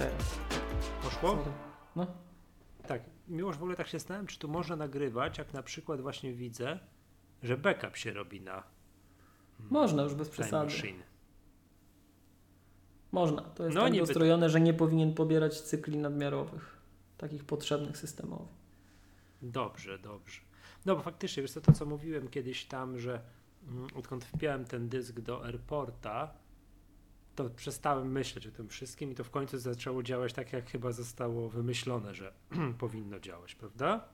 Teraz. 0.00 0.38
Poszło? 1.02 1.44
No. 1.96 2.06
Tak. 2.86 3.02
Miłość 3.28 3.58
w 3.58 3.62
ogóle 3.62 3.76
tak 3.76 3.86
się 3.86 3.98
zastanawiam, 3.98 4.26
czy 4.26 4.38
tu 4.38 4.48
można 4.48 4.76
nagrywać, 4.76 5.38
jak 5.38 5.52
na 5.52 5.62
przykład 5.62 6.00
właśnie 6.00 6.32
widzę, 6.32 6.78
że 7.42 7.56
backup 7.56 7.96
się 7.96 8.12
robi 8.12 8.40
na 8.40 8.62
Można 9.70 10.02
już 10.02 10.14
bez 10.14 10.28
przesady. 10.28 10.64
Machine. 10.64 11.02
Można. 13.12 13.42
To 13.42 13.64
jest 13.64 13.74
No, 13.74 13.80
tak 13.80 14.50
że 14.50 14.60
nie 14.60 14.74
powinien 14.74 15.14
pobierać 15.14 15.60
cykli 15.60 15.98
nadmiarowych. 15.98 16.78
Takich 17.18 17.44
potrzebnych 17.44 17.96
systemowo. 17.96 18.48
Dobrze, 19.42 19.98
dobrze. 19.98 20.40
No 20.86 20.96
bo 20.96 21.02
faktycznie, 21.02 21.42
wiesz 21.42 21.52
co, 21.52 21.60
to 21.60 21.72
co 21.72 21.86
mówiłem 21.86 22.28
kiedyś 22.28 22.64
tam, 22.64 22.98
że 22.98 23.20
mm, 23.68 23.88
odkąd 23.94 24.24
wpiąłem 24.24 24.64
ten 24.64 24.88
dysk 24.88 25.20
do 25.20 25.44
AirPorta, 25.44 26.34
to 27.44 27.50
przestałem 27.50 28.12
myśleć 28.12 28.46
o 28.46 28.50
tym 28.50 28.68
wszystkim 28.68 29.12
i 29.12 29.14
to 29.14 29.24
w 29.24 29.30
końcu 29.30 29.58
zaczęło 29.58 30.02
działać 30.02 30.32
tak, 30.32 30.52
jak 30.52 30.70
chyba 30.70 30.92
zostało 30.92 31.48
wymyślone, 31.48 32.14
że 32.14 32.32
powinno 32.78 33.20
działać, 33.20 33.54
prawda? 33.54 34.08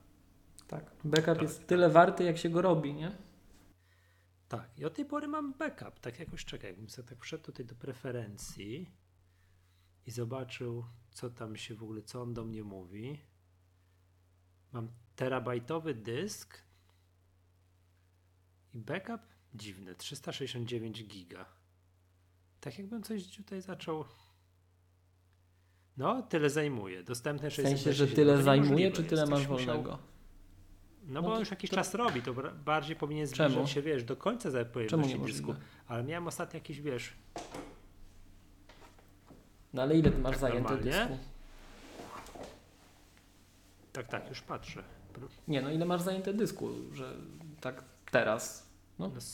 Tak. 0.69 0.91
Backup 1.05 1.35
Tak. 1.35 1.43
jest 1.43 1.67
tyle 1.67 1.91
warty, 1.91 2.25
jak 2.25 2.39
się 2.39 2.49
go 2.49 2.63
robi, 2.63 2.95
nie? 2.95 3.17
Tak, 4.49 4.79
i 4.79 4.85
od 4.85 4.95
tej 4.95 5.05
pory 5.05 5.29
mam 5.29 5.53
backup. 5.53 6.01
Tak 6.01 6.19
jakoś 6.19 6.45
czekaj, 6.45 6.71
jakbym 6.71 6.89
sobie 6.89 7.09
tak 7.09 7.21
wszedł 7.21 7.45
tutaj 7.45 7.67
do 7.67 7.75
preferencji 7.75 8.91
i 10.07 10.11
zobaczył, 10.11 10.85
co 11.11 11.31
tam 11.31 11.57
się 11.57 11.75
w 11.75 11.83
ogóle, 11.83 12.03
co 12.03 12.23
on 12.23 12.35
do 12.35 12.45
mnie 12.45 12.63
mówi. 12.63 13.21
Mam 14.73 14.89
terabajtowy 15.17 15.95
dysk 15.95 16.59
i 18.73 18.79
backup 18.79 19.21
dziwne, 19.55 19.95
369 19.95 21.07
giga. 21.07 21.56
Tak 22.61 22.79
jakbym 22.79 23.03
coś 23.03 23.37
tutaj 23.37 23.61
zaczął. 23.63 24.05
No, 25.97 26.23
tyle 26.23 26.51
zajmuje. 26.51 27.03
Dostępne 27.03 27.51
W 27.51 27.55
sensie, 27.55 27.77
że 27.77 28.07
627. 28.07 28.17
tyle 28.17 28.43
zajmuje, 28.43 28.93
czy 28.93 29.05
tyle 29.05 29.27
masz 29.27 29.47
wolnego? 29.47 29.91
No, 29.91 29.99
No 31.07 31.23
bo 31.23 31.29
to- 31.35 31.39
już 31.41 31.51
jakiś 31.51 31.71
to- 31.71 31.77
czas 31.77 31.95
robi, 31.95 32.23
to 32.23 32.35
bardziej 32.65 32.97
powinien 32.97 33.29
Czemu? 33.29 33.51
zbliżać 33.51 33.71
się, 33.71 33.83
wiesz, 33.83 34.05
do 34.05 34.17
końca 34.17 34.51
Czemu 34.51 34.65
pojemności 34.73 35.19
dysku. 35.19 35.55
Ale 35.87 36.05
miałem 36.05 36.27
ostatnio 36.29 36.57
jakiś, 36.57 36.81
wiesz, 36.81 37.13
No 39.73 39.83
ale 39.83 39.99
ile 39.99 40.11
ty 40.11 40.19
masz 40.19 40.31
Tak 40.33 40.41
zajęte 40.41 40.71
normalnie? 40.71 40.91
dysku? 41.09 41.19
tak, 43.93 44.09
tak, 44.09 44.29
już 44.29 44.41
patrzę. 44.41 44.83
Nie, 45.49 45.63
no 45.63 45.71
ile 45.71 45.85
masz 45.85 46.03
zajęte 46.03 46.35
dysku, 46.35 46.69
że 46.93 47.13
tak 47.61 47.83
teraz? 48.11 48.67
No. 48.99 49.09
No, 49.15 49.21
z, 49.21 49.27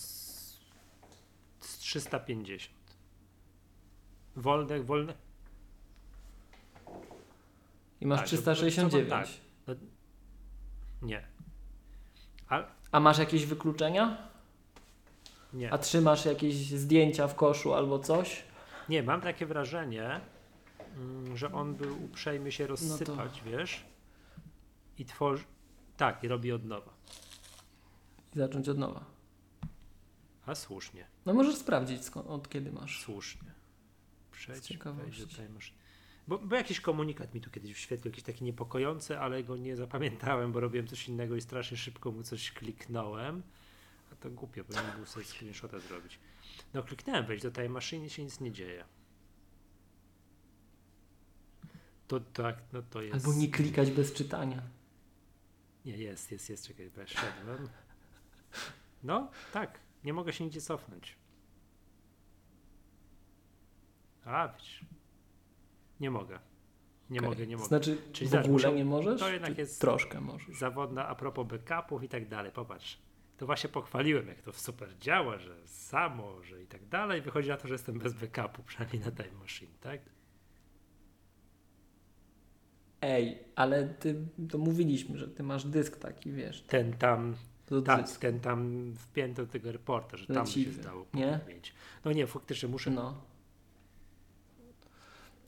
z 1.61 1.79
350. 1.79 2.82
Wolne, 4.37 4.81
wolne. 4.83 5.15
I 8.01 8.07
masz 8.07 8.19
Tak, 8.19 8.27
369. 8.27 9.41
to- 9.67 9.75
to- 9.75 9.81
Nie. 11.03 11.27
A, 12.49 12.65
A 12.93 13.01
masz 13.01 13.19
jakieś 13.19 13.47
wykluczenia? 13.47 14.29
nie. 15.53 15.73
A 15.73 15.79
trzymasz 15.79 16.25
jakieś 16.25 16.55
zdjęcia 16.55 17.29
w 17.29 17.35
koszu 17.35 17.75
albo 17.75 17.99
coś? 17.99 18.43
Nie, 18.89 19.03
mam 19.03 19.21
takie 19.21 19.47
wrażenie, 19.47 20.21
mm, 20.97 21.37
że 21.37 21.53
on 21.53 21.75
był 21.75 22.05
uprzejmy 22.05 22.53
się 22.53 22.67
rozsypać, 22.67 23.43
wiesz, 23.47 23.85
i 24.99 25.05
tworzy. 25.05 25.45
Tak, 25.97 26.25
i 26.25 26.29
robi 26.29 26.53
od 26.53 26.65
nowa. 26.65 26.93
I 28.35 28.39
zacząć 28.39 28.69
od 28.69 28.79
nowa. 28.79 29.05
A 30.47 30.55
słusznie, 30.55 31.07
No 31.27 31.35
możesz 31.35 31.57
sprawdzić 31.57 32.05
skąd, 32.05 32.27
od 32.27 32.49
kiedy 32.49 32.73
masz. 32.73 33.01
słusznie. 33.03 33.53
Przejdź, 34.43 34.79
do 35.19 35.37
tej 35.37 35.49
maszyny. 35.49 35.79
Bo, 36.29 36.39
bo 36.39 36.57
jakiś 36.57 36.81
komunikat 36.81 37.35
mi 37.35 37.41
tu 37.41 37.51
kiedyś 37.51 37.73
wyświetlił, 37.73 38.11
jakiś 38.11 38.25
taki 38.25 38.45
niepokojący, 38.45 39.19
ale 39.19 39.45
go 39.45 39.57
nie 39.57 39.77
zapamiętałem, 39.77 40.53
bo 40.53 40.61
robiłem 40.61 40.87
coś 40.87 41.09
innego 41.09 41.37
i 41.37 41.41
strasznie 41.41 41.77
szybko 41.77 42.13
mu 42.13 42.23
coś 42.23 42.53
kliknąłem. 42.53 43.43
A 44.13 44.15
to 44.15 44.31
głupio, 44.31 44.65
bo 44.65 44.75
nie 44.75 44.97
był 44.97 45.07
sobie 45.07 45.27
screenshota 45.27 45.79
zrobić. 45.79 46.19
No 46.75 46.83
kliknąłem 46.83 47.27
wejść 47.27 47.43
do 47.43 47.51
tej 47.51 47.69
maszyny 47.69 48.11
się 48.11 48.25
nic 48.25 48.41
nie 48.41 48.53
dzieje. 48.53 48.85
To 52.09 52.21
tak, 52.21 52.57
no 52.73 52.83
to 52.83 53.03
jest... 53.03 53.15
Albo 53.15 53.39
nie 53.39 53.49
klikać 53.49 53.91
bez 53.91 54.13
czytania. 54.13 54.63
Nie, 55.85 55.97
jest, 55.97 56.33
jest, 56.33 56.51
jest, 56.51 56.67
czekaj, 56.67 56.91
weszedłem. 56.91 57.69
No, 59.03 59.31
tak, 59.53 59.79
nie 60.05 60.13
mogę 60.13 60.33
się 60.33 60.45
nigdzie 60.45 60.61
cofnąć. 60.61 61.22
A, 64.25 64.49
widzisz. 64.49 64.85
Nie 66.01 66.11
mogę. 66.11 66.39
Nie 67.11 67.19
Okej. 67.19 67.31
mogę, 67.31 67.47
nie 67.47 67.57
mogę. 67.57 67.69
Znaczy 67.69 67.99
Czyli 68.13 68.31
w 68.31 68.35
ogóle 68.35 68.73
nie 68.73 68.85
możesz? 68.85 69.21
to 69.21 69.29
jednak 69.33 69.59
jest- 69.59 69.81
Troszkę 69.81 70.21
możesz. 70.21 70.57
Zawodna 70.59 71.09
a 71.09 71.15
propos 71.15 71.47
backupów 71.47 72.03
i 72.03 72.09
tak 72.09 72.29
dalej. 72.29 72.53
Popatrz. 72.53 72.99
To 73.37 73.47
właśnie 73.47 73.71
pochwaliłem, 73.71 74.29
jak 74.29 74.43
to 74.43 74.53
super 74.53 74.99
działa, 74.99 75.39
że 75.39 75.57
samo, 75.67 76.43
że 76.43 76.63
i 76.63 76.67
tak 76.67 76.89
dalej. 76.89 77.23
Wychodzi 77.23 77.49
na 77.49 77.57
to, 77.57 77.69
że 77.69 77.75
jestem 77.75 77.99
bez 77.99 78.13
backupu, 78.15 78.63
przynajmniej 78.67 79.03
na 79.03 79.11
Time 79.11 79.39
Machine, 79.41 79.73
tak? 79.81 80.01
Ej, 83.01 83.39
ale 83.57 83.89
ty, 83.89 84.15
to 84.51 84.59
mówiliśmy, 84.59 85.19
że 85.19 85.29
ty 85.29 85.43
masz 85.43 85.65
dysk 85.65 85.97
taki, 85.97 86.33
wiesz. 86.33 86.63
Ten 86.63 86.93
tam, 86.93 87.35
tak, 87.85 88.09
ten 88.11 88.41
tam 88.41 88.93
wpięty 88.99 89.47
do 89.47 89.53
tego 89.53 89.73
reporta, 89.73 90.17
że 90.17 90.27
tam 90.27 90.45
by 90.45 90.51
się 90.51 90.61
Leciwy, 90.61 90.83
zdało 90.83 91.07
nie? 91.15 91.41
mieć. 91.49 91.75
No 92.05 92.13
nie, 92.13 92.27
faktycznie 92.27 92.69
muszę 92.69 92.91
No. 92.91 93.32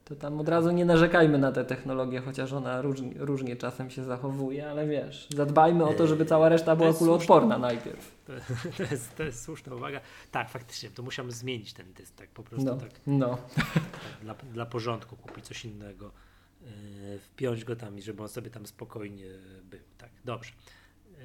To 0.04 0.16
tam 0.16 0.40
od 0.40 0.48
razu 0.48 0.70
nie 0.70 0.84
narzekajmy 0.84 1.38
na 1.38 1.52
tę 1.52 1.64
technologię, 1.64 2.20
chociaż 2.20 2.52
ona 2.52 2.82
różnie, 2.82 3.12
różnie 3.16 3.56
czasem 3.56 3.90
się 3.90 4.04
zachowuje, 4.04 4.70
ale 4.70 4.86
wiesz, 4.86 5.28
zadbajmy 5.36 5.84
o 5.84 5.92
to, 5.92 6.06
żeby 6.06 6.24
cała 6.24 6.48
reszta 6.48 6.76
była 6.76 6.92
kuloodporna 6.92 7.58
najpierw. 7.58 8.24
To, 8.24 8.32
to, 8.76 8.82
jest, 8.82 9.16
to 9.16 9.22
jest 9.22 9.42
słuszna 9.42 9.74
uwaga. 9.74 10.00
Tak, 10.30 10.50
faktycznie, 10.50 10.90
to 10.90 11.02
musiałem 11.02 11.30
zmienić 11.30 11.72
ten 11.72 11.92
dysk, 11.92 12.14
tak 12.14 12.30
po 12.30 12.42
prostu 12.42 12.66
No, 12.66 12.76
tak, 12.76 12.90
no. 13.06 13.38
tak 13.56 13.82
dla, 14.22 14.34
dla 14.34 14.66
porządku 14.66 15.16
kupić 15.16 15.46
coś 15.46 15.64
innego, 15.64 16.12
yy, 16.60 17.18
wpiąć 17.18 17.64
go 17.64 17.76
tam 17.76 17.98
i 17.98 18.02
żeby 18.02 18.22
on 18.22 18.28
sobie 18.28 18.50
tam 18.50 18.66
spokojnie 18.66 19.26
był. 19.70 19.80
Tak, 19.98 20.10
dobrze. 20.24 20.52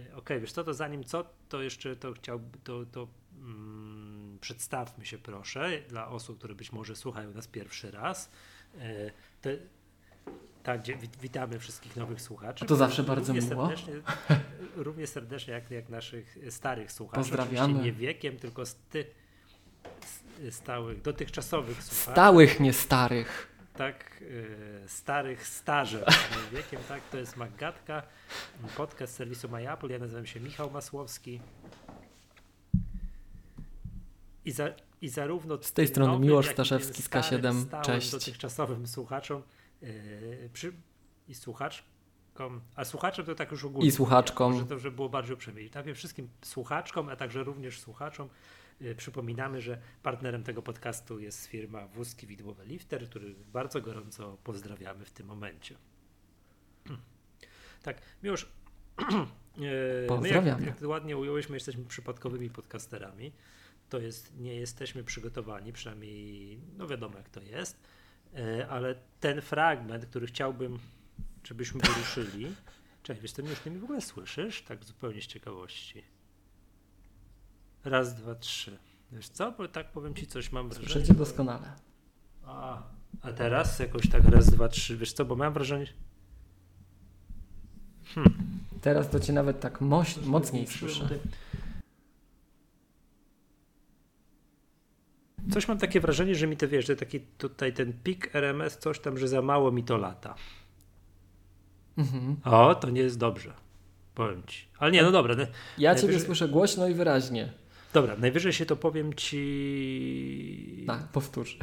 Yy, 0.09 0.15
Okej, 0.15 0.39
wiesz 0.39 0.51
co, 0.51 0.63
to 0.63 0.73
zanim 0.73 1.03
co, 1.03 1.25
to 1.49 1.61
jeszcze 1.61 1.95
to 1.95 2.13
chciałbym, 2.13 2.51
to, 2.63 2.85
to 2.91 3.07
mm, 3.41 4.37
przedstawmy 4.41 5.05
się 5.05 5.17
proszę 5.17 5.81
dla 5.89 6.07
osób, 6.07 6.37
które 6.37 6.55
być 6.55 6.71
może 6.71 6.95
słuchają 6.95 7.33
nas 7.33 7.47
pierwszy 7.47 7.91
raz. 7.91 8.29
Te, 9.41 9.57
tak, 10.63 10.81
witamy 11.21 11.59
wszystkich 11.59 11.95
nowych 11.95 12.21
słuchaczy. 12.21 12.65
To 12.65 12.75
zawsze 12.75 13.03
bardzo 13.03 13.33
Równie 13.33 13.49
miło. 13.49 13.67
Serdecznie, 13.67 13.93
równie 14.85 15.07
serdecznie 15.07 15.53
jak, 15.53 15.71
jak 15.71 15.89
naszych 15.89 16.37
starych 16.49 16.91
słuchaczy. 16.91 17.19
Pozdrawiamy. 17.21 17.59
Oczywiście 17.73 17.83
Nie 17.85 17.91
wiekiem, 17.91 18.37
tylko 18.37 18.65
sty, 18.65 19.05
s- 20.03 20.55
stałych, 20.55 21.01
dotychczasowych 21.01 21.83
słuchaczy. 21.83 22.11
Stałych, 22.11 22.59
nie 22.59 22.73
starych. 22.73 23.47
Tak, 23.75 24.21
y, 24.21 24.57
starych 24.87 25.47
starzem 25.47 26.01
nie 26.51 26.57
wiekiem, 26.57 26.79
tak, 26.87 27.01
to 27.11 27.17
jest 27.17 27.37
Magatka, 27.37 28.03
podcast 28.77 29.15
serwisu 29.15 29.49
MyApple. 29.49 29.89
Ja 29.89 29.99
nazywam 29.99 30.25
się 30.25 30.39
Michał 30.39 30.71
Masłowski. 30.71 31.41
I, 34.45 34.51
za, 34.51 34.69
i 35.01 35.09
zarówno 35.09 35.63
Z 35.63 35.73
tej 35.73 35.87
strony 35.87 36.11
nowym, 36.11 36.27
Miłosz 36.27 36.47
Staszewski 36.49 37.01
z 37.01 37.09
K7. 37.09 37.21
starym, 37.23 37.61
stałym, 37.61 37.85
Cześć. 37.85 38.11
dotychczasowym 38.11 38.87
słuchaczom 38.87 39.43
y, 39.83 40.49
przy, 40.53 40.73
i 41.27 41.35
słuchaczkom, 41.35 42.61
a 42.75 42.85
słuchaczem 42.85 43.25
to 43.25 43.35
tak 43.35 43.51
już 43.51 43.65
ogólnie. 43.65 43.87
I 43.87 43.91
słuchaczkom. 43.91 44.53
Może 44.53 44.65
to, 44.65 44.79
żeby 44.79 44.95
było 44.95 45.09
bardziej 45.09 45.33
uprzejmie. 45.33 45.69
Najpierw 45.73 45.97
wszystkim 45.97 46.29
słuchaczkom, 46.41 47.09
a 47.09 47.15
także 47.15 47.43
również 47.43 47.79
słuchaczom 47.79 48.29
Y, 48.81 48.95
Przypominamy, 48.95 49.61
że 49.61 49.77
partnerem 50.03 50.43
tego 50.43 50.61
podcastu 50.61 51.19
jest 51.19 51.45
firma 51.45 51.87
Wózki 51.87 52.27
Widłowe 52.27 52.65
Lifter, 52.65 53.09
który 53.09 53.35
bardzo 53.53 53.81
gorąco 53.81 54.37
pozdrawiamy 54.43 55.05
w 55.05 55.11
tym 55.11 55.27
momencie. 55.27 55.75
Tak, 57.83 58.01
Miłosz, 58.23 58.43
y, 58.43 58.47
my 59.57 59.65
jak, 59.97 60.07
Pozdrawiamy. 60.07 60.65
jak 60.65 60.81
ładnie 60.81 61.17
ująłeś, 61.17 61.49
my 61.49 61.55
jesteśmy 61.55 61.85
przypadkowymi 61.85 62.49
podcasterami. 62.49 63.31
To 63.89 63.99
jest, 63.99 64.37
nie 64.37 64.55
jesteśmy 64.55 65.03
przygotowani, 65.03 65.73
przynajmniej 65.73 66.59
no 66.77 66.87
wiadomo 66.87 67.17
jak 67.17 67.29
to 67.29 67.41
jest, 67.41 67.77
y, 68.37 68.67
ale 68.69 68.95
ten 69.19 69.41
fragment, 69.41 70.05
który 70.05 70.27
chciałbym, 70.27 70.79
żebyśmy 71.43 71.81
wyruszyli. 71.81 72.55
Cześć, 73.03 73.21
wiesz, 73.21 73.33
ty 73.33 73.41
mnie 73.41 73.51
już 73.51 73.59
ty 73.59 73.71
mnie 73.71 73.79
w 73.79 73.83
ogóle 73.83 74.01
słyszysz? 74.01 74.61
Tak 74.61 74.83
zupełnie 74.83 75.21
z 75.21 75.27
ciekawości. 75.27 76.03
Raz, 77.83 78.15
dwa, 78.15 78.35
trzy. 78.35 78.77
Wiesz 79.11 79.29
co? 79.29 79.51
Bo 79.51 79.67
tak 79.67 79.91
powiem 79.91 80.15
ci 80.15 80.27
coś, 80.27 80.51
mam 80.51 80.69
wrażenie. 80.69 80.93
Słyszycie 80.93 81.13
doskonale. 81.13 81.73
A, 82.43 82.83
a 83.21 83.31
teraz 83.31 83.79
jakoś 83.79 84.09
tak 84.09 84.25
raz, 84.25 84.51
dwa, 84.51 84.69
trzy. 84.69 84.97
Wiesz 84.97 85.13
co? 85.13 85.25
Bo 85.25 85.35
mam 85.35 85.53
wrażenie. 85.53 85.87
Teraz 88.81 89.09
to 89.09 89.19
cię 89.19 89.33
nawet 89.33 89.59
tak 89.59 89.81
moś, 89.81 90.17
mocniej 90.17 90.67
słyszę. 90.67 91.09
Coś 95.53 95.67
mam 95.67 95.77
takie 95.77 95.99
wrażenie, 95.99 96.35
że 96.35 96.47
mi 96.47 96.57
to 96.57 96.67
wiesz, 96.67 96.87
że 96.87 96.95
taki 96.95 97.19
tutaj 97.19 97.73
ten 97.73 97.93
pik 98.03 98.35
RMS, 98.35 98.77
coś 98.77 98.99
tam, 98.99 99.17
że 99.17 99.27
za 99.27 99.41
mało 99.41 99.71
mi 99.71 99.83
to 99.83 99.97
lata. 99.97 100.35
Mhm. 101.97 102.35
O, 102.43 102.75
to 102.75 102.89
nie 102.89 103.01
jest 103.01 103.17
dobrze. 103.17 103.53
Powiem 104.15 104.43
ci. 104.47 104.67
Ale 104.77 104.91
nie, 104.91 105.03
no 105.03 105.11
dobra. 105.11 105.35
Ja 105.77 105.93
Najwyżej- 105.93 106.01
ciebie 106.01 106.19
słyszę 106.19 106.47
głośno 106.47 106.87
i 106.87 106.93
wyraźnie. 106.93 107.53
Dobra, 107.93 108.15
najwyżej 108.17 108.53
się 108.53 108.65
to 108.65 108.75
powiem 108.75 109.13
ci. 109.13 110.83
Tak, 110.87 111.07
powtórz. 111.07 111.57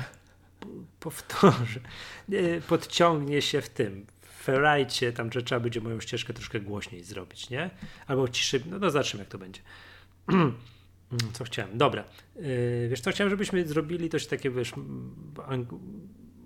powtórzę, 1.01 1.81
Nie, 2.29 2.61
podciągnie 2.69 3.43
się 3.43 3.61
w 3.61 3.69
tym. 3.69 4.07
Ferajcie, 4.43 5.13
tam 5.13 5.33
że 5.33 5.43
trzeba 5.43 5.61
będzie 5.61 5.81
moją 5.81 6.01
ścieżkę 6.01 6.33
troszkę 6.33 6.61
głośniej 6.61 7.05
zrobić, 7.05 7.51
nie? 7.51 7.71
Albo 8.07 8.29
ciszy, 8.29 8.61
no, 8.71 8.79
no 8.79 8.91
zobaczymy 8.91 9.23
jak 9.23 9.29
to 9.29 9.39
będzie. 9.39 9.61
Co 11.33 11.45
chciałem? 11.45 11.79
Dobra. 11.79 12.05
Yy, 12.37 12.43
wiesz 12.91 13.01
co, 13.01 13.11
chciałem, 13.11 13.31
żebyśmy 13.31 13.67
zrobili 13.67 14.09
coś 14.09 14.27
takie, 14.27 14.51
wiesz, 14.51 14.73
ang- 15.49 15.79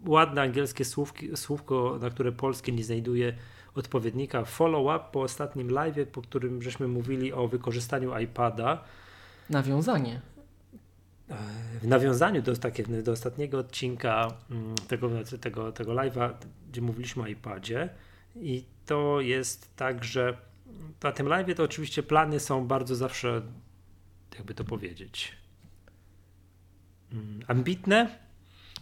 ładne 0.07 0.43
angielskie 0.43 0.85
słówki, 0.85 1.37
słówko, 1.37 1.99
na 2.03 2.11
które 2.11 2.33
polskie 2.33 2.73
nie 2.73 2.85
znajduje 2.85 3.33
odpowiednika. 3.75 4.45
Follow-up 4.45 5.05
po 5.13 5.23
ostatnim 5.23 5.71
live, 5.71 6.09
po 6.13 6.23
którym 6.23 6.63
żeśmy 6.63 6.89
mówili 6.89 7.33
o 7.33 7.49
wykorzystaniu 7.49 8.19
iPada 8.19 8.85
Nawiązanie. 9.51 10.21
w 11.83 11.87
nawiązaniu 11.87 12.43
do, 12.43 12.57
takie, 12.57 12.85
do 13.03 13.13
ostatniego 13.13 13.59
odcinka 13.59 14.29
mm, 14.51 14.75
tego, 14.89 15.11
tego, 15.41 15.73
tego 15.73 15.93
live'a, 15.93 16.31
gdzie 16.71 16.81
mówiliśmy 16.81 17.23
o 17.23 17.27
iPadzie 17.27 17.89
i 18.37 18.65
to 18.87 19.21
jest 19.21 19.77
tak, 19.77 20.05
że 20.05 20.37
na 21.03 21.13
tym 21.13 21.27
live'ie 21.27 21.55
to 21.55 21.63
oczywiście 21.63 22.03
plany 22.03 22.41
są 22.41 22.67
bardzo 22.67 22.97
zawsze, 22.97 23.43
jakby 24.35 24.55
to 24.55 24.65
powiedzieć, 24.65 25.33
mm, 27.13 27.41
ambitne, 27.49 28.19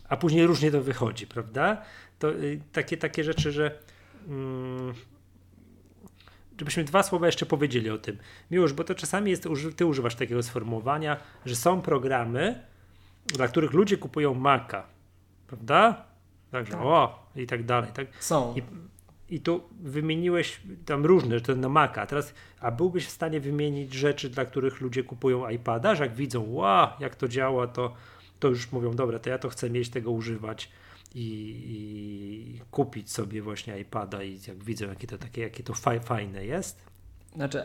a 0.09 0.17
później 0.17 0.47
różnie 0.47 0.71
to 0.71 0.83
wychodzi, 0.83 1.27
prawda? 1.27 1.83
To 2.19 2.33
y, 2.33 2.61
takie, 2.73 2.97
takie 2.97 3.25
rzeczy, 3.25 3.53
że 3.53 3.79
mm, 4.29 4.95
żebyśmy 6.59 6.85
dwa 6.85 7.03
słowa 7.03 7.27
jeszcze 7.27 7.47
powiedzieli 7.47 7.91
o 7.91 7.99
tym. 7.99 8.19
Miłosz, 8.51 8.73
bo 8.73 8.85
to 8.85 8.95
czasami 8.95 9.31
jest, 9.31 9.49
ty 9.77 9.87
używasz 9.87 10.15
takiego 10.15 10.43
sformułowania, 10.43 11.17
że 11.47 11.57
są 11.57 11.83
programy, 11.83 12.63
dla 13.27 13.49
których 13.49 13.73
ludzie 13.73 13.97
kupują 13.97 14.35
Maca, 14.35 14.87
prawda? 15.47 16.05
Także 16.51 16.73
Tak. 16.73 16.83
o, 16.83 17.31
i 17.37 17.47
tak 17.47 17.65
dalej. 17.65 17.91
Tak? 17.95 18.07
Są. 18.21 18.55
I, 18.57 18.63
I 19.31 19.41
tu 19.41 19.61
wymieniłeś 19.81 20.61
tam 20.87 21.07
różne, 21.07 21.41
to 21.41 21.55
na 21.55 21.69
Maca. 21.69 22.07
Teraz, 22.07 22.35
a 22.61 22.71
byłbyś 22.71 23.07
w 23.07 23.11
stanie 23.11 23.41
wymienić 23.41 23.93
rzeczy, 23.95 24.31
dla 24.31 24.45
których 24.45 24.81
ludzie 24.81 25.05
kupują 25.05 25.49
iPada, 25.49 25.95
że 25.95 26.05
jak 26.05 26.15
widzą, 26.15 26.53
wow, 26.53 26.89
jak 27.01 27.17
to 27.17 27.29
działa, 27.29 27.67
to, 27.67 27.95
to 28.41 28.49
już 28.49 28.73
mówią, 28.73 28.95
dobra, 28.95 29.19
to 29.19 29.31
ja 29.31 29.39
to 29.39 29.49
chcę 29.49 29.71
mieć, 29.71 29.89
tego 29.89 30.11
używać 30.11 30.71
i, 31.15 31.63
i 31.67 32.61
kupić 32.71 33.13
sobie 33.13 33.43
właśnie 33.43 33.81
iPada 33.81 34.23
i 34.23 34.39
jak 34.49 34.65
widzą, 34.65 34.89
jakie 34.89 35.07
to 35.07 35.19
takie, 35.19 35.43
jakie 35.43 35.63
to 35.63 35.75
faj, 35.75 36.01
fajne 36.01 36.45
jest. 36.45 36.87
Znaczy, 37.35 37.63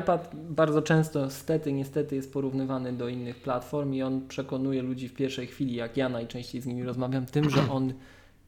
iPad 0.00 0.30
bardzo 0.34 0.82
często, 0.82 1.30
stety, 1.30 1.72
niestety, 1.72 2.16
jest 2.16 2.32
porównywany 2.32 2.92
do 2.92 3.08
innych 3.08 3.36
platform 3.36 3.92
i 3.94 4.02
on 4.02 4.28
przekonuje 4.28 4.82
ludzi 4.82 5.08
w 5.08 5.14
pierwszej 5.14 5.46
chwili, 5.46 5.74
jak 5.74 5.96
ja 5.96 6.08
najczęściej 6.08 6.60
z 6.60 6.66
nimi 6.66 6.84
rozmawiam, 6.84 7.26
tym, 7.26 7.50
że 7.50 7.70
on 7.70 7.92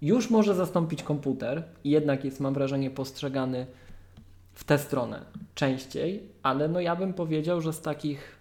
już 0.04 0.30
może 0.30 0.54
zastąpić 0.54 1.02
komputer 1.02 1.64
i 1.84 1.90
jednak 1.90 2.24
jest, 2.24 2.40
mam 2.40 2.54
wrażenie, 2.54 2.90
postrzegany 2.90 3.66
w 4.52 4.64
tę 4.64 4.78
stronę 4.78 5.20
częściej, 5.54 6.22
ale 6.42 6.68
no 6.68 6.80
ja 6.80 6.96
bym 6.96 7.12
powiedział, 7.12 7.60
że 7.60 7.72
z 7.72 7.80
takich 7.80 8.38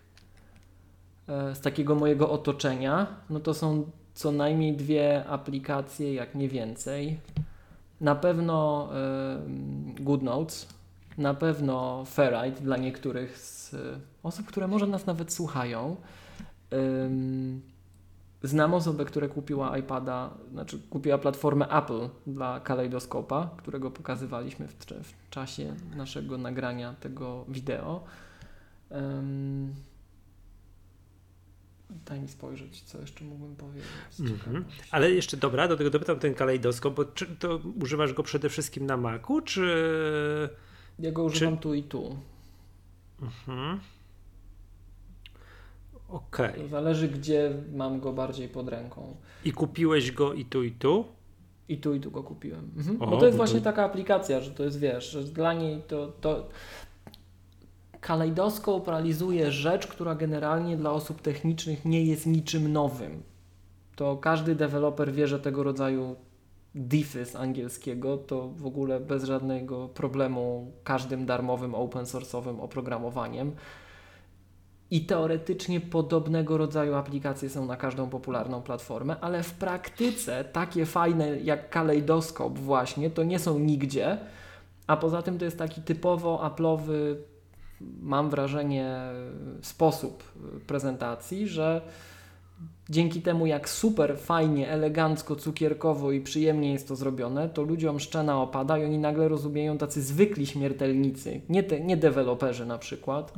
e, 1.27 1.55
z 1.55 1.61
takiego 1.61 1.95
mojego 1.95 2.29
otoczenia, 2.29 3.07
no 3.29 3.39
to 3.39 3.53
są 3.53 3.85
co 4.13 4.31
najmniej 4.31 4.73
dwie 4.73 5.25
aplikacje, 5.25 6.13
jak 6.13 6.35
nie 6.35 6.49
więcej. 6.49 7.19
Na 8.01 8.15
pewno 8.15 8.89
GoodNotes, 9.99 10.67
na 11.17 11.33
pewno 11.33 12.05
Ferrite 12.05 12.61
dla 12.61 12.77
niektórych 12.77 13.37
z 13.37 13.75
osób, 14.23 14.45
które 14.45 14.67
może 14.67 14.87
nas 14.87 15.05
nawet 15.05 15.33
słuchają. 15.33 15.95
Znam 18.43 18.73
osobę, 18.73 19.05
która 19.05 19.27
kupiła 19.27 19.77
iPada, 19.77 20.33
znaczy 20.51 20.79
kupiła 20.89 21.17
platformę 21.17 21.67
Apple 21.67 22.09
dla 22.27 22.59
Kaleidoskopa, 22.59 23.55
którego 23.57 23.91
pokazywaliśmy 23.91 24.67
w, 24.67 24.73
w 25.03 25.29
czasie 25.29 25.75
naszego 25.95 26.37
nagrania 26.37 26.93
tego 26.93 27.45
wideo. 27.47 28.03
Ym, 28.91 29.73
daj 32.05 32.19
mi 32.19 32.27
spojrzeć, 32.27 32.81
co 32.81 33.01
jeszcze 33.01 33.25
mógłbym 33.25 33.55
powiedzieć. 33.55 33.89
Mhm. 34.19 34.65
Ale 34.91 35.11
jeszcze 35.11 35.37
dobra, 35.37 35.67
do 35.67 35.77
tego 35.77 35.89
dopytam 35.89 36.19
ten 36.19 36.33
kalejdoskop, 36.33 36.95
bo 36.95 37.05
czy 37.05 37.25
to 37.25 37.59
używasz 37.81 38.13
go 38.13 38.23
przede 38.23 38.49
wszystkim 38.49 38.85
na 38.85 38.97
Macu, 38.97 39.41
czy... 39.41 40.49
Ja 40.99 41.11
go 41.11 41.23
używam 41.23 41.57
tu 41.57 41.73
i 41.73 41.83
tu. 41.83 42.17
Mhm. 43.21 43.79
Okej. 46.13 46.53
To 46.61 46.67
zależy, 46.67 47.07
gdzie 47.07 47.51
mam 47.75 47.99
go 47.99 48.13
bardziej 48.13 48.49
pod 48.49 48.69
ręką. 48.69 49.15
I 49.45 49.51
kupiłeś 49.51 50.11
go 50.11 50.33
i 50.33 50.45
tu, 50.45 50.63
i 50.63 50.71
tu? 50.71 51.05
I 51.69 51.77
tu, 51.77 51.93
i 51.93 51.99
tu 51.99 52.11
go 52.11 52.23
kupiłem. 52.23 52.71
Mhm. 52.77 53.01
O, 53.01 53.07
Bo 53.07 53.17
to 53.17 53.25
jest 53.25 53.37
to- 53.37 53.43
właśnie 53.43 53.61
taka 53.61 53.83
aplikacja, 53.85 54.41
że 54.41 54.51
to 54.51 54.63
jest, 54.63 54.79
wiesz, 54.79 55.11
że 55.11 55.23
dla 55.23 55.53
niej 55.53 55.81
to, 55.87 56.07
to 56.21 56.49
kalejdoskop 58.01 58.87
realizuje 58.87 59.51
rzecz, 59.51 59.87
która 59.87 60.15
generalnie 60.15 60.77
dla 60.77 60.91
osób 60.91 61.21
technicznych 61.21 61.85
nie 61.85 62.03
jest 62.05 62.25
niczym 62.25 62.71
nowym. 62.73 63.23
To 63.95 64.17
każdy 64.17 64.55
deweloper 64.55 65.13
wie, 65.13 65.27
że 65.27 65.39
tego 65.39 65.63
rodzaju 65.63 66.15
diffy 66.75 67.25
z 67.25 67.35
angielskiego 67.35 68.17
to 68.17 68.47
w 68.49 68.65
ogóle 68.65 68.99
bez 68.99 69.23
żadnego 69.23 69.87
problemu 69.87 70.71
każdym 70.83 71.25
darmowym, 71.25 71.75
open 71.75 72.05
source'owym 72.05 72.61
oprogramowaniem. 72.61 73.51
I 74.91 75.05
teoretycznie 75.05 75.81
podobnego 75.81 76.57
rodzaju 76.57 76.95
aplikacje 76.95 77.49
są 77.49 77.65
na 77.65 77.77
każdą 77.77 78.09
popularną 78.09 78.61
platformę, 78.61 79.15
ale 79.21 79.43
w 79.43 79.53
praktyce 79.53 80.43
takie 80.43 80.85
fajne 80.85 81.39
jak 81.39 81.69
kalejdoskop 81.69 82.59
właśnie 82.59 83.09
to 83.09 83.23
nie 83.23 83.39
są 83.39 83.59
nigdzie, 83.59 84.17
a 84.87 84.97
poza 84.97 85.21
tym 85.21 85.37
to 85.37 85.45
jest 85.45 85.57
taki 85.57 85.81
typowo 85.81 86.51
Apple'owy, 86.55 87.15
mam 88.01 88.29
wrażenie, 88.29 88.97
sposób 89.61 90.23
prezentacji, 90.67 91.47
że 91.47 91.81
dzięki 92.89 93.21
temu 93.21 93.45
jak 93.45 93.69
super 93.69 94.17
fajnie, 94.17 94.69
elegancko, 94.69 95.35
cukierkowo 95.35 96.11
i 96.11 96.21
przyjemnie 96.21 96.73
jest 96.73 96.87
to 96.87 96.95
zrobione, 96.95 97.49
to 97.49 97.61
ludziom 97.61 97.99
szczena 97.99 98.41
opada 98.41 98.77
i 98.77 98.85
oni 98.85 98.97
nagle 98.97 99.27
rozumieją 99.27 99.77
tacy 99.77 100.01
zwykli 100.01 100.45
śmiertelnicy, 100.45 101.41
nie, 101.49 101.63
te, 101.63 101.81
nie 101.81 101.97
deweloperzy 101.97 102.65
na 102.65 102.77
przykład, 102.77 103.33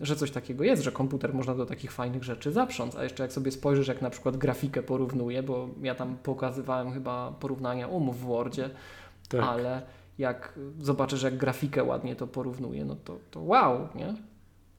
że 0.00 0.16
coś 0.16 0.30
takiego 0.30 0.64
jest, 0.64 0.82
że 0.82 0.92
komputer 0.92 1.34
można 1.34 1.54
do 1.54 1.66
takich 1.66 1.92
fajnych 1.92 2.24
rzeczy 2.24 2.52
zaprząc, 2.52 2.96
a 2.96 3.02
jeszcze 3.02 3.22
jak 3.22 3.32
sobie 3.32 3.50
spojrzysz, 3.50 3.88
jak 3.88 4.02
na 4.02 4.10
przykład 4.10 4.36
grafikę 4.36 4.82
porównuje, 4.82 5.42
bo 5.42 5.68
ja 5.82 5.94
tam 5.94 6.16
pokazywałem 6.22 6.92
chyba 6.92 7.32
porównania 7.40 7.88
umów 7.88 8.20
w 8.20 8.24
Wordzie, 8.24 8.70
Tak. 9.28 9.40
ale 9.40 9.82
jak 10.18 10.58
zobaczysz, 10.80 11.22
jak 11.22 11.36
grafikę 11.36 11.84
ładnie 11.84 12.16
to 12.16 12.26
porównuje, 12.26 12.84
no 12.84 12.96
to, 13.04 13.18
to 13.30 13.40
wow, 13.40 13.88
nie? 13.94 14.14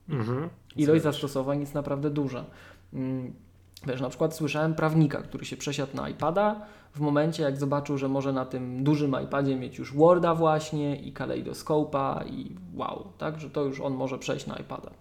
Mhm. 0.09 0.49
Ilość 0.75 1.03
zastosowań 1.03 1.59
jest 1.59 1.73
naprawdę 1.73 2.09
duża. 2.09 2.45
Mm, 2.93 3.33
Wiesz, 3.87 4.01
na 4.01 4.09
przykład 4.09 4.35
słyszałem 4.35 4.73
prawnika, 4.75 5.21
który 5.21 5.45
się 5.45 5.57
przesiadł 5.57 5.97
na 5.97 6.09
iPada 6.09 6.65
w 6.99 7.01
momencie, 7.01 7.43
jak 7.43 7.57
zobaczył, 7.57 7.97
że 7.97 8.07
może 8.07 8.33
na 8.33 8.45
tym 8.45 8.83
dużym 8.83 9.15
iPadzie 9.23 9.55
mieć 9.55 9.77
już 9.77 9.93
Worda 9.93 10.35
właśnie 10.35 10.95
i 10.95 11.13
Kaleidoskopa 11.13 12.23
i 12.27 12.55
wow, 12.73 13.13
tak, 13.17 13.39
że 13.39 13.49
to 13.49 13.63
już 13.63 13.79
on 13.79 13.93
może 13.93 14.17
przejść 14.17 14.47
na 14.47 14.55
iPada. 14.55 14.91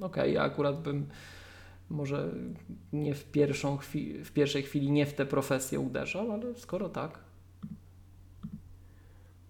Okej, 0.00 0.34
ja 0.34 0.42
akurat 0.42 0.82
bym 0.82 1.06
może 1.90 2.28
nie 2.92 3.14
w, 3.14 3.24
pierwszą 3.24 3.78
w 4.24 4.32
pierwszej 4.34 4.62
chwili 4.62 4.90
nie 4.90 5.06
w 5.06 5.14
tę 5.14 5.26
profesję 5.26 5.80
uderzał, 5.80 6.32
ale 6.32 6.54
skoro 6.54 6.88
tak. 6.88 7.18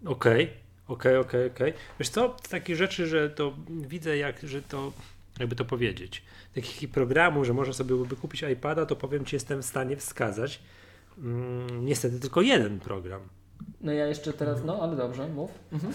Okej, 0.05 0.49
okej, 0.87 1.17
okej, 1.17 1.47
okej. 1.47 1.73
Wiesz 1.99 2.09
co, 2.09 2.35
takie 2.49 2.75
rzeczy, 2.75 3.07
że 3.07 3.29
to 3.29 3.53
widzę 3.69 4.17
jak, 4.17 4.39
że 4.43 4.61
to, 4.61 4.91
jakby 5.39 5.55
to 5.55 5.65
powiedzieć, 5.65 6.23
takich 6.55 6.89
programów, 6.89 7.45
że 7.45 7.53
można 7.53 7.73
sobie 7.73 7.95
kupić 8.21 8.43
iPada, 8.43 8.85
to 8.85 8.95
powiem 8.95 9.25
Ci, 9.25 9.35
jestem 9.35 9.61
w 9.61 9.65
stanie 9.65 9.97
wskazać 9.97 10.59
mm, 11.17 11.85
niestety 11.85 12.19
tylko 12.19 12.41
jeden 12.41 12.79
program. 12.79 13.21
No 13.81 13.91
ja 13.91 14.07
jeszcze 14.07 14.33
teraz, 14.33 14.63
no 14.63 14.79
ale 14.81 14.95
dobrze, 14.95 15.27
mów. 15.27 15.51
Mhm. 15.71 15.93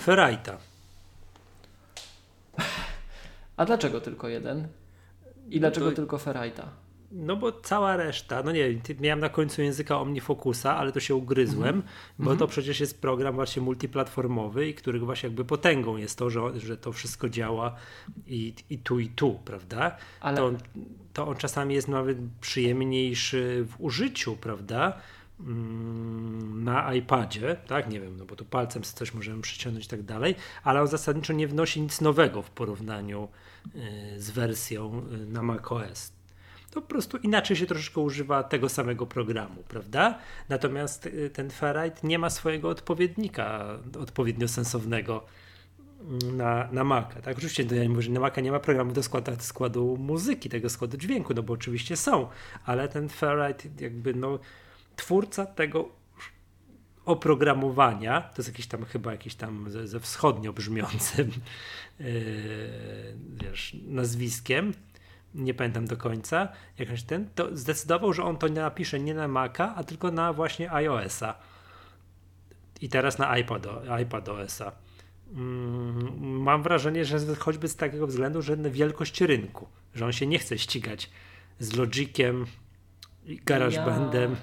A 3.57 3.65
dlaczego 3.65 4.01
tylko 4.01 4.29
jeden? 4.29 4.69
I 5.51 5.55
No 5.55 5.61
dlaczego 5.61 5.91
to- 5.91 5.97
tylko 5.97 6.17
Ferrite'a? 6.17 6.67
No 7.13 7.37
bo 7.37 7.53
cała 7.53 7.97
reszta, 7.97 8.43
no 8.43 8.53
nie 8.53 8.69
wiem, 8.71 8.81
miałem 9.01 9.21
na 9.21 9.29
końcu 9.29 9.63
języka 9.63 10.01
OmniFocusa, 10.01 10.77
ale 10.77 10.93
to 10.93 11.01
się 11.01 11.15
ugryzłem, 11.15 11.83
bo 12.19 12.37
to 12.37 12.47
przecież 12.47 12.81
jest 12.81 13.01
program 13.01 13.35
właśnie 13.35 13.63
multiplatformowy 13.63 14.69
i 14.69 14.75
których 14.75 15.05
właśnie 15.05 15.27
jakby 15.27 15.45
potęgą 15.45 15.97
jest 15.97 16.19
to, 16.19 16.31
że, 16.31 16.61
że 16.61 16.77
to 16.77 16.93
wszystko 16.93 17.29
działa 17.29 17.75
i, 18.27 18.55
i 18.71 18.79
tu 18.79 18.99
i 19.01 19.09
tu, 19.09 19.39
prawda? 19.45 19.97
Ale- 20.21 20.37
To, 20.37 20.47
on, 20.47 20.59
to 21.13 21.29
on 21.29 21.37
czasami 21.37 21.75
jest 21.75 21.89
nawet 21.89 22.19
przyjemniejszy 22.41 23.67
w 23.69 23.81
użyciu, 23.81 24.37
prawda? 24.37 24.93
Mm, 25.41 26.65
Na 26.65 26.95
iPadzie, 26.95 27.57
tak? 27.67 27.91
Nie 27.91 28.01
wiem, 28.01 28.17
no 28.17 28.25
bo 28.25 28.37
tu 28.37 28.45
palcem 28.45 28.83
coś 28.83 29.15
możemy 29.15 29.43
przyciągnąć 29.43 29.87
i 29.87 29.89
tak 29.89 30.03
dalej, 30.03 30.35
ale 30.65 30.81
on 30.81 30.87
zasadniczo 30.89 31.33
nie 31.33 31.49
wnosi 31.49 31.81
nic 31.81 32.01
nowego 32.01 32.43
w 32.43 32.51
porównaniu 32.51 33.29
y, 34.17 34.21
z 34.21 34.31
wersją 34.31 35.03
y, 35.13 35.27
na 35.27 35.43
macOS 35.43 36.13
to 36.71 36.83
po 36.83 36.89
prostu 36.89 37.17
inaczej 37.17 37.57
się 37.57 37.67
troszeczkę 37.67 38.01
używa 38.01 38.43
tego 38.43 38.69
samego 38.69 39.07
programu, 39.07 39.63
prawda? 39.69 40.19
Natomiast 40.49 41.07
y, 41.07 41.31
ten 41.31 41.51
Ferrite 41.51 42.07
nie 42.07 42.19
ma 42.19 42.31
swojego 42.31 42.69
odpowiednika 42.69 43.79
odpowiednio 44.01 44.49
sensownego 44.49 45.25
mm, 46.01 46.37
na, 46.37 46.69
na 46.73 46.85
Maca. 46.85 47.23
Tak? 47.23 47.37
Oczywiście 47.37 47.65
to 47.65 47.75
ja 47.75 47.83
nie 47.83 47.89
mówię, 47.89 48.03
że 48.03 48.11
na 48.11 48.21
Maca 48.21 48.41
nie 48.41 48.53
ma 48.53 48.61
programu 48.61 48.93
do 48.93 49.03
składu, 49.03 49.33
składu 49.39 49.97
muzyki, 49.97 50.49
tego 50.49 50.71
składu 50.71 50.97
dźwięku, 50.97 51.35
no 51.35 51.43
bo 51.43 51.53
oczywiście 51.53 51.97
są, 51.97 52.29
ale 52.65 52.89
ten 52.89 53.09
Ferrite 53.09 53.69
jakby 53.81 54.15
no 54.15 54.39
twórca 54.97 55.47
tego 55.47 56.01
oprogramowania, 57.05 58.21
to 58.21 58.35
jest 58.39 58.49
jakiś 58.49 58.67
tam 58.67 58.85
chyba 58.85 59.13
jakiś 59.13 59.35
tam 59.35 59.71
ze, 59.71 59.89
ze 59.89 60.01
wschodnio 60.01 60.53
brzmiącym 60.53 61.31
yy, 62.01 62.07
wiesz, 63.43 63.77
nazwiskiem, 63.87 64.73
nie 65.35 65.55
pamiętam 65.55 65.87
do 65.87 65.97
końca, 65.97 66.49
jakoś 66.79 67.03
ten, 67.03 67.29
to 67.35 67.57
zdecydował, 67.57 68.13
że 68.13 68.25
on 68.25 68.37
to 68.37 68.49
napisze 68.49 69.01
nie 69.01 69.15
na 69.15 69.29
Maca, 69.29 69.75
a 69.77 69.85
tylko 69.85 70.11
na 70.11 70.33
właśnie 70.33 70.73
iOS-a. 70.73 71.35
I 72.81 72.89
teraz 72.89 73.19
na 73.19 73.39
iPad, 73.39 73.67
iPadOS-a. 74.03 74.73
Mm, 75.35 76.41
mam 76.43 76.63
wrażenie, 76.63 77.05
że 77.05 77.35
choćby 77.37 77.69
z 77.69 77.77
takiego 77.77 78.07
względu, 78.07 78.43
że 78.43 78.57
na 78.57 78.71
wielkość 78.71 79.21
rynku, 79.21 79.69
że 79.95 80.07
on 80.07 80.13
się 80.13 80.27
nie 80.27 80.39
chce 80.39 80.59
ścigać 80.59 81.11
z 81.59 81.77
Logiciem, 81.77 82.47
GarageBandem 83.27 84.37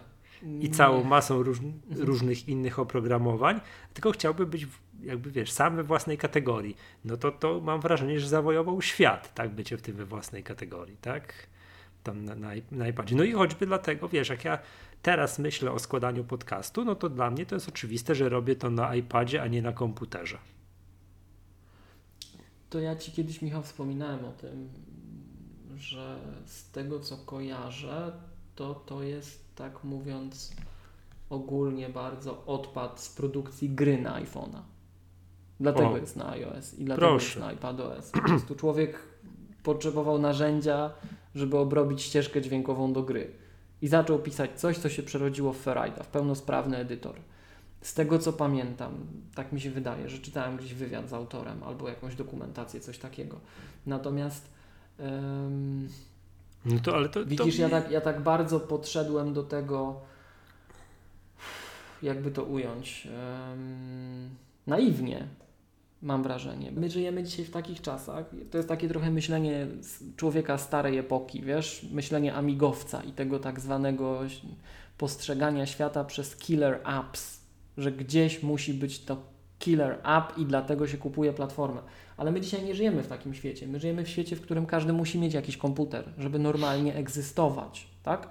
i 0.59 0.69
całą 0.69 1.03
masą 1.03 1.43
róż, 1.43 1.57
różnych 1.95 2.47
innych 2.47 2.79
oprogramowań, 2.79 3.61
tylko 3.93 4.11
chciałby 4.11 4.45
być 4.45 4.67
jakby 5.03 5.31
wiesz, 5.31 5.51
sam 5.51 5.75
we 5.75 5.83
własnej 5.83 6.17
kategorii. 6.17 6.77
No 7.05 7.17
to, 7.17 7.31
to 7.31 7.59
mam 7.59 7.81
wrażenie, 7.81 8.19
że 8.19 8.27
zawojował 8.27 8.81
świat, 8.81 9.33
tak, 9.33 9.49
bycie 9.49 9.77
w 9.77 9.81
tym 9.81 9.95
we 9.95 10.05
własnej 10.05 10.43
kategorii, 10.43 10.97
tak? 10.97 11.33
Tam 12.03 12.25
na, 12.25 12.35
na, 12.71 12.87
iPadzie. 12.87 13.15
No 13.15 13.23
i 13.23 13.31
choćby 13.31 13.65
dlatego, 13.65 14.09
wiesz, 14.09 14.29
jak 14.29 14.45
ja 14.45 14.59
teraz 15.01 15.39
myślę 15.39 15.71
o 15.71 15.79
składaniu 15.79 16.23
podcastu, 16.23 16.85
no 16.85 16.95
to 16.95 17.09
dla 17.09 17.31
mnie 17.31 17.45
to 17.45 17.55
jest 17.55 17.69
oczywiste, 17.69 18.15
że 18.15 18.29
robię 18.29 18.55
to 18.55 18.69
na 18.69 18.95
iPadzie, 18.95 19.41
a 19.41 19.47
nie 19.47 19.61
na 19.61 19.71
komputerze. 19.71 20.37
To 22.69 22.79
ja 22.79 22.95
Ci 22.95 23.11
kiedyś, 23.11 23.41
Michał, 23.41 23.63
wspominałem 23.63 24.25
o 24.25 24.31
tym, 24.31 24.69
że 25.77 26.19
z 26.45 26.71
tego 26.71 26.99
co 26.99 27.17
kojarzę, 27.17 28.11
to 28.55 28.75
to 28.75 29.03
jest, 29.03 29.55
tak 29.55 29.83
mówiąc 29.83 30.55
ogólnie 31.29 31.89
bardzo, 31.89 32.45
odpad 32.45 32.99
z 33.01 33.09
produkcji 33.09 33.69
gry 33.69 34.01
na 34.01 34.21
iPhone'a. 34.21 34.61
Dlatego 35.59 35.91
O. 35.91 35.97
jest 35.97 36.15
na 36.15 36.29
iOS 36.29 36.73
i 36.73 36.83
dlatego 36.85 37.07
Proszę. 37.07 37.25
jest 37.25 37.39
na 37.39 37.51
iPadOS. 37.51 38.11
Po 38.11 38.21
prostu 38.21 38.55
człowiek 38.55 38.99
potrzebował 39.63 40.19
narzędzia, 40.19 40.91
żeby 41.35 41.57
obrobić 41.57 42.01
ścieżkę 42.01 42.41
dźwiękową 42.41 42.93
do 42.93 43.03
gry. 43.03 43.31
I 43.81 43.87
zaczął 43.87 44.19
pisać 44.19 44.59
coś, 44.59 44.77
co 44.77 44.89
się 44.89 45.03
przerodziło 45.03 45.53
w 45.53 45.65
Ferrite'a, 45.65 46.03
w 46.03 46.07
pełnosprawny 46.07 46.77
edytor. 46.77 47.15
Z 47.81 47.93
tego 47.93 48.19
co 48.19 48.33
pamiętam, 48.33 48.93
tak 49.35 49.51
mi 49.51 49.61
się 49.61 49.69
wydaje, 49.71 50.09
że 50.09 50.17
czytałem 50.19 50.57
gdzieś 50.57 50.73
wywiad 50.73 51.09
z 51.09 51.13
autorem 51.13 51.63
albo 51.63 51.89
jakąś 51.89 52.15
dokumentację, 52.15 52.79
coś 52.79 52.97
takiego. 52.97 53.39
Natomiast 53.85 54.49
em, 54.99 55.89
No 56.65 56.79
to, 56.83 56.95
ale 56.95 57.09
to, 57.09 57.25
widzisz, 57.25 57.55
to... 57.55 57.61
ja 57.61 57.69
tak, 57.69 57.91
ja 57.91 58.01
tak 58.01 58.21
bardzo 58.21 58.59
podszedłem 58.59 59.33
do 59.33 59.43
tego, 59.43 60.01
jakby 62.03 62.31
to 62.31 62.43
ująć, 62.43 63.07
em, 63.51 64.29
naiwnie. 64.67 65.27
Mam 66.01 66.23
wrażenie. 66.23 66.71
My 66.71 66.89
żyjemy 66.89 67.23
dzisiaj 67.23 67.45
w 67.45 67.51
takich 67.51 67.81
czasach. 67.81 68.25
To 68.51 68.57
jest 68.57 68.69
takie 68.69 68.87
trochę 68.87 69.11
myślenie 69.11 69.67
człowieka 70.15 70.57
starej 70.57 70.97
epoki, 70.97 71.41
wiesz? 71.41 71.87
Myślenie 71.91 72.33
amigowca 72.33 73.03
i 73.03 73.11
tego 73.11 73.39
tak 73.39 73.59
zwanego 73.59 74.19
postrzegania 74.97 75.65
świata 75.65 76.03
przez 76.03 76.35
killer 76.35 76.79
apps, 76.83 77.39
że 77.77 77.91
gdzieś 77.91 78.43
musi 78.43 78.73
być 78.73 78.99
to 78.99 79.17
killer 79.59 79.99
app 80.03 80.37
i 80.37 80.45
dlatego 80.45 80.87
się 80.87 80.97
kupuje 80.97 81.33
platformę. 81.33 81.81
Ale 82.17 82.31
my 82.31 82.41
dzisiaj 82.41 82.63
nie 82.63 82.75
żyjemy 82.75 83.03
w 83.03 83.07
takim 83.07 83.33
świecie. 83.33 83.67
My 83.67 83.79
żyjemy 83.79 84.03
w 84.03 84.09
świecie, 84.09 84.35
w 84.35 84.41
którym 84.41 84.65
każdy 84.65 84.93
musi 84.93 85.19
mieć 85.19 85.33
jakiś 85.33 85.57
komputer, 85.57 86.09
żeby 86.17 86.39
normalnie 86.39 86.95
egzystować, 86.95 87.87
tak? 88.03 88.29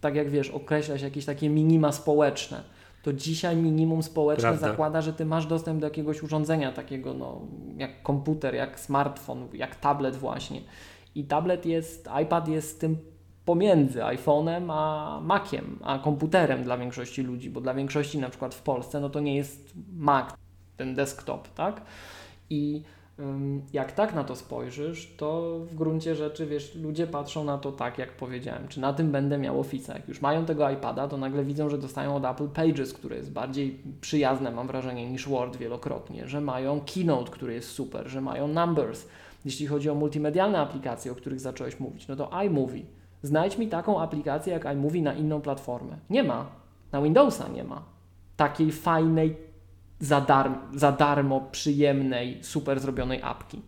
Tak 0.00 0.14
jak 0.14 0.30
wiesz, 0.30 0.50
określać 0.50 1.02
jakieś 1.02 1.24
takie 1.24 1.48
minima 1.50 1.92
społeczne. 1.92 2.62
To 3.04 3.12
dzisiaj 3.12 3.56
minimum 3.56 4.02
społeczne 4.02 4.42
Prawda. 4.42 4.68
zakłada, 4.68 5.00
że 5.00 5.12
ty 5.12 5.24
masz 5.24 5.46
dostęp 5.46 5.80
do 5.80 5.86
jakiegoś 5.86 6.22
urządzenia 6.22 6.72
takiego, 6.72 7.14
no, 7.14 7.40
jak 7.76 8.02
komputer, 8.02 8.54
jak 8.54 8.80
smartfon, 8.80 9.48
jak 9.52 9.76
tablet 9.76 10.16
właśnie. 10.16 10.60
I 11.14 11.24
tablet 11.24 11.66
jest, 11.66 12.08
iPad 12.22 12.48
jest 12.48 12.80
tym 12.80 12.98
pomiędzy 13.44 14.00
iPhone'em 14.00 14.72
a 14.72 15.20
Maciem, 15.22 15.78
a 15.82 15.98
komputerem 15.98 16.64
dla 16.64 16.78
większości 16.78 17.22
ludzi, 17.22 17.50
bo 17.50 17.60
dla 17.60 17.74
większości 17.74 18.18
na 18.18 18.28
przykład 18.28 18.54
w 18.54 18.62
Polsce, 18.62 19.00
no 19.00 19.10
to 19.10 19.20
nie 19.20 19.36
jest 19.36 19.72
Mac, 19.96 20.34
ten 20.76 20.94
desktop, 20.94 21.48
tak? 21.54 21.82
I 22.50 22.82
jak 23.72 23.92
tak 23.92 24.14
na 24.14 24.24
to 24.24 24.36
spojrzysz, 24.36 25.14
to 25.16 25.58
w 25.58 25.74
gruncie 25.74 26.14
rzeczy, 26.14 26.46
wiesz, 26.46 26.74
ludzie 26.74 27.06
patrzą 27.06 27.44
na 27.44 27.58
to 27.58 27.72
tak, 27.72 27.98
jak 27.98 28.12
powiedziałem, 28.12 28.68
czy 28.68 28.80
na 28.80 28.92
tym 28.92 29.12
będę 29.12 29.38
miał 29.38 29.62
Office'a. 29.62 29.94
Jak 29.94 30.08
już 30.08 30.20
mają 30.20 30.44
tego 30.44 30.70
iPada, 30.70 31.08
to 31.08 31.16
nagle 31.16 31.44
widzą, 31.44 31.70
że 31.70 31.78
dostają 31.78 32.16
od 32.16 32.24
Apple 32.24 32.48
Pages, 32.48 32.92
które 32.92 33.16
jest 33.16 33.32
bardziej 33.32 33.82
przyjazne, 34.00 34.50
mam 34.50 34.66
wrażenie, 34.66 35.10
niż 35.10 35.28
Word 35.28 35.56
wielokrotnie, 35.56 36.28
że 36.28 36.40
mają 36.40 36.80
Keynote, 36.94 37.30
który 37.30 37.54
jest 37.54 37.70
super, 37.70 38.08
że 38.08 38.20
mają 38.20 38.48
Numbers. 38.48 39.06
Jeśli 39.44 39.66
chodzi 39.66 39.90
o 39.90 39.94
multimedialne 39.94 40.58
aplikacje, 40.58 41.12
o 41.12 41.14
których 41.14 41.40
zacząłeś 41.40 41.80
mówić, 41.80 42.08
no 42.08 42.16
to 42.16 42.42
iMovie. 42.44 42.82
Znajdź 43.22 43.58
mi 43.58 43.68
taką 43.68 44.00
aplikację 44.00 44.52
jak 44.52 44.64
iMovie 44.64 45.02
na 45.02 45.14
inną 45.14 45.40
platformę. 45.40 45.96
Nie 46.10 46.22
ma. 46.22 46.46
Na 46.92 47.02
Windowsa 47.02 47.48
nie 47.48 47.64
ma. 47.64 47.82
Takiej 48.36 48.72
fajnej, 48.72 49.36
za, 50.04 50.20
darm, 50.20 50.54
za 50.74 50.92
darmo 50.92 51.40
przyjemnej, 51.40 52.44
super 52.44 52.80
zrobionej 52.80 53.22
apki. 53.22 53.62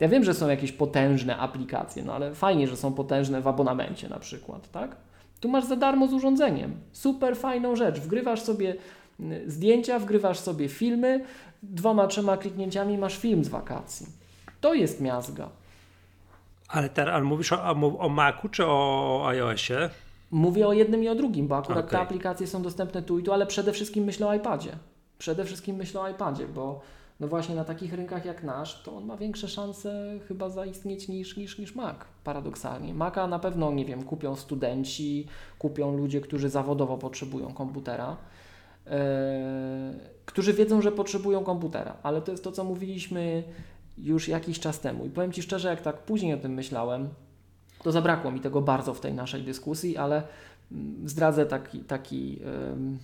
Ja 0.00 0.08
wiem, 0.08 0.24
że 0.24 0.34
są 0.34 0.48
jakieś 0.48 0.72
potężne 0.72 1.36
aplikacje, 1.36 2.04
no 2.04 2.14
ale 2.14 2.34
fajnie, 2.34 2.68
że 2.68 2.76
są 2.76 2.92
potężne 2.92 3.40
w 3.40 3.48
abonamencie 3.48 4.08
na 4.08 4.18
przykład, 4.18 4.70
tak? 4.70 4.96
Tu 5.40 5.48
masz 5.48 5.64
za 5.64 5.76
darmo 5.76 6.08
z 6.08 6.12
urządzeniem. 6.12 6.76
Super 6.92 7.36
fajną 7.36 7.76
rzecz. 7.76 8.00
Wgrywasz 8.00 8.40
sobie 8.40 8.76
y, 9.20 9.50
zdjęcia, 9.50 9.98
wgrywasz 9.98 10.38
sobie 10.38 10.68
filmy, 10.68 11.24
dwoma, 11.62 12.06
trzema 12.06 12.36
kliknięciami 12.36 12.98
masz 12.98 13.18
film 13.18 13.44
z 13.44 13.48
wakacji. 13.48 14.06
To 14.60 14.74
jest 14.74 15.00
miazga. 15.00 15.48
Ale, 16.68 16.88
teraz, 16.88 17.14
ale 17.14 17.24
mówisz 17.24 17.52
o, 17.52 17.64
o, 17.64 17.98
o 17.98 18.08
Macu 18.08 18.48
czy 18.48 18.66
o 18.66 19.24
iOSie? 19.28 19.90
Mówię 20.30 20.66
o 20.66 20.72
jednym 20.72 21.04
i 21.04 21.08
o 21.08 21.14
drugim, 21.14 21.48
bo 21.48 21.56
akurat 21.56 21.90
te 21.90 21.96
Okej. 21.96 22.06
aplikacje 22.06 22.46
są 22.46 22.62
dostępne 22.62 23.02
tu 23.02 23.18
i 23.18 23.22
tu, 23.22 23.32
ale 23.32 23.46
przede 23.46 23.72
wszystkim 23.72 24.04
myślę 24.04 24.26
o 24.26 24.34
iPadzie. 24.34 24.72
Przede 25.18 25.44
wszystkim 25.44 25.76
myślę 25.76 26.00
o 26.00 26.08
iPadzie, 26.08 26.46
bo 26.48 26.80
no 27.20 27.28
właśnie 27.28 27.54
na 27.54 27.64
takich 27.64 27.92
rynkach 27.92 28.24
jak 28.24 28.42
nasz, 28.42 28.82
to 28.82 28.96
on 28.96 29.04
ma 29.04 29.16
większe 29.16 29.48
szanse 29.48 30.18
chyba 30.28 30.50
zaistnieć 30.50 31.08
niż, 31.08 31.36
niż, 31.36 31.58
niż 31.58 31.74
Mac, 31.74 31.96
paradoksalnie. 32.24 32.94
Maca 32.94 33.26
na 33.26 33.38
pewno, 33.38 33.72
nie 33.72 33.84
wiem, 33.84 34.02
kupią 34.02 34.36
studenci, 34.36 35.26
kupią 35.58 35.96
ludzie, 35.96 36.20
którzy 36.20 36.48
zawodowo 36.48 36.98
potrzebują 36.98 37.54
komputera, 37.54 38.16
yy, 38.86 38.92
którzy 40.26 40.52
wiedzą, 40.52 40.82
że 40.82 40.92
potrzebują 40.92 41.44
komputera, 41.44 41.96
ale 42.02 42.22
to 42.22 42.30
jest 42.32 42.44
to, 42.44 42.52
co 42.52 42.64
mówiliśmy 42.64 43.44
już 43.98 44.28
jakiś 44.28 44.60
czas 44.60 44.80
temu. 44.80 45.06
I 45.06 45.10
powiem 45.10 45.32
Ci 45.32 45.42
szczerze, 45.42 45.68
jak 45.68 45.80
tak 45.80 46.02
później 46.02 46.34
o 46.34 46.38
tym 46.38 46.52
myślałem, 46.54 47.08
to 47.82 47.92
zabrakło 47.92 48.30
mi 48.30 48.40
tego 48.40 48.62
bardzo 48.62 48.94
w 48.94 49.00
tej 49.00 49.14
naszej 49.14 49.42
dyskusji, 49.42 49.96
ale 49.96 50.22
mm, 50.72 51.08
zdradzę 51.08 51.46
taki, 51.46 51.80
taki 51.80 52.38
em, 52.44 52.98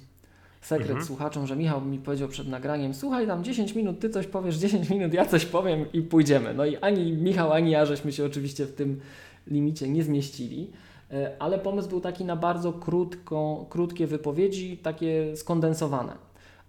sekret 0.62 0.88
Mhm. 0.90 1.06
słuchaczom, 1.06 1.46
że 1.46 1.56
Michał 1.56 1.80
mi 1.80 1.98
powiedział 1.98 2.28
przed 2.28 2.48
nagraniem, 2.48 2.94
słuchaj 2.94 3.26
tam 3.26 3.44
10 3.44 3.74
minut, 3.74 4.00
ty 4.00 4.10
coś 4.10 4.26
powiesz, 4.26 4.56
10 4.56 4.90
minut, 4.90 5.12
ja 5.14 5.26
coś 5.26 5.44
powiem 5.46 5.84
i 5.92 6.02
pójdziemy. 6.02 6.54
No 6.54 6.64
i 6.66 6.76
ani 6.76 7.12
Michał, 7.12 7.52
ani 7.52 7.70
ja 7.70 7.86
żeśmy 7.86 8.12
się 8.12 8.24
oczywiście 8.24 8.66
w 8.66 8.74
tym 8.74 9.00
limicie 9.46 9.88
nie 9.88 10.02
zmieścili, 10.02 10.70
e, 11.12 11.36
ale 11.38 11.58
pomysł 11.58 11.88
był 11.88 12.00
taki 12.00 12.24
na 12.24 12.36
bardzo 12.36 12.72
krótką, 12.72 13.66
krótkie 13.70 14.06
wypowiedzi, 14.06 14.76
takie 14.76 15.36
skondensowane. 15.36 16.12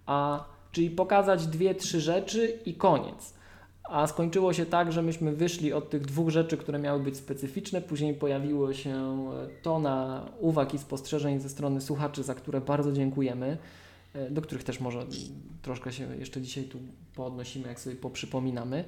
A, 0.06 0.44
czyli 0.72 0.90
pokazać 0.90 1.46
dwie, 1.46 1.74
trzy 1.74 2.00
rzeczy 2.00 2.58
i 2.66 2.74
koniec. 2.74 3.34
A 3.90 4.06
skończyło 4.06 4.52
się 4.52 4.66
tak, 4.66 4.92
że 4.92 5.02
myśmy 5.02 5.32
wyszli 5.32 5.72
od 5.72 5.90
tych 5.90 6.02
dwóch 6.06 6.30
rzeczy, 6.30 6.56
które 6.56 6.78
miały 6.78 7.00
być 7.00 7.16
specyficzne. 7.16 7.80
Później 7.80 8.14
pojawiło 8.14 8.72
się 8.72 9.18
tona 9.62 10.26
uwag 10.40 10.74
i 10.74 10.78
spostrzeżeń 10.78 11.40
ze 11.40 11.48
strony 11.48 11.80
słuchaczy, 11.80 12.22
za 12.22 12.34
które 12.34 12.60
bardzo 12.60 12.92
dziękujemy, 12.92 13.56
do 14.30 14.42
których 14.42 14.64
też 14.64 14.80
może 14.80 15.06
troszkę 15.62 15.92
się 15.92 16.16
jeszcze 16.16 16.40
dzisiaj 16.40 16.64
tu 16.64 16.78
poodnosimy, 17.14 17.68
jak 17.68 17.80
sobie 17.80 17.96
poprzypominamy. 17.96 18.84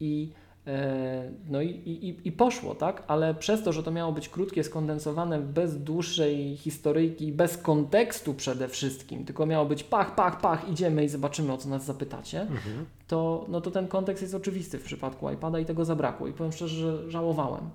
I, 0.00 0.32
e, 0.66 1.30
no 1.48 1.62
i, 1.62 1.68
i, 1.70 2.28
i 2.28 2.32
poszło, 2.32 2.74
tak? 2.74 3.02
Ale 3.06 3.34
przez 3.34 3.62
to, 3.62 3.72
że 3.72 3.82
to 3.82 3.90
miało 3.90 4.12
być 4.12 4.28
krótkie, 4.28 4.64
skondensowane, 4.64 5.40
bez 5.40 5.82
dłuższej 5.82 6.56
historyjki, 6.56 7.32
bez 7.32 7.56
kontekstu 7.56 8.34
przede 8.34 8.68
wszystkim, 8.68 9.24
tylko 9.24 9.46
miało 9.46 9.66
być 9.66 9.84
pach, 9.84 10.14
pach, 10.14 10.40
pach, 10.40 10.68
idziemy 10.68 11.04
i 11.04 11.08
zobaczymy, 11.08 11.52
o 11.52 11.56
co 11.56 11.68
nas 11.68 11.84
zapytacie 11.84 12.40
Mhm. 12.40 12.86
to, 13.08 13.46
no 13.48 13.60
to 13.60 13.70
ten 13.70 13.88
kontekst 13.88 14.22
jest 14.22 14.34
oczywisty 14.34 14.78
w 14.78 14.82
przypadku 14.84 15.30
iPada 15.30 15.58
i 15.58 15.64
tego 15.64 15.84
zabrakło. 15.84 16.28
I 16.28 16.32
powiem 16.32 16.52
szczerze, 16.52 16.76
że 16.76 17.10
żałowałem. 17.10 17.70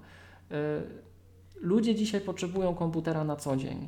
E, 0.52 0.82
Ludzie 1.62 1.96
dzisiaj 1.96 2.22
potrzebują 2.22 2.76
komputera 2.76 3.24
na 3.24 3.36
co 3.36 3.58
dzień. 3.58 3.88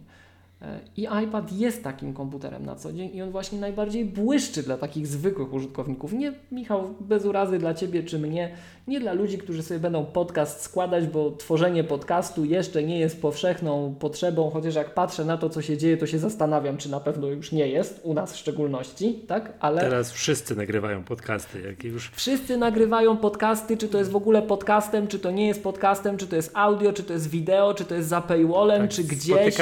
E, 0.61 0.79
I 0.97 1.07
iPad 1.23 1.51
jest 1.51 1.83
takim 1.83 2.13
komputerem 2.13 2.65
na 2.65 2.75
co 2.75 2.93
dzień 2.93 3.15
i 3.15 3.21
on 3.21 3.31
właśnie 3.31 3.59
najbardziej 3.59 4.05
błyszczy 4.05 4.63
dla 4.63 4.77
takich 4.77 5.07
zwykłych 5.07 5.53
użytkowników. 5.53 6.13
Nie, 6.13 6.33
Michał, 6.51 6.93
bez 6.99 7.25
urazy 7.25 7.59
dla 7.59 7.73
Ciebie 7.73 8.03
czy 8.03 8.19
mnie, 8.19 8.51
nie 8.91 8.99
dla 8.99 9.13
ludzi, 9.13 9.37
którzy 9.37 9.63
sobie 9.63 9.79
będą 9.79 10.05
podcast 10.05 10.61
składać, 10.61 11.07
bo 11.07 11.31
tworzenie 11.31 11.83
podcastu 11.83 12.45
jeszcze 12.45 12.83
nie 12.83 12.99
jest 12.99 13.21
powszechną 13.21 13.95
potrzebą, 13.99 14.49
chociaż 14.49 14.75
jak 14.75 14.93
patrzę 14.93 15.25
na 15.25 15.37
to, 15.37 15.49
co 15.49 15.61
się 15.61 15.77
dzieje, 15.77 15.97
to 15.97 16.07
się 16.07 16.19
zastanawiam, 16.19 16.77
czy 16.77 16.91
na 16.91 16.99
pewno 16.99 17.27
już 17.27 17.51
nie 17.51 17.67
jest, 17.67 17.99
u 18.03 18.13
nas 18.13 18.33
w 18.33 18.37
szczególności, 18.37 19.19
tak? 19.27 19.53
Ale... 19.59 19.81
Teraz 19.81 20.11
wszyscy 20.11 20.55
nagrywają 20.55 21.03
podcasty, 21.03 21.61
jak 21.61 21.83
już 21.83 22.11
Wszyscy 22.11 22.57
nagrywają 22.57 23.17
podcasty, 23.17 23.77
czy 23.77 23.87
to 23.87 23.97
jest 23.97 24.11
w 24.11 24.15
ogóle 24.15 24.41
podcastem, 24.41 25.07
czy 25.07 25.19
to 25.19 25.31
nie 25.31 25.47
jest 25.47 25.63
podcastem, 25.63 26.17
czy 26.17 26.27
to 26.27 26.35
jest 26.35 26.51
audio, 26.53 26.93
czy 26.93 27.03
to 27.03 27.13
jest 27.13 27.29
wideo, 27.29 27.73
czy 27.73 27.85
to 27.85 27.95
jest 27.95 28.09
za 28.09 28.21
paywallem, 28.21 28.81
tak 28.81 28.89
czy 28.91 29.03
gdzieś. 29.03 29.55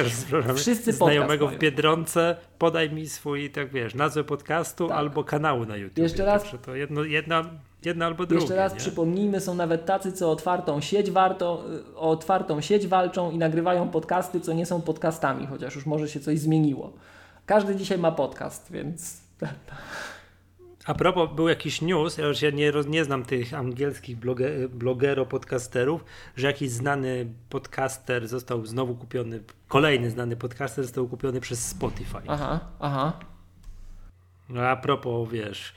Wszyscy 0.56 0.94
znajomego 0.94 1.48
w 1.48 1.58
Biedronce, 1.58 2.36
podaj 2.58 2.92
mi 2.92 3.10
swój, 3.10 3.50
tak 3.50 3.72
wiesz, 3.72 3.96
nazwę 3.96 4.24
podcastu 4.24 4.88
Tak. 4.88 4.98
albo 4.98 5.24
kanału 5.24 5.66
na 5.66 5.78
YouTube. 5.78 5.98
Jeszcze 5.98 6.26
raz- 6.26 6.42
Także 6.42 6.58
to 6.58 6.76
jedno, 6.76 7.04
jedna, 7.04 7.44
jedna 7.86 8.06
albo 8.06 8.26
drugie. 8.26 8.42
Jeszcze 8.42 8.56
raz 8.56 8.74
nie? 8.74 8.80
przypomnijmy, 8.80 9.42
są 9.42 9.54
nawet 9.54 9.86
tacy, 9.86 10.12
co 10.12 10.32
otwartą 10.32 10.82
sieć 10.82 11.12
warto, 11.12 11.64
o 11.96 12.10
otwartą 12.10 12.62
sieć 12.62 12.88
walczą 12.88 13.32
i 13.32 13.38
nagrywają 13.38 13.90
podcasty, 13.90 14.40
co 14.40 14.54
nie 14.54 14.66
są 14.66 14.82
podcastami, 14.82 15.48
chociaż 15.48 15.76
już 15.76 15.86
może 15.86 16.10
się 16.10 16.20
coś 16.20 16.40
zmieniło. 16.40 16.94
Każdy 17.46 17.76
dzisiaj 17.76 17.98
ma 17.98 18.12
podcast, 18.12 18.72
więc 18.72 19.22
A 20.86 20.94
propos, 20.94 21.30
był 21.36 21.48
jakiś 21.48 21.82
news, 21.82 22.18
ja 22.18 22.26
już 22.26 22.42
ja 22.42 22.50
nie, 22.50 22.72
nie 22.88 23.04
znam 23.04 23.26
tych 23.26 23.54
angielskich 23.54 24.18
bloge, 24.18 24.70
blogero-podcasterów, 24.70 26.00
że 26.36 26.48
jakiś 26.48 26.70
znany 26.70 27.26
podcaster 27.50 28.28
został 28.28 28.66
znowu 28.66 28.96
kupiony, 28.96 29.44
kolejny 29.68 30.10
znany 30.10 30.36
podcaster 30.36 30.84
został 30.84 31.08
kupiony 31.08 31.42
przez 31.42 31.68
Spotify. 31.68 32.18
aha, 32.28 32.60
aha. 32.80 33.20
No 34.50 34.62
a 34.62 34.76
propos, 34.76 35.30
wiesz, 35.30 35.74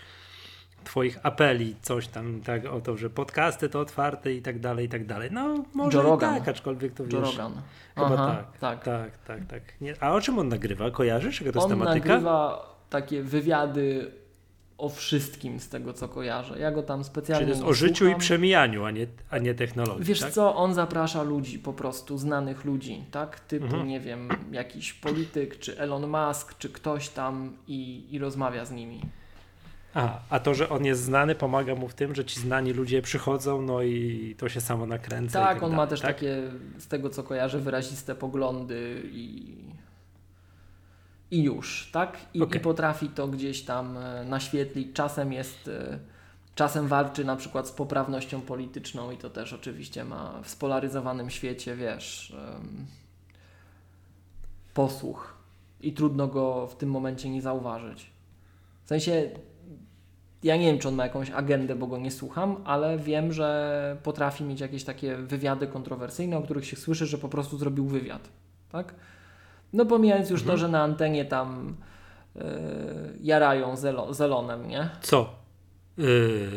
twoich 0.84 1.18
apeli, 1.22 1.76
coś 1.82 2.06
tam, 2.08 2.40
tak, 2.40 2.64
o 2.66 2.80
to, 2.80 2.96
że 2.96 3.10
podcasty 3.10 3.68
to 3.68 3.80
otwarte 3.80 4.32
i 4.32 4.42
tak 4.42 4.58
dalej, 4.60 4.86
i 4.86 4.88
tak 4.88 5.06
dalej. 5.06 5.28
No, 5.32 5.64
może 5.74 5.98
Joe 5.98 6.04
i 6.04 6.06
Rogan. 6.06 6.34
tak, 6.38 6.48
aczkolwiek 6.48 6.92
to 6.94 7.04
wiesz. 7.04 7.12
Joe 7.12 7.20
Rogan. 7.20 7.52
Chyba 7.94 8.06
Aha, 8.06 8.44
tak, 8.60 8.84
tak, 8.84 9.18
tak, 9.18 9.46
tak. 9.46 9.62
Nie, 9.80 9.94
a 10.00 10.12
o 10.12 10.20
czym 10.20 10.38
on 10.38 10.48
nagrywa? 10.48 10.90
Kojarzysz, 10.90 11.40
jaka 11.40 11.52
to 11.52 11.58
jest 11.58 11.72
On 11.72 11.78
tematyka? 11.78 12.08
nagrywa 12.08 12.66
takie 12.90 13.22
wywiady 13.22 14.10
o 14.78 14.88
wszystkim 14.88 15.60
z 15.60 15.68
tego, 15.68 15.92
co 15.92 16.08
kojarzę. 16.08 16.58
Ja 16.58 16.70
go 16.70 16.82
tam 16.82 17.04
specjalnie 17.04 17.46
Czyli 17.46 17.52
to 17.60 17.66
jest 17.66 17.70
o 17.70 17.74
życiu 17.86 18.06
i 18.08 18.14
przemijaniu, 18.16 18.84
a 18.84 18.90
nie, 18.90 19.06
a 19.30 19.38
nie 19.38 19.54
technologii, 19.54 20.04
Wiesz 20.04 20.20
tak? 20.20 20.30
co, 20.30 20.56
on 20.56 20.74
zaprasza 20.74 21.22
ludzi 21.22 21.58
po 21.58 21.72
prostu, 21.72 22.18
znanych 22.18 22.64
ludzi, 22.64 23.04
tak? 23.10 23.40
Typu, 23.40 23.64
Mhm. 23.64 23.88
nie 23.88 24.00
wiem, 24.00 24.28
jakiś 24.52 24.92
polityk, 24.92 25.58
czy 25.58 25.78
Elon 25.78 26.06
Musk, 26.08 26.58
czy 26.58 26.68
ktoś 26.70 27.08
tam 27.08 27.56
i, 27.66 28.06
i 28.14 28.18
rozmawia 28.18 28.64
z 28.64 28.70
nimi. 28.72 29.00
A, 29.94 30.20
a 30.30 30.40
to, 30.40 30.54
że 30.54 30.68
on 30.68 30.84
jest 30.84 31.02
znany, 31.02 31.34
pomaga 31.34 31.74
mu 31.74 31.88
w 31.88 31.94
tym, 31.94 32.14
że 32.14 32.24
ci 32.24 32.40
znani 32.40 32.72
ludzie 32.72 33.02
przychodzą, 33.02 33.62
no 33.62 33.82
i 33.82 34.34
to 34.38 34.48
się 34.48 34.60
samo 34.60 34.86
nakręca. 34.86 35.40
Tak, 35.40 35.54
tak 35.54 35.62
on 35.62 35.70
ma 35.70 35.76
dalej, 35.76 35.90
też 35.90 36.00
tak? 36.00 36.16
takie, 36.16 36.42
z 36.78 36.86
tego 36.86 37.10
co 37.10 37.22
kojarzę, 37.22 37.60
wyraziste 37.60 38.14
poglądy 38.14 39.02
i, 39.04 39.54
i 41.30 41.42
już, 41.42 41.90
tak? 41.92 42.18
I, 42.34 42.42
Okej. 42.42 42.60
I 42.60 42.60
potrafi 42.60 43.08
to 43.08 43.28
gdzieś 43.28 43.62
tam 43.62 43.96
e, 43.96 44.24
naświetlić. 44.24 44.88
Czasem 44.94 45.32
jest, 45.32 45.68
e, 45.68 45.98
czasem 46.54 46.88
walczy 46.88 47.24
na 47.24 47.36
przykład 47.36 47.68
z 47.68 47.72
poprawnością 47.72 48.40
polityczną 48.40 49.10
i 49.10 49.16
to 49.16 49.30
też 49.30 49.52
oczywiście 49.52 50.04
ma 50.04 50.40
w 50.42 50.50
spolaryzowanym 50.50 51.30
świecie, 51.30 51.76
wiesz, 51.76 52.36
posłuch 54.74 55.34
i 55.80 55.92
trudno 55.92 56.28
go 56.28 56.66
w 56.66 56.76
tym 56.76 56.90
momencie 56.90 57.30
nie 57.30 57.42
zauważyć. 57.42 58.10
W 58.84 58.88
sensie, 58.88 59.30
ja 60.42 60.56
nie 60.56 60.66
wiem, 60.66 60.78
czy 60.78 60.88
on 60.88 60.94
ma 60.94 61.02
jakąś 61.04 61.30
agendę, 61.30 61.74
bo 61.76 61.86
go 61.86 61.98
nie 61.98 62.10
słucham, 62.10 62.56
ale 62.64 62.98
wiem, 62.98 63.32
że 63.32 63.96
potrafi 64.02 64.44
mieć 64.44 64.60
jakieś 64.60 64.84
takie 64.84 65.16
wywiady 65.16 65.66
kontrowersyjne, 65.66 66.36
o 66.36 66.42
których 66.42 66.66
się 66.66 66.76
słyszy, 66.76 67.06
że 67.06 67.18
po 67.18 67.28
prostu 67.28 67.58
zrobił 67.58 67.86
wywiad, 67.86 68.28
tak? 68.72 68.94
No 69.72 69.86
pomijając 69.86 70.30
już 70.30 70.40
to, 70.40 70.52
Mhm. 70.52 70.58
że 70.58 70.68
na 70.68 70.82
antenie 70.82 71.24
tam 71.24 71.76
yy, 72.34 72.42
jarają 73.20 73.76
zelo, 73.76 74.14
zelonem, 74.14 74.68
nie? 74.68 74.88
Co? 75.02 75.42
Yy, 75.98 76.48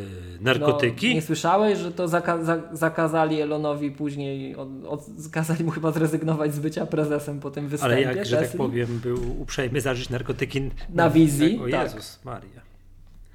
narkotyki? 0.41 1.07
No, 1.07 1.13
nie 1.13 1.21
słyszałeś, 1.21 1.79
że 1.79 1.91
to 1.91 2.07
zaka 2.07 2.43
za 2.43 2.57
zakazali 2.71 3.41
Elonowi 3.41 3.91
później, 3.91 4.55
od, 4.55 4.69
od, 4.87 5.05
kazali 5.31 5.63
mu 5.63 5.71
chyba 5.71 5.91
zrezygnować 5.91 6.53
z 6.53 6.59
bycia 6.59 6.85
prezesem 6.85 7.39
po 7.39 7.51
tym 7.51 7.67
występie 7.67 7.95
Ale 7.95 8.15
jak, 8.15 8.25
że 8.25 8.37
tak 8.37 8.51
powiem, 8.57 8.99
był 9.03 9.41
uprzejmy 9.41 9.81
zażyć 9.81 10.09
narkotyki 10.09 10.69
Na 10.89 11.09
wizji, 11.09 11.57
Tak, 11.57 11.67
o 11.67 11.71
tak. 11.71 11.83
Jezus 11.83 12.19
Maria. 12.25 12.64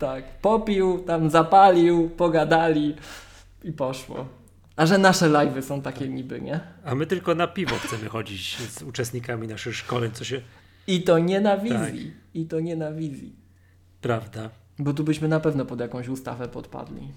Tak, 0.01 0.25
popił, 0.41 0.99
tam 0.99 1.31
zapalił, 1.31 2.11
pogadali 2.11 2.95
i 3.65 3.73
poszło. 3.73 4.29
A 4.77 4.87
że 4.87 4.99
nasze 4.99 5.27
live'y 5.31 5.63
są 5.63 5.83
takie 5.83 6.09
niby, 6.09 6.41
nie? 6.41 6.61
A 6.85 6.95
my 6.95 7.07
tylko 7.07 7.35
na 7.35 7.47
piwo 7.47 7.77
chcemy 7.77 8.09
chodzić 8.09 8.59
z 8.59 8.83
uczestnikami 8.83 9.49
naszych 9.49 9.77
szkoleń, 9.77 10.11
co 10.13 10.25
się... 10.25 10.41
I 10.87 11.03
to 11.03 11.19
nie 11.19 11.41
na 11.41 11.57
wizji. 11.59 12.05
Tak. 12.13 12.35
I 12.35 12.47
to 12.47 12.61
nie 12.61 12.77
na 12.77 12.93
wizji. 12.93 13.37
Prawda. 14.01 14.51
Bo 14.79 14.95
tu 14.95 15.05
byśmy 15.05 15.29
na 15.29 15.41
pewno 15.41 15.65
pod 15.65 15.81
jakąś 15.81 16.09
ustawę 16.09 16.49
podpadli. 16.49 17.09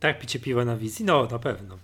Tak, 0.00 0.18
picie 0.18 0.40
piwa 0.40 0.64
na 0.64 0.76
wizji? 0.76 1.04
No, 1.04 1.28
na 1.30 1.38
pewno. 1.38 1.78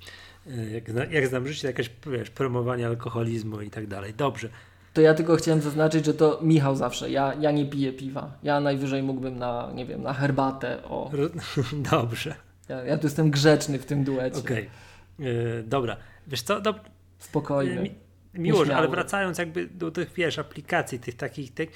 Yy, 0.47 0.71
Jak, 0.71 1.13
jak 1.13 1.27
znam 1.27 1.49
życie, 1.49 1.69
jakieś 1.69 1.91
wiesz, 2.07 2.31
promowanie 2.31 2.87
alkoholizmu 2.87 3.61
i 3.61 3.71
tak 3.71 3.87
dalej. 3.87 4.15
Dobrze. 4.15 4.49
To 4.93 5.01
ja 5.01 5.15
tylko 5.15 5.37
chciałem 5.37 5.61
zaznaczyć, 5.61 6.07
że 6.07 6.15
to 6.15 6.39
Michał 6.43 6.77
zawsze. 6.77 7.11
Ja, 7.11 7.35
ja 7.41 7.51
nie 7.51 7.67
piję 7.67 7.93
piwa. 7.93 8.33
Ja 8.43 8.61
najwyżej 8.61 9.03
mógłbym 9.03 9.39
na, 9.39 9.71
nie 9.75 9.87
wiem, 9.87 10.03
na 10.03 10.13
herbatę. 10.13 10.83
O, 10.85 11.11
Dobrze. 11.91 12.35
ja, 12.69 12.85
ja 12.85 12.99
tu 12.99 13.07
jestem 13.07 13.31
grzeczny 13.31 13.79
w 13.79 13.87
tym 13.87 14.05
duecie. 14.05 14.39
Okej. 14.39 14.71
Yy, 15.19 15.65
dobra. 15.67 15.97
Wiesz 16.27 16.43
co, 16.43 16.61
do, 16.61 16.75
Spokojny. 17.19 17.83
Mi, 17.83 17.95
Miłość, 18.35 18.71
ale 18.71 18.89
wracając 18.89 19.39
jakby 19.39 19.67
do 19.67 19.91
tych, 19.91 20.13
wiesz, 20.13 20.39
aplikacji, 20.39 20.99
tych 20.99 21.17
takich, 21.17 21.55
tych, 21.55 21.71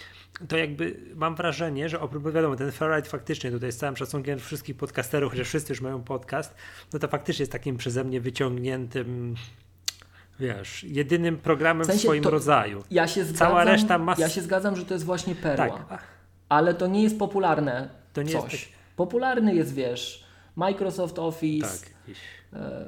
to 0.49 0.57
jakby 0.57 1.01
mam 1.15 1.35
wrażenie, 1.35 1.89
że 1.89 2.01
oprócz, 2.01 2.25
wiadomo, 2.35 2.57
ten 2.57 2.73
Ferrite 2.73 3.09
faktycznie 3.09 3.51
tutaj 3.51 3.73
z 3.73 3.77
całym 3.77 3.97
szacunkiem 3.97 4.39
wszystkich 4.39 4.77
podcasterów, 4.77 5.33
chociaż 5.33 5.49
wszyscy 5.49 5.73
już 5.73 5.81
mają 5.81 6.03
podcast, 6.03 6.55
no 6.93 6.99
to 6.99 7.09
faktycznie 7.09 7.43
jest 7.43 7.53
takim 7.53 7.77
przeze 7.77 8.05
mnie 8.05 8.21
wyciągniętym, 8.21 9.35
wiesz, 10.41 10.85
jedynym 10.85 11.37
programem 11.39 11.85
W 11.85 11.87
w, 11.87 11.91
sensie 11.91 12.03
swoim 12.03 12.23
to- 12.23 12.31
rodzaju. 12.31 12.83
Ja 12.91 13.07
zgadzam, 13.25 13.49
Cała 13.49 13.65
reszta 13.65 13.99
mas- 13.99 14.19
Ja 14.19 14.29
się 14.29 14.41
zgadzam, 14.43 14.77
że 14.77 14.85
to 14.85 14.95
jest 14.95 15.07
właśnie 15.07 15.35
perła. 15.35 15.79
Tak, 15.89 16.03
Ale 16.49 16.75
to 16.75 16.87
nie 16.87 17.03
jest 17.03 17.19
popularne 17.19 17.89
to 18.13 18.23
nie 18.23 18.33
coś. 18.33 18.53
jest 18.53 18.65
Popularny 18.97 19.55
jest, 19.55 19.75
wiesz, 19.75 20.25
Microsoft 20.57 21.19
Office, 21.19 21.69
tak, 21.69 21.91
e, 22.53 22.85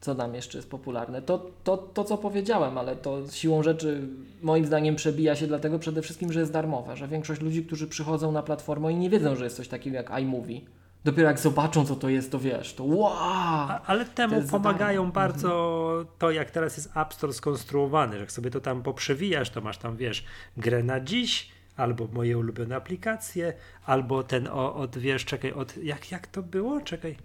co 0.00 0.14
tam 0.14 0.34
jeszcze 0.34 0.58
jest 0.58 0.70
popularne. 0.70 1.22
To, 1.22 1.50
to, 1.64 1.76
to, 1.76 2.04
co 2.04 2.18
powiedziałem, 2.18 2.78
ale 2.78 2.96
to 2.96 3.18
siłą 3.30 3.62
rzeczy 3.62 4.08
moim 4.42 4.66
zdaniem 4.66 4.96
przebija 4.96 5.36
się 5.36 5.46
dlatego 5.46 5.78
przede 5.78 6.02
wszystkim, 6.02 6.32
że 6.32 6.40
jest 6.40 6.52
darmowe, 6.52 6.96
że 6.96 7.08
większość 7.08 7.40
ludzi, 7.40 7.64
którzy 7.64 7.86
przychodzą 7.86 8.32
na 8.32 8.42
platformę 8.42 8.92
i 8.92 8.96
nie 8.96 9.10
wiedzą, 9.10 9.36
że 9.36 9.44
jest 9.44 9.56
coś 9.56 9.68
takiego 9.68 9.96
jak 9.96 10.10
iMovie, 10.22 10.60
Dopiero 11.04 11.28
jak 11.28 11.38
zobaczą, 11.38 11.84
co 11.86 11.96
to 11.96 12.08
jest, 12.08 12.32
to 12.32 12.38
wiesz, 12.38 12.74
to 12.74 12.84
wow! 12.84 13.12
A, 13.18 13.80
ale 13.86 14.04
temu 14.04 14.42
pomagają 14.42 15.12
bardzo 15.12 16.04
to, 16.18 16.30
jak 16.30 16.50
teraz 16.50 16.76
jest 16.76 16.96
App 16.96 17.14
Store 17.14 17.32
skonstruowany, 17.32 18.12
że 18.12 18.20
jak 18.20 18.32
sobie 18.32 18.50
to 18.50 18.60
tam 18.60 18.82
poprzewijasz, 18.82 19.50
to 19.50 19.60
masz 19.60 19.78
tam, 19.78 19.96
wiesz, 19.96 20.24
grę 20.56 20.82
na 20.82 21.00
dziś, 21.00 21.48
albo 21.76 22.08
moje 22.12 22.38
ulubione 22.38 22.76
aplikacje, 22.76 23.52
albo 23.86 24.22
ten 24.22 24.48
o, 24.48 24.74
od, 24.74 24.98
wiesz, 24.98 25.24
czekaj, 25.24 25.52
od, 25.52 25.76
jak, 25.76 26.10
jak 26.10 26.26
to 26.26 26.42
było? 26.42 26.80
Czekaj, 26.80 27.16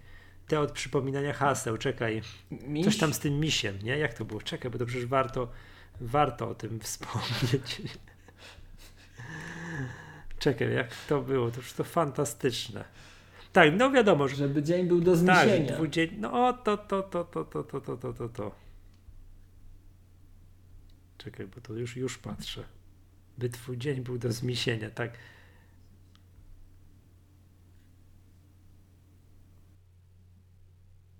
te 0.48 0.60
od 0.60 0.72
przypominania 0.72 1.32
haseł, 1.32 1.76
czekaj, 1.76 2.22
Miś? 2.50 2.84
coś 2.84 2.96
tam 2.96 3.14
z 3.14 3.18
tym 3.18 3.40
misiem, 3.40 3.78
nie? 3.82 3.98
Jak 3.98 4.14
to 4.14 4.24
było? 4.24 4.42
Czekaj, 4.42 4.70
bo 4.70 4.78
to 4.78 4.86
przecież 4.86 5.06
warto, 5.06 5.48
warto 6.00 6.48
o 6.48 6.54
tym 6.54 6.80
wspomnieć. 6.84 7.82
Czekaj, 10.38 10.74
jak 10.74 10.96
to 11.08 11.20
było? 11.20 11.50
To 11.50 11.56
już 11.56 11.72
to 11.72 11.84
fantastyczne. 11.84 12.84
Tak, 13.52 13.68
no 13.76 13.90
wiadomo, 13.90 14.28
że 14.28 14.36
Żeby 14.36 14.62
dzień 14.62 14.86
był 14.86 15.00
do 15.00 15.12
tak, 15.12 15.20
zniesienia. 15.20 15.76
dwudzień... 15.76 16.10
No 16.18 16.52
to, 16.52 16.76
to, 16.76 17.02
to, 17.02 17.24
to, 17.24 17.44
to, 17.44 17.64
to, 17.64 17.80
to, 17.80 17.96
to, 17.96 18.12
to, 18.12 18.28
to. 18.28 18.54
Czekaj, 21.18 21.46
bo 21.46 21.60
to 21.60 21.74
już, 21.74 21.96
już 21.96 22.18
patrzę. 22.18 22.64
By 23.38 23.48
twój 23.48 23.78
dzień 23.78 24.00
był 24.00 24.18
do 24.18 24.32
zmiesienia, 24.32 24.90
tak. 24.90 25.12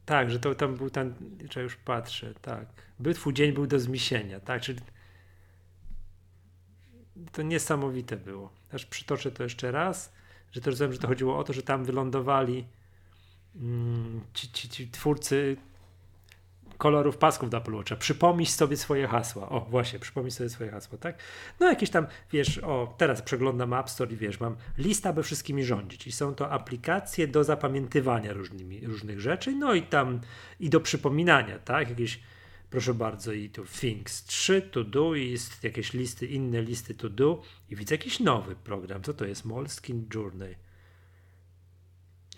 Tak, 0.04 0.30
że 0.30 0.38
to 0.38 0.54
tam 0.54 0.76
był 0.76 0.90
ten, 0.90 1.14
że 1.50 1.62
już 1.62 1.76
patrzę, 1.76 2.34
tak. 2.34 2.66
By 2.98 3.14
twój 3.14 3.34
dzień 3.34 3.52
był 3.52 3.66
do 3.66 3.80
zmiesienia, 3.80 4.40
tak, 4.40 4.62
czyli 4.62 4.80
to 7.32 7.42
niesamowite 7.42 8.16
było. 8.16 8.52
Aż 8.72 8.86
przytoczę 8.86 9.30
to 9.30 9.42
jeszcze 9.42 9.70
raz, 9.72 10.12
że 10.52 10.60
to 10.60 10.70
rozumiem, 10.70 10.92
że 10.92 10.98
to 10.98 11.08
chodziło 11.08 11.38
o 11.38 11.44
to, 11.44 11.52
że 11.52 11.62
tam 11.62 11.84
wylądowali 11.84 12.64
mm, 13.56 14.20
ci, 14.34 14.52
ci, 14.52 14.68
ci 14.68 14.88
twórcy 14.88 15.56
kolorów 16.78 17.16
pasków 17.16 17.50
do 17.50 17.56
Apple 17.56 17.74
Watcha. 17.74 17.96
Przypomnij 17.96 18.46
sobie 18.46 18.76
swoje 18.76 19.08
hasła. 19.08 19.48
O, 19.48 19.60
właśnie, 19.60 19.98
przypomnij 19.98 20.30
sobie 20.30 20.50
swoje 20.50 20.70
hasła, 20.70 20.98
tak? 20.98 21.18
No 21.60 21.68
jakieś 21.68 21.90
tam, 21.90 22.06
wiesz, 22.32 22.58
o, 22.58 22.94
teraz 22.98 23.22
przeglądam 23.22 23.72
App 23.72 23.90
Store 23.90 24.12
i 24.12 24.16
wiesz, 24.16 24.40
mam 24.40 24.56
lista, 24.78 25.12
by 25.12 25.22
wszystkimi 25.22 25.64
rządzić. 25.64 26.06
I 26.06 26.12
są 26.12 26.34
to 26.34 26.50
aplikacje 26.50 27.28
do 27.28 27.44
zapamiętywania 27.44 28.32
różnymi, 28.32 28.86
różnych 28.86 29.20
rzeczy, 29.20 29.52
no 29.52 29.74
i 29.74 29.82
tam 29.82 30.20
i 30.60 30.70
do 30.70 30.80
przypominania, 30.80 31.58
tak? 31.58 31.88
Jakieś, 31.88 32.20
proszę 32.70 32.94
bardzo, 32.94 33.32
i 33.32 33.50
tu 33.50 33.64
Things 33.66 34.24
3, 34.24 34.62
To 34.62 34.84
Do 34.84 35.14
i 35.14 35.30
jest 35.30 35.64
jakieś 35.64 35.92
listy, 35.92 36.26
inne 36.26 36.62
listy 36.62 36.94
To 36.94 37.08
Do 37.08 37.42
i 37.70 37.76
widzę 37.76 37.94
jakiś 37.94 38.20
nowy 38.20 38.56
program. 38.56 39.02
Co 39.02 39.14
to 39.14 39.24
jest? 39.24 39.44
Moleskine 39.44 40.02
Journey. 40.14 40.54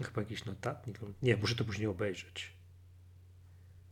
Chyba 0.02 0.20
jakiś 0.20 0.44
notatnik. 0.44 0.98
Nie, 1.22 1.36
muszę 1.36 1.54
to 1.54 1.64
później 1.64 1.86
obejrzeć. 1.86 2.52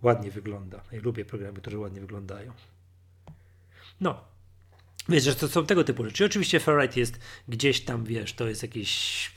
Ładnie 0.02 0.30
wygląda. 0.30 0.82
Ja 0.92 1.00
lubię 1.02 1.24
programy, 1.24 1.60
które 1.60 1.78
ładnie 1.78 2.00
wyglądają. 2.00 2.52
No. 4.00 4.24
Wiesz, 5.08 5.24
że 5.24 5.34
to 5.34 5.48
są 5.48 5.66
tego 5.66 5.84
typu 5.84 6.04
rzeczy. 6.04 6.24
Oczywiście 6.24 6.60
Ferrite 6.60 7.00
jest 7.00 7.20
gdzieś 7.48 7.80
tam, 7.80 8.04
wiesz, 8.04 8.32
to 8.32 8.48
jest 8.48 8.62
jakiś 8.62 9.30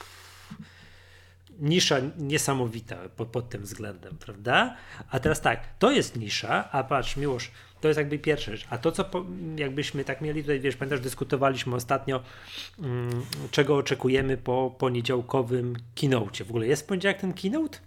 nisza 1.62 1.96
niesamowita 2.18 2.96
pod, 3.16 3.28
pod 3.28 3.50
tym 3.50 3.62
względem, 3.62 4.18
prawda? 4.18 4.76
A 5.10 5.20
teraz 5.20 5.42
tak, 5.42 5.68
to 5.80 5.92
jest 5.92 6.18
nisza, 6.18 6.72
a 6.72 6.84
patrz, 6.84 7.18
Miłosz, 7.18 7.52
to 7.82 7.88
jest 7.88 7.98
jakby 7.98 8.20
pierwsza 8.20 8.52
rzecz. 8.52 8.68
A 8.70 8.78
to, 8.78 8.92
co 8.92 9.04
po, 9.06 9.26
jakbyśmy 9.58 10.04
tak 10.06 10.22
mieli 10.22 10.42
tutaj, 10.42 10.60
wiesz, 10.60 10.76
pamiętasz, 10.76 11.00
dyskutowaliśmy 11.00 11.76
ostatnio, 11.76 12.24
mm, 12.80 13.26
czego 13.52 13.76
oczekujemy 13.76 14.38
po 14.38 14.76
poniedziałkowym 14.78 15.76
keynote. 15.96 16.44
W 16.44 16.50
ogóle 16.50 16.68
jest 16.68 16.84
w 16.84 16.86
poniedziałek 16.86 17.22
ten 17.22 17.34
keynote? 17.34 17.78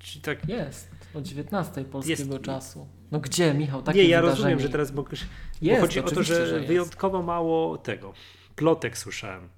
Ci 0.00 0.20
tak, 0.20 0.48
Jest, 0.48 0.90
o 1.14 1.20
19 1.20 1.84
polskiego 1.84 2.34
Jest- 2.34 2.44
czasu. 2.44 2.88
No 3.10 3.20
gdzie, 3.20 3.54
Michał, 3.54 3.82
takie 3.82 3.98
nie, 3.98 4.08
ja 4.08 4.20
wydarzenie? 4.20 4.42
rozumiem, 4.42 4.60
że 4.60 4.68
teraz 4.68 4.92
mogę. 4.92 5.16
Jest, 5.62 5.80
bo 5.80 5.86
chodzi 5.86 6.00
o 6.00 6.02
to, 6.02 6.22
że, 6.22 6.46
że 6.46 6.60
wyjątkowo 6.60 7.22
mało 7.22 7.78
tego. 7.78 8.12
Plotek 8.56 8.98
słyszałem. 8.98 9.48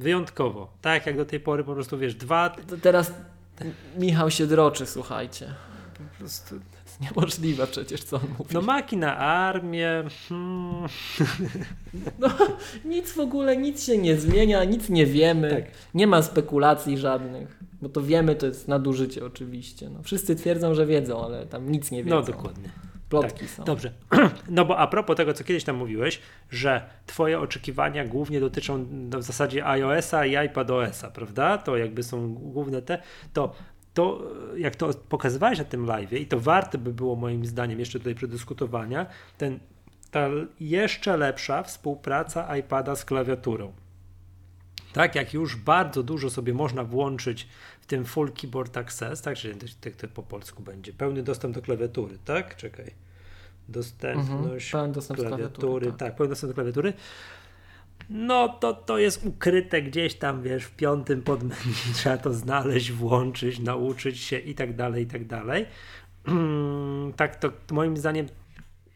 Wyjątkowo. 0.00 0.70
Tak 0.82 1.06
jak 1.06 1.16
do 1.16 1.24
tej 1.24 1.40
pory 1.40 1.64
po 1.64 1.74
prostu 1.74 1.98
wiesz, 1.98 2.14
dwa. 2.14 2.50
To 2.50 2.76
teraz 2.76 3.12
Michał 3.98 4.30
się 4.30 4.46
droczy, 4.46 4.86
słuchajcie. 4.86 5.54
Po 5.98 6.18
prostu, 6.18 6.54
niemożliwe 7.00 7.66
przecież, 7.66 8.02
co 8.04 8.16
on 8.16 8.22
mówi. 8.38 8.54
no 8.54 8.60
maki 8.60 8.96
na 8.96 9.16
armię. 9.16 10.04
Hmm, 10.28 10.86
Nic 12.84 13.12
w 13.12 13.18
ogóle, 13.20 13.56
nic 13.56 13.84
się 13.84 13.98
nie 13.98 14.16
zmienia, 14.16 14.64
nic 14.64 14.88
nie 14.88 15.06
wiemy, 15.06 15.50
Tak. 15.50 15.64
nie 15.94 16.06
ma 16.06 16.22
spekulacji 16.22 16.98
żadnych, 16.98 17.58
bo 17.82 17.88
to 17.88 18.02
wiemy, 18.02 18.34
to 18.36 18.46
jest 18.46 18.68
nadużycie 18.68 19.24
oczywiście. 19.26 19.90
No, 19.90 20.02
wszyscy 20.02 20.36
twierdzą, 20.36 20.74
że 20.74 20.86
wiedzą, 20.86 21.24
ale 21.24 21.46
tam 21.46 21.70
nic 21.70 21.90
nie 21.90 22.04
wiedzą. 22.04 22.16
no 22.16 22.22
dokładnie. 22.22 22.68
Plotki 23.10 23.48
są. 23.48 23.64
Dobrze. 23.64 23.92
No 24.48 24.64
bo 24.64 24.78
a 24.78 24.86
propos 24.86 25.16
tego, 25.16 25.34
co 25.34 25.44
kiedyś 25.44 25.64
tam 25.64 25.76
mówiłeś, 25.76 26.20
że 26.50 26.82
twoje 27.06 27.40
oczekiwania 27.40 28.04
głównie 28.04 28.40
dotyczą 28.40 28.86
no, 28.90 29.18
w 29.18 29.22
zasadzie 29.22 29.66
iOS-a 29.66 30.26
i 30.26 30.36
iPadOS-a, 30.36 31.10
prawda? 31.10 31.58
To 31.58 31.76
jakby 31.76 32.02
są 32.02 32.34
główne 32.34 32.82
te, 32.82 32.98
to 33.32 33.54
to 33.94 34.22
jak 34.56 34.76
to 34.76 34.90
pokazywałeś 35.08 35.58
na 35.58 35.64
tym 35.64 35.86
live 35.86 36.12
i 36.12 36.26
to 36.26 36.40
warte 36.40 36.78
by 36.78 36.92
było 36.92 37.16
moim 37.16 37.46
zdaniem 37.46 37.80
jeszcze 37.80 37.98
tutaj 37.98 38.14
przedyskutowania, 38.14 39.06
ten, 39.38 39.58
ta 40.10 40.28
jeszcze 40.60 41.16
lepsza 41.16 41.62
współpraca 41.62 42.56
iPada 42.56 42.96
z 42.96 43.04
klawiaturą. 43.04 43.72
Tak, 44.92 45.14
jak 45.14 45.34
już 45.34 45.56
bardzo 45.56 46.02
dużo 46.02 46.30
sobie 46.30 46.54
można 46.54 46.84
włączyć 46.84 47.48
w 47.80 47.86
tym 47.86 48.04
Full 48.04 48.32
Keyboard 48.32 48.76
Access, 48.76 49.22
tak, 49.22 49.36
czyli 49.36 49.54
to, 49.80 49.90
to 49.98 50.08
po 50.08 50.22
polsku 50.22 50.62
będzie, 50.62 50.92
pełny 50.92 51.22
dostęp 51.22 51.54
do 51.54 51.62
klawiatury, 51.62 52.18
tak? 52.24 52.56
Czekaj. 52.56 52.94
Dostępność 53.68 54.74
Mhm, 54.74 54.92
dostęp 54.92 55.20
klawiatury, 55.20 55.50
klawiatury, 55.50 55.86
tak. 55.86 55.98
tak. 55.98 56.16
pełny 56.16 56.28
dostęp 56.28 56.50
do 56.50 56.54
klawiatury. 56.54 56.92
No 58.10 58.48
to 58.48 58.74
to 58.74 58.98
jest 58.98 59.26
ukryte 59.26 59.82
gdzieś 59.82 60.14
tam, 60.14 60.42
wiesz, 60.42 60.64
w 60.64 60.70
piątym 60.70 61.22
podmenu. 61.22 61.60
Trzeba 61.94 62.18
to 62.18 62.34
znaleźć, 62.34 62.92
włączyć, 62.92 63.58
nauczyć 63.58 64.18
się 64.18 64.38
i 64.38 64.54
tak 64.54 64.76
dalej, 64.76 65.04
i 65.04 65.06
tak 65.06 65.26
dalej. 65.26 65.66
tak 67.16 67.36
to 67.36 67.50
moim 67.70 67.96
zdaniem 67.96 68.26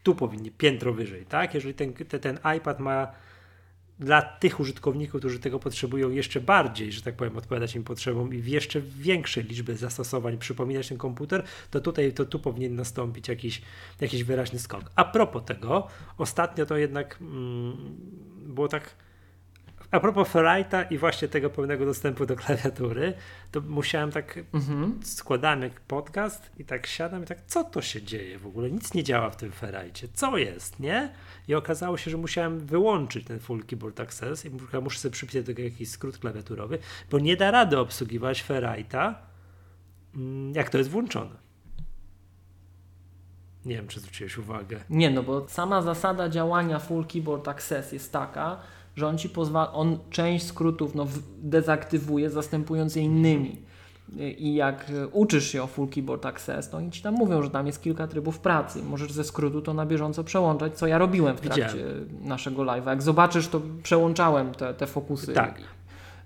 tu 0.03 0.15
powinni, 0.15 0.51
piętro 0.51 0.93
wyżej, 0.93 1.25
tak? 1.25 1.53
Jeżeli 1.53 1.73
ten, 1.73 1.93
te- 1.93 2.19
ten 2.19 2.39
iPad 2.57 2.79
ma 2.79 3.07
dla 3.99 4.21
tych 4.21 4.59
użytkowników, 4.59 5.21
którzy 5.21 5.39
tego 5.39 5.59
potrzebują 5.59 6.09
jeszcze 6.09 6.41
bardziej, 6.41 6.91
że 6.91 7.01
tak 7.01 7.15
powiem, 7.15 7.37
odpowiadać 7.37 7.75
im 7.75 7.83
potrzebom 7.83 8.33
i 8.33 8.37
w 8.37 8.47
jeszcze 8.47 8.81
większej 8.81 9.43
liczbie 9.43 9.75
zastosowań 9.75 10.37
przypominać 10.37 10.87
ten 10.89 10.97
komputer, 10.97 11.43
to 11.71 11.81
tutaj 11.81 12.13
to 12.13 12.25
tu 12.25 12.39
powinien 12.39 12.75
nastąpić 12.75 13.27
jakiś, 13.27 13.61
jakiś 14.01 14.23
wyraźny 14.23 14.59
skok. 14.59 14.91
A 14.95 15.05
propos 15.05 15.45
tego, 15.45 15.87
ostatnio 16.17 16.65
to 16.65 16.77
jednak 16.77 17.17
mm, 17.21 17.75
było 18.45 18.67
tak 18.67 18.95
a 19.95 19.99
propos 19.99 20.27
Ferrite'a 20.29 20.85
i 20.89 20.97
właśnie 20.97 21.27
tego 21.27 21.49
pełnego 21.49 21.85
dostępu 21.85 22.25
do 22.25 22.35
klawiatury, 22.35 23.13
to 23.51 23.61
musiałem 23.61 24.11
tak 24.11 24.39
Mhm. 24.53 24.99
składałem 25.03 25.61
jak 25.61 25.79
podcast 25.81 26.51
i 26.57 26.65
tak 26.65 26.87
siadam 26.87 27.23
i 27.23 27.25
tak, 27.25 27.37
co 27.47 27.63
to 27.63 27.81
się 27.81 28.01
dzieje 28.01 28.39
w 28.39 28.47
ogóle? 28.47 28.71
Nic 28.71 28.93
nie 28.93 29.03
działa 29.03 29.29
w 29.29 29.35
tym 29.35 29.51
Ferrite. 29.51 30.07
Co 30.13 30.37
jest, 30.37 30.79
nie? 30.79 31.13
I 31.47 31.55
okazało 31.55 31.97
się, 31.97 32.11
że 32.11 32.17
musiałem 32.17 32.59
wyłączyć 32.59 33.25
ten 33.27 33.39
Full 33.39 33.65
Keyboard 33.65 33.99
Access 33.99 34.45
i 34.45 34.49
muszę- 34.49 34.81
muszę 34.81 34.99
sobie 34.99 35.11
przypisać 35.13 35.43
do 35.43 35.47
tego 35.47 35.61
jakiś 35.61 35.89
skrót 35.89 36.17
klawiaturowy, 36.17 36.77
bo 37.11 37.19
nie 37.19 37.37
da 37.37 37.51
rady 37.51 37.79
obsługiwać 37.79 38.43
Ferrite'a, 38.43 39.13
mm, 40.15 40.53
jak 40.55 40.69
to 40.69 40.77
jest 40.77 40.89
włączone. 40.89 41.45
Nie 43.65 43.75
wiem, 43.75 43.87
czy 43.87 43.99
zwróciłeś 43.99 44.37
uwagę. 44.37 44.79
Nie, 44.89 45.09
no 45.09 45.23
bo 45.23 45.47
sama 45.49 45.81
zasada 45.81 46.29
działania 46.29 46.79
Full 46.79 47.05
Keyboard 47.05 47.47
Access 47.47 47.91
jest 47.91 48.11
taka, 48.13 48.59
że 48.95 49.07
on 49.07 49.17
ci 49.17 49.29
pozwala, 49.29 49.73
on 49.73 49.99
część 50.09 50.45
skrótów 50.45 50.95
no, 50.95 51.07
dezaktywuje, 51.37 52.29
zastępując 52.29 52.95
je 52.95 53.01
innymi. 53.01 53.61
I 54.37 54.55
jak 54.55 54.91
uczysz 55.11 55.51
się 55.51 55.63
o 55.63 55.67
Full 55.67 55.89
Keyboard 55.89 56.25
Access, 56.25 56.69
to 56.69 56.77
oni 56.77 56.91
ci 56.91 57.01
tam 57.01 57.13
mówią, 57.13 57.41
że 57.43 57.49
tam 57.49 57.67
jest 57.67 57.81
kilka 57.81 58.07
trybów 58.07 58.39
pracy. 58.39 58.83
Możesz 58.83 59.11
ze 59.11 59.23
skrótu 59.23 59.61
to 59.61 59.73
na 59.73 59.85
bieżąco 59.85 60.23
przełączać, 60.23 60.77
co 60.77 60.87
ja 60.87 60.97
robiłem 60.97 61.37
w 61.37 61.41
trakcie 61.41 61.67
Widziałem. 61.67 62.09
naszego 62.21 62.61
live'a. 62.63 62.89
Jak 62.89 63.01
zobaczysz, 63.01 63.47
to 63.47 63.61
przełączałem 63.83 64.51
te, 64.51 64.73
te 64.73 64.87
fokusy. 64.87 65.33
Tak. 65.33 65.61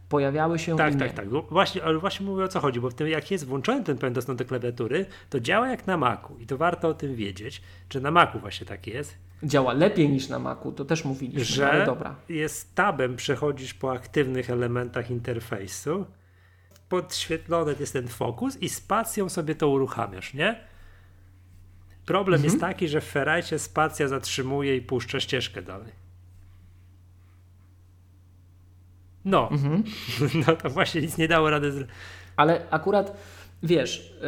Pojawiały 0.10 0.60
się 0.60 0.78
Tak, 0.78 0.96
i 0.96 0.98
tak, 0.98 1.14
tak. 1.14 1.30
Właśnie, 1.50 1.84
ale 1.84 1.98
właśnie 1.98 2.26
mówię 2.26 2.44
o 2.44 2.48
co 2.48 2.60
chodzi, 2.60 2.80
bo 2.80 2.90
w 2.90 2.94
tym 2.94 3.08
jak 3.08 3.32
jest 3.32 3.46
włączony 3.46 3.84
ten 3.84 4.14
dostęp 4.14 4.40
do 4.40 4.46
klawiatury, 4.46 5.06
to 5.30 5.40
działa 5.40 5.68
jak 5.68 5.88
na 5.88 5.98
Macu 5.98 6.38
i 6.40 6.46
to 6.46 6.58
warto 6.58 6.88
o 6.88 6.94
tym 6.94 7.16
wiedzieć, 7.16 7.62
że 7.90 8.00
na 8.02 8.12
Macu 8.12 8.40
właśnie 8.40 8.68
tak 8.68 8.88
jest, 8.88 9.18
Działa 9.44 9.74
lepiej 9.74 10.10
niż 10.10 10.30
na 10.30 10.40
Macu, 10.40 10.72
to 10.72 10.86
też 10.86 11.06
mówiliśmy, 11.06 11.44
że 11.44 11.72
ale 11.72 11.86
dobra. 11.86 12.16
jest 12.30 12.76
tabem 12.76 13.16
przechodzisz 13.16 13.74
po 13.74 13.92
aktywnych 13.92 14.50
elementach 14.50 15.12
interfejsu, 15.12 16.06
podświetlony 16.90 17.76
jest 17.80 17.94
ten 17.94 18.08
fokus 18.08 18.58
i 18.58 18.70
spacją 18.70 19.30
sobie 19.30 19.56
to 19.56 19.70
uruchamiasz, 19.70 20.34
nie? 20.34 20.60
Problem 22.06 22.36
Mhm. 22.36 22.44
jest 22.44 22.62
taki, 22.62 22.88
że 22.88 23.02
w 23.02 23.06
Ferrite 23.06 23.60
spacja 23.60 24.08
zatrzymuje 24.08 24.76
i 24.76 24.82
puszcza 24.82 25.20
ścieżkę 25.20 25.62
dalej. 25.62 25.92
No, 29.26 29.52
mhm. 29.52 29.84
no 30.48 30.56
to 30.56 30.70
właśnie 30.70 31.02
nic 31.02 31.18
nie 31.18 31.28
dało 31.28 31.50
rady. 31.50 31.72
Z... 31.72 31.88
Ale 32.36 32.66
akurat 32.70 33.18
wiesz, 33.64 34.20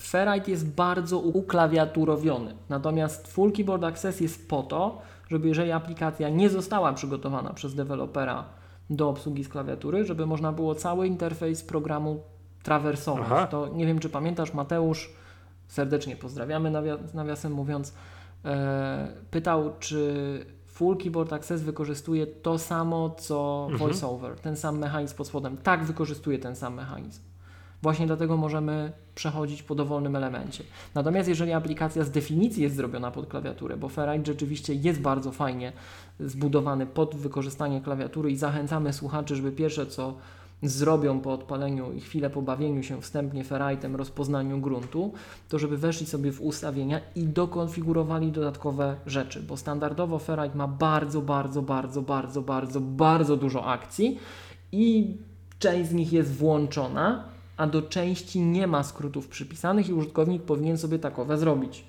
Ferrite 0.00 0.50
jest 0.50 0.68
bardzo 0.68 1.18
uklawiaturowiony, 1.18 2.54
natomiast 2.68 3.28
Full 3.28 3.52
Keyboard 3.52 3.84
Access 3.84 4.20
jest 4.20 4.48
po 4.48 4.62
to, 4.62 5.02
żeby 5.28 5.48
jeżeli 5.48 5.72
aplikacja 5.72 6.28
nie 6.28 6.48
została 6.48 6.92
przygotowana 6.92 7.52
przez 7.52 7.74
dewelopera 7.74 8.44
do 8.90 9.08
obsługi 9.08 9.44
z 9.44 9.48
klawiatury, 9.48 10.04
żeby 10.04 10.26
można 10.26 10.52
było 10.52 10.74
cały 10.74 11.06
interfejs 11.06 11.62
programu 11.62 12.22
trawersować. 12.62 13.26
Aha. 13.26 13.46
To 13.46 13.68
nie 13.68 13.86
wiem, 13.86 13.98
czy 13.98 14.08
pamiętasz, 14.08 14.54
Mateusz, 14.54 15.12
serdecznie 15.68 16.16
pozdrawiamy, 16.16 16.72
nawiasem 17.14 17.52
mówiąc, 17.52 17.94
e, 18.44 19.08
pytał, 19.30 19.72
czy 19.78 20.44
Full 20.66 20.96
Keyboard 20.96 21.32
Access 21.32 21.62
wykorzystuje 21.62 22.26
to 22.26 22.58
samo, 22.58 23.10
co 23.10 23.68
mhm. 23.70 23.78
VoiceOver, 23.78 24.36
ten 24.36 24.56
sam 24.56 24.78
mechanizm 24.78 25.16
pod 25.16 25.26
spodem. 25.26 25.56
Tak, 25.56 25.84
wykorzystuje 25.84 26.38
ten 26.38 26.56
sam 26.56 26.74
mechanizm. 26.74 27.22
Właśnie 27.86 28.06
dlatego 28.06 28.36
możemy 28.36 28.92
przechodzić 29.14 29.62
po 29.62 29.74
dowolnym 29.74 30.16
elemencie. 30.16 30.64
Natomiast 30.94 31.28
jeżeli 31.28 31.52
aplikacja 31.52 32.04
z 32.04 32.10
definicji 32.10 32.62
jest 32.62 32.76
zrobiona 32.76 33.10
pod 33.10 33.26
klawiaturę, 33.26 33.76
bo 33.76 33.88
Ferrite 33.88 34.26
rzeczywiście 34.26 34.74
jest 34.74 35.00
bardzo 35.00 35.32
fajnie 35.32 35.72
zbudowany 36.20 36.86
pod 36.86 37.14
wykorzystanie 37.14 37.80
klawiatury 37.80 38.30
i 38.30 38.36
zachęcamy 38.36 38.92
słuchaczy, 38.92 39.36
żeby 39.36 39.52
pierwsze 39.52 39.86
co 39.86 40.14
zrobią 40.62 41.20
po 41.20 41.32
odpaleniu 41.32 41.92
i 41.92 42.00
chwilę 42.00 42.30
po 42.30 42.42
bawieniu 42.42 42.82
się 42.82 43.02
wstępnie 43.02 43.44
ferritem, 43.44 43.96
rozpoznaniu 43.96 44.58
gruntu, 44.58 45.12
to 45.48 45.58
żeby 45.58 45.76
weszli 45.76 46.06
sobie 46.06 46.32
w 46.32 46.42
ustawienia 46.42 47.00
i 47.16 47.24
dokonfigurowali 47.24 48.32
dodatkowe 48.32 48.96
rzeczy, 49.06 49.42
bo 49.42 49.56
standardowo 49.56 50.18
ferrite 50.18 50.56
ma 50.56 50.68
bardzo, 50.68 51.22
bardzo, 51.22 51.62
bardzo, 51.62 52.02
bardzo, 52.02 52.42
bardzo, 52.42 52.80
bardzo 52.80 53.36
dużo 53.36 53.64
akcji 53.64 54.18
i 54.72 55.16
część 55.58 55.90
z 55.90 55.92
nich 55.92 56.12
jest 56.12 56.34
włączona, 56.34 57.35
a 57.56 57.66
do 57.66 57.82
części 57.82 58.40
nie 58.40 58.66
ma 58.66 58.82
skrótów 58.82 59.28
przypisanych 59.28 59.88
i 59.88 59.92
użytkownik 59.92 60.42
powinien 60.42 60.78
sobie 60.78 60.98
takowe 60.98 61.38
zrobić. 61.38 61.84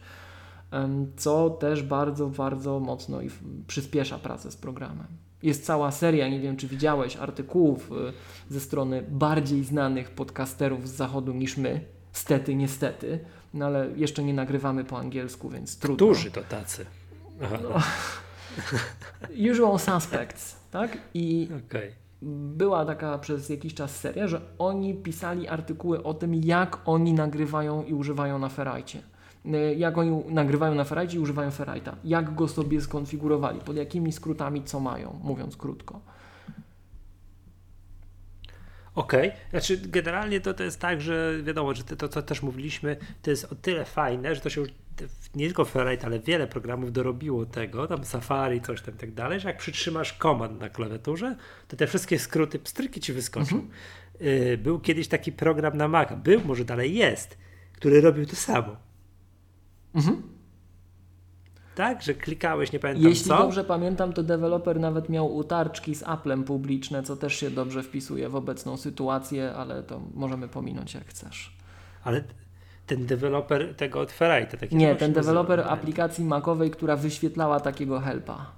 Co 1.18 1.50
też 1.50 1.84
bardzo, 1.84 2.28
bardzo 2.28 2.80
mocno 2.80 3.20
przyspiesza 3.68 4.20
pracę 4.20 4.52
z 4.52 4.56
programem. 4.56 5.08
Jest 5.44 5.66
cała 5.66 5.92
seria, 5.92 6.28
nie 6.30 6.40
wiem 6.40 6.58
czy 6.58 6.68
widziałeś, 6.68 7.16
artykułów 7.16 7.92
y, 8.50 8.54
ze 8.54 8.60
strony 8.60 9.04
bardziej 9.10 9.64
znanych 9.64 10.12
podcasterów 10.12 10.90
z 10.90 10.92
zachodu 10.92 11.34
niż 11.34 11.58
my. 11.58 11.82
Stety, 12.12 12.56
niestety. 12.56 13.20
No 13.54 13.66
ale 13.66 13.90
jeszcze 13.96 14.24
nie 14.24 14.34
nagrywamy 14.34 14.84
po 14.84 14.98
angielsku, 14.98 15.50
więc 15.50 15.80
trudno. 15.80 16.08
Którzy 16.08 16.32
to 16.32 16.42
tacy? 16.44 16.86
No. 17.40 17.82
Usual 19.52 19.80
Suspects, 19.80 20.56
tak? 20.72 20.98
I 21.14 21.50
okay. 21.68 21.92
Była 22.22 22.86
taka 22.86 23.18
przez 23.18 23.50
jakiś 23.50 23.74
czas 23.74 23.96
seria, 23.96 24.28
że 24.28 24.42
oni 24.60 24.94
pisali 24.94 25.48
artykuły 25.48 26.04
o 26.04 26.14
tym, 26.14 26.36
jak 26.36 26.78
oni 26.86 27.14
nagrywają 27.14 27.84
i 27.84 27.94
używają 27.94 28.40
na 28.40 28.50
Ferajcie. 28.50 29.02
Y, 29.46 29.76
jak 29.76 29.98
oni 29.98 30.24
nagrywają 30.28 30.76
na 30.76 30.84
Ferrite 30.84 31.16
i 31.16 31.20
używają 31.20 31.50
Ferrite'a, 31.50 31.92
jak 32.04 32.36
go 32.36 32.48
sobie 32.48 32.82
skonfigurowali, 32.82 33.60
pod 33.60 33.76
jakimi 33.76 34.12
skrótami 34.12 34.64
co 34.64 34.80
mają, 34.80 35.20
mówiąc 35.24 35.58
krótko. 35.58 36.02
Okej, 38.96 39.30
okay. 39.30 39.42
znaczy 39.50 39.78
generalnie 39.78 40.42
to, 40.42 40.54
to 40.54 40.64
jest 40.64 40.80
tak, 40.80 41.02
że 41.02 41.34
wiadomo, 41.44 41.74
że 41.74 41.84
to, 41.84 42.10
co 42.10 42.22
też 42.22 42.42
mówiliśmy, 42.42 42.98
to 43.22 43.30
jest 43.30 43.52
o 43.52 43.56
tyle 43.56 43.86
fajne, 43.86 44.36
że 44.36 44.42
to 44.42 44.50
się 44.50 44.62
już 44.62 44.70
nie 45.36 45.46
tylko 45.46 45.66
Ferrite, 45.66 46.06
ale 46.06 46.20
wiele 46.20 46.48
programów 46.48 46.92
dorobiło 46.92 47.46
tego, 47.46 47.88
tam 47.88 48.04
Safari, 48.04 48.62
coś 48.62 48.82
tam 48.82 48.96
i 48.96 48.98
tak 48.98 49.14
dalej, 49.14 49.40
że 49.40 49.48
jak 49.48 49.58
przytrzymasz 49.58 50.14
komand 50.14 50.60
na 50.60 50.70
klawiaturze, 50.70 51.36
to 51.68 51.78
te 51.78 51.88
wszystkie 51.88 52.20
skróty, 52.20 52.60
pstryki 52.60 53.00
ci 53.00 53.14
wyskoczą. 53.14 53.56
Mhm. 53.56 53.70
Y, 54.22 54.58
był 54.58 54.80
kiedyś 54.80 55.08
taki 55.08 55.32
program 55.32 55.78
na 55.78 55.88
Maca, 55.88 56.16
był, 56.16 56.42
może 56.46 56.66
dalej 56.66 56.96
jest, 56.96 57.38
który 57.74 58.02
robił 58.02 58.26
to 58.26 58.36
samo 58.36 58.88
Mhm. 59.98 60.22
Tak, 61.76 62.02
że 62.02 62.14
klikałeś, 62.14 62.72
nie 62.72 62.80
pamiętam 62.80 63.10
Jeśli 63.10 63.26
co. 63.26 63.38
dobrze 63.38 63.64
pamiętam, 63.64 64.14
to 64.14 64.24
deweloper 64.24 64.80
nawet 64.80 65.10
miał 65.10 65.36
utarczki 65.36 65.96
z 65.96 66.04
Applem 66.04 66.44
publiczne, 66.44 67.04
co 67.04 67.16
też 67.16 67.36
się 67.36 67.50
dobrze 67.50 67.84
wpisuje 67.84 68.30
w 68.30 68.36
obecną 68.36 68.78
sytuację, 68.78 69.54
ale 69.54 69.84
to 69.84 70.02
możemy 70.14 70.48
pominąć 70.48 70.94
jak 70.94 71.08
chcesz. 71.08 71.58
Ale 72.04 72.24
ten 72.88 73.06
deweloper 73.06 73.76
tego 73.76 74.00
od 74.00 74.12
Ferrite, 74.12 74.58
taki 74.58 74.76
Nie, 74.76 74.96
ten 74.96 75.14
deweloper 75.14 75.60
aplikacji 75.60 76.26
Macowej, 76.26 76.72
która 76.72 76.96
wyświetlała 76.96 77.60
takiego 77.60 78.00
helpa. 78.00 78.52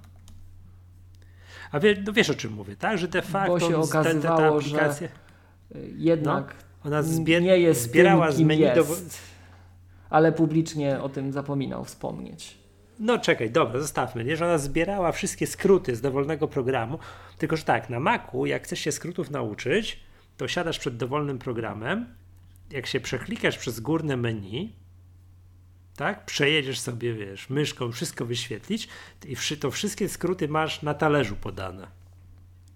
A 1.72 1.80
wie, 1.80 1.96
no 2.06 2.12
wiesz 2.12 2.30
o 2.30 2.34
czym 2.34 2.52
mówię, 2.52 2.76
tak? 2.76 2.98
Że 2.98 3.08
de 3.08 3.22
facto 3.22 3.52
Bo 3.52 3.60
się 3.60 3.76
okazywało, 3.76 4.60
że 4.60 4.94
jednak 5.96 6.54
no, 6.84 6.90
ona 6.90 7.02
zbier- 7.02 7.42
nie 7.42 7.58
jest 7.58 7.82
zbierała 7.82 8.26
tym, 8.26 8.36
z 8.36 8.40
menu 8.40 8.60
jest. 8.60 8.88
Do 8.88 8.96
ale 10.10 10.32
publicznie 10.32 11.02
o 11.02 11.08
tym 11.08 11.32
zapominał 11.32 11.84
wspomnieć. 11.84 12.58
No 12.98 13.18
czekaj, 13.18 13.50
dobra, 13.50 13.80
zostawmy, 13.80 14.24
nie? 14.24 14.36
Że 14.36 14.44
ona 14.44 14.58
zbierała 14.58 15.12
wszystkie 15.12 15.46
skróty 15.46 15.96
z 15.96 16.00
dowolnego 16.00 16.48
programu, 16.48 16.98
tylko 17.38 17.56
że 17.56 17.64
tak, 17.64 17.90
na 17.90 18.00
Macu, 18.00 18.46
jak 18.46 18.64
chcesz 18.64 18.80
się 18.80 18.92
skrótów 18.92 19.30
nauczyć, 19.30 20.00
to 20.36 20.48
siadasz 20.48 20.78
przed 20.78 20.96
dowolnym 20.96 21.38
programem, 21.38 22.06
jak 22.70 22.86
się 22.86 23.00
przeklikasz 23.00 23.58
przez 23.58 23.80
górne 23.80 24.16
menu, 24.16 24.72
tak, 25.96 26.24
przejedziesz 26.24 26.80
sobie, 26.80 27.14
wiesz, 27.14 27.50
myszką, 27.50 27.92
wszystko 27.92 28.26
wyświetlić 28.26 28.88
i 29.26 29.36
to 29.60 29.70
wszystkie 29.70 30.08
skróty 30.08 30.48
masz 30.48 30.82
na 30.82 30.94
talerzu 30.94 31.36
podane. 31.36 31.99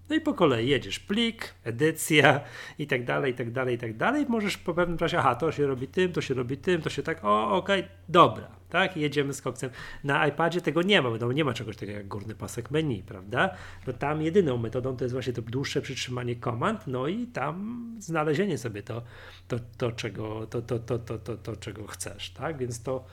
No 0.09 0.15
i 0.15 0.21
po 0.21 0.33
kolei 0.33 0.67
jedziesz 0.67 0.99
plik, 0.99 1.53
edycja 1.63 2.41
i 2.79 2.87
tak 2.87 3.05
dalej, 3.05 3.31
i 3.31 3.35
tak 3.35 3.51
dalej, 3.51 3.75
i 3.75 3.77
tak 3.77 3.97
dalej. 3.97 4.25
Możesz 4.29 4.57
po 4.57 4.73
pewnym 4.73 4.97
czasie, 4.97 5.17
aha, 5.19 5.35
to 5.35 5.51
się 5.51 5.67
robi 5.67 5.87
tym, 5.87 6.11
to 6.11 6.21
się 6.21 6.33
robi 6.33 6.57
tym, 6.57 6.81
to 6.81 6.89
się 6.89 7.03
tak, 7.03 7.25
o, 7.25 7.55
okej, 7.55 7.79
okay, 7.79 7.91
dobra, 8.09 8.47
tak, 8.69 8.97
jedziemy 8.97 9.33
z 9.33 9.41
koksem. 9.41 9.69
Na 10.03 10.27
iPadzie 10.27 10.61
tego 10.61 10.81
nie 10.81 11.01
ma, 11.01 11.09
bo 11.11 11.31
nie 11.31 11.45
ma 11.45 11.53
czegoś 11.53 11.75
takiego 11.75 11.97
jak 11.97 12.07
górny 12.07 12.35
pasek 12.35 12.71
menu, 12.71 13.03
prawda? 13.03 13.49
No 13.87 13.93
tam 13.93 14.21
jedyną 14.21 14.57
metodą 14.57 14.97
to 14.97 15.03
jest 15.03 15.13
właśnie 15.13 15.33
to 15.33 15.41
dłuższe 15.41 15.81
przytrzymanie 15.81 16.35
komand, 16.35 16.87
no 16.87 17.07
i 17.07 17.27
tam 17.27 17.85
znalezienie 17.99 18.57
sobie 18.57 18.83
to, 18.83 19.01
to, 19.47 19.59
to, 19.77 19.91
czego, 19.91 20.47
to, 20.47 20.61
to, 20.61 20.79
to, 20.79 20.99
to, 20.99 21.17
to, 21.17 21.37
to, 21.37 21.55
czego 21.55 21.87
chcesz, 21.87 22.29
tak? 22.29 22.57
Więc 22.57 22.83
to, 22.83 23.05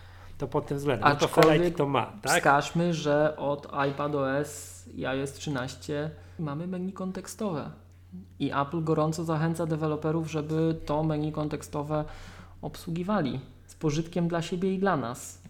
to 0.43 0.49
pod 0.49 0.67
tym 0.67 0.79
względem, 0.79 1.09
no 1.09 1.17
to 1.17 1.29
Ferrite 1.29 1.71
to 1.71 1.87
ma, 1.87 2.13
tak? 2.23 2.37
Wskażmy, 2.37 2.95
że 2.95 3.37
od 3.37 3.69
iPadOS 3.91 4.83
iOS 4.99 5.33
13 5.33 6.11
mamy 6.39 6.67
menu 6.67 6.93
kontekstowe. 6.93 7.71
I 8.39 8.53
Apple 8.53 8.85
gorąco 8.85 9.25
zachęca 9.25 9.67
deweloperów, 9.67 10.31
żeby 10.31 10.77
to 10.87 11.03
menu 11.03 11.33
kontekstowe 11.33 12.05
obsługiwali 12.63 13.41
z 13.67 13.75
pożytkiem 13.75 14.29
dla 14.29 14.43
siebie 14.43 14.75
i 14.75 14.79
dla 14.79 14.97
nas, 14.97 15.42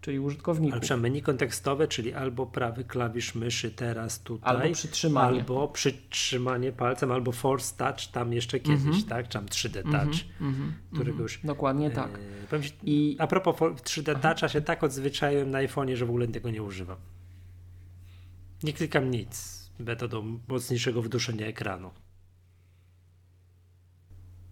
czyli 0.00 0.18
użytkowników. 0.20 0.90
Ale 0.90 1.00
menu 1.00 1.22
kontekstowe, 1.22 1.88
czyli 1.88 2.14
albo 2.14 2.46
prawy 2.46 2.84
klawisz 2.84 3.34
myszy 3.34 3.70
teraz 3.70 4.20
tutaj, 4.20 4.56
albo 4.56 4.74
przytrzymanie, 4.74 5.38
albo 5.38 5.68
przytrzymanie 5.68 6.72
palcem, 6.72 7.12
albo 7.12 7.32
force 7.32 7.76
touch 7.76 8.06
tam 8.12 8.32
jeszcze 8.32 8.60
kiedyś, 8.60 8.82
mm 8.82 8.94
-hmm. 8.94 9.08
tak? 9.08 9.28
Czy 9.28 9.32
tam 9.32 9.46
3D 9.46 9.82
touch, 9.82 10.40
mm 10.40 10.54
-hmm, 10.54 10.72
którego 10.92 11.10
mm 11.10 11.18
-hmm. 11.18 11.22
już... 11.22 11.40
Dokładnie 11.44 11.90
tak. 11.90 12.18
E, 12.52 12.60
I... 12.82 13.16
A 13.18 13.26
propos 13.26 13.56
3D 13.56 14.10
Aha. 14.10 14.20
toucha 14.20 14.48
się 14.48 14.60
tak 14.60 14.84
odzwyczaiłem 14.84 15.50
na 15.50 15.58
iPhone'ie, 15.58 15.96
że 15.96 16.06
w 16.06 16.10
ogóle 16.10 16.28
tego 16.28 16.50
nie 16.50 16.62
używam. 16.62 16.96
Nie 18.62 18.72
klikam 18.72 19.10
nic 19.10 19.58
metodą 19.78 20.40
mocniejszego 20.48 21.02
wduszenia 21.02 21.46
ekranu. 21.46 21.90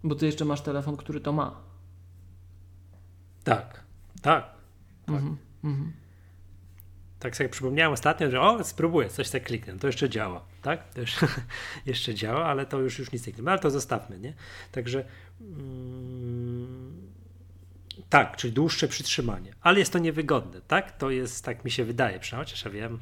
Bo 0.03 0.15
ty 0.15 0.25
jeszcze 0.25 0.45
masz 0.45 0.61
telefon, 0.61 0.97
który 0.97 1.19
to 1.19 1.33
ma. 1.33 1.61
Tak, 3.43 3.83
tak. 4.21 4.56
Tak. 5.07 5.15
Mhm, 5.15 5.37
mhm. 5.63 5.91
Tak 7.19 7.35
sobie 7.35 7.49
przypomniałem 7.49 7.93
ostatnio, 7.93 8.31
że 8.31 8.41
o, 8.41 8.63
spróbuję, 8.63 9.09
coś 9.09 9.29
tak 9.29 9.43
kliknę, 9.43 9.79
to 9.79 9.87
jeszcze 9.87 10.09
działa, 10.09 10.45
tak? 10.61 10.93
To 10.93 11.01
jeszcze, 11.01 11.27
jeszcze 11.85 12.15
działa, 12.15 12.45
ale 12.45 12.65
to 12.65 12.79
już, 12.79 12.99
już 12.99 13.11
nic 13.11 13.27
nie 13.27 13.33
kliknę, 13.33 13.51
ale 13.51 13.59
to 13.59 13.71
zostawmy, 13.71 14.19
nie? 14.19 14.33
Także 14.71 15.05
mm, 15.41 17.11
tak, 18.09 18.37
czyli 18.37 18.53
dłuższe 18.53 18.87
przytrzymanie, 18.87 19.53
ale 19.61 19.79
jest 19.79 19.93
to 19.93 19.99
niewygodne, 19.99 20.61
tak? 20.61 20.97
To 20.97 21.09
jest, 21.09 21.45
tak 21.45 21.65
mi 21.65 21.71
się 21.71 21.83
wydaje, 21.83 22.19
przynajmniej, 22.19 22.45
chociaż 22.45 22.65
ja 22.65 22.71
wiem, 22.71 22.99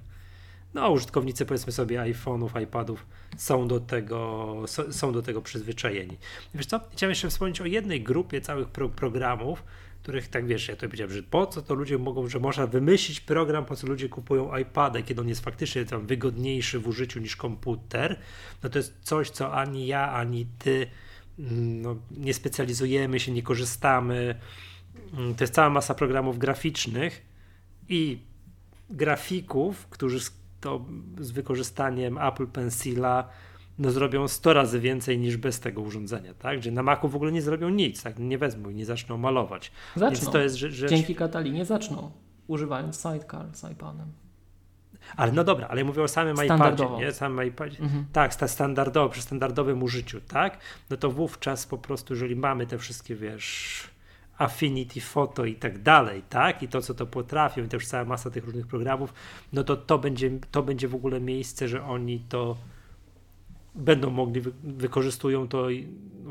no, 0.73 0.89
użytkownicy 0.89 1.45
powiedzmy 1.45 1.71
sobie 1.71 1.99
iPhone'ów, 1.99 2.61
iPadów 2.61 3.05
są 3.37 3.67
do 3.67 3.79
tego, 3.79 4.55
są 4.91 5.11
do 5.11 5.21
tego 5.21 5.41
przyzwyczajeni. 5.41 6.17
Wiesz 6.55 6.65
co, 6.65 6.79
chciałem 6.91 7.11
jeszcze 7.11 7.29
wspomnieć 7.29 7.61
o 7.61 7.65
jednej 7.65 8.03
grupie 8.03 8.41
całych 8.41 8.67
pro 8.67 8.89
programów, 8.89 9.63
których 10.05 10.27
tak 10.27 10.47
wiesz, 10.47 10.67
ja 10.67 10.75
to 10.75 10.81
powiedziałem, 10.81 11.13
że 11.13 11.23
po 11.23 11.47
co 11.47 11.61
to 11.61 11.73
ludzie 11.73 11.97
mogą, 11.97 12.29
że 12.29 12.39
można 12.39 12.67
wymyślić 12.67 13.19
program, 13.19 13.65
po 13.65 13.75
co 13.75 13.87
ludzie 13.87 14.09
kupują 14.09 14.57
iPada, 14.57 15.01
kiedy 15.01 15.21
on 15.21 15.29
jest 15.29 15.41
faktycznie 15.41 15.85
tam 15.85 16.07
wygodniejszy 16.07 16.79
w 16.79 16.87
użyciu 16.87 17.19
niż 17.19 17.35
komputer, 17.35 18.19
no 18.63 18.69
to 18.69 18.79
jest 18.79 18.97
coś, 19.01 19.29
co 19.29 19.53
ani 19.53 19.87
ja, 19.87 20.11
ani 20.11 20.47
ty 20.59 20.87
mm, 21.39 21.81
no, 21.81 21.95
nie 22.11 22.33
specjalizujemy 22.33 23.19
się, 23.19 23.31
nie 23.31 23.43
korzystamy. 23.43 24.35
Mm, 25.13 25.35
to 25.35 25.43
jest 25.43 25.53
cała 25.53 25.69
masa 25.69 25.93
programów 25.93 26.37
graficznych 26.37 27.21
i 27.89 28.19
grafików, 28.89 29.87
którzy 29.87 30.19
to 30.61 30.85
z 31.19 31.31
wykorzystaniem 31.31 32.17
Apple 32.17 32.47
Pencila 32.47 33.29
no 33.79 33.91
zrobią 33.91 34.27
100 34.27 34.53
razy 34.53 34.79
więcej 34.79 35.19
niż 35.19 35.37
bez 35.37 35.59
tego 35.59 35.81
urządzenia, 35.81 36.33
tak? 36.33 36.63
Że 36.63 36.71
na 36.71 36.83
Macu 36.83 37.09
w 37.09 37.15
ogóle 37.15 37.31
nie 37.31 37.41
zrobią 37.41 37.69
nic, 37.69 38.03
tak? 38.03 38.19
Nie 38.19 38.37
wezmą 38.37 38.69
i 38.69 38.75
nie 38.75 38.85
zaczną 38.85 39.17
malować. 39.17 39.71
Zaczną. 39.95 40.19
Więc 40.19 40.31
to 40.31 40.39
jest 40.39 40.55
rzecz... 40.55 40.89
Dzięki 40.89 41.15
Katalinie 41.15 41.65
zaczną, 41.65 42.11
używając 42.47 43.01
Sidecar 43.01 43.45
z 43.53 43.71
iPadem. 43.71 44.11
Ale 45.15 45.31
no 45.31 45.43
dobra, 45.43 45.67
ale 45.67 45.83
mówię 45.83 46.03
o 46.03 46.07
samym 46.07 46.35
iPadzie, 46.45 46.89
nie? 46.97 47.11
Samym 47.11 47.47
iPadzie. 47.47 47.79
Mhm. 47.79 48.05
Tak, 48.13 48.33
sta 48.33 48.47
standardowo, 48.47 49.09
przy 49.09 49.21
standardowym 49.21 49.83
użyciu, 49.83 50.21
tak? 50.21 50.57
No 50.89 50.97
to 50.97 51.11
wówczas 51.11 51.65
po 51.65 51.77
prostu, 51.77 52.13
jeżeli 52.13 52.35
mamy 52.35 52.67
te 52.67 52.77
wszystkie, 52.77 53.15
wiesz, 53.15 53.83
Affinity 54.37 55.01
Photo 55.01 55.45
i 55.45 55.55
tak 55.55 55.81
dalej, 55.81 56.23
tak? 56.29 56.63
I 56.63 56.67
to, 56.67 56.81
co 56.81 56.93
to 56.93 57.05
potrafią, 57.05 57.63
i 57.63 57.67
też 57.67 57.87
cała 57.87 58.05
masa 58.05 58.29
tych 58.29 58.45
różnych 58.45 58.67
programów, 58.67 59.13
no 59.53 59.63
to 59.63 59.77
to 59.77 59.97
będzie, 59.97 60.31
to 60.51 60.63
będzie 60.63 60.87
w 60.87 60.95
ogóle 60.95 61.21
miejsce, 61.21 61.67
że 61.67 61.83
oni 61.83 62.19
to 62.19 62.57
będą 63.75 64.09
mogli, 64.09 64.41
wy, 64.41 64.51
wykorzystują 64.63 65.47
to 65.47 65.67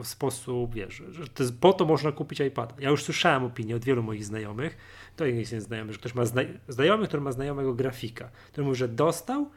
w 0.03 0.07
sposób, 0.07 0.75
wiesz, 0.75 1.03
że 1.11 1.29
to 1.29 1.43
jest, 1.43 1.61
po 1.61 1.73
to 1.73 1.85
można 1.85 2.13
kupić 2.13 2.41
iPad. 2.41 2.81
Ja 2.81 2.91
już 2.91 3.03
słyszałem 3.03 3.45
opinię 3.45 3.77
od 3.77 3.85
wielu 3.85 4.03
moich 4.03 4.25
znajomych, 4.25 4.77
to 5.17 5.27
jest 5.27 5.55
znajomy, 5.59 5.93
że 5.93 5.99
ktoś 5.99 6.15
ma 6.15 6.25
zna, 6.25 6.43
znajomy, 6.69 7.07
który 7.07 7.23
ma 7.23 7.33
znajomego 7.33 7.75
grafika, 7.75 8.31
który 8.53 8.65
mówi, 8.65 8.79
że 8.79 8.89
dostał, 8.89 9.51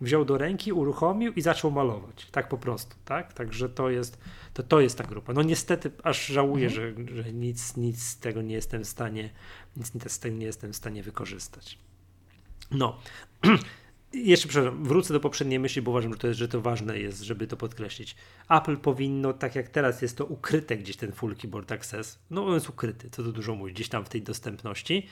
wziął 0.00 0.24
do 0.24 0.38
ręki, 0.38 0.72
uruchomił 0.72 1.32
i 1.32 1.40
zaczął 1.40 1.70
malować. 1.70 2.26
Tak 2.30 2.48
po 2.48 2.58
prostu, 2.58 2.96
tak? 3.04 3.32
Także 3.32 3.68
to 3.68 3.90
jest, 3.90 4.18
to, 4.54 4.62
to 4.62 4.80
jest 4.80 4.98
ta 4.98 5.04
grupa. 5.04 5.32
No 5.32 5.42
niestety 5.42 5.90
aż 6.02 6.26
żałuję, 6.26 6.66
mhm. 6.66 7.08
że, 7.08 7.22
że 7.22 7.32
nic, 7.32 7.76
nic 7.76 8.02
z 8.02 8.18
tego 8.18 8.42
nie 8.42 8.54
jestem 8.54 8.84
w 8.84 8.88
stanie, 8.88 9.30
nic 9.76 10.12
z 10.12 10.18
tego 10.18 10.36
nie 10.36 10.46
jestem 10.46 10.72
w 10.72 10.76
stanie 10.76 11.02
wykorzystać. 11.02 11.78
No. 12.70 12.98
Jeszcze 14.12 14.48
przepraszam, 14.48 14.84
wrócę 14.84 15.12
do 15.12 15.20
poprzedniej 15.20 15.58
myśli, 15.58 15.82
bo 15.82 15.90
uważam, 15.90 16.12
że 16.12 16.18
to, 16.18 16.26
jest, 16.26 16.38
że 16.38 16.48
to 16.48 16.60
ważne 16.60 16.98
jest, 16.98 17.22
żeby 17.22 17.46
to 17.46 17.56
podkreślić. 17.56 18.16
Apple 18.50 18.76
powinno, 18.76 19.32
tak 19.32 19.54
jak 19.54 19.68
teraz 19.68 20.02
jest 20.02 20.16
to 20.16 20.24
ukryte 20.24 20.76
gdzieś 20.76 20.96
ten 20.96 21.12
full 21.12 21.36
keyboard 21.36 21.72
access, 21.72 22.18
no 22.30 22.46
on 22.46 22.54
jest 22.54 22.68
ukryty, 22.68 23.10
co 23.10 23.22
to 23.22 23.32
dużo 23.32 23.54
mówi, 23.54 23.72
gdzieś 23.72 23.88
tam 23.88 24.04
w 24.04 24.08
tej 24.08 24.22
dostępności, 24.22 25.06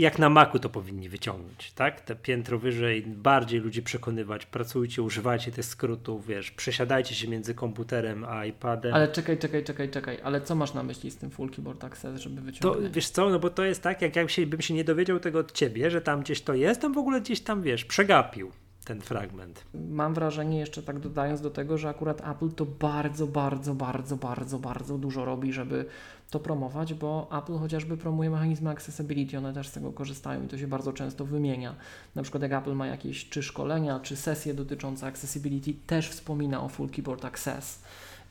jak 0.00 0.18
na 0.18 0.30
Macu 0.30 0.58
to 0.58 0.68
powinni 0.68 1.08
wyciągnąć, 1.08 1.72
tak? 1.72 2.00
Te 2.00 2.16
piętro 2.16 2.58
wyżej, 2.58 3.02
bardziej 3.06 3.60
ludzi 3.60 3.82
przekonywać, 3.82 4.46
pracujcie, 4.46 5.02
używajcie 5.02 5.52
tych 5.52 5.64
skrótów, 5.64 6.26
wiesz, 6.26 6.50
przesiadajcie 6.50 7.14
się 7.14 7.28
między 7.28 7.54
komputerem 7.54 8.24
a 8.24 8.44
iPadem. 8.44 8.94
Ale 8.94 9.08
czekaj, 9.08 9.38
czekaj, 9.38 9.64
czekaj, 9.64 9.90
czekaj, 9.90 10.18
ale 10.22 10.40
co 10.40 10.54
masz 10.54 10.74
na 10.74 10.82
myśli 10.82 11.10
z 11.10 11.16
tym 11.16 11.30
Full 11.30 11.50
Keyboard 11.50 11.84
Access, 11.84 12.20
żeby 12.20 12.40
wyciągnąć? 12.40 12.86
To, 12.86 12.92
wiesz 12.94 13.08
co, 13.08 13.30
no 13.30 13.38
bo 13.38 13.50
to 13.50 13.64
jest 13.64 13.82
tak, 13.82 14.02
jak 14.02 14.16
ja 14.16 14.28
się, 14.28 14.46
bym 14.46 14.60
się 14.60 14.74
nie 14.74 14.84
dowiedział 14.84 15.20
tego 15.20 15.38
od 15.38 15.52
ciebie, 15.52 15.90
że 15.90 16.00
tam 16.00 16.20
gdzieś 16.20 16.42
to 16.42 16.54
jest, 16.54 16.80
tam 16.80 16.92
w 16.92 16.98
ogóle 16.98 17.20
gdzieś 17.20 17.40
tam, 17.40 17.62
wiesz, 17.62 17.84
przegapił 17.84 18.50
ten 18.84 19.00
fragment. 19.00 19.64
Mam 19.74 20.14
wrażenie, 20.14 20.58
jeszcze 20.58 20.82
tak 20.82 20.98
dodając 20.98 21.40
do 21.40 21.50
tego, 21.50 21.78
że 21.78 21.88
akurat 21.88 22.28
Apple 22.28 22.50
to 22.50 22.66
bardzo, 22.66 23.26
bardzo, 23.26 23.74
bardzo, 23.74 24.16
bardzo, 24.16 24.58
bardzo 24.58 24.98
dużo 24.98 25.24
robi, 25.24 25.52
żeby 25.52 25.84
to 26.30 26.40
promować, 26.40 26.94
bo 26.94 27.28
Apple 27.38 27.58
chociażby 27.58 27.96
promuje 27.96 28.30
mechanizmy 28.30 28.70
accessibility, 28.70 29.38
one 29.38 29.52
też 29.52 29.68
z 29.68 29.72
tego 29.72 29.92
korzystają 29.92 30.44
i 30.44 30.48
to 30.48 30.58
się 30.58 30.66
bardzo 30.66 30.92
często 30.92 31.24
wymienia. 31.24 31.74
Na 32.14 32.22
przykład 32.22 32.42
jak 32.42 32.52
Apple 32.52 32.74
ma 32.74 32.86
jakieś 32.86 33.28
czy 33.28 33.42
szkolenia, 33.42 34.00
czy 34.00 34.16
sesje 34.16 34.54
dotyczące 34.54 35.06
accessibility, 35.06 35.74
też 35.86 36.08
wspomina 36.08 36.62
o 36.62 36.68
Full 36.68 36.90
Keyboard 36.90 37.24
Access. 37.24 37.82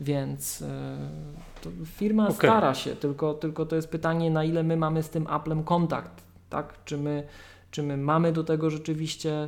Więc 0.01 0.59
yy, 0.59 1.85
firma 1.85 2.23
okay. 2.23 2.35
stara 2.35 2.73
się, 2.73 2.95
tylko, 2.95 3.33
tylko 3.33 3.65
to 3.65 3.75
jest 3.75 3.89
pytanie, 3.89 4.31
na 4.31 4.43
ile 4.43 4.63
my 4.63 4.77
mamy 4.77 5.03
z 5.03 5.09
tym 5.09 5.27
Applem 5.27 5.63
kontakt, 5.63 6.23
tak? 6.49 6.83
Czy 6.85 6.97
my, 6.97 7.23
czy 7.71 7.83
my 7.83 7.97
mamy 7.97 8.31
do 8.31 8.43
tego 8.43 8.69
rzeczywiście 8.69 9.47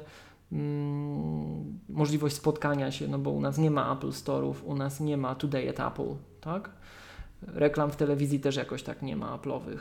mm, 0.52 1.80
możliwość 1.90 2.36
spotkania 2.36 2.92
się, 2.92 3.08
no 3.08 3.20
bo 3.20 3.30
u 3.30 3.42
nas 3.42 3.58
nie 3.58 3.72
ma 3.72 3.94
Apple 3.94 4.10
Store'ów, 4.10 4.54
u 4.66 4.76
nas 4.76 5.00
nie 5.00 5.18
ma 5.18 5.36
Today 5.36 5.70
at 5.70 5.80
Apple, 5.80 6.16
tak? 6.42 6.81
Reklam 7.48 7.92
w 7.92 7.96
telewizji 7.96 8.40
też 8.40 8.56
jakoś 8.56 8.84
tak 8.84 9.02
nie 9.02 9.16
ma 9.16 9.38
Apple'owych. 9.38 9.80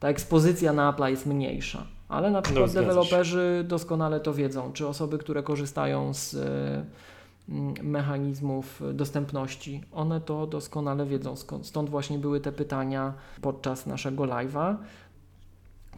Ta 0.00 0.08
ekspozycja 0.08 0.72
na 0.72 0.90
Apple 0.90 1.04
jest 1.04 1.26
mniejsza, 1.26 1.86
ale 2.08 2.30
na 2.30 2.42
przykład 2.42 2.74
no, 2.74 2.80
deweloperzy 2.80 3.64
doskonale 3.68 4.20
to 4.20 4.34
wiedzą, 4.34 4.72
czy 4.72 4.86
osoby, 4.86 5.18
które 5.18 5.42
korzystają 5.42 6.14
z 6.14 6.34
mm, 7.48 7.74
mechanizmów 7.82 8.82
dostępności, 8.94 9.82
one 9.92 10.20
to 10.20 10.46
doskonale 10.46 11.06
wiedzą. 11.06 11.34
Stąd 11.62 11.90
właśnie 11.90 12.18
były 12.18 12.40
te 12.40 12.52
pytania 12.52 13.12
podczas 13.42 13.86
naszego 13.86 14.24
live'a. 14.24 14.76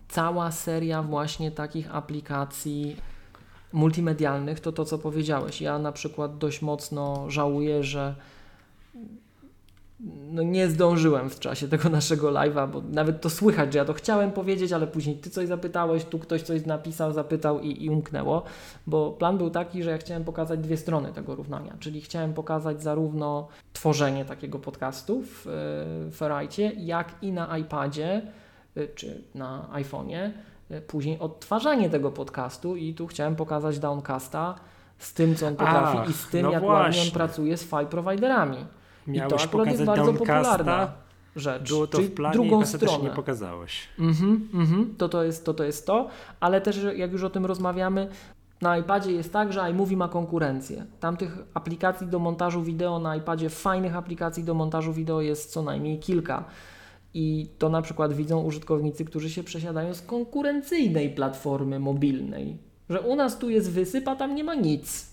Cała 0.09 0.51
seria 0.51 1.03
właśnie 1.03 1.51
takich 1.51 1.95
aplikacji 1.95 2.97
multimedialnych 3.73 4.61
to 4.61 4.73
to, 4.73 4.85
co 4.85 4.99
powiedziałeś. 4.99 5.61
Ja 5.61 5.79
na 5.79 5.93
przykład 5.93 6.39
dość 6.39 6.63
mocno 6.63 7.31
żałuję, 7.31 7.85
że 7.85 8.15
no 10.31 10.43
nie 10.43 10.69
zdążyłem 10.69 11.31
w 11.31 11.41
czasie 11.41 11.69
tego 11.69 11.89
naszego 11.89 12.31
live'a, 12.31 12.71
bo 12.71 12.83
nawet 12.93 13.21
to 13.21 13.31
słychać, 13.31 13.73
że 13.73 13.79
ja 13.79 13.85
to 13.85 13.93
chciałem 13.93 14.33
powiedzieć, 14.33 14.73
ale 14.73 14.87
później 14.87 15.17
ty 15.17 15.31
coś 15.31 15.49
zapytałeś, 15.49 16.05
tu 16.05 16.19
ktoś 16.19 16.43
coś 16.43 16.67
napisał, 16.67 17.13
zapytał 17.13 17.61
i, 17.61 17.85
i 17.85 17.91
umknęło, 17.91 18.43
bo 18.87 19.11
plan 19.11 19.39
był 19.39 19.51
taki, 19.51 19.83
że 19.83 19.91
ja 19.91 19.99
chciałem 19.99 20.25
pokazać 20.25 20.61
dwie 20.61 20.77
strony 20.77 21.13
tego 21.13 21.35
równania, 21.35 21.77
czyli 21.81 22.01
chciałem 22.01 22.35
pokazać 22.35 22.83
zarówno 22.83 23.49
tworzenie 23.73 24.25
takiego 24.25 24.59
podcastu 24.59 25.23
w, 25.23 25.43
w 26.11 26.17
Ferrite, 26.17 26.63
jak 26.63 27.15
i 27.23 27.33
na 27.33 27.59
iPadzie 27.59 28.23
y, 28.77 28.89
czy 28.95 29.25
na 29.35 29.69
iPhone'ie, 29.73 30.31
y, 30.71 30.81
później 30.81 31.19
odtwarzanie 31.19 31.91
tego 31.91 32.11
podcastu 32.11 32.77
i 32.77 32.95
tu 32.95 33.07
chciałem 33.07 33.37
pokazać 33.37 33.79
Downcasta 33.79 34.55
z 34.99 35.15
tym, 35.15 35.35
co 35.35 35.47
on 35.47 35.57
potrafi 35.57 35.99
Ach, 36.01 36.11
i 36.11 36.13
z 36.13 36.29
tym, 36.29 36.43
no 36.43 36.53
jak 36.53 36.63
właśnie. 36.63 36.85
ładnie 36.85 37.03
on 37.03 37.11
pracuje 37.11 37.57
z 37.57 37.65
file 37.65 37.87
providerami. 37.87 38.67
Miałeś 39.11 39.45
I 39.45 39.49
to 39.49 39.49
pokazać 39.49 39.73
jest 39.73 39.85
bardzo 39.85 40.13
popularna 40.13 40.93
rzecz. 41.37 41.69
Było 41.69 41.87
to 41.87 41.99
Czyli 41.99 42.09
w 42.09 42.15
planie 42.15 42.33
drugą 42.33 42.63
i 42.63 42.67
stronę 42.67 43.05
nie 43.05 43.11
pokazałeś. 43.11 43.89
Mhm, 43.99 44.49
mhm, 44.55 44.95
to, 44.99 45.09
to, 45.09 45.25
jest, 45.25 45.45
to, 45.45 45.55
to 45.55 45.65
jest 45.65 45.87
to, 45.87 46.09
ale 46.41 46.61
też 46.61 46.87
jak 46.97 47.13
już 47.13 47.25
o 47.25 47.31
tym 47.31 47.47
rozmawiamy, 47.47 48.09
na 48.61 48.79
iPadzie 48.79 49.13
jest 49.13 49.33
tak, 49.33 49.53
że 49.53 49.71
iMovie 49.71 49.97
ma 49.97 50.09
konkurencję. 50.09 50.87
Tam 51.01 51.17
tych 51.17 51.39
aplikacji 51.55 52.07
do 52.07 52.19
montażu 52.19 52.63
wideo 52.63 52.99
na 52.99 53.17
iPadzie, 53.17 53.51
fajnych 53.51 53.97
aplikacji 53.97 54.45
do 54.45 54.55
montażu 54.55 54.93
wideo 54.93 55.21
jest 55.21 55.53
co 55.53 55.63
najmniej 55.63 55.99
kilka. 55.99 56.45
I 57.15 57.49
to 57.59 57.69
na 57.69 57.83
przykład 57.83 58.13
widzą 58.13 58.43
użytkownicy, 58.43 59.05
którzy 59.05 59.31
się 59.31 59.43
przesiadają 59.43 59.95
z 59.95 60.03
konkurencyjnej 60.03 61.11
platformy 61.11 61.79
mobilnej. 61.79 62.57
Że 62.91 63.01
u 63.01 63.17
nas 63.17 63.39
tu 63.39 63.51
jest 63.51 63.71
wysyp, 63.71 64.09
a 64.09 64.17
tam 64.17 64.35
nie 64.35 64.45
ma 64.45 64.55
nic. 64.55 65.10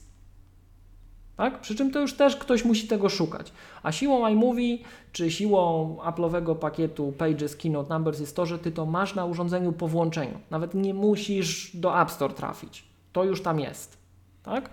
Tak? 1.37 1.61
Przy 1.61 1.75
czym 1.75 1.91
to 1.91 1.99
już 1.99 2.13
też 2.13 2.35
ktoś 2.35 2.65
musi 2.65 2.87
tego 2.87 3.09
szukać. 3.09 3.51
A 3.83 3.91
siłą 3.91 4.27
iMovie 4.27 4.77
czy 5.11 5.31
siłą 5.31 5.97
Apple'owego 6.03 6.55
pakietu 6.55 7.13
Pages, 7.17 7.55
Keynote, 7.55 7.93
Numbers 7.93 8.19
jest 8.19 8.35
to, 8.35 8.45
że 8.45 8.59
Ty 8.59 8.71
to 8.71 8.85
masz 8.85 9.15
na 9.15 9.25
urządzeniu 9.25 9.73
po 9.73 9.87
włączeniu. 9.87 10.39
Nawet 10.49 10.73
nie 10.73 10.93
musisz 10.93 11.75
do 11.75 12.01
App 12.01 12.11
Store 12.11 12.33
trafić. 12.33 12.83
To 13.13 13.23
już 13.23 13.41
tam 13.41 13.59
jest. 13.59 13.97
Tak? 14.43 14.69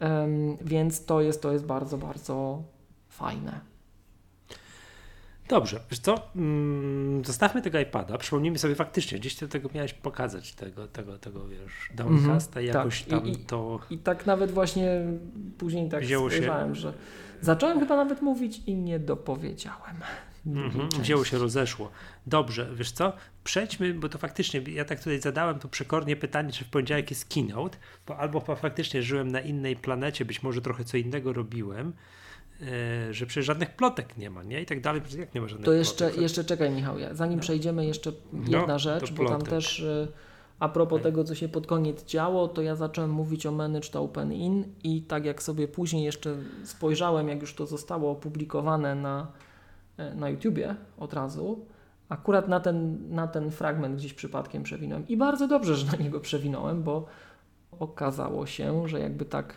Um, 0.00 0.56
więc 0.60 1.04
to 1.04 1.20
jest, 1.20 1.42
to 1.42 1.52
jest 1.52 1.66
bardzo, 1.66 1.98
bardzo 1.98 2.62
fajne. 3.08 3.71
Dobrze, 5.52 5.80
wiesz 5.90 5.98
co, 6.00 6.30
mm, 6.36 7.24
zostawmy 7.24 7.62
tego 7.62 7.80
iPada, 7.80 8.18
przypomnijmy 8.18 8.58
sobie 8.58 8.74
faktycznie, 8.74 9.18
gdzieś 9.18 9.34
ty 9.34 9.48
tego 9.48 9.68
miałeś 9.74 9.92
pokazać, 9.92 10.54
tego, 10.54 10.88
tego, 10.88 11.18
tego 11.18 11.48
wiesz, 11.48 11.72
downcasta 11.94 12.60
mm 12.60 12.72
-hmm, 12.72 12.76
jakoś 12.76 13.02
tak. 13.02 13.10
tam 13.10 13.28
I, 13.28 13.36
to... 13.36 13.80
I, 13.90 13.98
tak 13.98 14.26
nawet 14.26 14.50
właśnie 14.50 15.00
później 15.58 15.88
tak 15.88 16.04
spojrzałem, 16.04 16.74
że 16.74 16.92
zacząłem 17.40 17.80
chyba 17.80 17.96
nawet 17.96 18.22
mówić 18.22 18.60
i 18.66 18.74
nie 18.74 18.98
dopowiedziałem. 18.98 19.96
Mm 20.46 20.70
-hmm, 20.70 21.00
wzięło 21.00 21.24
się, 21.24 21.38
rozeszło. 21.38 21.90
Dobrze, 22.26 22.70
wiesz 22.74 22.92
co, 22.92 23.12
przejdźmy, 23.44 23.94
bo 23.94 24.08
to 24.08 24.18
faktycznie, 24.18 24.60
ja 24.60 24.84
tak 24.84 24.98
tutaj 24.98 25.20
zadałem 25.20 25.58
to 25.58 25.68
przekornie 25.68 26.16
pytanie, 26.16 26.52
czy 26.52 26.64
w 26.64 26.68
poniedziałek 26.68 27.10
jest 27.10 27.34
keynote, 27.34 27.78
bo 28.06 28.18
albo 28.18 28.40
faktycznie 28.40 29.02
żyłem 29.02 29.32
na 29.32 29.40
innej 29.40 29.76
planecie, 29.76 30.24
być 30.24 30.42
może 30.42 30.60
trochę 30.60 30.84
co 30.84 30.96
innego 30.96 31.32
robiłem, 31.32 31.92
że 33.10 33.26
przecież 33.26 33.46
żadnych 33.46 33.76
plotek 33.76 34.16
nie 34.16 34.30
ma, 34.30 34.42
nie? 34.42 34.62
I 34.62 34.66
tak 34.66 34.80
dalej, 34.80 35.02
jak 35.18 35.34
nie 35.34 35.40
ma 35.40 35.48
żadnych 35.48 35.64
To 35.64 35.72
jeszcze, 35.72 36.04
plotek? 36.04 36.22
jeszcze 36.22 36.44
czekaj 36.44 36.70
Michał, 36.70 36.98
ja, 36.98 37.14
zanim 37.14 37.36
no. 37.36 37.42
przejdziemy 37.42 37.86
jeszcze 37.86 38.12
jedna 38.32 38.66
no, 38.66 38.78
rzecz, 38.78 39.12
bo 39.12 39.28
tam 39.28 39.42
też 39.42 39.80
e, 39.80 40.08
a 40.62 40.68
propos 40.68 41.02
tego, 41.02 41.24
co 41.24 41.34
się 41.34 41.48
pod 41.48 41.66
koniec 41.66 42.04
działo, 42.04 42.48
to 42.48 42.62
ja 42.62 42.76
zacząłem 42.76 43.10
mówić 43.10 43.46
o 43.46 43.52
Managed 43.52 43.96
Open 43.96 44.32
In 44.32 44.64
i 44.84 45.02
tak 45.02 45.24
jak 45.24 45.42
sobie 45.42 45.68
później 45.68 46.04
jeszcze 46.04 46.36
spojrzałem, 46.64 47.28
jak 47.28 47.40
już 47.40 47.54
to 47.54 47.66
zostało 47.66 48.10
opublikowane 48.10 48.94
na, 48.94 49.26
e, 49.96 50.14
na 50.14 50.28
YouTubie 50.28 50.74
od 50.98 51.14
razu, 51.14 51.66
akurat 52.08 52.48
na 52.48 52.60
ten, 52.60 52.98
na 53.14 53.26
ten 53.26 53.50
fragment 53.50 53.96
gdzieś 53.96 54.14
przypadkiem 54.14 54.62
przewinąłem 54.62 55.08
i 55.08 55.16
bardzo 55.16 55.48
dobrze, 55.48 55.74
że 55.76 55.86
na 55.86 56.04
niego 56.04 56.20
przewinąłem, 56.20 56.82
bo 56.82 57.06
okazało 57.80 58.46
się, 58.46 58.88
że 58.88 59.00
jakby 59.00 59.24
tak 59.24 59.52
e, 59.52 59.56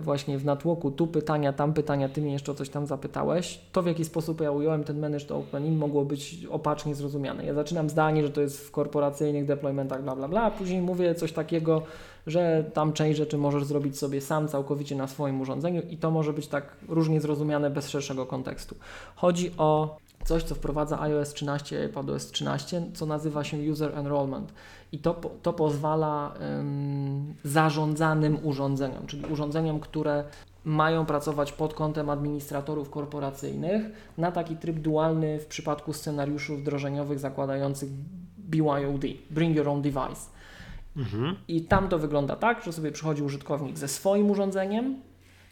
właśnie 0.00 0.38
w 0.38 0.44
natłoku 0.44 0.90
tu 0.90 1.06
pytania, 1.06 1.52
tam 1.52 1.74
pytania, 1.74 2.08
ty 2.08 2.22
mnie 2.22 2.32
jeszcze 2.32 2.52
o 2.52 2.54
coś 2.54 2.68
tam 2.68 2.86
zapytałeś, 2.86 3.60
to 3.72 3.82
w 3.82 3.86
jaki 3.86 4.04
sposób 4.04 4.40
ja 4.40 4.50
ująłem 4.50 4.84
ten 4.84 5.00
managed 5.00 5.32
opening 5.32 5.78
mogło 5.78 6.04
być 6.04 6.46
opacznie 6.50 6.94
zrozumiane. 6.94 7.44
Ja 7.44 7.54
zaczynam 7.54 7.90
zdanie, 7.90 8.22
że 8.22 8.30
to 8.30 8.40
jest 8.40 8.66
w 8.66 8.70
korporacyjnych 8.70 9.44
deploymentach 9.44 10.02
bla 10.02 10.16
bla 10.16 10.28
bla, 10.28 10.42
a 10.42 10.50
później 10.50 10.80
mówię 10.80 11.14
coś 11.14 11.32
takiego, 11.32 11.82
że 12.26 12.64
tam 12.74 12.92
część 12.92 13.18
rzeczy 13.18 13.38
możesz 13.38 13.64
zrobić 13.64 13.98
sobie 13.98 14.20
sam 14.20 14.48
całkowicie 14.48 14.96
na 14.96 15.06
swoim 15.06 15.40
urządzeniu 15.40 15.82
i 15.90 15.96
to 15.96 16.10
może 16.10 16.32
być 16.32 16.46
tak 16.46 16.76
różnie 16.88 17.20
zrozumiane 17.20 17.70
bez 17.70 17.88
szerszego 17.88 18.26
kontekstu. 18.26 18.74
Chodzi 19.16 19.50
o 19.58 19.96
coś, 20.24 20.42
co 20.42 20.54
wprowadza 20.54 21.00
iOS 21.00 21.32
13 21.32 21.82
i 21.82 21.86
iPadOS 21.86 22.30
13, 22.30 22.82
co 22.94 23.06
nazywa 23.06 23.44
się 23.44 23.72
User 23.72 23.98
Enrollment. 23.98 24.52
I 24.92 24.98
to, 24.98 25.20
to 25.42 25.52
pozwala 25.52 26.34
um, 26.40 27.34
zarządzanym 27.44 28.38
urządzeniom, 28.42 29.06
czyli 29.06 29.24
urządzeniom, 29.26 29.80
które 29.80 30.24
mają 30.64 31.06
pracować 31.06 31.52
pod 31.52 31.74
kątem 31.74 32.10
administratorów 32.10 32.90
korporacyjnych 32.90 33.82
na 34.18 34.32
taki 34.32 34.56
tryb 34.56 34.78
dualny 34.78 35.38
w 35.40 35.46
przypadku 35.46 35.92
scenariuszów 35.92 36.60
wdrożeniowych 36.60 37.18
zakładających 37.18 37.90
BYOD, 38.38 39.04
Bring 39.30 39.56
Your 39.56 39.68
Own 39.68 39.82
Device. 39.82 40.30
Mhm. 40.96 41.36
I 41.48 41.60
tam 41.60 41.88
to 41.88 41.98
wygląda 41.98 42.36
tak, 42.36 42.64
że 42.64 42.72
sobie 42.72 42.92
przychodzi 42.92 43.22
użytkownik 43.22 43.78
ze 43.78 43.88
swoim 43.88 44.30
urządzeniem, 44.30 44.96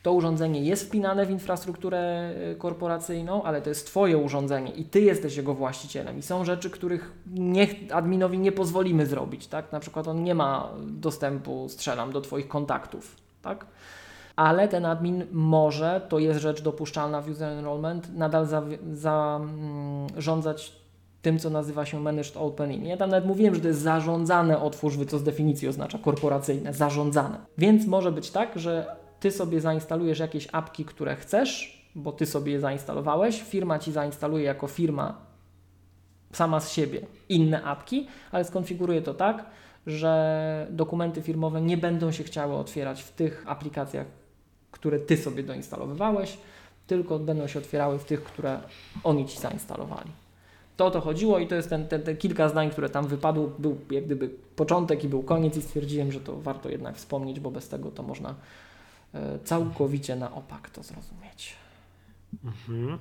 to 0.03 0.12
urządzenie 0.12 0.61
jest 0.61 0.86
wpinane 0.86 1.26
w 1.26 1.30
infrastrukturę 1.30 2.32
y, 2.53 2.57
korporacyjną, 2.57 3.42
ale 3.42 3.62
to 3.62 3.68
jest 3.68 3.86
Twoje 3.86 4.18
urządzenie 4.18 4.70
i 4.70 4.84
Ty 4.84 5.01
jesteś 5.01 5.36
jego 5.36 5.55
właścicielem. 5.55 6.18
I 6.18 6.22
są 6.22 6.44
rzeczy, 6.44 6.70
których 6.70 7.12
adminowi 7.92 8.38
nie 8.38 8.53
pozwolimy 8.53 9.07
zrobić. 9.07 9.46
Tak? 9.46 9.72
Na 9.72 9.80
przykład 9.80 10.09
on 10.09 10.24
nie 10.24 10.34
ma 10.34 10.68
dostępu, 10.86 11.68
strzelam, 11.68 12.12
do 12.12 12.20
Twoich 12.20 12.48
kontaktów. 12.48 13.16
Tak? 13.42 13.66
Ale 14.36 14.68
ten 14.68 14.86
admin 14.86 15.26
może, 15.32 16.01
to 16.09 16.18
jest 16.18 16.40
rzecz 16.40 16.62
dopuszczalna 16.62 17.20
w 17.20 17.28
user 17.28 17.48
enrollment, 17.48 18.16
nadal 18.16 18.46
zarządzać 18.46 18.98
za, 18.98 19.40
mm, 19.42 20.09
tym, 21.22 21.38
co 21.38 21.51
nazywa 21.51 21.86
się 21.86 22.01
managed 22.01 22.36
opening. 22.36 22.84
Ja 22.84 22.96
tam 22.96 23.11
nawet 23.11 23.26
mówiłem, 23.26 23.55
że 23.55 23.61
to 23.61 23.68
jest 23.68 23.80
zarządzane 23.80 24.61
otwórz, 24.62 24.94
co 25.09 25.18
z 25.18 25.22
definicji 25.22 25.68
oznacza 25.68 25.98
korporacyjne, 25.98 26.74
zarządzane. 26.74 27.38
Więc 27.59 27.86
może 27.86 28.12
być 28.12 28.30
tak, 28.30 28.59
że 28.59 28.96
ty 29.20 29.30
sobie 29.30 29.60
zainstalujesz 29.60 30.18
jakieś 30.18 30.48
apki, 30.52 30.84
które 30.84 31.16
chcesz, 31.16 31.80
bo 31.94 32.12
ty 32.12 32.26
sobie 32.26 32.52
je 32.52 32.60
zainstalowałeś, 32.60 33.42
firma 33.42 33.78
ci 33.78 33.92
zainstaluje 33.92 34.44
jako 34.44 34.66
firma 34.66 35.30
sama 36.32 36.60
z 36.60 36.72
siebie 36.72 37.00
inne 37.28 37.62
apki, 37.62 38.06
ale 38.32 38.44
skonfiguruje 38.44 39.02
to 39.02 39.14
tak, 39.14 39.44
że 39.86 40.66
dokumenty 40.70 41.22
firmowe 41.22 41.60
nie 41.60 41.76
będą 41.76 42.12
się 42.12 42.24
chciały 42.24 42.54
otwierać 42.54 43.02
w 43.02 43.12
tych 43.12 43.44
aplikacjach, 43.46 44.06
które 44.70 44.98
ty 44.98 45.16
sobie 45.16 45.42
doinstalowywałeś, 45.42 46.38
tylko 46.86 47.18
będą 47.18 47.46
się 47.46 47.58
otwierały 47.58 47.98
w 47.98 48.04
tych, 48.04 48.24
które 48.24 48.60
oni 49.04 49.26
ci 49.26 49.38
zainstalowali. 49.38 50.10
To 50.76 50.86
o 50.86 50.90
to 50.90 51.00
chodziło 51.00 51.38
i 51.38 51.46
to 51.46 51.54
jest 51.54 51.68
ten, 51.68 51.88
ten, 51.88 52.16
kilka 52.16 52.48
zdań, 52.48 52.70
które 52.70 52.88
tam 52.88 53.06
wypadło, 53.06 53.50
był 53.58 53.78
jak 53.90 54.04
gdyby 54.04 54.30
początek 54.56 55.04
i 55.04 55.08
był 55.08 55.22
koniec 55.22 55.56
i 55.56 55.62
stwierdziłem, 55.62 56.12
że 56.12 56.20
to 56.20 56.36
warto 56.36 56.68
jednak 56.68 56.96
wspomnieć, 56.96 57.40
bo 57.40 57.50
bez 57.50 57.68
tego 57.68 57.90
to 57.90 58.02
można 58.02 58.34
całkowicie 59.44 60.16
na 60.16 60.34
opak 60.34 60.70
to 60.70 60.82
zrozumieć. 60.82 61.54
Mhm. 62.44 62.98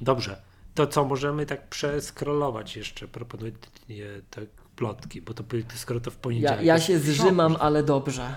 Dobrze. 0.00 0.42
To 0.74 0.86
co, 0.86 1.04
możemy 1.04 1.46
tak 1.46 1.68
przeskrolować 1.68 2.76
jeszcze, 2.76 3.08
proponuję 3.08 3.52
te 4.30 4.46
plotki, 4.76 5.22
bo 5.22 5.34
to 5.34 5.44
skoro 5.74 6.00
to 6.00 6.10
w 6.10 6.16
poniedziałek. 6.16 6.58
Ja, 6.58 6.74
ja 6.74 6.80
się 6.80 6.98
zrzymam, 6.98 7.56
ale 7.60 7.82
dobrze. 7.82 8.34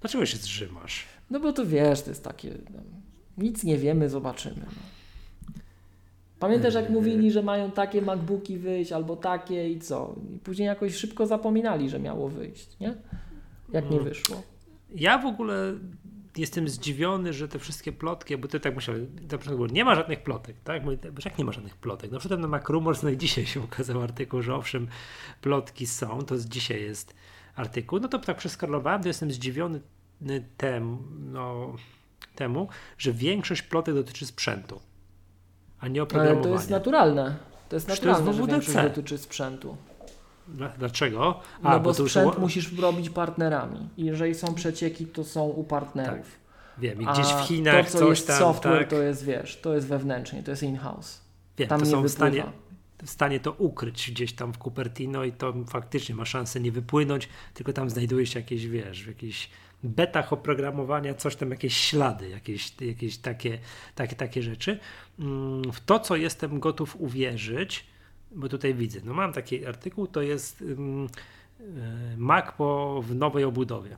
Dlaczego 0.00 0.26
się 0.26 0.36
zrzymasz? 0.36 1.04
No 1.30 1.40
bo 1.40 1.52
to 1.52 1.66
wiesz, 1.66 2.02
to 2.02 2.10
jest 2.10 2.24
takie, 2.24 2.50
no, 2.70 2.80
nic 3.38 3.64
nie 3.64 3.78
wiemy, 3.78 4.08
zobaczymy. 4.08 4.66
No. 4.66 4.72
Pamiętasz 6.38 6.74
jak 6.74 6.90
mówili, 6.90 7.32
że 7.32 7.42
mają 7.42 7.70
takie 7.70 8.02
MacBooki 8.02 8.58
wyjść 8.58 8.92
albo 8.92 9.16
takie 9.16 9.70
i 9.70 9.80
co? 9.80 10.14
I 10.34 10.38
później 10.38 10.66
jakoś 10.66 10.94
szybko 10.94 11.26
zapominali, 11.26 11.90
że 11.90 11.98
miało 11.98 12.28
wyjść, 12.28 12.80
nie? 12.80 12.94
Jak 13.72 13.90
nie 13.90 13.96
mm. 13.96 14.08
wyszło. 14.08 14.42
Ja 14.94 15.18
w 15.18 15.26
ogóle 15.26 15.74
jestem 16.38 16.68
zdziwiony, 16.68 17.32
że 17.32 17.48
te 17.48 17.58
wszystkie 17.58 17.92
plotki, 17.92 18.36
bo 18.36 18.48
ty 18.48 18.60
tak 18.60 18.74
musiałeś, 18.74 19.02
na 19.32 19.38
przykład 19.38 19.72
nie 19.72 19.84
ma 19.84 19.94
żadnych 19.94 20.22
plotek, 20.22 20.56
tak? 20.64 20.84
Bo 20.84 20.92
jak 21.24 21.38
nie 21.38 21.44
ma 21.44 21.52
żadnych 21.52 21.76
plotek? 21.76 22.10
Na 22.10 22.18
przykład 22.18 22.40
na 22.40 22.48
MacRumors 22.48 23.02
no 23.02 23.10
i 23.10 23.16
dzisiaj 23.16 23.46
się 23.46 23.60
ukazał 23.60 24.02
artykuł, 24.02 24.42
że 24.42 24.54
owszem, 24.54 24.88
plotki 25.40 25.86
są, 25.86 26.22
to 26.22 26.38
z 26.38 26.46
dzisiaj 26.46 26.82
jest 26.82 27.14
artykuł, 27.56 28.00
no 28.00 28.08
to 28.08 28.18
tak 28.18 28.36
przeskrolowałem, 28.36 29.02
to 29.02 29.08
jestem 29.08 29.32
zdziwiony 29.32 29.80
tem, 30.56 30.98
no, 31.32 31.76
temu, 32.34 32.68
że 32.98 33.12
większość 33.12 33.62
plotek 33.62 33.94
dotyczy 33.94 34.26
sprzętu, 34.26 34.80
a 35.80 35.88
nie 35.88 36.02
oprogramowania. 36.02 36.40
Ale 36.40 36.52
to 36.52 36.60
jest 36.60 36.70
naturalne. 36.70 37.36
To 37.68 37.76
jest 37.76 37.88
naturalne, 37.88 38.46
to 38.46 38.56
jest 38.56 38.72
że 38.72 38.82
dotyczy 38.82 39.18
sprzętu. 39.18 39.76
Dlaczego? 40.78 41.40
A, 41.62 41.72
no 41.72 41.80
bo, 41.80 41.84
bo 41.84 41.94
sprzęt 41.94 42.32
już... 42.32 42.38
musisz 42.38 42.78
robić 42.78 43.10
partnerami. 43.10 43.88
I 43.96 44.04
jeżeli 44.04 44.34
są 44.34 44.54
przecieki, 44.54 45.06
to 45.06 45.24
są 45.24 45.44
u 45.44 45.64
partnerów. 45.64 46.26
Tak. 46.26 46.46
Wiem, 46.78 47.02
i 47.02 47.06
gdzieś 47.06 47.26
w 47.26 47.40
Chinach 47.40 47.86
to, 47.86 47.92
co 47.92 47.98
coś 47.98 48.18
jest 48.18 48.26
tam, 48.26 48.38
software, 48.38 48.78
tak? 48.78 48.88
to 48.88 49.02
jest, 49.02 49.24
wiesz, 49.24 49.60
to 49.60 49.74
jest 49.74 49.86
wewnętrznie, 49.86 50.42
to 50.42 50.50
jest 50.50 50.62
in-house. 50.62 51.20
Wiem, 51.58 51.68
tam 51.68 51.80
to 51.80 51.86
są 51.86 52.02
w 52.02 52.08
stanie, 52.08 52.44
w 53.04 53.10
stanie 53.10 53.40
to 53.40 53.52
ukryć 53.52 54.10
gdzieś 54.10 54.32
tam 54.32 54.52
w 54.52 54.58
Cupertino 54.58 55.24
i 55.24 55.32
to 55.32 55.54
faktycznie 55.68 56.14
ma 56.14 56.24
szansę 56.24 56.60
nie 56.60 56.72
wypłynąć, 56.72 57.28
tylko 57.54 57.72
tam 57.72 57.90
znajduje 57.90 58.26
się 58.26 58.40
jakieś, 58.40 58.66
wiesz, 58.66 59.04
w 59.04 59.06
jakichś 59.06 59.50
betach 59.82 60.32
oprogramowania, 60.32 61.14
coś 61.14 61.36
tam, 61.36 61.50
jakieś 61.50 61.76
ślady, 61.76 62.28
jakieś, 62.28 62.80
jakieś 62.80 63.18
takie, 63.18 63.58
takie, 63.94 64.16
takie 64.16 64.42
rzeczy. 64.42 64.78
Mm, 65.18 65.72
w 65.72 65.80
to, 65.80 66.00
co 66.00 66.16
jestem 66.16 66.60
gotów 66.60 66.96
uwierzyć, 67.00 67.86
bo 68.30 68.48
tutaj 68.48 68.74
widzę, 68.74 69.00
no 69.04 69.14
mam 69.14 69.32
taki 69.32 69.66
artykuł, 69.66 70.06
to 70.06 70.22
jest 70.22 70.62
um, 70.62 71.08
Mac 72.16 72.52
po, 72.56 73.02
w 73.02 73.14
nowej 73.14 73.44
obudowie. 73.44 73.96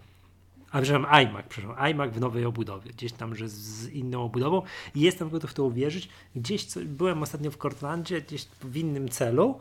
A 0.70 0.80
przepraszam, 0.82 1.06
iMac, 1.10 1.46
przepraszam, 1.48 1.84
iMac 1.84 2.12
w 2.12 2.20
nowej 2.20 2.44
obudowie, 2.44 2.90
gdzieś 2.90 3.12
tam, 3.12 3.34
że 3.34 3.48
z 3.48 3.88
inną 3.88 4.24
obudową 4.24 4.62
i 4.94 5.00
jestem 5.00 5.30
gotów 5.30 5.50
w 5.50 5.54
to 5.54 5.64
uwierzyć. 5.64 6.08
Gdzieś 6.36 6.64
co, 6.64 6.80
byłem 6.84 7.22
ostatnio 7.22 7.50
w 7.50 7.56
Cortlandzie, 7.56 8.20
gdzieś 8.20 8.44
w 8.44 8.76
innym 8.76 9.08
celu 9.08 9.58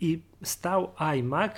i 0.00 0.20
stał 0.42 0.90
iMac, 0.96 1.52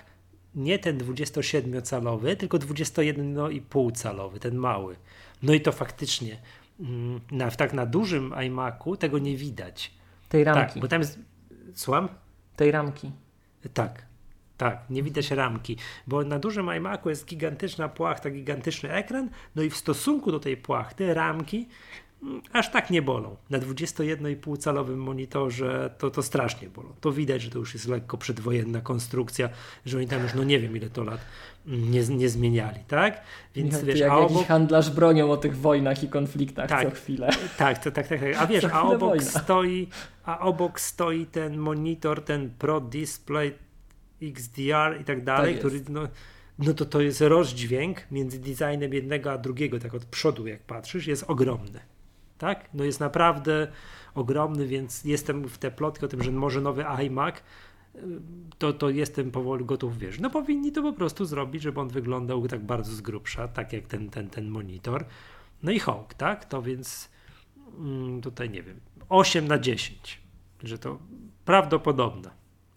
nie 0.55 0.79
ten 0.79 0.99
27-calowy, 0.99 2.37
tylko 2.37 2.59
21,5 2.59 3.93
calowy, 3.93 4.41
ten 4.41 4.57
mały. 4.57 4.97
No 5.43 5.53
i 5.53 5.61
to 5.61 5.73
faktycznie 5.73 6.39
mm, 6.81 7.21
na, 7.31 7.51
tak 7.51 7.73
na 7.73 7.87
dużym 7.87 8.35
iMacu 8.47 8.97
tego 8.97 9.19
nie 9.19 9.37
widać. 9.37 9.91
Tej 10.29 10.45
ramki. 10.45 10.73
Tak, 10.75 10.83
bo 10.83 10.89
tam 10.89 11.01
jest, 11.01 11.19
słucham? 11.75 12.09
Tej 12.57 12.71
ramki. 12.71 13.11
Tak, 13.75 14.03
tak, 14.57 14.91
nie 14.91 15.03
widać 15.03 15.31
ramki, 15.31 15.77
bo 16.07 16.25
na 16.25 16.39
dużym 16.39 16.77
iMacu 16.77 17.09
jest 17.09 17.27
gigantyczna 17.27 17.89
płachta, 17.89 18.31
gigantyczny 18.31 18.93
ekran, 18.93 19.31
no 19.55 19.63
i 19.63 19.71
w 19.71 19.77
stosunku 19.77 20.33
do 20.33 20.41
tej 20.41 20.57
płachty 20.57 21.15
ramki 21.15 21.69
aż 22.53 22.71
tak 22.71 22.91
nie 22.91 23.03
bolą. 23.03 23.37
Na 23.51 23.59
21,5 23.59 24.59
calowym 24.59 24.99
monitorze 24.99 25.95
to, 25.99 26.11
to 26.11 26.23
strasznie 26.23 26.69
bolą. 26.69 26.89
To 27.01 27.13
widać, 27.13 27.43
że 27.43 27.51
to 27.51 27.59
już 27.59 27.75
jest 27.75 27.89
lekko 27.89 28.19
przedwojenna 28.19 28.81
konstrukcja, 28.81 29.49
że 29.87 29.99
oni 29.99 30.07
tam 30.07 30.23
już 30.23 30.35
no 30.35 30.45
nie 30.45 30.61
wiem 30.61 30.77
ile 30.77 30.91
to 30.91 31.05
lat 31.05 31.21
nie, 31.67 32.01
nie 32.01 32.29
zmieniali, 32.29 32.81
tak? 32.89 33.21
Więc 33.55 33.73
Michał, 33.73 33.87
wiesz, 33.87 33.99
jak 33.99 34.11
a 34.11 34.17
obok... 34.17 34.33
jakiś 34.33 34.47
handlarz 34.47 34.91
bronią 34.91 35.31
o 35.31 35.37
tych 35.37 35.57
wojnach 35.57 36.03
i 36.03 36.09
konfliktach 36.09 36.69
tak, 36.69 36.89
co 36.89 36.91
chwilę. 36.91 37.31
Tak, 37.59 37.79
tak, 37.79 37.95
tak, 37.95 38.09
tak. 38.09 38.21
A 38.39 38.47
wiesz, 38.53 38.65
a 38.65 38.83
obok 38.83 39.23
stoi, 39.23 39.89
a 40.25 40.39
obok 40.39 40.81
stoi 40.81 41.27
ten 41.27 41.57
monitor, 41.57 42.25
ten 42.25 42.51
Pro 42.51 42.81
Display 42.81 43.55
XDR 44.23 45.01
i 45.01 45.05
tak 45.05 45.25
dalej, 45.25 45.53
tak 45.55 45.59
który 45.59 45.83
no, 45.89 46.09
no 46.59 46.75
to 46.75 46.85
to 46.85 47.01
jest 47.01 47.21
rozdźwięk 47.21 47.99
między 48.11 48.39
designem 48.39 48.95
jednego 48.95 49.33
a 49.33 49.39
drugiego, 49.39 49.79
tak 49.79 49.95
od 49.95 50.05
przodu 50.05 50.47
jak 50.47 50.63
patrzysz, 50.63 51.07
jest 51.07 51.25
ogromny. 51.29 51.92
Tak? 52.43 52.69
No 52.75 52.85
jest 52.85 53.01
naprawdę 53.01 53.69
ogromny, 54.15 54.67
więc 54.67 55.05
jestem 55.05 55.49
w 55.49 55.59
te 55.59 55.71
plotki 55.71 56.05
o 56.05 56.09
tym, 56.09 56.23
że 56.23 56.33
może 56.33 56.61
nowy 56.61 56.85
iMac 56.87 57.43
to, 58.59 58.73
to 58.73 58.91
jestem 58.91 59.31
powoli 59.31 59.65
gotów 59.65 59.99
wierzyć. 59.99 60.21
No 60.21 60.31
powinni 60.31 60.73
to 60.73 60.83
po 60.83 60.93
prostu 60.93 61.25
zrobić, 61.25 61.63
żeby 61.63 61.81
on 61.81 61.89
wyglądał 61.89 62.49
tak 62.49 62.65
bardzo 62.65 62.93
z 62.93 63.01
grubsza, 63.01 63.49
tak 63.49 63.73
jak 63.73 63.87
ten, 63.87 64.11
ten, 64.11 64.31
ten 64.31 64.49
monitor. 64.49 65.05
No 65.63 65.73
i 65.73 65.79
Hawk, 65.79 66.15
tak? 66.15 66.45
To 66.45 66.63
więc 66.63 67.11
mm, 67.79 68.21
tutaj 68.21 68.51
nie 68.51 68.63
wiem, 68.63 68.81
8 69.09 69.49
na 69.49 69.59
10, 69.59 70.21
że 70.63 70.79
to 70.79 70.99
prawdopodobne. 71.45 72.31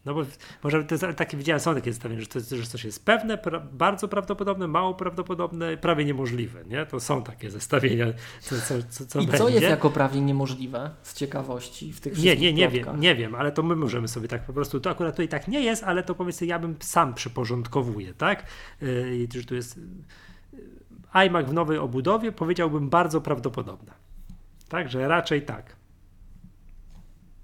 No 0.05 0.13
bo 0.13 0.21
może 0.63 0.83
to 0.83 0.95
jest, 0.95 1.05
takie 1.17 1.37
widziałem, 1.37 1.59
są 1.59 1.75
takie 1.75 1.93
zestawienia, 1.93 2.21
że, 2.21 2.27
to, 2.27 2.39
że 2.39 2.65
coś 2.65 2.83
jest 2.83 3.05
pewne, 3.05 3.37
pra, 3.37 3.59
bardzo 3.59 4.07
prawdopodobne, 4.07 4.67
mało 4.67 4.93
prawdopodobne, 4.93 5.77
prawie 5.77 6.05
niemożliwe, 6.05 6.65
nie? 6.65 6.85
To 6.85 6.99
są 6.99 7.23
takie 7.23 7.51
zestawienia, 7.51 8.05
co, 8.41 8.55
co, 8.55 8.75
co, 8.89 9.05
co 9.05 9.19
I 9.19 9.25
będzie. 9.25 9.37
co 9.37 9.49
jest 9.49 9.69
jako 9.69 9.89
prawie 9.89 10.21
niemożliwe 10.21 10.91
z 11.03 11.13
ciekawości 11.13 11.93
w 11.93 12.01
tych 12.01 12.17
Nie, 12.17 12.35
nie, 12.35 12.53
nie 12.53 12.69
wiem, 12.69 12.99
nie 12.99 13.15
wiem, 13.15 13.35
ale 13.35 13.51
to 13.51 13.63
my 13.63 13.75
możemy 13.75 14.07
sobie 14.07 14.27
tak 14.27 14.45
po 14.45 14.53
prostu, 14.53 14.79
to 14.79 14.89
akurat 14.89 15.13
tutaj 15.13 15.27
tak 15.27 15.47
nie 15.47 15.61
jest, 15.61 15.83
ale 15.83 16.03
to 16.03 16.15
powiedzmy 16.15 16.47
ja 16.47 16.59
bym 16.59 16.75
sam 16.79 17.13
przyporządkowuję, 17.13 18.13
tak? 18.13 18.45
Yy, 18.81 19.27
że 19.33 19.43
tu 19.43 19.55
jest 19.55 19.79
iMac 21.13 21.47
w 21.47 21.53
nowej 21.53 21.77
obudowie 21.77 22.31
powiedziałbym 22.31 22.89
bardzo 22.89 23.21
prawdopodobne. 23.21 23.93
Także 24.69 25.07
raczej 25.07 25.41
tak. 25.41 25.75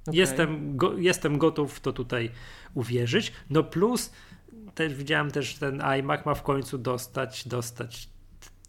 Okej. 0.08 0.20
Jestem, 0.20 0.78
go, 0.78 0.98
jestem 0.98 1.38
gotów 1.38 1.74
w 1.74 1.80
to 1.80 1.94
tutaj 1.94 2.32
uwierzyć. 2.74 3.34
No 3.50 3.64
plus 3.64 4.12
też 4.76 4.94
widziałem 4.96 5.32
też 5.32 5.56
ten 5.56 5.82
iMac 5.82 6.26
ma 6.26 6.34
w 6.36 6.44
końcu 6.44 6.78
dostać, 6.78 7.48
dostać 7.48 8.10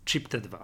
chip 0.05 0.29
T2. 0.29 0.59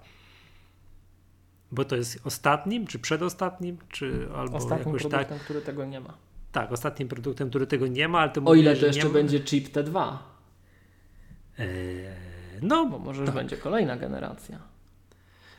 Bo 1.73 1.85
to 1.85 1.97
jest 1.97 2.21
ostatnim, 2.25 2.87
czy 2.87 2.99
przedostatnim, 2.99 3.79
czy 3.89 4.29
albo 4.37 4.57
Ostatnim 4.57 4.87
jakoś 4.89 5.03
produktem, 5.03 5.39
tak. 5.39 5.45
który 5.45 5.61
tego 5.61 5.85
nie 5.85 6.01
ma. 6.01 6.15
Tak, 6.53 6.73
ostatnim 6.73 7.09
produktem, 7.09 7.49
który 7.51 7.67
tego 7.67 7.87
nie 7.87 8.09
ma, 8.09 8.19
ale 8.21 8.31
to 8.31 8.41
O 8.41 8.45
mówię, 8.45 8.61
ile 8.61 8.77
to 8.77 8.87
jeszcze 8.87 9.09
będzie 9.11 9.41
chip 9.41 9.69
T2, 9.69 10.17
Eee, 11.59 11.69
no, 12.63 12.87
bo 12.87 12.99
może 12.99 13.23
już 13.23 13.31
będzie 13.31 13.57
kolejna 13.57 13.97
generacja. 13.97 14.59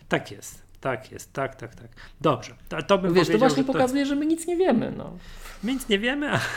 tak 0.08 0.32
jest. 0.32 0.69
Tak 0.82 1.12
jest, 1.12 1.34
tak, 1.34 1.56
tak, 1.56 1.76
tak. 1.76 1.88
Dobrze. 2.22 2.56
To, 2.70 2.84
to 2.84 2.98
bym 2.98 3.14
Wiesz, 3.14 3.28
to 3.30 3.38
właśnie 3.38 3.64
pokazuje, 3.64 4.06
że 4.06 4.16
my 4.16 4.26
nic 4.26 4.48
nie 4.48 4.58
wiemy. 4.58 4.94
No. 4.98 5.18
My 5.64 5.74
nic 5.74 5.90
nie 5.90 6.00
wiemy, 6.00 6.32
a... 6.34 6.40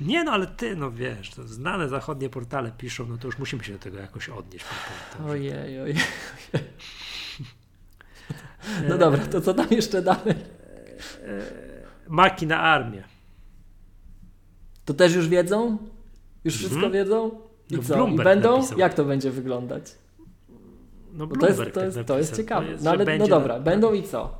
Nie 0.00 0.24
no, 0.24 0.32
ale 0.32 0.46
ty, 0.46 0.76
no 0.76 0.90
wiesz, 0.90 1.30
to 1.30 1.48
znane 1.48 1.88
zachodnie 1.88 2.28
portale 2.28 2.72
piszą, 2.78 3.06
no 3.06 3.18
to 3.18 3.26
już 3.28 3.38
musimy 3.38 3.64
się 3.64 3.72
do 3.72 3.78
tego 3.78 3.98
jakoś 3.98 4.28
odnieść. 4.28 4.64
pamiętam, 4.64 5.26
że- 5.26 5.32
Ojej, 5.32 5.80
ojej. 5.80 5.96
No 8.88 8.98
dobra, 8.98 9.26
to 9.26 9.40
co 9.40 9.54
tam 9.54 9.66
jeszcze 9.70 10.02
dalej? 10.02 10.34
Maki 12.08 12.46
na 12.46 12.58
armię. 12.60 13.04
To 14.84 14.94
też 14.94 15.14
już 15.14 15.28
wiedzą? 15.28 15.78
Już 16.44 16.54
wszystko 16.54 16.74
Mhm. 16.76 16.92
wiedzą? 16.92 17.40
I 17.70 17.76
No, 17.76 17.82
co? 17.82 18.06
I 18.08 18.16
będą? 18.16 18.56
napisał. 18.56 18.78
Jak 18.78 18.94
to 18.94 19.04
będzie 19.04 19.30
wyglądać? 19.30 19.84
No, 21.12 21.26
Bo 21.26 21.36
to 21.36 21.46
jest, 21.46 21.58
to 21.58 21.64
tak 21.64 21.84
jest, 21.84 21.98
to 22.06 22.18
jest 22.18 22.36
ciekawe. 22.36 22.66
jest, 22.66 22.84
no 22.84 22.90
ale 22.90 23.18
no 23.18 23.28
dobra, 23.28 23.60
będą 23.60 23.92
i 23.92 24.02
co? 24.02 24.34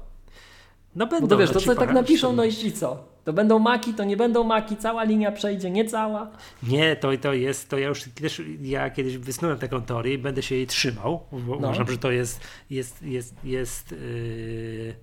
No 0.96 1.06
będą. 1.06 1.26
Bo 1.26 1.30
to 1.30 1.38
wiesz, 1.38 1.50
to 1.50 1.60
co 1.60 1.74
tak 1.74 1.92
napiszą, 1.92 2.32
no 2.32 2.44
i, 2.44 2.50
A14. 2.50 2.66
i 2.66 2.72
co? 2.72 3.04
To 3.24 3.32
będą 3.32 3.58
maki, 3.58 3.94
to 3.94 4.04
nie 4.04 4.16
będą 4.16 4.44
maki, 4.44 4.76
cała 4.76 5.04
linia 5.04 5.32
przejdzie, 5.32 5.70
nie 5.70 5.84
cała. 5.84 6.30
Nie, 6.62 6.96
to, 6.96 7.08
to 7.20 7.32
jest, 7.32 7.68
to 7.68 7.78
ja 7.78 7.88
już 7.88 8.02
też, 8.02 8.42
ja 8.62 8.90
kiedyś 8.90 9.18
wysnułem 9.18 9.58
taką 9.58 9.82
teorię 9.82 10.14
i 10.14 10.18
będę 10.18 10.42
się 10.42 10.54
jej 10.54 10.66
trzymał, 10.66 11.20
bo 11.32 11.38
No. 11.38 11.56
uważam, 11.56 11.90
że 11.90 11.98
to 11.98 12.10
jest, 12.10 12.40
jest, 12.70 13.02
jest, 13.02 13.34
jest 13.44 13.92
yy, 13.92 14.94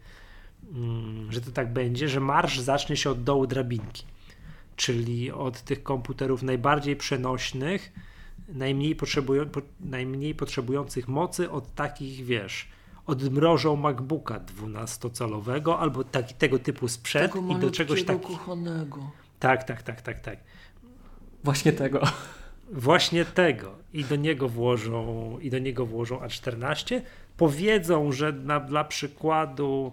mm, 0.75 1.31
że 1.31 1.41
to 1.41 1.51
tak 1.51 1.73
będzie, 1.73 2.09
że 2.09 2.19
marsz 2.19 2.59
zacznie 2.59 2.97
się 2.97 3.09
od 3.09 3.23
dołu 3.23 3.47
drabinki, 3.47 4.03
czyli 4.75 5.31
od 5.31 5.61
tych 5.61 5.83
komputerów 5.83 6.43
najbardziej 6.43 6.95
przenośnych, 6.95 7.91
najmniej, 8.47 8.95
potrzebują, 8.95 9.49
po, 9.49 9.61
najmniej 9.79 10.35
potrzebujących 10.35 11.07
mocy 11.07 11.51
od 11.51 11.75
takich, 11.75 12.25
wiesz, 12.25 12.67
odmrożą 13.05 13.75
MacBooka 13.75 14.39
12-calowego 14.39 15.77
albo 15.79 16.03
taki, 16.03 16.33
tego 16.33 16.59
typu 16.59 16.87
sprzęt 16.87 17.33
i 17.49 17.55
do 17.55 17.71
czegoś 17.71 18.03
tak, 18.03 18.21
kochanego. 18.21 19.11
tak, 19.39 19.63
tak, 19.63 19.83
tak, 19.83 20.01
tak, 20.01 20.19
tak. 20.19 20.39
Właśnie 21.43 21.73
tego. 21.73 22.01
Właśnie 22.71 23.25
tego 23.25 23.75
i 23.93 24.03
do 24.03 24.15
niego 24.15 24.49
włożą 24.49 25.37
i 25.41 25.49
do 25.49 25.59
niego 25.59 25.85
włożą 25.85 26.19
A14. 26.19 27.01
Powiedzą, 27.37 28.11
że 28.11 28.31
na, 28.31 28.59
dla 28.59 28.83
przykładu 28.83 29.91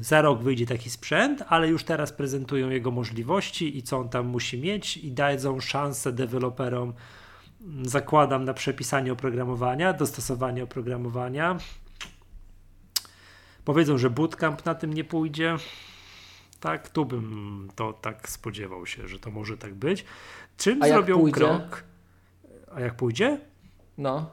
za 0.00 0.22
rok 0.22 0.42
wyjdzie 0.42 0.66
taki 0.66 0.90
sprzęt, 0.90 1.44
ale 1.48 1.68
już 1.68 1.84
teraz 1.84 2.12
prezentują 2.12 2.70
jego 2.70 2.90
możliwości 2.90 3.78
i 3.78 3.82
co 3.82 3.98
on 3.98 4.08
tam 4.08 4.26
musi 4.26 4.58
mieć 4.60 4.96
i 4.96 5.12
dadzą 5.12 5.60
szansę 5.60 6.12
deweloperom 6.12 6.92
zakładam 7.82 8.44
na 8.44 8.54
przepisanie 8.54 9.12
oprogramowania, 9.12 9.92
dostosowanie 9.92 10.64
oprogramowania. 10.64 11.58
Powiedzą, 13.64 13.98
że 13.98 14.10
bootcamp 14.10 14.64
na 14.64 14.74
tym 14.74 14.92
nie 14.92 15.04
pójdzie. 15.04 15.56
Tak, 16.60 16.88
tu 16.88 17.04
bym 17.06 17.68
to 17.74 17.92
tak 17.92 18.28
spodziewał 18.28 18.86
się, 18.86 19.08
że 19.08 19.18
to 19.18 19.30
może 19.30 19.56
tak 19.56 19.74
być. 19.74 20.04
Czym 20.56 20.82
A 20.82 20.88
zrobią 20.88 21.18
pójdzie? 21.18 21.36
krok? 21.36 21.84
A 22.74 22.80
jak 22.80 22.96
pójdzie? 22.96 23.40
No. 23.98 24.30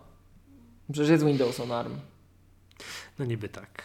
Przecież 0.91 1.09
jest 1.09 1.25
Windows 1.25 1.59
on 1.59 1.71
ARM. 1.71 1.99
No 3.19 3.25
niby 3.25 3.49
tak. 3.49 3.83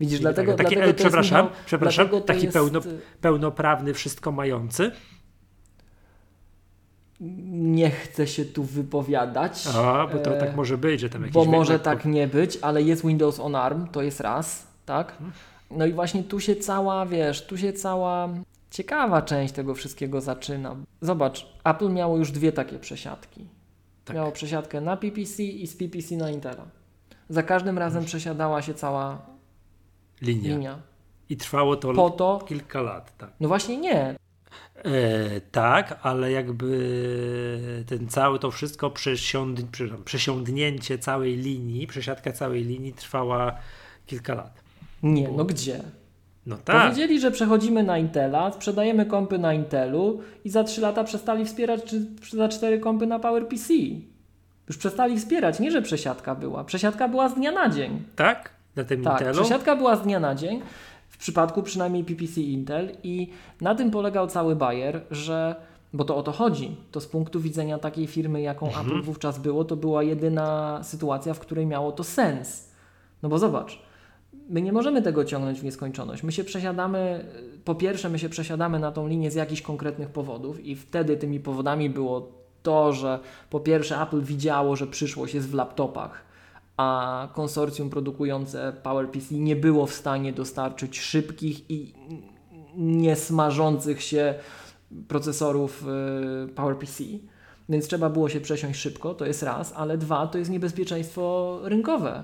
Widzisz, 0.00 0.18
Niby 0.18 0.22
dlatego, 0.22 0.52
tak. 0.54 0.58
Taki, 0.66 0.76
dlatego 0.76 0.90
e, 0.90 0.94
przepraszam, 0.94 1.46
Michał, 1.46 1.60
przepraszam, 1.66 2.06
dlatego 2.08 2.26
taki 2.26 2.42
jest, 2.44 2.54
pełno, 2.54 2.80
pełnoprawny, 3.20 3.94
wszystko 3.94 4.32
mający. 4.32 4.90
Nie 7.50 7.90
chcę 7.90 8.26
się 8.26 8.44
tu 8.44 8.62
wypowiadać. 8.64 9.66
A, 9.66 10.06
bo 10.12 10.18
to 10.18 10.36
e, 10.36 10.40
tak 10.40 10.56
może 10.56 10.78
być, 10.78 11.00
że 11.00 11.10
tam 11.10 11.22
jakiś 11.22 11.34
Bo 11.34 11.44
może 11.44 11.78
lekko- 11.78 11.82
tak 11.82 12.04
nie 12.04 12.28
być, 12.28 12.58
ale 12.62 12.82
jest 12.82 13.06
Windows 13.06 13.40
on 13.40 13.54
ARM, 13.54 13.86
to 13.88 14.02
jest 14.02 14.20
raz, 14.20 14.66
tak? 14.86 15.12
Mhm. 15.12 15.32
No 15.70 15.86
i 15.86 15.92
właśnie 15.92 16.22
tu 16.24 16.40
się 16.40 16.56
cała, 16.56 17.06
wiesz, 17.06 17.46
tu 17.46 17.58
się 17.58 17.72
cała 17.72 18.28
ciekawa 18.70 19.22
część 19.22 19.54
tego 19.54 19.74
wszystkiego 19.74 20.20
zaczyna. 20.20 20.76
Zobacz, 21.00 21.46
Apple 21.64 21.90
miało 21.92 22.16
już 22.16 22.30
dwie 22.30 22.52
takie 22.52 22.78
przesiadki. 22.78 23.46
Tak. 24.04 24.16
Miało 24.16 24.32
przesiadkę 24.32 24.80
na 24.80 24.96
PPC 24.96 25.42
i 25.42 25.66
z 25.66 25.76
PPC 25.76 26.16
na 26.16 26.30
Intela. 26.30 26.64
Za 27.28 27.42
każdym 27.42 27.78
razem 27.78 28.04
przesiadała 28.04 28.62
się 28.62 28.74
cała 28.74 29.26
linia. 30.22 30.50
linia. 30.50 30.78
I 31.28 31.36
trwało 31.36 31.76
to 31.76 31.92
Po 31.92 32.10
to, 32.10 32.44
kilka 32.48 32.82
lat. 32.82 33.16
Tak. 33.18 33.30
no 33.40 33.48
właśnie 33.48 33.76
nie. 33.76 34.14
E, 34.84 35.40
tak, 35.40 35.98
ale 36.02 36.32
jakby 36.32 37.84
ten 37.86 38.08
cały 38.08 38.38
to 38.38 38.50
wszystko 38.50 38.90
przesiąd, 38.90 39.60
przesiądnięcie 40.04 40.98
całej 40.98 41.36
linii, 41.36 41.86
przesiadka 41.86 42.32
całej 42.32 42.64
linii 42.64 42.92
trwała 42.92 43.56
kilka 44.06 44.34
lat. 44.34 44.62
Nie, 45.02 45.28
no 45.28 45.44
gdzie? 45.44 45.80
No 46.46 46.56
tak. 46.56 46.82
Powiedzieli, 46.82 47.20
że 47.20 47.30
przechodzimy 47.30 47.82
na 47.82 47.98
Intela, 47.98 48.52
sprzedajemy 48.52 49.06
kompy 49.06 49.38
na 49.38 49.54
Intelu 49.54 50.20
i 50.44 50.50
za 50.50 50.64
3 50.64 50.80
lata 50.80 51.04
przestali 51.04 51.44
wspierać, 51.44 51.84
czy 51.84 52.06
za 52.36 52.48
4 52.48 52.78
kompy 52.78 53.06
na 53.06 53.18
PowerPC. 53.18 53.72
Już 54.68 54.78
przestali 54.78 55.18
wspierać, 55.18 55.60
nie 55.60 55.70
że 55.70 55.82
przesiadka 55.82 56.34
była. 56.34 56.64
Przesiadka 56.64 57.08
była 57.08 57.28
z 57.28 57.34
dnia 57.34 57.52
na 57.52 57.68
dzień. 57.68 58.02
Tak? 58.16 58.57
Na 58.78 58.84
tym 58.84 59.02
Tak, 59.02 59.20
Intelu? 59.20 59.40
przesiadka 59.40 59.76
była 59.76 59.96
z 59.96 60.02
dnia 60.02 60.20
na 60.20 60.34
dzień, 60.34 60.62
w 61.08 61.18
przypadku 61.18 61.62
przynajmniej 61.62 62.04
PPC 62.04 62.40
Intel 62.40 62.96
i 63.02 63.30
na 63.60 63.74
tym 63.74 63.90
polegał 63.90 64.26
cały 64.26 64.56
bajer, 64.56 65.00
że, 65.10 65.56
bo 65.92 66.04
to 66.04 66.16
o 66.16 66.22
to 66.22 66.32
chodzi, 66.32 66.76
to 66.92 67.00
z 67.00 67.06
punktu 67.06 67.40
widzenia 67.40 67.78
takiej 67.78 68.06
firmy, 68.06 68.40
jaką 68.40 68.66
Mhm. 68.66 68.86
Apple 68.86 69.02
wówczas 69.02 69.38
było, 69.38 69.64
to 69.64 69.76
była 69.76 70.02
jedyna 70.02 70.80
sytuacja, 70.82 71.34
w 71.34 71.38
której 71.40 71.66
miało 71.66 71.92
to 71.92 72.04
sens. 72.04 72.68
No 73.22 73.28
bo 73.28 73.38
zobacz, 73.38 73.82
my 74.50 74.62
nie 74.62 74.72
możemy 74.72 75.02
tego 75.02 75.24
ciągnąć 75.24 75.60
w 75.60 75.64
nieskończoność. 75.64 76.22
My 76.22 76.32
się 76.32 76.44
przesiadamy, 76.44 77.24
po 77.64 77.74
pierwsze 77.74 78.08
my 78.08 78.18
się 78.18 78.28
przesiadamy 78.28 78.78
na 78.78 78.92
tą 78.92 79.08
linię 79.08 79.30
z 79.30 79.34
jakichś 79.34 79.62
konkretnych 79.62 80.08
powodów 80.08 80.64
i 80.64 80.76
wtedy 80.76 81.16
tymi 81.16 81.40
powodami 81.40 81.90
było 81.90 82.28
to, 82.62 82.92
że 82.92 83.18
po 83.50 83.60
pierwsze 83.60 84.02
Apple 84.02 84.22
widziało, 84.22 84.76
że 84.76 84.86
przyszłość 84.86 85.34
jest 85.34 85.48
w 85.50 85.54
laptopach, 85.54 86.27
a 86.78 87.28
konsorcjum 87.34 87.90
produkujące 87.90 88.72
PowerPC 88.82 89.34
nie 89.34 89.56
było 89.56 89.86
w 89.86 89.94
stanie 89.94 90.32
dostarczyć 90.32 91.00
szybkich 91.00 91.70
i 91.70 91.94
nie 92.76 93.16
smażących 93.16 94.02
się 94.02 94.34
procesorów 95.08 95.84
y, 96.44 96.48
PowerPC. 96.48 97.04
Więc 97.68 97.86
trzeba 97.86 98.10
było 98.10 98.28
się 98.28 98.40
przesiąść 98.40 98.80
szybko, 98.80 99.14
to 99.14 99.26
jest 99.26 99.42
raz, 99.42 99.72
ale 99.76 99.98
dwa, 99.98 100.26
to 100.26 100.38
jest 100.38 100.50
niebezpieczeństwo 100.50 101.58
rynkowe. 101.62 102.22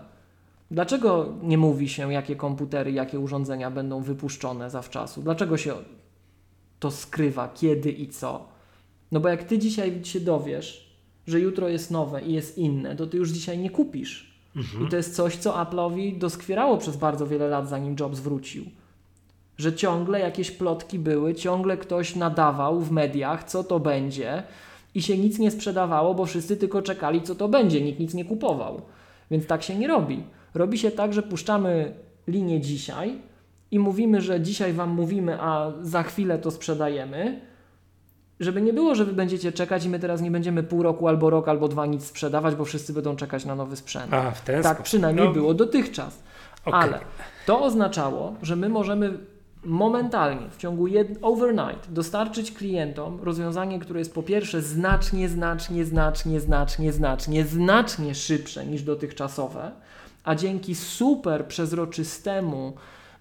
Dlaczego 0.70 1.34
nie 1.42 1.58
mówi 1.58 1.88
się, 1.88 2.12
jakie 2.12 2.36
komputery, 2.36 2.92
jakie 2.92 3.20
urządzenia 3.20 3.70
będą 3.70 4.02
wypuszczone 4.02 4.70
zawczasu? 4.70 5.22
Dlaczego 5.22 5.56
się 5.56 5.74
to 6.78 6.90
skrywa, 6.90 7.48
kiedy 7.48 7.90
i 7.90 8.08
co? 8.08 8.48
No 9.12 9.20
bo 9.20 9.28
jak 9.28 9.44
ty 9.44 9.58
dzisiaj 9.58 10.04
się 10.04 10.20
dowiesz, 10.20 10.96
że 11.26 11.40
jutro 11.40 11.68
jest 11.68 11.90
nowe 11.90 12.22
i 12.22 12.32
jest 12.32 12.58
inne, 12.58 12.96
to 12.96 13.06
ty 13.06 13.16
już 13.16 13.30
dzisiaj 13.30 13.58
nie 13.58 13.70
kupisz. 13.70 14.33
Mhm. 14.56 14.86
I 14.86 14.90
to 14.90 14.96
jest 14.96 15.16
coś, 15.16 15.36
co 15.36 15.52
Apple'owi 15.52 16.18
doskwierało 16.18 16.78
przez 16.78 16.96
bardzo 16.96 17.26
wiele 17.26 17.48
lat, 17.48 17.68
zanim 17.68 17.96
Jobs 18.00 18.20
wrócił. 18.20 18.64
Że 19.58 19.72
ciągle 19.72 20.20
jakieś 20.20 20.50
plotki 20.50 20.98
były, 20.98 21.34
ciągle 21.34 21.76
ktoś 21.76 22.16
nadawał 22.16 22.80
w 22.80 22.90
mediach, 22.90 23.44
co 23.44 23.64
to 23.64 23.80
będzie, 23.80 24.42
i 24.94 25.02
się 25.02 25.18
nic 25.18 25.38
nie 25.38 25.50
sprzedawało, 25.50 26.14
bo 26.14 26.26
wszyscy 26.26 26.56
tylko 26.56 26.82
czekali, 26.82 27.22
co 27.22 27.34
to 27.34 27.48
będzie, 27.48 27.80
nikt 27.80 28.00
nic 28.00 28.14
nie 28.14 28.24
kupował. 28.24 28.82
Więc 29.30 29.46
tak 29.46 29.62
się 29.62 29.78
nie 29.78 29.88
robi. 29.88 30.22
Robi 30.54 30.78
się 30.78 30.90
tak, 30.90 31.12
że 31.12 31.22
puszczamy 31.22 31.94
linię 32.26 32.60
dzisiaj 32.60 33.18
i 33.70 33.78
mówimy, 33.78 34.20
że 34.20 34.40
dzisiaj 34.40 34.72
Wam 34.72 34.90
mówimy, 34.90 35.40
a 35.40 35.72
za 35.82 36.02
chwilę 36.02 36.38
to 36.38 36.50
sprzedajemy. 36.50 37.40
Żeby 38.40 38.62
nie 38.62 38.72
było, 38.72 38.94
że 38.94 39.04
Wy 39.04 39.12
będziecie 39.12 39.52
czekać 39.52 39.84
i 39.84 39.88
my 39.88 39.98
teraz 39.98 40.20
nie 40.20 40.30
będziemy 40.30 40.62
pół 40.62 40.82
roku 40.82 41.08
albo 41.08 41.30
rok 41.30 41.48
albo 41.48 41.68
dwa 41.68 41.86
nic 41.86 42.04
sprzedawać, 42.06 42.54
bo 42.54 42.64
wszyscy 42.64 42.92
będą 42.92 43.16
czekać 43.16 43.44
na 43.44 43.54
nowy 43.54 43.76
sprzęt. 43.76 44.14
A, 44.14 44.30
w 44.30 44.40
ten 44.40 44.62
Tak 44.62 44.72
sposób. 44.72 44.84
przynajmniej 44.84 45.26
No, 45.26 45.32
było 45.32 45.54
dotychczas. 45.54 46.22
okej. 46.64 46.80
Ale 46.80 46.98
to 47.46 47.62
oznaczało, 47.62 48.34
że 48.42 48.56
my 48.56 48.68
możemy 48.68 49.18
momentalnie, 49.64 50.50
w 50.50 50.56
ciągu 50.56 50.86
jed... 50.86 51.08
overnight, 51.22 51.92
dostarczyć 51.92 52.52
klientom 52.52 53.18
rozwiązanie, 53.22 53.78
które 53.78 53.98
jest 53.98 54.14
po 54.14 54.22
pierwsze 54.22 54.62
znacznie, 54.62 55.28
znacznie, 55.28 55.84
znacznie, 55.84 56.40
znacznie, 56.40 56.92
znacznie, 56.92 57.44
znacznie 57.44 58.14
szybsze 58.14 58.66
niż 58.66 58.82
dotychczasowe, 58.82 59.70
a 60.24 60.34
dzięki 60.34 60.74
super 60.74 61.46
przezroczystemu, 61.46 62.72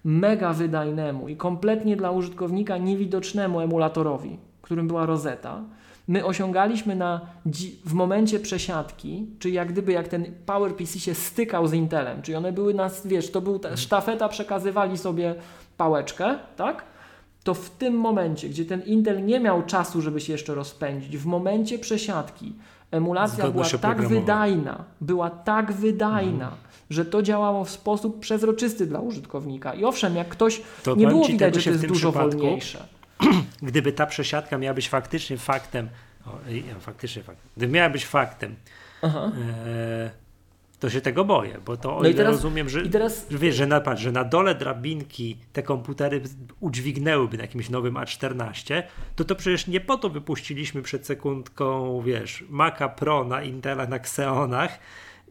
mega 0.04 0.52
wydajnemu 0.52 1.28
i 1.28 1.36
kompletnie 1.36 1.96
dla 1.96 2.10
użytkownika 2.10 2.76
niewidocznemu 2.78 3.60
emulatorowi, 3.60 4.38
którym 4.64 4.88
była 4.88 5.06
Rosetta, 5.06 5.62
my 6.08 6.24
osiągaliśmy 6.24 6.96
na, 6.96 7.20
w 7.84 7.92
momencie 7.92 8.40
przesiadki, 8.40 9.26
czyli 9.38 9.54
jak 9.54 9.72
gdyby 9.72 9.92
jak 9.92 10.08
ten 10.08 10.24
PowerPC 10.46 10.98
się 10.98 11.14
stykał 11.14 11.66
z 11.66 11.72
Intelem, 11.72 12.22
czyli 12.22 12.36
one 12.36 12.52
były 12.52 12.74
nas, 12.74 13.06
wiesz, 13.06 13.30
to 13.30 13.40
był 13.40 13.58
ta 13.58 13.76
sztafeta, 13.76 14.28
przekazywali 14.28 14.98
sobie 14.98 15.34
pałeczkę, 15.76 16.38
tak? 16.56 16.84
To 17.44 17.54
w 17.54 17.70
tym 17.70 17.94
momencie, 17.94 18.48
gdzie 18.48 18.64
ten 18.64 18.82
Intel 18.82 19.24
nie 19.24 19.40
miał 19.40 19.62
czasu, 19.62 20.02
żeby 20.02 20.20
się 20.20 20.32
jeszcze 20.32 20.54
rozpędzić, 20.54 21.16
w 21.16 21.26
momencie 21.26 21.78
przesiadki 21.78 22.52
emulacja 22.90 23.50
była 23.50 23.64
tak 23.80 24.08
wydajna, 24.08 24.84
była 25.00 25.30
tak 25.30 25.72
wydajna, 25.72 26.44
mhm. 26.44 26.60
że 26.90 27.04
to 27.04 27.22
działało 27.22 27.64
w 27.64 27.70
sposób 27.70 28.20
przezroczysty 28.20 28.86
dla 28.86 29.00
użytkownika. 29.00 29.74
I 29.74 29.84
owszem, 29.84 30.16
jak 30.16 30.28
ktoś 30.28 30.62
to 30.82 30.94
nie 30.94 31.06
było 31.06 31.26
widać, 31.26 31.54
że 31.54 31.62
to 31.62 31.70
jest 31.70 31.86
dużo 31.86 32.12
wolniejsze. 32.12 32.86
Gdyby 33.62 33.92
ta 33.92 34.06
przesiadka 34.06 34.58
miała 34.58 34.74
być 34.74 34.88
faktycznie 34.88 35.38
faktem, 35.38 35.88
o, 36.26 36.38
faktycznie 36.80 37.22
faktem, 37.22 37.50
gdyby 37.56 37.72
miała 37.72 37.90
być 37.90 38.06
faktem, 38.06 38.56
e, 39.04 40.10
to 40.80 40.90
się 40.90 41.00
tego 41.00 41.24
boję, 41.24 41.58
bo 41.66 41.76
to 41.76 41.96
o 41.96 42.02
no 42.02 42.12
teraz, 42.12 42.34
rozumiem, 42.34 42.68
że, 42.68 42.88
teraz... 42.88 43.26
że 43.30 43.38
wiesz, 43.38 43.56
że 43.56 43.66
na, 43.66 43.80
patrz, 43.80 44.02
że 44.02 44.12
na 44.12 44.24
dole 44.24 44.54
drabinki 44.54 45.36
te 45.52 45.62
komputery 45.62 46.22
udźwignęłyby 46.60 47.36
na 47.36 47.42
jakimś 47.42 47.70
nowym 47.70 47.94
A14, 47.94 48.82
to 49.16 49.24
to 49.24 49.34
przecież 49.34 49.66
nie 49.66 49.80
po 49.80 49.96
to 49.96 50.08
wypuściliśmy 50.08 50.82
przed 50.82 51.06
sekundką, 51.06 52.02
wiesz, 52.02 52.44
Maca 52.48 52.88
Pro 52.88 53.24
na 53.24 53.42
Intelach, 53.42 53.88
na 53.88 53.96
Xeonach, 53.96 54.78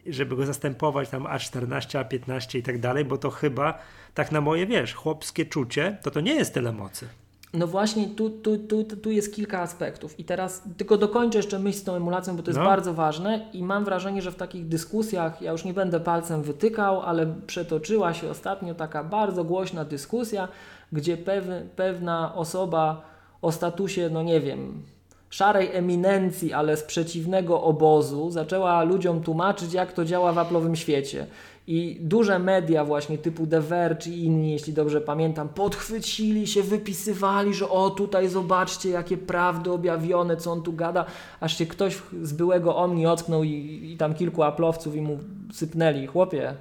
żeby 0.06 0.36
go 0.36 0.46
zastępować 0.46 1.10
tam 1.10 1.24
A14, 1.24 2.04
A15 2.04 2.58
i 2.58 2.64
tak 2.64 2.80
dalej, 2.80 3.06
bo 3.06 3.18
to 3.18 3.30
chyba 3.30 3.80
tak 4.14 4.32
na 4.32 4.42
moje, 4.42 4.66
wiesz, 4.66 4.94
chłopskie 4.94 5.46
czucie, 5.46 5.98
to 6.02 6.12
to 6.12 6.22
nie 6.22 6.36
jest 6.36 6.54
tyle 6.54 6.72
mocy. 6.72 7.08
No 7.54 7.68
właśnie, 7.68 8.08
tu, 8.08 8.30
tu, 8.30 8.58
tu, 8.58 8.84
tu 8.84 9.12
jest 9.12 9.36
kilka 9.36 9.60
aspektów. 9.62 10.20
I 10.20 10.24
teraz 10.24 10.64
tylko 10.78 10.98
dokończę 10.98 11.40
jeszcze 11.40 11.60
myśl 11.60 11.78
z 11.78 11.84
tą 11.84 11.96
emulacją, 11.96 12.36
bo 12.38 12.44
to 12.44 12.52
jest 12.52 12.60
no. 12.60 12.66
bardzo 12.66 12.94
ważne 12.94 13.50
i 13.54 13.64
mam 13.64 13.86
wrażenie, 13.86 14.22
że 14.22 14.32
w 14.32 14.36
takich 14.36 14.68
dyskusjach, 14.68 15.42
ja 15.42 15.52
już 15.52 15.66
nie 15.66 15.74
będę 15.74 16.00
palcem 16.00 16.44
wytykał, 16.44 17.02
ale 17.02 17.36
przetoczyła 17.48 18.14
się 18.14 18.30
ostatnio 18.30 18.76
taka 18.76 19.04
bardzo 19.04 19.44
głośna 19.44 19.86
dyskusja, 19.86 20.48
gdzie 20.92 21.18
pew, 21.18 21.46
pewna 21.76 22.36
osoba 22.36 23.02
o 23.42 23.52
statusie, 23.52 24.10
no 24.10 24.24
nie 24.24 24.40
wiem, 24.40 24.84
szarej 25.30 25.76
eminencji, 25.76 26.54
ale 26.54 26.78
z 26.78 26.84
przeciwnego 26.84 27.64
obozu, 27.64 28.32
zaczęła 28.32 28.84
ludziom 28.84 29.24
tłumaczyć, 29.24 29.74
jak 29.74 29.94
to 29.94 30.06
działa 30.06 30.34
w 30.34 30.36
Apple'owym 30.36 30.76
świecie. 30.76 31.28
I 31.68 31.98
duże 32.02 32.40
media 32.40 32.86
właśnie 32.86 33.18
typu 33.18 33.48
The 33.48 33.62
Verge 33.62 34.08
i 34.08 34.26
inni, 34.26 34.52
jeśli 34.52 34.74
dobrze 34.74 35.02
pamiętam, 35.02 35.50
podchwycili 35.50 36.48
się, 36.48 36.64
wypisywali, 36.64 37.54
że 37.54 37.70
o 37.70 37.90
tutaj 37.90 38.30
zobaczcie 38.30 38.90
jakie 38.90 39.18
prawdy 39.18 39.72
objawione, 39.72 40.38
co 40.38 40.52
on 40.52 40.62
tu 40.62 40.74
gada, 40.74 41.06
aż 41.40 41.58
się 41.58 41.66
ktoś 41.66 42.02
z 42.22 42.34
byłego 42.34 42.76
Omni 42.76 43.08
ocknął 43.08 43.44
i, 43.44 43.82
i 43.94 43.98
tam 43.98 44.14
kilku 44.14 44.44
aplowców 44.44 44.96
i 44.96 45.02
mu 45.02 45.20
sypnęli. 45.54 46.08
Chłopie, 46.08 46.54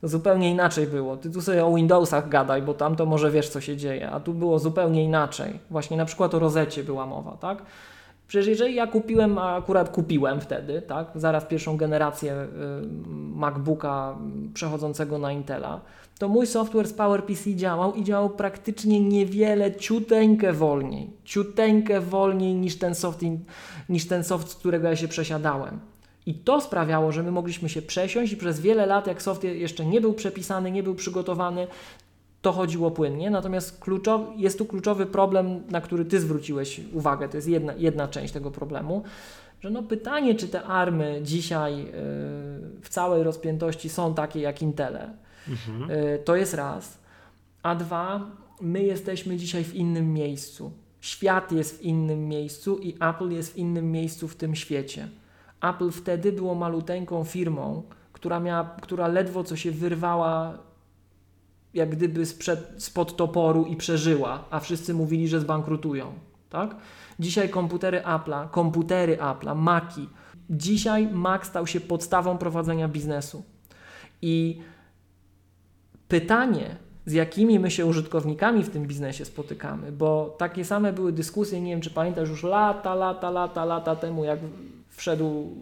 to 0.00 0.08
zupełnie 0.08 0.50
inaczej 0.50 0.86
było. 0.86 1.16
Ty 1.16 1.30
tu 1.30 1.42
sobie 1.42 1.66
o 1.66 1.74
Windowsach 1.74 2.28
gadaj, 2.28 2.62
bo 2.62 2.74
tam 2.74 2.96
to 2.96 3.06
może 3.06 3.30
wiesz 3.30 3.48
co 3.48 3.60
się 3.60 3.76
dzieje, 3.76 4.10
a 4.10 4.20
tu 4.20 4.34
było 4.34 4.58
zupełnie 4.58 5.04
inaczej. 5.04 5.58
Właśnie 5.70 5.96
na 5.96 6.04
przykład 6.04 6.34
o 6.34 6.38
rozecie 6.38 6.84
była 6.84 7.06
mowa, 7.06 7.36
tak? 7.40 7.62
Przecież 8.30 8.46
jeżeli 8.46 8.74
ja 8.74 8.86
kupiłem, 8.86 9.38
a 9.38 9.56
akurat 9.56 9.88
kupiłem 9.88 10.40
wtedy, 10.40 10.82
tak, 10.82 11.06
zaraz 11.14 11.44
pierwszą 11.44 11.76
generację 11.76 12.32
y, 12.32 12.46
MacBooka 13.34 14.18
przechodzącego 14.54 15.18
na 15.18 15.32
Intela, 15.32 15.80
to 16.18 16.28
mój 16.28 16.46
software 16.46 16.88
z 16.88 16.92
PowerPC 16.92 17.54
działał 17.54 17.94
i 17.94 18.04
działał 18.04 18.30
praktycznie 18.30 19.00
niewiele, 19.00 19.74
ciuteńkę 19.74 20.52
wolniej, 20.52 21.10
ciuteńkę 21.24 22.00
wolniej 22.00 22.54
niż 22.54 22.78
ten 22.78 22.94
soft, 22.94 23.20
niż 23.88 24.06
ten 24.06 24.24
soft, 24.24 24.50
z 24.50 24.54
którego 24.54 24.88
ja 24.88 24.96
się 24.96 25.08
przesiadałem. 25.08 25.80
I 26.26 26.34
to 26.34 26.60
sprawiało, 26.60 27.12
że 27.12 27.22
my 27.22 27.30
mogliśmy 27.30 27.68
się 27.68 27.82
przesiąść 27.82 28.32
i 28.32 28.36
przez 28.36 28.60
wiele 28.60 28.86
lat, 28.86 29.06
jak 29.06 29.22
soft 29.22 29.44
jeszcze 29.44 29.86
nie 29.86 30.00
był 30.00 30.12
przepisany, 30.12 30.70
nie 30.70 30.82
był 30.82 30.94
przygotowany, 30.94 31.66
to 32.42 32.52
chodziło 32.52 32.90
płynnie. 32.90 33.30
Natomiast 33.30 33.80
kluczowy, 33.80 34.24
jest 34.36 34.58
tu 34.58 34.64
kluczowy 34.64 35.06
problem, 35.06 35.62
na 35.70 35.80
który 35.80 36.04
Ty 36.04 36.20
zwróciłeś 36.20 36.80
uwagę, 36.92 37.28
to 37.28 37.36
jest 37.36 37.48
jedna, 37.48 37.74
jedna 37.74 38.08
część 38.08 38.32
tego 38.32 38.50
problemu, 38.50 39.02
że 39.60 39.70
no 39.70 39.82
pytanie, 39.82 40.34
czy 40.34 40.48
te 40.48 40.62
army 40.62 41.20
dzisiaj 41.22 41.78
yy, 41.78 41.92
w 42.82 42.88
całej 42.88 43.22
rozpiętości 43.22 43.88
są 43.88 44.14
takie 44.14 44.40
jak 44.40 44.62
Intele, 44.62 45.14
mhm. 45.48 45.90
yy, 45.90 46.18
to 46.18 46.36
jest 46.36 46.54
raz. 46.54 46.98
A 47.62 47.74
dwa, 47.74 48.30
my 48.60 48.82
jesteśmy 48.82 49.36
dzisiaj 49.36 49.64
w 49.64 49.74
innym 49.74 50.12
miejscu. 50.12 50.72
Świat 51.00 51.52
jest 51.52 51.78
w 51.78 51.82
innym 51.82 52.28
miejscu 52.28 52.78
i 52.78 52.94
Apple 53.00 53.30
jest 53.30 53.52
w 53.52 53.56
innym 53.56 53.92
miejscu 53.92 54.28
w 54.28 54.36
tym 54.36 54.54
świecie. 54.54 55.08
Apple 55.62 55.90
wtedy 55.90 56.32
było 56.32 56.54
maluteńką 56.54 57.24
firmą, 57.24 57.82
która, 58.12 58.40
miała, 58.40 58.76
która 58.82 59.08
ledwo 59.08 59.44
co 59.44 59.56
się 59.56 59.70
wyrwała 59.70 60.58
jak 61.74 61.90
gdyby 61.90 62.26
sprzed, 62.26 62.74
spod 62.78 63.16
toporu 63.16 63.64
i 63.64 63.76
przeżyła, 63.76 64.44
a 64.50 64.60
wszyscy 64.60 64.94
mówili, 64.94 65.28
że 65.28 65.40
zbankrutują. 65.40 66.12
Tak? 66.50 66.76
Dzisiaj 67.18 67.48
komputery 67.48 68.00
Apple'a, 68.00 68.50
komputery 68.50 69.16
Apple'a, 69.16 69.56
Maci. 69.56 70.08
Dzisiaj 70.50 71.08
Mac 71.08 71.46
stał 71.46 71.66
się 71.66 71.80
podstawą 71.80 72.38
prowadzenia 72.38 72.88
biznesu. 72.88 73.42
I 74.22 74.60
pytanie, 76.08 76.76
z 77.06 77.12
jakimi 77.12 77.58
my 77.58 77.70
się 77.70 77.86
użytkownikami 77.86 78.64
w 78.64 78.70
tym 78.70 78.86
biznesie 78.86 79.24
spotykamy, 79.24 79.92
bo 79.92 80.36
takie 80.38 80.64
same 80.64 80.92
były 80.92 81.12
dyskusje, 81.12 81.60
nie 81.60 81.70
wiem 81.70 81.80
czy 81.80 81.90
pamiętasz, 81.90 82.28
już 82.28 82.42
lata, 82.42 82.94
lata, 82.94 83.30
lata, 83.30 83.64
lata 83.64 83.96
temu, 83.96 84.24
jak 84.24 84.38
wszedł 84.88 85.56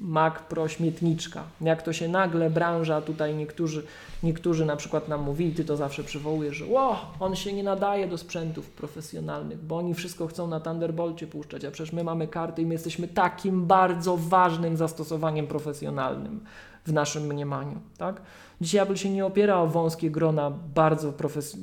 Mac 0.00 0.34
Pro 0.48 0.68
śmietniczka. 0.68 1.44
Jak 1.60 1.82
to 1.82 1.92
się 1.92 2.08
nagle 2.08 2.50
branża, 2.50 3.00
tutaj 3.00 3.34
niektórzy, 3.34 3.82
niektórzy 4.22 4.64
na 4.66 4.76
przykład 4.76 5.08
nam 5.08 5.22
mówili, 5.22 5.52
ty 5.52 5.64
to 5.64 5.76
zawsze 5.76 6.04
przywołujesz, 6.04 6.56
że 6.56 6.64
o, 6.74 7.14
on 7.20 7.36
się 7.36 7.52
nie 7.52 7.62
nadaje 7.62 8.06
do 8.06 8.18
sprzętów 8.18 8.70
profesjonalnych, 8.70 9.58
bo 9.58 9.76
oni 9.76 9.94
wszystko 9.94 10.26
chcą 10.26 10.46
na 10.46 10.60
Thunderbolcie 10.60 11.26
puszczać, 11.26 11.64
a 11.64 11.70
przecież 11.70 11.92
my 11.92 12.04
mamy 12.04 12.28
karty 12.28 12.62
i 12.62 12.66
my 12.66 12.74
jesteśmy 12.74 13.08
takim 13.08 13.66
bardzo 13.66 14.16
ważnym 14.16 14.76
zastosowaniem 14.76 15.46
profesjonalnym 15.46 16.40
w 16.86 16.92
naszym 16.92 17.22
mniemaniu. 17.22 17.80
Tak? 17.98 18.22
Dzisiaj 18.60 18.82
Apple 18.82 18.96
się 18.96 19.10
nie 19.10 19.26
opiera 19.26 19.56
o 19.56 19.66
wąskie 19.66 20.10
grona 20.10 20.50
bardzo 20.74 21.12
profes 21.12 21.56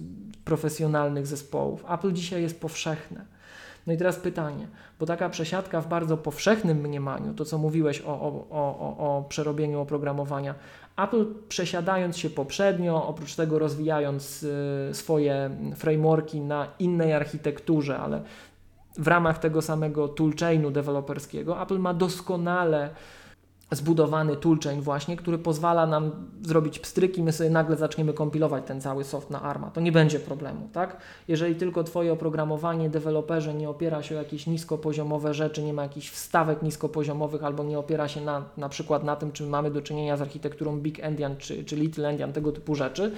profesjonalnych 0.45 1.27
zespołów. 1.27 1.86
Apple 1.89 2.13
dzisiaj 2.13 2.41
jest 2.41 2.61
powszechne. 2.61 3.32
No 3.88 3.93
i 3.93 3.97
teraz 3.97 4.15
pytanie, 4.15 4.67
bo 4.99 5.05
taka 5.05 5.29
przesiadka 5.29 5.81
w 5.81 5.88
bardzo 5.88 6.17
powszechnym 6.17 6.77
mniemaniu, 6.77 7.34
to 7.34 7.45
co 7.45 7.57
mówiłeś 7.57 8.01
o, 8.01 8.21
o, 8.21 8.47
o, 8.51 9.17
o 9.17 9.25
przerobieniu 9.29 9.81
oprogramowania, 9.81 10.55
Apple 10.97 11.25
przesiadając 11.49 12.17
się 12.17 12.29
poprzednio, 12.29 13.07
oprócz 13.07 13.36
tego 13.36 13.59
rozwijając 13.59 14.43
y, 14.43 14.89
swoje 14.93 15.49
frameworki 15.75 16.41
na 16.41 16.67
innej 16.79 17.13
architekturze, 17.13 17.99
ale 17.99 18.21
w 18.97 19.07
ramach 19.07 19.39
tego 19.39 19.61
samego 19.61 20.07
toolchainu 20.07 20.71
deweloperskiego, 20.71 21.61
Apple 21.61 21.79
ma 21.79 21.93
doskonale 21.93 22.89
zbudowany 23.72 24.36
toolchain 24.36 24.82
właśnie, 24.82 25.18
który 25.18 25.38
pozwala 25.38 25.88
nam 25.88 26.11
zrobić 26.41 26.80
pstryki, 26.80 27.24
my 27.24 27.32
sobie 27.32 27.49
nagle 27.49 27.76
zaczniemy 27.76 28.14
kompilować 28.14 28.64
ten 28.66 28.82
cały 28.82 29.03
soft 29.03 29.30
na 29.30 29.41
ARMA. 29.41 29.72
To 29.72 29.82
nie 29.82 29.91
będzie 29.91 30.20
problemu, 30.20 30.70
tak? 30.74 30.97
Jeżeli 31.28 31.55
tylko 31.55 31.84
Twoje 31.84 32.14
oprogramowanie, 32.14 32.89
deweloperze 32.89 33.53
nie 33.53 33.70
opiera 33.70 34.03
się 34.03 34.16
o 34.16 34.18
jakieś 34.18 34.47
niskopoziomowe 34.47 35.34
rzeczy, 35.34 35.64
nie 35.64 35.74
ma 35.74 35.84
jakichś 35.84 36.09
wstawek 36.09 36.61
niskopoziomowych 36.61 37.43
albo 37.43 37.64
nie 37.64 37.80
opiera 37.80 38.07
się 38.07 38.22
na, 38.22 38.43
na 38.57 38.70
przykład 38.70 39.03
na 39.03 39.16
tym, 39.16 39.32
czy 39.32 39.43
mamy 39.43 39.72
do 39.72 39.82
czynienia 39.82 40.18
z 40.18 40.22
architekturą 40.22 40.80
Big 40.80 40.99
Endian 40.99 41.38
czy, 41.38 41.64
czy 41.64 41.76
Little 41.76 42.09
Endian, 42.09 42.34
tego 42.34 42.51
typu 42.51 42.76
rzeczy, 42.76 43.11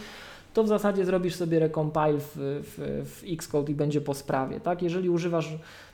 to 0.55 0.63
w 0.63 0.67
zasadzie 0.67 1.05
zrobisz 1.05 1.35
sobie 1.35 1.59
recompile 1.59 2.19
w, 2.19 2.35
w, 2.35 3.05
w 3.09 3.23
Xcode 3.33 3.71
i 3.71 3.75
będzie 3.75 4.01
po 4.01 4.13
sprawie. 4.13 4.59
Tak? 4.59 4.81
Jeżeli 4.81 5.09
używasz 5.09 5.49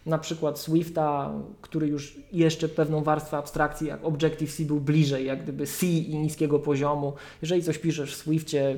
na 0.05 0.18
przykład 0.18 0.59
Swifta, 0.59 1.32
który 1.62 1.88
już 1.88 2.16
jeszcze 2.34 2.70
pewną 2.70 3.03
warstwę 3.03 3.38
abstrakcji, 3.38 3.88
jak 3.88 4.05
Objective-C 4.05 4.66
był 4.66 4.80
bliżej, 4.80 5.26
jak 5.26 5.43
gdyby 5.43 5.68
C 5.68 5.86
i 5.86 6.16
niskiego 6.16 6.59
poziomu. 6.59 7.14
Jeżeli 7.41 7.64
coś 7.64 7.78
piszesz 7.78 8.16
w 8.16 8.18
Swiftie, 8.18 8.78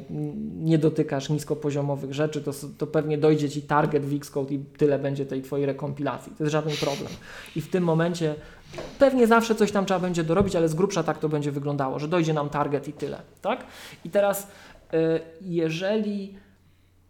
nie 0.55 0.77
dotykasz 0.77 1.29
niskopoziomowych 1.29 2.13
rzeczy, 2.13 2.41
to, 2.41 2.51
to 2.77 2.87
pewnie 2.87 3.17
dojdzie 3.17 3.49
Ci 3.49 3.61
target 3.61 4.05
w 4.05 4.15
Xcode 4.15 4.53
i 4.53 4.59
tyle 4.59 4.99
będzie 4.99 5.25
tej 5.25 5.41
Twojej 5.41 5.65
rekompilacji. 5.65 6.31
To 6.37 6.43
jest 6.43 6.51
żaden 6.51 6.73
problem. 6.77 7.11
I 7.55 7.61
w 7.61 7.69
tym 7.69 7.83
momencie 7.83 8.35
Pewnie 8.99 9.27
zawsze 9.27 9.55
coś 9.55 9.71
tam 9.71 9.85
trzeba 9.85 9.99
będzie 9.99 10.23
dorobić, 10.23 10.55
ale 10.55 10.69
z 10.69 10.73
grubsza 10.73 11.03
tak 11.03 11.19
to 11.19 11.29
będzie 11.29 11.51
wyglądało, 11.51 11.99
że 11.99 12.07
dojdzie 12.07 12.33
nam 12.33 12.49
target 12.49 12.87
i 12.87 12.93
tyle, 12.93 13.21
tak? 13.41 13.65
I 14.05 14.09
teraz 14.09 14.47
jeżeli 15.41 16.37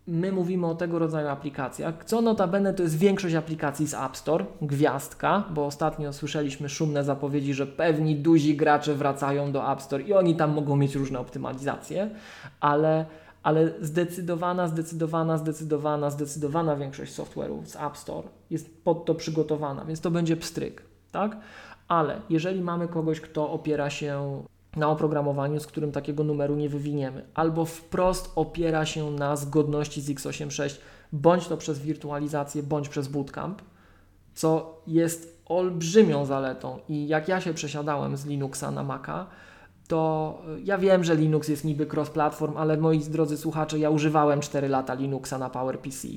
my 0.07 0.31
mówimy 0.31 0.67
o 0.67 0.75
tego 0.75 0.99
rodzaju 0.99 1.27
aplikacjach, 1.27 2.05
co 2.05 2.21
notabene 2.21 2.73
to 2.73 2.83
jest 2.83 2.97
większość 2.97 3.35
aplikacji 3.35 3.87
z 3.87 3.93
App 3.93 4.17
Store, 4.17 4.45
gwiazdka, 4.61 5.43
bo 5.53 5.65
ostatnio 5.65 6.13
słyszeliśmy 6.13 6.69
szumne 6.69 7.03
zapowiedzi, 7.03 7.53
że 7.53 7.67
pewni 7.67 8.15
duzi 8.15 8.55
gracze 8.57 8.95
wracają 8.95 9.51
do 9.51 9.71
App 9.71 9.81
Store 9.81 10.03
i 10.03 10.13
oni 10.13 10.35
tam 10.35 10.53
mogą 10.53 10.75
mieć 10.75 10.95
różne 10.95 11.19
optymalizacje, 11.19 12.09
ale, 12.59 13.05
ale 13.43 13.71
zdecydowana, 13.81 14.67
zdecydowana, 14.67 15.37
zdecydowana, 15.37 16.09
zdecydowana 16.09 16.75
większość 16.75 17.13
software'u 17.13 17.65
z 17.65 17.75
App 17.75 17.97
Store 17.97 18.27
jest 18.49 18.83
pod 18.83 19.05
to 19.05 19.15
przygotowana, 19.15 19.85
więc 19.85 20.01
to 20.01 20.11
będzie 20.11 20.37
pstryk, 20.37 20.81
tak? 21.11 21.37
Ale 21.87 22.21
jeżeli 22.29 22.61
mamy 22.61 22.87
kogoś, 22.87 23.21
kto 23.21 23.51
opiera 23.51 23.89
się 23.89 24.43
na 24.75 24.89
oprogramowaniu, 24.89 25.59
z 25.59 25.67
którym 25.67 25.91
takiego 25.91 26.23
numeru 26.23 26.55
nie 26.55 26.69
wywiniemy, 26.69 27.25
albo 27.33 27.65
wprost 27.65 28.31
opiera 28.35 28.85
się 28.85 29.11
na 29.11 29.35
zgodności 29.35 30.01
z 30.01 30.09
x86, 30.09 30.77
bądź 31.13 31.47
to 31.47 31.57
przez 31.57 31.79
wirtualizację, 31.79 32.63
bądź 32.63 32.89
przez 32.89 33.07
bootcamp, 33.07 33.61
co 34.33 34.81
jest 34.87 35.43
olbrzymią 35.45 36.25
zaletą. 36.25 36.79
I 36.89 37.07
jak 37.07 37.27
ja 37.27 37.41
się 37.41 37.53
przesiadałem 37.53 38.17
z 38.17 38.25
Linuxa 38.25 38.71
na 38.71 38.83
Maca, 38.83 39.27
to 39.87 40.41
ja 40.63 40.77
wiem, 40.77 41.03
że 41.03 41.15
Linux 41.15 41.47
jest 41.47 41.65
niby 41.65 41.85
cross-platform, 41.85 42.57
ale 42.57 42.77
moi 42.77 42.99
drodzy 42.99 43.37
słuchacze, 43.37 43.79
ja 43.79 43.89
używałem 43.89 44.41
4 44.41 44.67
lata 44.67 44.93
Linuxa 44.93 45.37
na 45.39 45.49
PowerPC. 45.49 46.07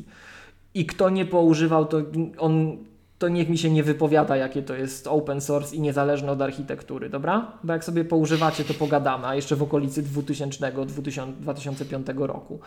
I 0.74 0.86
kto 0.86 1.10
nie 1.10 1.24
poużywał, 1.24 1.86
to 1.86 1.98
on 2.38 2.76
to 3.18 3.28
niech 3.28 3.48
mi 3.48 3.58
się 3.58 3.70
nie 3.70 3.82
wypowiada, 3.82 4.36
jakie 4.36 4.62
to 4.62 4.74
jest 4.74 5.06
open 5.06 5.40
source 5.40 5.76
i 5.76 5.80
niezależne 5.80 6.32
od 6.32 6.42
architektury, 6.42 7.08
dobra? 7.08 7.52
Bo 7.64 7.72
jak 7.72 7.84
sobie 7.84 8.04
poużywacie, 8.04 8.64
to 8.64 8.74
pogadamy, 8.74 9.26
a 9.26 9.34
jeszcze 9.34 9.56
w 9.56 9.62
okolicy 9.62 10.02
2000-2005 10.02 12.26
roku. 12.26 12.60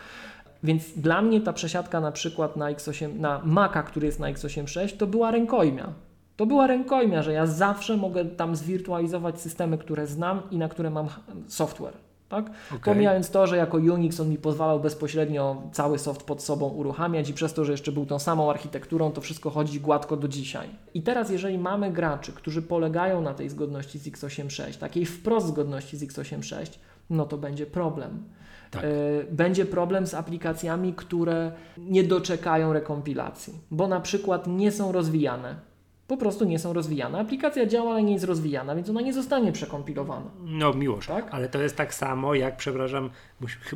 Więc 0.63 0.91
dla 0.91 1.21
mnie 1.21 1.41
ta 1.41 1.53
przesiadka 1.53 2.01
na 2.01 2.11
przykład 2.11 2.57
na, 2.57 2.73
X8, 2.73 3.19
na 3.19 3.41
Maca, 3.45 3.83
który 3.83 4.05
jest 4.05 4.19
na 4.19 4.33
x86, 4.33 4.97
to 4.97 5.07
była 5.07 5.31
rękojmia. 5.31 5.93
To 6.35 6.45
była 6.45 6.67
rękojmia, 6.67 7.21
że 7.21 7.33
ja 7.33 7.45
zawsze 7.45 7.97
mogę 7.97 8.25
tam 8.25 8.55
zwirtualizować 8.55 9.41
systemy, 9.41 9.77
które 9.77 10.07
znam 10.07 10.41
i 10.51 10.57
na 10.57 10.69
które 10.69 10.89
mam 10.89 11.07
software. 11.47 12.08
Tak? 12.29 12.45
Okay. 12.67 12.79
Pomijając 12.79 13.29
to, 13.29 13.47
że 13.47 13.57
jako 13.57 13.77
Unix 13.77 14.19
on 14.19 14.29
mi 14.29 14.37
pozwalał 14.37 14.79
bezpośrednio 14.79 15.61
cały 15.71 15.99
soft 15.99 16.23
pod 16.23 16.43
sobą 16.43 16.69
uruchamiać 16.69 17.29
i 17.29 17.33
przez 17.33 17.53
to, 17.53 17.65
że 17.65 17.71
jeszcze 17.71 17.91
był 17.91 18.05
tą 18.05 18.19
samą 18.19 18.49
architekturą, 18.49 19.11
to 19.11 19.21
wszystko 19.21 19.49
chodzi 19.49 19.81
gładko 19.81 20.17
do 20.17 20.27
dzisiaj. 20.27 20.69
I 20.93 21.01
teraz, 21.01 21.29
jeżeli 21.29 21.57
mamy 21.57 21.91
graczy, 21.91 22.31
którzy 22.31 22.61
polegają 22.61 23.21
na 23.21 23.33
tej 23.33 23.49
zgodności 23.49 23.99
z 23.99 24.07
x86, 24.07 24.77
takiej 24.77 25.05
wprost 25.05 25.47
zgodności 25.47 25.97
z 25.97 26.03
x86, 26.03 26.77
no 27.09 27.25
to 27.25 27.37
będzie 27.37 27.65
problem. 27.65 28.23
Tak. 28.71 28.83
E, 28.83 28.87
będzie 29.31 29.65
problem 29.65 30.07
z 30.07 30.13
aplikacjami, 30.13 30.93
które 30.93 31.51
nie 31.77 32.03
doczekają 32.03 32.73
rekompilacji, 32.73 33.53
bo 33.71 33.87
na 33.87 34.01
przykład 34.01 34.47
nie 34.47 34.71
są 34.71 34.91
rozwijane 34.91 35.68
po 36.09 36.17
prostu 36.17 36.45
nie 36.45 36.59
są 36.59 36.73
rozwijane. 36.73 37.19
Aplikacja 37.19 37.65
działa, 37.65 37.91
ale 37.91 38.03
nie 38.03 38.13
jest 38.13 38.25
rozwijana, 38.25 38.75
więc 38.75 38.89
ona 38.89 39.01
nie 39.01 39.13
zostanie 39.13 39.51
przekompilowana. 39.51 40.31
No 40.41 40.73
miłość, 40.73 41.07
tak? 41.07 41.27
ale 41.31 41.49
to 41.49 41.61
jest 41.61 41.75
tak 41.75 41.93
samo 41.93 42.35
jak, 42.35 42.57
przepraszam, 42.57 43.09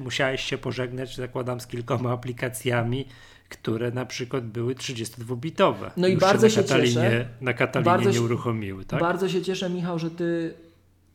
musiałeś 0.02 0.42
się 0.42 0.58
pożegnać, 0.58 1.16
zakładam, 1.16 1.60
z 1.60 1.68
kilkoma 1.68 2.12
aplikacjami, 2.12 3.06
które 3.50 3.92
na 3.92 4.06
przykład 4.06 4.46
były 4.46 4.76
32-bitowe. 4.76 5.92
No 5.98 6.08
i 6.08 6.18
bardzo 6.18 6.50
się 6.50 6.62
Katalinie, 6.62 6.94
cieszę. 6.94 7.28
Na 7.42 7.54
Katalinie 7.54 8.12
nie 8.12 8.22
uruchomiły, 8.22 8.86
tak? 8.86 9.00
Bardzo 9.00 9.30
się 9.30 9.42
cieszę, 9.42 9.70
Michał, 9.70 10.00
że 10.00 10.12
ty 10.12 10.54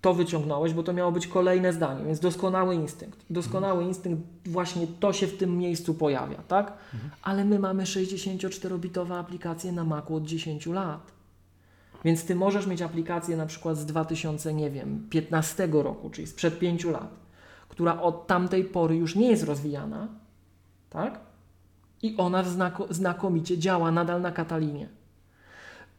to 0.00 0.14
wyciągnąłeś, 0.14 0.72
bo 0.72 0.82
to 0.82 0.92
miało 0.92 1.12
być 1.12 1.26
kolejne 1.26 1.72
zdanie, 1.72 2.04
więc 2.04 2.20
doskonały 2.20 2.74
instynkt. 2.74 3.24
Doskonały 3.30 3.72
mhm. 3.72 3.88
instynkt, 3.88 4.22
właśnie 4.46 4.86
to 5.00 5.12
się 5.12 5.26
w 5.26 5.36
tym 5.36 5.58
miejscu 5.58 5.94
pojawia, 5.94 6.38
tak? 6.48 6.72
Mhm. 6.94 7.10
Ale 7.22 7.44
my 7.44 7.58
mamy 7.58 7.82
64-bitowe 7.82 9.18
aplikacje 9.18 9.72
na 9.72 9.84
Macu 9.84 10.14
od 10.14 10.24
10 10.24 10.66
lat. 10.66 11.12
Więc 12.04 12.24
ty 12.24 12.34
możesz 12.34 12.66
mieć 12.66 12.82
aplikację 12.82 13.36
na 13.36 13.46
przykład 13.46 13.76
z 13.76 13.86
2000, 13.86 14.54
nie 14.54 14.70
wiem, 14.70 15.06
15 15.10 15.68
roku, 15.72 16.10
czyli 16.10 16.26
sprzed 16.26 16.58
5 16.58 16.84
lat, 16.84 17.10
która 17.68 18.00
od 18.00 18.26
tamtej 18.26 18.64
pory 18.64 18.96
już 18.96 19.16
nie 19.16 19.30
jest 19.30 19.44
rozwijana, 19.44 20.08
tak? 20.90 21.20
I 22.02 22.16
ona 22.16 22.44
znako 22.44 22.86
znakomicie 22.90 23.58
działa 23.58 23.90
nadal 23.90 24.20
na 24.22 24.32
Katalinie 24.32 24.88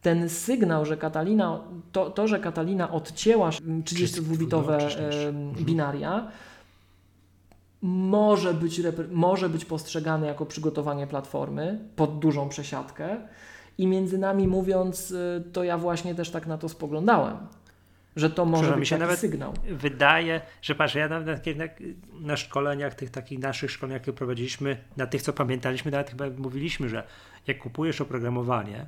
ten 0.02 0.30
sygnał, 0.30 0.86
że 0.86 0.98
Katalina, 0.98 1.60
to, 1.92 2.10
to 2.10 2.28
że 2.28 2.40
Katalina 2.40 2.92
odcięła 2.92 3.50
32-bitowe 3.50 4.74
mhm. 4.74 5.54
binaria, 5.66 6.32
może 7.82 8.54
być, 8.54 8.82
może 9.12 9.50
być 9.50 9.66
postrzegane 9.66 10.28
jako 10.28 10.46
przygotowanie 10.46 11.08
platformy 11.08 11.80
pod 11.96 12.20
dużą 12.20 12.50
przesiadkę. 12.50 13.18
I 13.78 13.88
między 13.88 14.18
nami 14.18 14.48
mówiąc, 14.48 15.12
y, 15.12 15.44
to 15.54 15.64
ja 15.64 15.78
właśnie 15.78 16.16
też 16.16 16.30
tak 16.30 16.48
na 16.48 16.58
to 16.58 16.70
spoglądałem. 16.70 17.38
Że 18.16 18.30
to 18.30 18.46
może 18.46 18.78
być 18.78 18.90
taki 18.90 19.18
sygnał. 19.18 19.54
Wydaje, 19.72 20.42
że 20.62 20.76
patrz, 20.76 20.96
ja 20.96 21.10
nawet 21.10 21.46
na, 21.58 21.66
na 22.20 22.38
szkoleniach, 22.38 22.96
tych 22.96 23.10
takich 23.10 23.40
naszych 23.40 23.72
szkoleniach, 23.72 24.02
które 24.02 24.18
prowadziliśmy, 24.18 24.78
na 24.98 25.08
tych, 25.08 25.22
co 25.22 25.34
pamiętaliśmy, 25.34 25.92
nawet 25.92 26.10
chyba 26.10 26.26
mówiliśmy, 26.38 26.90
że 26.90 27.04
jak 27.48 27.58
kupujesz 27.58 28.02
oprogramowanie, 28.02 28.86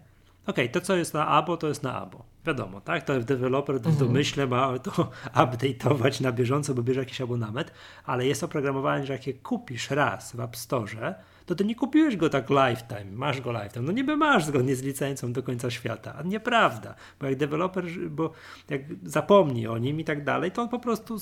okay, 0.47 0.69
to 0.69 0.81
co 0.81 0.95
jest 0.95 1.13
na 1.13 1.27
abo, 1.27 1.57
to 1.57 1.67
jest 1.67 1.83
na 1.83 2.01
abo. 2.01 2.25
Wiadomo, 2.45 2.81
tak? 2.81 3.03
To 3.03 3.19
deweloper 3.19 3.75
w 3.75 3.87
mhm. 3.87 3.95
domyśle 3.95 4.47
ma 4.47 4.79
to 4.79 4.91
update'ować 5.43 6.21
na 6.21 6.31
bieżąco, 6.31 6.73
bo 6.73 6.83
bierze 6.83 6.99
jakiś 6.99 7.21
abonament, 7.21 7.71
ale 8.05 8.27
jest 8.27 8.43
oprogramowanie, 8.43 9.05
że 9.05 9.13
jak 9.13 9.27
je 9.27 9.33
kupisz 9.33 9.89
raz 9.89 10.35
w 10.35 10.39
App 10.39 10.57
Store, 10.57 11.15
to 11.45 11.55
ty 11.55 11.65
nie 11.65 11.75
kupiłeś 11.75 12.17
go 12.17 12.29
tak 12.29 12.49
lifetime, 12.49 13.11
masz 13.11 13.41
go 13.41 13.51
lifetime. 13.51 13.85
No 13.85 13.91
niby 13.91 14.17
masz 14.17 14.45
zgodnie 14.45 14.75
z 14.75 14.81
licencją 14.81 15.33
do 15.33 15.43
końca 15.43 15.71
świata, 15.71 16.15
a 16.15 16.23
nieprawda, 16.23 16.95
bo 17.19 17.25
jak 17.25 17.35
deweloper, 17.35 17.85
bo 18.09 18.31
jak 18.69 18.81
zapomni 19.03 19.67
o 19.67 19.77
nim 19.77 19.99
i 19.99 20.03
tak 20.03 20.23
dalej, 20.23 20.51
to 20.51 20.61
on 20.61 20.69
po 20.69 20.79
prostu 20.79 21.17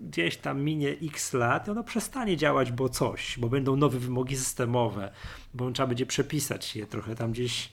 gdzieś 0.00 0.36
tam 0.36 0.62
minie 0.62 0.96
x 1.02 1.32
lat 1.32 1.68
i 1.68 1.70
ono 1.70 1.84
przestanie 1.84 2.36
działać, 2.36 2.72
bo 2.72 2.88
coś, 2.88 3.38
bo 3.38 3.48
będą 3.48 3.76
nowe 3.76 3.98
wymogi 3.98 4.36
systemowe, 4.36 5.12
bo 5.54 5.70
trzeba 5.70 5.86
będzie 5.86 6.06
przepisać 6.06 6.76
je 6.76 6.86
trochę 6.86 7.14
tam 7.14 7.32
gdzieś 7.32 7.72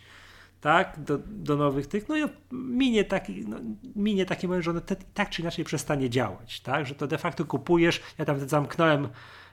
tak, 0.61 1.03
do, 1.03 1.17
do 1.27 1.57
nowych 1.57 1.87
tych, 1.87 2.09
no 2.09 2.17
i 2.17 2.21
minie 2.51 3.05
taki, 3.05 3.45
no, 3.47 3.57
minie 3.95 4.25
taki 4.25 4.47
moment, 4.47 4.65
że 4.65 4.71
ono 4.71 4.81
te, 4.81 4.95
tak 5.13 5.29
czy 5.29 5.41
inaczej 5.41 5.65
przestanie 5.65 6.09
działać, 6.09 6.61
tak, 6.61 6.85
że 6.85 6.95
to 6.95 7.07
de 7.07 7.17
facto 7.17 7.45
kupujesz, 7.45 8.01
ja 8.17 8.25
tam 8.25 8.49
zamknąłem 8.49 9.07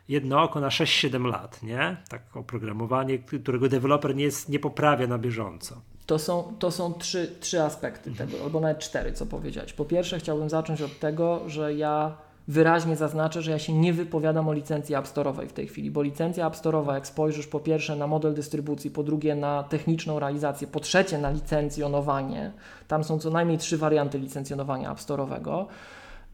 jedno 0.08 0.42
oko 0.42 0.60
na 0.60 0.68
6-7 0.68 1.24
lat, 1.24 1.62
nie, 1.62 1.96
tak 2.08 2.36
oprogramowanie, 2.36 3.18
którego 3.18 3.68
deweloper 3.68 4.16
nie, 4.16 4.24
jest, 4.24 4.48
nie 4.48 4.58
poprawia 4.58 5.06
na 5.06 5.18
bieżąco. 5.18 5.80
To 6.06 6.18
są, 6.18 6.54
to 6.58 6.70
są 6.70 6.92
trzy, 6.94 7.36
trzy 7.40 7.62
aspekty 7.62 8.10
mhm. 8.10 8.30
tego, 8.30 8.44
albo 8.44 8.60
nawet 8.60 8.78
cztery, 8.78 9.12
co 9.12 9.26
powiedzieć. 9.26 9.72
Po 9.72 9.84
pierwsze 9.84 10.18
chciałbym 10.18 10.50
zacząć 10.50 10.82
od 10.82 10.98
tego, 10.98 11.42
że 11.46 11.74
ja 11.74 12.16
wyraźnie 12.48 12.96
zaznaczę, 12.96 13.42
że 13.42 13.50
ja 13.50 13.58
się 13.58 13.72
nie 13.72 13.92
wypowiadam 13.92 14.48
o 14.48 14.52
licencji 14.52 14.94
App 14.94 15.06
Store'owej 15.06 15.46
w 15.46 15.52
tej 15.52 15.66
chwili, 15.66 15.90
bo 15.90 16.02
licencja 16.02 16.46
App 16.46 16.54
Store'owa, 16.54 16.94
jak 16.94 17.06
spojrzysz 17.06 17.46
po 17.46 17.60
pierwsze 17.60 17.96
na 17.96 18.06
model 18.06 18.34
dystrybucji, 18.34 18.90
po 18.90 19.02
drugie 19.02 19.34
na 19.34 19.62
techniczną 19.62 20.18
realizację, 20.18 20.66
po 20.68 20.80
trzecie 20.80 21.18
na 21.18 21.30
licencjonowanie, 21.30 22.52
tam 22.88 23.04
są 23.04 23.18
co 23.18 23.30
najmniej 23.30 23.58
trzy 23.58 23.78
warianty 23.78 24.18
licencjonowania 24.18 24.92
App 24.92 24.98
Store'owego, 24.98 25.64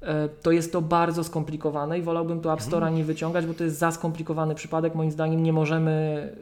e, 0.03 0.29
to 0.29 0.51
jest 0.51 0.73
to 0.73 0.83
bardzo 0.83 1.25
skomplikowane 1.25 1.99
i 1.99 2.03
wolałbym 2.03 2.41
tu 2.41 2.51
App 2.51 2.61
Store'a 2.61 2.75
mhm. 2.75 2.95
nie 2.95 3.05
wyciągać, 3.05 3.47
bo 3.47 3.55
to 3.55 3.65
jest 3.65 3.79
za 3.79 3.91
skomplikowany 3.91 4.55
przypadek. 4.55 4.95
Moim 4.95 5.11
zdaniem 5.11 5.43
nie 5.43 5.53
możemy 5.53 6.33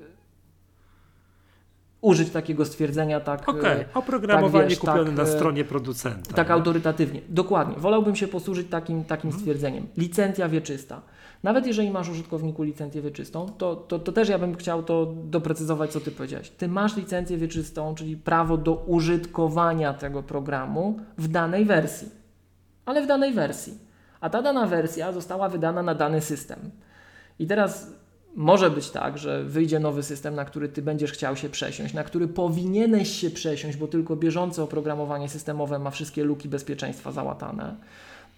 użyć 2.03 2.31
takiego 2.31 2.65
stwierdzenia 2.65 3.21
tak. 3.21 3.49
Okej, 3.49 3.61
okay. 3.61 3.81
E, 3.81 3.95
oprogramowanie 3.95 4.63
tak, 4.63 4.71
wiesz, 4.71 4.79
kupione 4.79 5.05
tak, 5.05 5.15
na 5.15 5.23
e, 5.23 5.27
stronie 5.27 5.65
producenta. 5.65 6.35
Tak 6.35 6.49
nie? 6.49 6.55
autorytatywnie. 6.55 7.21
Dokładnie. 7.29 7.75
Wolałbym 7.79 8.17
się 8.17 8.29
posłużyć 8.29 8.69
takim, 8.69 9.05
takim 9.05 9.29
mhm. 9.29 9.41
stwierdzeniem. 9.41 9.87
Licencja 9.97 10.49
wieczysta. 10.49 11.03
Nawet 11.43 11.67
jeżeli 11.67 11.91
masz 11.91 12.09
użytkowniku 12.09 12.63
licencję 12.63 13.03
wieczystą, 13.03 13.47
to, 13.59 13.77
to, 13.77 13.99
to 13.99 14.13
też 14.13 14.29
ja 14.29 14.39
bym 14.39 14.57
chciał 14.57 14.83
to 14.83 15.15
doprecyzować, 15.25 15.91
co 15.91 16.01
Ty 16.01 16.11
powiedziałeś. 16.11 16.51
Ty 16.51 16.69
masz 16.69 16.97
licencję 16.97 17.39
wieczystą, 17.39 17.95
czyli 17.95 18.17
prawo 18.17 18.57
do 18.57 18.75
użytkowania 18.75 19.95
tego 19.95 20.23
programu 20.23 20.99
w 21.19 21.29
danej 21.29 21.65
wersji. 21.65 22.09
Ale 22.87 23.03
w 23.03 23.07
danej 23.07 23.33
wersji. 23.33 23.79
A 24.21 24.31
ta 24.31 24.43
dana 24.43 24.67
wersja 24.67 25.13
została 25.13 25.49
wydana 25.49 25.83
na 25.83 25.95
dany 25.95 26.21
system. 26.21 26.59
I 27.39 27.47
teraz 27.47 28.02
może 28.35 28.71
być 28.71 28.91
tak, 28.91 29.19
że 29.19 29.45
wyjdzie 29.45 29.81
nowy 29.81 30.03
system, 30.03 30.35
na 30.35 30.45
który 30.45 30.69
ty 30.69 30.83
będziesz 30.83 31.13
chciał 31.13 31.37
się 31.37 31.49
przesiąść, 31.49 31.95
na 31.95 32.05
który 32.05 32.29
powinieneś 32.29 33.21
się 33.21 33.31
przesiąść, 33.31 33.77
bo 33.77 33.87
tylko 33.87 34.17
bieżące 34.17 34.63
oprogramowanie 34.63 35.29
systemowe 35.29 35.79
ma 35.79 35.91
wszystkie 35.91 36.25
luki 36.25 36.49
bezpieczeństwa 36.49 37.13
załatane. 37.13 37.77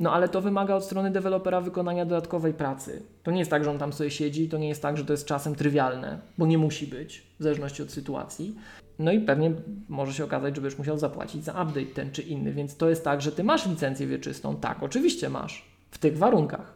No 0.00 0.12
ale 0.12 0.28
to 0.28 0.40
wymaga 0.40 0.74
od 0.74 0.84
strony 0.84 1.10
dewelopera 1.10 1.60
wykonania 1.60 2.04
dodatkowej 2.06 2.54
pracy. 2.54 3.02
To 3.22 3.30
nie 3.30 3.38
jest 3.38 3.50
tak, 3.50 3.64
że 3.64 3.70
on 3.70 3.78
tam 3.78 3.92
sobie 3.92 4.10
siedzi, 4.10 4.48
to 4.48 4.58
nie 4.58 4.68
jest 4.68 4.82
tak, 4.82 4.96
że 4.96 5.04
to 5.04 5.12
jest 5.12 5.26
czasem 5.26 5.54
trywialne, 5.54 6.18
bo 6.38 6.46
nie 6.46 6.58
musi 6.58 6.86
być, 6.86 7.26
w 7.40 7.42
zależności 7.42 7.82
od 7.82 7.90
sytuacji. 7.90 8.54
No 8.98 9.12
i 9.12 9.20
pewnie 9.20 9.52
może 9.88 10.12
się 10.12 10.24
okazać, 10.24 10.54
że 10.54 10.62
będziesz 10.62 10.78
musiał 10.78 10.98
zapłacić 10.98 11.44
za 11.44 11.52
update 11.52 11.86
ten 11.94 12.12
czy 12.12 12.22
inny, 12.22 12.52
więc 12.52 12.76
to 12.76 12.88
jest 12.88 13.04
tak, 13.04 13.22
że 13.22 13.32
ty 13.32 13.44
masz 13.44 13.66
licencję 13.66 14.06
wieczystą. 14.06 14.56
Tak, 14.56 14.82
oczywiście 14.82 15.28
masz, 15.28 15.64
w 15.90 15.98
tych 15.98 16.18
warunkach. 16.18 16.73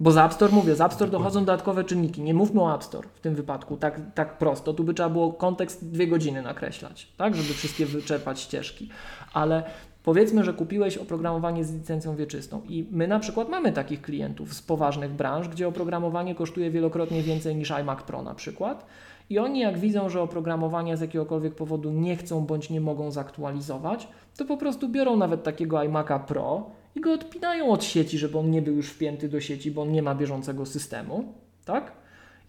Bo 0.00 0.10
z 0.10 0.16
App 0.16 0.34
Store 0.34 0.52
mówię, 0.52 0.74
z 0.74 0.80
App 0.80 0.92
Store 0.92 1.10
dochodzą 1.10 1.40
dodatkowe 1.40 1.84
czynniki. 1.84 2.22
Nie 2.22 2.34
mówmy 2.34 2.62
o 2.62 2.74
App 2.74 2.84
Store 2.84 3.08
w 3.14 3.20
tym 3.20 3.34
wypadku 3.34 3.76
tak, 3.76 4.00
tak 4.14 4.38
prosto. 4.38 4.74
Tu 4.74 4.84
by 4.84 4.94
trzeba 4.94 5.08
było 5.08 5.32
kontekst 5.32 5.90
dwie 5.90 6.06
godziny 6.06 6.42
nakreślać, 6.42 7.08
tak, 7.16 7.34
żeby 7.34 7.54
wszystkie 7.54 7.86
wyczerpać 7.86 8.40
ścieżki. 8.40 8.88
Ale 9.32 9.62
powiedzmy, 10.04 10.44
że 10.44 10.52
kupiłeś 10.52 10.98
oprogramowanie 10.98 11.64
z 11.64 11.74
licencją 11.74 12.16
wieczystą 12.16 12.62
i 12.68 12.86
my 12.90 13.08
na 13.08 13.18
przykład 13.18 13.48
mamy 13.48 13.72
takich 13.72 14.02
klientów 14.02 14.54
z 14.54 14.62
poważnych 14.62 15.10
branż, 15.10 15.48
gdzie 15.48 15.68
oprogramowanie 15.68 16.34
kosztuje 16.34 16.70
wielokrotnie 16.70 17.22
więcej 17.22 17.56
niż 17.56 17.70
iMac 17.70 18.02
Pro 18.02 18.22
na 18.22 18.34
przykład. 18.34 18.86
I 19.30 19.38
oni 19.38 19.60
jak 19.60 19.78
widzą, 19.78 20.08
że 20.08 20.22
oprogramowania 20.22 20.96
z 20.96 21.00
jakiegokolwiek 21.00 21.54
powodu 21.54 21.90
nie 21.90 22.16
chcą 22.16 22.46
bądź 22.46 22.70
nie 22.70 22.80
mogą 22.80 23.10
zaktualizować, 23.10 24.08
to 24.36 24.44
po 24.44 24.56
prostu 24.56 24.88
biorą 24.88 25.16
nawet 25.16 25.42
takiego 25.42 25.76
iMac'a 25.76 26.20
Pro 26.20 26.70
i 26.96 27.00
go 27.00 27.12
odpinają 27.12 27.70
od 27.70 27.84
sieci, 27.84 28.18
żeby 28.18 28.38
on 28.38 28.50
nie 28.50 28.62
był 28.62 28.76
już 28.76 28.88
wpięty 28.88 29.28
do 29.28 29.40
sieci, 29.40 29.70
bo 29.70 29.82
on 29.82 29.92
nie 29.92 30.02
ma 30.02 30.14
bieżącego 30.14 30.66
systemu, 30.66 31.34
tak? 31.64 31.92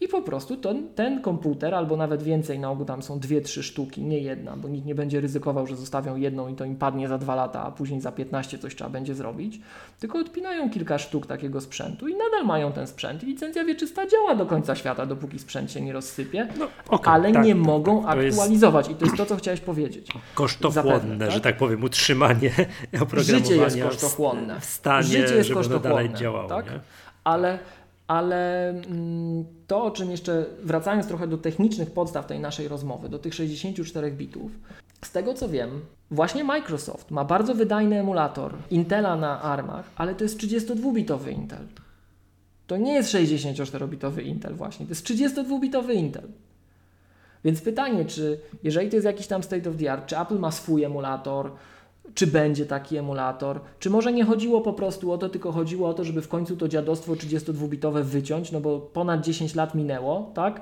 I 0.02 0.08
po 0.08 0.22
prostu 0.22 0.58
ten, 0.58 0.88
ten 0.96 1.22
komputer, 1.22 1.76
albo 1.76 1.98
nawet 1.98 2.24
więcej, 2.24 2.60
na 2.60 2.72
ogół 2.72 2.86
tam 2.86 3.02
są 3.02 3.20
dwie, 3.20 3.42
trzy 3.42 3.64
sztuki, 3.64 4.02
nie 4.02 4.20
jedna, 4.20 4.58
bo 4.58 4.68
nikt 4.68 4.86
nie 4.86 4.96
będzie 4.96 5.22
ryzykował, 5.22 5.68
że 5.68 5.76
zostawią 5.76 6.16
jedną 6.16 6.48
i 6.48 6.56
to 6.56 6.66
im 6.66 6.76
padnie 6.76 7.08
za 7.08 7.18
dwa 7.18 7.36
lata, 7.36 7.64
a 7.64 7.72
później 7.72 8.02
za 8.02 8.12
15 8.12 8.58
coś 8.58 8.76
trzeba 8.76 8.90
będzie 8.90 9.16
zrobić, 9.16 9.60
tylko 10.00 10.20
odpinają 10.20 10.70
kilka 10.70 10.98
sztuk 10.98 11.26
takiego 11.28 11.62
sprzętu 11.62 12.08
i 12.08 12.16
nadal 12.16 12.46
mają 12.46 12.72
ten 12.72 12.88
sprzęt. 12.88 13.24
I 13.24 13.26
licencja 13.26 13.66
wieczysta 13.66 14.08
działa 14.08 14.36
do 14.36 14.46
końca 14.46 14.76
świata, 14.76 15.06
dopóki 15.06 15.40
sprzęt 15.40 15.72
się 15.72 15.82
nie 15.82 15.94
rozsypie, 15.94 16.48
No, 16.60 16.68
okej, 16.90 17.14
ale 17.14 17.32
tak, 17.32 17.46
nie 17.46 17.54
tak, 17.56 17.64
mogą 17.64 18.04
tak. 18.04 18.18
Aktualizować. 18.18 18.90
I 18.90 18.96
to 18.96 19.06
jest 19.06 19.18
to, 19.18 19.26
co 19.26 19.36
chciałeś 19.36 19.60
powiedzieć. 19.60 20.08
kosztochłonne, 20.36 20.92
Zapewne, 20.92 21.26
tak? 21.26 21.32
że 21.32 21.42
tak 21.42 21.58
powiem, 21.58 21.84
utrzymanie 21.84 22.52
oprogramowania 23.02 23.40
Życie 23.40 23.56
jest 23.56 23.82
kosztochłonne. 23.82 24.60
w 24.60 24.66
stanie, 24.66 25.04
Życie 25.04 25.36
jest 25.36 25.48
żeby 25.48 25.54
kosztochłonne, 25.60 25.90
dalej 25.90 26.14
działało. 26.14 26.50
tak? 26.50 26.66
Ale, 27.24 27.60
ale 28.08 28.70
mm, 28.70 29.46
to, 29.68 29.84
o 29.84 29.92
czym 29.92 30.12
jeszcze 30.12 30.46
wracając 30.64 31.08
trochę 31.08 31.28
do 31.28 31.38
technicznych 31.38 31.92
podstaw 31.92 32.28
tej 32.28 32.40
naszej 32.40 32.68
rozmowy, 32.68 33.10
do 33.10 33.20
tych 33.20 33.34
64 33.34 34.12
bitów, 34.12 34.52
z 35.06 35.12
tego 35.12 35.34
co 35.34 35.50
wiem, 35.50 35.82
właśnie 36.12 36.44
Microsoft 36.44 37.12
ma 37.12 37.26
bardzo 37.26 37.56
wydajny 37.56 38.00
emulator 38.00 38.54
Intela 38.72 39.16
na 39.16 39.42
ARMach, 39.42 39.92
ale 39.96 40.16
to 40.16 40.24
jest 40.24 40.40
32-bitowy 40.40 41.32
Intel. 41.32 41.68
To 42.68 42.78
nie 42.78 42.94
jest 42.94 43.14
64-bitowy 43.14 44.24
Intel 44.24 44.56
właśnie, 44.56 44.86
to 44.86 44.92
jest 44.92 45.06
32-bitowy 45.06 45.94
Intel. 45.94 46.28
Więc 47.44 47.62
pytanie, 47.62 48.06
czy 48.06 48.40
jeżeli 48.64 48.90
to 48.90 48.96
jest 48.96 49.06
jakiś 49.06 49.28
tam 49.28 49.44
state 49.44 49.70
of 49.70 49.78
the 49.78 49.92
art, 49.92 50.06
czy 50.06 50.20
Apple 50.20 50.40
ma 50.40 50.52
swój 50.52 50.84
emulator, 50.84 51.52
czy 52.14 52.28
będzie 52.28 52.66
taki 52.66 52.98
emulator, 52.98 53.60
czy 53.80 53.90
może 53.90 54.14
nie 54.14 54.26
chodziło 54.26 54.62
po 54.62 54.74
prostu 54.74 55.12
o 55.12 55.18
to, 55.18 55.30
tylko 55.30 55.52
chodziło 55.52 55.90
o 55.90 55.94
to, 55.94 56.04
żeby 56.04 56.22
w 56.22 56.28
końcu 56.28 56.58
to 56.58 56.68
dziadostwo 56.68 57.14
32-bitowe 57.14 58.04
wyciąć, 58.04 58.52
no 58.52 58.60
bo 58.60 58.80
ponad 58.80 59.22
10 59.22 59.56
lat 59.56 59.76
minęło, 59.76 60.32
tak? 60.34 60.62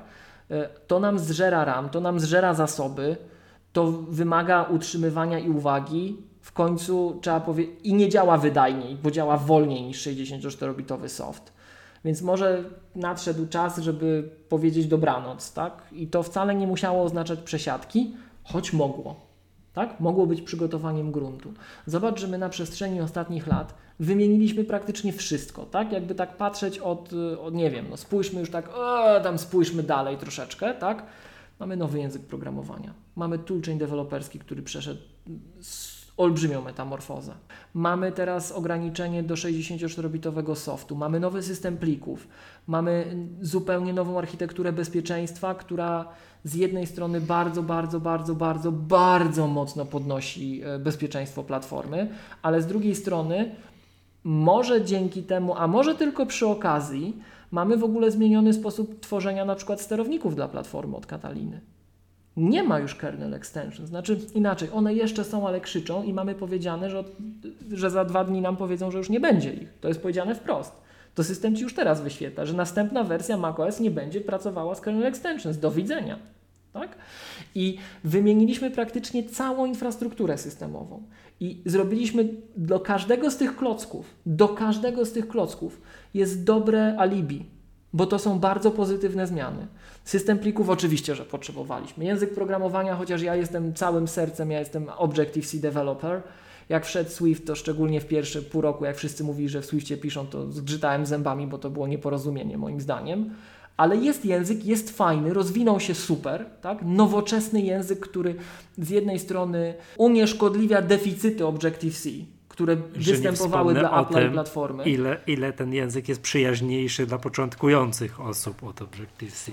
E, 0.51 0.69
To 0.87 0.99
nam 0.99 1.19
zżera 1.19 1.65
RAM, 1.65 1.89
to 1.89 1.99
nam 2.01 2.19
zżera 2.19 2.53
zasoby, 2.53 3.17
to 3.73 3.91
wymaga 3.91 4.63
utrzymywania 4.63 5.39
i 5.39 5.49
uwagi. 5.49 6.17
W 6.41 6.51
końcu 6.51 7.19
trzeba 7.21 7.39
powiedzieć, 7.39 7.75
i 7.83 7.93
nie 7.93 8.09
działa 8.09 8.37
wydajniej, 8.37 8.95
bo 9.03 9.11
działa 9.11 9.37
wolniej 9.37 9.81
niż 9.83 10.07
64-bitowy 10.07 11.09
soft. 11.09 11.53
Więc 12.05 12.21
może 12.21 12.63
nadszedł 12.95 13.47
czas, 13.47 13.77
żeby 13.77 14.29
powiedzieć 14.49 14.87
dobranoc, 14.87 15.53
tak? 15.53 15.83
I 15.91 16.07
to 16.07 16.23
wcale 16.23 16.55
nie 16.55 16.67
musiało 16.67 17.03
oznaczać 17.03 17.39
przesiadki, 17.39 18.13
choć 18.43 18.73
mogło. 18.73 19.34
Tak? 19.75 19.99
Mogło 19.99 20.27
być 20.27 20.41
przygotowaniem 20.41 21.11
gruntu. 21.11 21.53
Zobacz, 21.85 22.19
że 22.19 22.27
my 22.27 22.37
na 22.37 22.49
przestrzeni 22.49 23.01
ostatnich 23.01 23.47
lat 23.47 23.73
wymieniliśmy 23.99 24.63
praktycznie 24.63 25.13
wszystko, 25.13 25.65
tak? 25.65 25.91
Jakby 25.91 26.15
tak 26.15 26.37
patrzeć 26.37 26.79
od, 26.79 27.13
y, 27.13 27.39
od 27.39 27.53
nie 27.53 27.71
wiem, 27.71 27.85
no 27.89 27.97
spójrzmy 27.97 28.39
już 28.39 28.49
tak, 28.49 28.69
e, 29.07 29.21
tam 29.21 29.37
spójrzmy 29.37 29.83
dalej 29.83 30.17
troszeczkę, 30.17 30.73
tak? 30.73 31.05
Mamy 31.59 31.77
nowy 31.77 31.99
język 31.99 32.21
programowania. 32.21 32.93
Mamy 33.15 33.39
toolchain 33.39 33.77
deweloperski, 33.77 34.39
który 34.39 34.61
przeszedł 34.61 35.01
olbrzymią 36.17 36.61
metamorfozę. 36.61 37.33
Mamy 37.73 38.11
teraz 38.11 38.51
ograniczenie 38.51 39.23
do 39.23 39.35
64-bitowego 39.35 40.55
softu. 40.55 40.95
Mamy 40.95 41.19
nowy 41.19 41.43
system 41.43 41.77
plików. 41.77 42.27
Mamy 42.67 43.17
zupełnie 43.41 43.93
nową 43.93 44.17
architekturę 44.17 44.73
bezpieczeństwa, 44.73 45.55
która 45.55 46.05
z 46.43 46.53
jednej 46.53 46.87
strony 46.87 47.21
bardzo, 47.21 47.63
bardzo, 47.63 47.99
bardzo, 47.99 48.35
bardzo, 48.35 48.71
bardzo 48.71 49.47
mocno 49.47 49.85
podnosi 49.85 50.61
e, 50.63 50.79
bezpieczeństwo 50.79 51.43
platformy, 51.43 52.09
ale 52.41 52.61
z 52.61 52.67
drugiej 52.67 52.95
strony 52.95 53.55
może 54.23 54.85
dzięki 54.85 55.23
temu, 55.23 55.55
a 55.57 55.67
może 55.67 55.95
tylko 55.95 56.25
przy 56.25 56.47
okazji, 56.47 57.17
mamy 57.51 57.77
w 57.77 57.83
ogóle 57.83 58.11
zmieniony 58.11 58.53
sposób 58.53 58.99
tworzenia 58.99 59.45
na 59.45 59.55
przykład 59.55 59.81
sterowników 59.81 60.35
dla 60.35 60.47
platformy 60.47 60.97
od 60.97 61.05
Kataliny. 61.05 61.61
Nie 62.37 62.63
ma 62.63 62.79
już 62.79 62.95
kernel 62.95 63.33
extension, 63.33 63.87
znaczy 63.87 64.19
inaczej, 64.33 64.69
one 64.73 64.93
jeszcze 64.93 65.23
są, 65.23 65.47
ale 65.47 65.61
krzyczą 65.61 66.03
i 66.03 66.13
mamy 66.13 66.35
powiedziane, 66.35 66.89
że, 66.89 67.03
że 67.71 67.89
za 67.89 68.05
dwa 68.05 68.23
dni 68.23 68.41
nam 68.41 68.57
powiedzą, 68.57 68.91
że 68.91 68.97
już 68.97 69.09
nie 69.09 69.19
będzie 69.19 69.53
ich. 69.53 69.69
To 69.81 69.87
jest 69.87 70.01
powiedziane 70.01 70.35
wprost. 70.35 70.71
To 71.15 71.23
system 71.23 71.55
Ci 71.55 71.63
już 71.63 71.75
teraz 71.75 72.01
wyświetla, 72.01 72.45
że 72.45 72.53
następna 72.53 73.03
wersja 73.03 73.37
macOS 73.37 73.79
nie 73.79 73.91
będzie 73.91 74.21
pracowała 74.21 74.75
z 74.75 74.81
kernel 74.81 75.05
extensions. 75.05 75.57
Do 75.57 75.71
widzenia. 75.71 76.19
Tak? 76.73 76.95
I 77.55 77.77
wymieniliśmy 78.03 78.71
praktycznie 78.71 79.23
całą 79.23 79.65
infrastrukturę 79.65 80.37
systemową. 80.37 81.03
I 81.39 81.61
zrobiliśmy 81.65 82.29
do 82.57 82.79
każdego 82.79 83.31
z 83.31 83.37
tych 83.37 83.57
klocków, 83.57 84.15
do 84.25 84.47
każdego 84.47 85.05
z 85.05 85.11
tych 85.11 85.27
klocków 85.27 85.81
jest 86.13 86.43
dobre 86.43 86.95
alibi, 86.99 87.45
bo 87.93 88.05
to 88.05 88.19
są 88.19 88.39
bardzo 88.39 88.71
pozytywne 88.71 89.27
zmiany. 89.27 89.67
System 90.05 90.39
plików 90.39 90.69
oczywiście, 90.69 91.15
że 91.15 91.25
potrzebowaliśmy. 91.25 92.05
Język 92.05 92.33
programowania, 92.33 92.95
chociaż 92.95 93.21
ja 93.21 93.35
jestem 93.35 93.73
całym 93.73 94.07
sercem, 94.07 94.51
ja 94.51 94.59
jestem 94.59 94.85
Objective-C 94.97 95.57
developer. 95.57 96.21
Jak 96.69 96.85
wszedł 96.85 97.09
Swift, 97.09 97.47
to 97.47 97.55
szczególnie 97.55 98.01
w 98.01 98.07
pierwsze 98.07 98.41
pół 98.41 98.61
roku, 98.61 98.85
jak 98.85 98.97
wszyscy 98.97 99.23
mówili, 99.23 99.49
że 99.49 99.61
w 99.61 99.65
Swiftie 99.65 99.97
piszą, 99.97 100.27
to 100.27 100.51
zgrzytałem 100.51 101.05
zębami, 101.05 101.47
bo 101.47 101.57
to 101.57 101.69
było 101.69 101.87
nieporozumienie 101.87 102.57
moim 102.57 102.81
zdaniem. 102.81 103.29
Ale 103.77 103.97
jest 103.97 104.25
język, 104.25 104.65
jest 104.65 104.97
fajny, 104.97 105.33
rozwinął 105.33 105.79
się 105.79 105.95
super, 105.95 106.45
tak? 106.61 106.79
Nowoczesny 106.85 107.61
język, 107.61 107.99
który 107.99 108.35
z 108.77 108.89
jednej 108.89 109.19
strony 109.19 109.73
unieszkodliwia 109.97 110.81
deficyty 110.81 111.45
Objective-C, 111.45 112.09
które 112.49 112.77
Że 112.95 113.11
występowały 113.11 113.73
dla 113.73 114.01
Apple 114.01 114.13
tym, 114.13 114.31
platformy. 114.31 114.83
Ile, 114.83 115.17
ile 115.27 115.53
ten 115.53 115.73
język 115.73 116.09
jest 116.09 116.21
przyjaźniejszy 116.21 117.05
dla 117.05 117.17
początkujących 117.17 118.21
osób 118.21 118.63
od 118.63 118.81
Objective-C. 118.81 119.51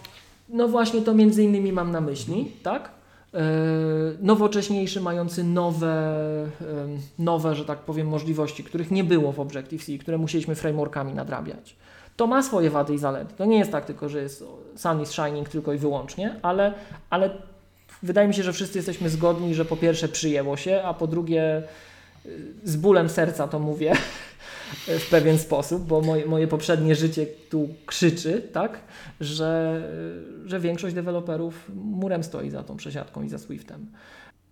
No 0.53 0.69
właśnie 0.69 1.03
to 1.03 1.15
między 1.15 1.45
innymi 1.45 1.73
mam 1.73 1.91
na 1.91 2.01
myśli, 2.01 2.53
tak? 2.63 2.91
Yy, 3.33 3.41
nowocześniejszy, 4.21 5.01
mający 5.01 5.45
nowe, 5.45 6.25
yy, 6.61 6.67
nowe, 7.19 7.55
że 7.55 7.65
tak 7.65 7.79
powiem, 7.79 8.09
możliwości, 8.09 8.65
których 8.65 8.91
nie 8.91 9.05
było 9.05 9.33
w 9.33 9.41
Objective-C, 9.41 9.99
które 9.99 10.19
musieliśmy 10.19 10.55
frameworkami 10.55 11.15
nadrabiać. 11.15 11.77
To 12.17 12.27
ma 12.27 12.43
swoje 12.43 12.71
wady 12.71 12.95
i 12.95 12.99
zalety. 12.99 13.35
To 13.39 13.45
nie 13.45 13.59
jest 13.59 13.73
tak 13.73 13.85
tylko, 13.85 14.09
że 14.09 14.23
jest 14.23 14.45
sun 14.77 15.03
is 15.03 15.13
shining 15.13 15.49
tylko 15.49 15.73
i 15.73 15.79
wyłącznie, 15.79 16.37
ale, 16.43 16.75
ale 17.11 17.31
wydaje 18.03 18.29
mi 18.29 18.35
się, 18.35 18.43
że 18.43 18.53
wszyscy 18.53 18.79
jesteśmy 18.79 19.09
zgodni, 19.09 19.55
że 19.55 19.65
po 19.65 19.77
pierwsze 19.77 20.09
przyjęło 20.09 20.57
się, 20.57 20.83
a 20.85 20.95
po 20.95 21.07
drugie 21.07 21.63
yy, 22.25 22.33
z 22.65 22.77
bólem 22.77 23.09
serca 23.09 23.49
to 23.49 23.59
mówię 23.59 23.93
w 24.99 25.09
pewien 25.11 25.39
sposób, 25.39 25.83
bo 25.83 26.01
moje, 26.01 26.27
moje 26.27 26.49
poprzednie 26.49 26.95
życie 26.95 27.27
tu 27.51 27.69
krzyczy, 27.87 28.43
tak, 28.53 28.81
że, 29.21 29.83
że 30.47 30.61
większość 30.61 30.95
deweloperów 30.95 31.71
murem 31.75 32.25
stoi 32.25 32.51
za 32.51 32.63
tą 32.63 32.77
przesiadką 32.77 33.23
i 33.23 33.29
za 33.29 33.39
Swiftem. 33.39 33.87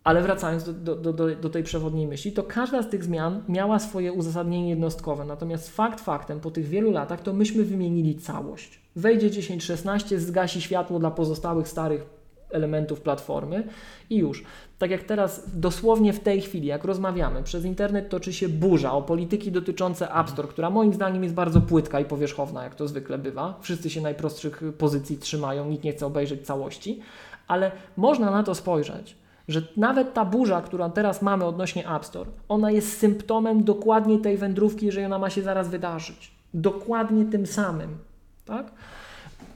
Ale 0.04 0.22
wracając 0.22 0.64
do, 0.64 0.72
do, 0.72 1.12
do, 1.12 1.36
do- 1.36 1.50
tej 1.50 1.62
przewodniej 1.62 2.06
myśli, 2.06 2.32
to 2.32 2.42
każda 2.42 2.82
z 2.82 2.88
tych 2.88 3.04
zmian 3.04 3.42
miała 3.48 3.78
swoje 3.78 4.12
uzasadnienie 4.12 4.70
jednostkowe. 4.70 5.24
Natomiast 5.24 5.70
fakt 5.76 6.00
faktem, 6.00 6.40
po 6.40 6.50
tych 6.50 6.66
wielu 6.68 6.90
latach, 6.90 7.22
to 7.22 7.32
myśmy 7.32 7.64
wymienili 7.64 8.16
całość. 8.16 8.80
Wejdzie 8.96 9.30
10.16, 9.30 10.18
zgasi 10.18 10.60
światło 10.60 10.98
dla 10.98 11.10
pozostałych 11.10 11.68
starych 11.68 12.06
elementów 12.50 13.00
platformy 13.00 13.68
i 14.10 14.16
już. 14.16 14.44
Tak 14.80 14.90
jak 14.90 15.02
teraz, 15.02 15.42
dosłownie 15.54 16.12
w 16.12 16.20
tej 16.20 16.40
chwili, 16.40 16.66
jak 16.66 16.84
rozmawiamy, 16.84 17.42
przez 17.42 17.64
internet 17.64 18.08
toczy 18.08 18.32
się 18.32 18.48
burza 18.48 18.92
o 18.92 19.02
polityki 19.02 19.52
dotyczące 19.52 20.14
App 20.14 20.30
Store, 20.30 20.48
która 20.48 20.70
moim 20.70 20.94
zdaniem 20.94 21.22
jest 21.22 21.34
bardzo 21.34 21.60
płytka 21.60 22.00
i 22.00 22.04
powierzchowna, 22.04 22.64
jak 22.64 22.74
to 22.74 22.88
zwykle 22.88 23.18
bywa. 23.18 23.58
Wszyscy 23.60 23.90
się 23.90 24.00
najprostszych 24.00 24.62
pozycji 24.78 25.18
trzymają, 25.18 25.70
nikt 25.70 25.84
nie 25.84 25.92
chce 25.92 26.06
obejrzeć 26.06 26.46
całości, 26.46 27.00
ale 27.48 27.72
można 27.96 28.30
na 28.30 28.42
to 28.42 28.54
spojrzeć, 28.54 29.16
że 29.48 29.62
nawet 29.76 30.14
ta 30.14 30.24
burza, 30.24 30.62
którą 30.62 30.90
teraz 30.90 31.22
mamy 31.22 31.44
odnośnie 31.44 31.90
App 31.90 32.04
Store, 32.04 32.30
ona 32.48 32.70
jest 32.70 32.98
symptomem 32.98 33.64
dokładnie 33.64 34.18
tej 34.18 34.36
wędrówki, 34.36 34.86
jeżeli 34.86 35.06
ona 35.06 35.18
ma 35.18 35.30
się 35.30 35.42
zaraz 35.42 35.68
wydarzyć. 35.68 36.32
Dokładnie 36.54 37.24
tym 37.24 37.46
samym, 37.46 37.98
tak? 38.44 38.72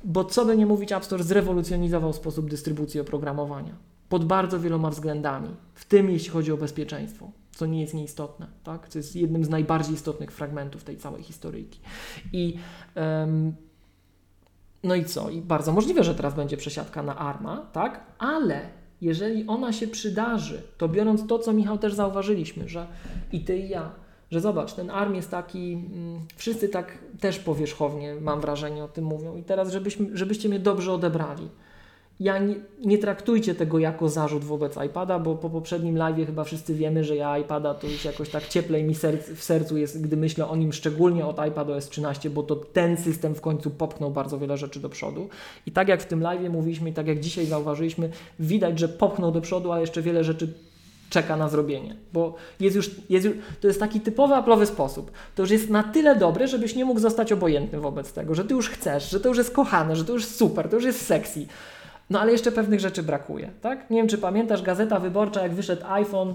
Bo 0.05 0.25
co 0.25 0.45
by 0.45 0.57
nie 0.57 0.67
mówić, 0.67 0.93
App 0.93 1.05
Store 1.05 1.25
zrewolucjonizował 1.25 2.13
sposób 2.13 2.51
dystrybucji 2.51 3.01
oprogramowania 3.01 3.94
pod 4.15 4.25
bardzo 4.25 4.61
wieloma 4.61 4.91
względami, 4.91 5.49
w 5.75 5.85
tym 5.85 6.11
jeśli 6.11 6.31
chodzi 6.31 6.53
o 6.53 6.57
bezpieczeństwo. 6.57 7.31
co 7.51 7.67
nie 7.67 7.81
jest 7.81 7.95
nieistotne, 7.95 8.47
tak? 8.65 8.89
co 8.89 8.99
jest 8.99 9.17
jednym 9.17 9.45
z 9.45 9.49
najbardziej 9.49 9.95
istotnych 9.95 10.33
fragmentów 10.33 10.85
tej 10.85 10.97
całej 10.97 11.23
historyjki. 11.23 11.81
I 12.33 12.59
um, 12.97 13.55
no 14.83 14.95
i 14.95 15.05
co? 15.05 15.31
I 15.31 15.41
bardzo 15.41 15.73
możliwe, 15.73 16.05
że 16.05 16.15
teraz 16.15 16.35
będzie 16.35 16.57
przesiadka 16.57 17.03
na 17.03 17.17
ARMA, 17.17 17.67
tak? 17.73 18.07
Ale 18.19 18.61
jeżeli 19.01 19.47
ona 19.47 19.73
się 19.73 19.89
przydarzy, 19.89 20.63
to 20.79 20.89
biorąc 20.89 21.27
to, 21.27 21.39
co 21.39 21.53
Michał 21.53 21.79
też 21.79 21.95
zauważyliśmy, 21.95 22.69
że 22.69 22.87
i 23.33 23.41
ty 23.41 23.59
i 23.59 23.69
ja, 23.69 23.91
że 24.31 24.41
zobacz, 24.41 24.73
ten 24.73 24.91
ARM 24.91 25.15
jest 25.15 25.31
taki, 25.31 25.73
mm, 25.73 26.21
wszyscy 26.37 26.69
tak 26.69 26.99
też 27.21 27.39
powierzchownie, 27.39 28.15
mam 28.21 28.41
wrażenie, 28.41 28.85
o 28.85 28.89
tym 28.89 29.05
mówią. 29.05 29.37
I 29.37 29.43
teraz, 29.43 29.73
żebyśmy, 29.73 30.17
żebyście 30.17 30.49
mnie 30.49 30.59
dobrze 30.59 30.93
odebrali 30.93 31.49
ja 32.25 32.39
nie, 32.39 32.55
nie, 32.85 32.99
traktujcie 32.99 33.55
tego 33.55 33.79
jako 33.79 34.09
zarzut 34.09 34.45
wobec 34.45 34.77
iPada, 34.87 35.19
bo 35.19 35.35
po 35.35 35.51
poprzednim 35.51 35.97
live 35.97 36.27
chyba 36.27 36.45
wszyscy 36.45 36.75
wiemy, 36.75 37.05
że 37.05 37.17
ja 37.17 37.39
iPada 37.39 37.75
to 37.75 37.87
już 37.87 38.05
jakoś 38.05 38.31
tak 38.31 38.49
cieplej 38.49 38.85
mi 38.85 38.95
serc, 38.95 39.27
w 39.27 39.45
sercu 39.45 39.77
jest, 39.77 40.03
gdy 40.03 40.17
myślę 40.17 40.49
o 40.49 40.57
nim 40.57 40.73
szczególnie 40.73 41.27
od 41.27 41.39
iPadOS 41.49 41.89
13, 41.89 42.31
bo 42.31 42.43
to 42.43 42.57
ten 42.57 42.97
system 42.97 43.35
w 43.35 43.41
końcu 43.41 43.71
popchnął 43.71 44.11
bardzo 44.11 44.39
wiele 44.39 44.57
rzeczy 44.57 44.81
do 44.81 44.89
przodu. 44.89 45.29
I 45.67 45.73
tak 45.73 45.89
jak 45.89 46.03
w 46.03 46.07
tym 46.07 46.21
live 46.21 46.53
mówiliśmy 46.53 46.91
i 46.91 46.93
tak 46.93 47.07
jak 47.07 47.21
dzisiaj 47.21 47.47
zauważyliśmy, 47.47 48.11
widać, 48.39 48.79
że 48.79 48.89
popchnął 48.89 49.33
do 49.33 49.41
przodu, 49.41 49.73
a 49.73 49.81
jeszcze 49.81 50.03
wiele 50.03 50.25
rzeczy 50.25 50.53
czeka 51.11 51.37
na 51.37 51.49
zrobienie, 51.49 51.97
bo 52.13 52.35
jest 52.61 52.77
już, 52.77 52.91
jest 53.09 53.27
już, 53.27 53.35
to 53.61 53.69
jest 53.69 53.81
taki 53.81 54.01
typowy 54.01 54.35
aplowy 54.35 54.67
sposób. 54.67 55.11
To 55.35 55.43
już 55.43 55.51
jest 55.51 55.71
na 55.71 55.83
tyle 55.83 56.17
dobre, 56.17 56.49
żebyś 56.49 56.75
nie 56.75 56.85
mógł 56.85 57.01
zostać 57.01 57.33
obojętny 57.33 57.81
wobec 57.81 58.13
tego, 58.13 58.35
że 58.35 58.45
ty 58.45 58.55
już 58.55 58.69
chcesz, 58.69 59.11
że 59.11 59.21
to 59.21 59.29
już 59.29 59.39
jest 59.39 59.51
kochane, 59.51 59.97
że 59.97 60.05
to 60.05 60.13
już 60.13 60.25
super, 60.27 60.69
to 60.69 60.77
już 60.77 60.85
jest 60.85 61.07
sexy. 61.07 61.47
No 62.11 62.21
ale 62.21 62.33
jeszcze 62.33 62.53
pewnych 62.53 62.81
rzeczy 62.81 63.03
brakuje, 63.03 63.51
tak? 63.61 63.91
Nie 63.91 63.97
wiem, 63.97 64.09
czy 64.09 64.19
pamiętasz, 64.19 64.63
Gazeta 64.63 65.01
Wyborcza, 65.01 65.43
jak 65.43 65.55
wyszedł 65.55 65.83
iPhone, 65.87 66.35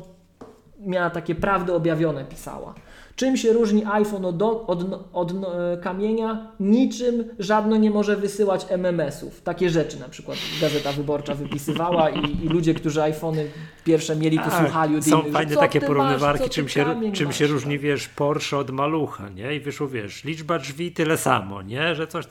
miała 0.79 1.09
takie 1.09 1.35
prawdy 1.35 1.73
objawione, 1.73 2.25
pisała. 2.25 2.73
Czym 3.19 3.37
się 3.37 3.53
różni 3.53 3.85
iPhone 3.85 4.25
od, 4.25 4.41
od, 4.41 4.85
od, 5.13 5.31
e, 5.31 5.77
kamienia? 5.77 6.47
Niczym 6.59 7.23
żadno 7.39 7.77
nie 7.77 7.91
może 7.91 8.15
wysyłać 8.15 8.65
MMS-ów. 8.69 9.41
Takie 9.41 9.69
rzeczy 9.69 9.99
na 9.99 10.09
przykład 10.09 10.37
Gazeta 10.61 10.91
Wyborcza 10.91 11.35
wypisywała 11.35 12.09
i, 12.09 12.45
i 12.45 12.49
ludzie, 12.49 12.73
którzy 12.73 13.01
iPhony 13.01 13.47
pierwsze 13.83 14.15
mieli, 14.15 14.37
to 14.37 14.45
A, 14.45 14.63
słuchali 14.63 14.97
od 14.97 15.05
Są 15.05 15.21
innych, 15.21 15.33
fajne 15.33 15.55
takie 15.55 15.81
porównywarki, 15.81 16.43
masz, 16.43 16.51
czym, 16.51 16.69
się, 16.69 16.85
czym 17.13 17.27
masz, 17.27 17.37
się 17.37 17.47
różni, 17.47 17.75
tak? 17.75 17.81
wiesz, 17.81 18.07
Porsche 18.07 18.57
od 18.57 18.71
malucha, 18.71 19.29
nie? 19.29 19.55
I 19.55 19.59
wyszło, 19.59 19.87
wiesz, 19.87 20.23
liczba 20.23 20.59
drzwi 20.59 20.91
tyle 20.91 21.17
samo, 21.17 21.61
nie? 21.61 21.95
Że 21.95 22.07
coś, 22.07 22.25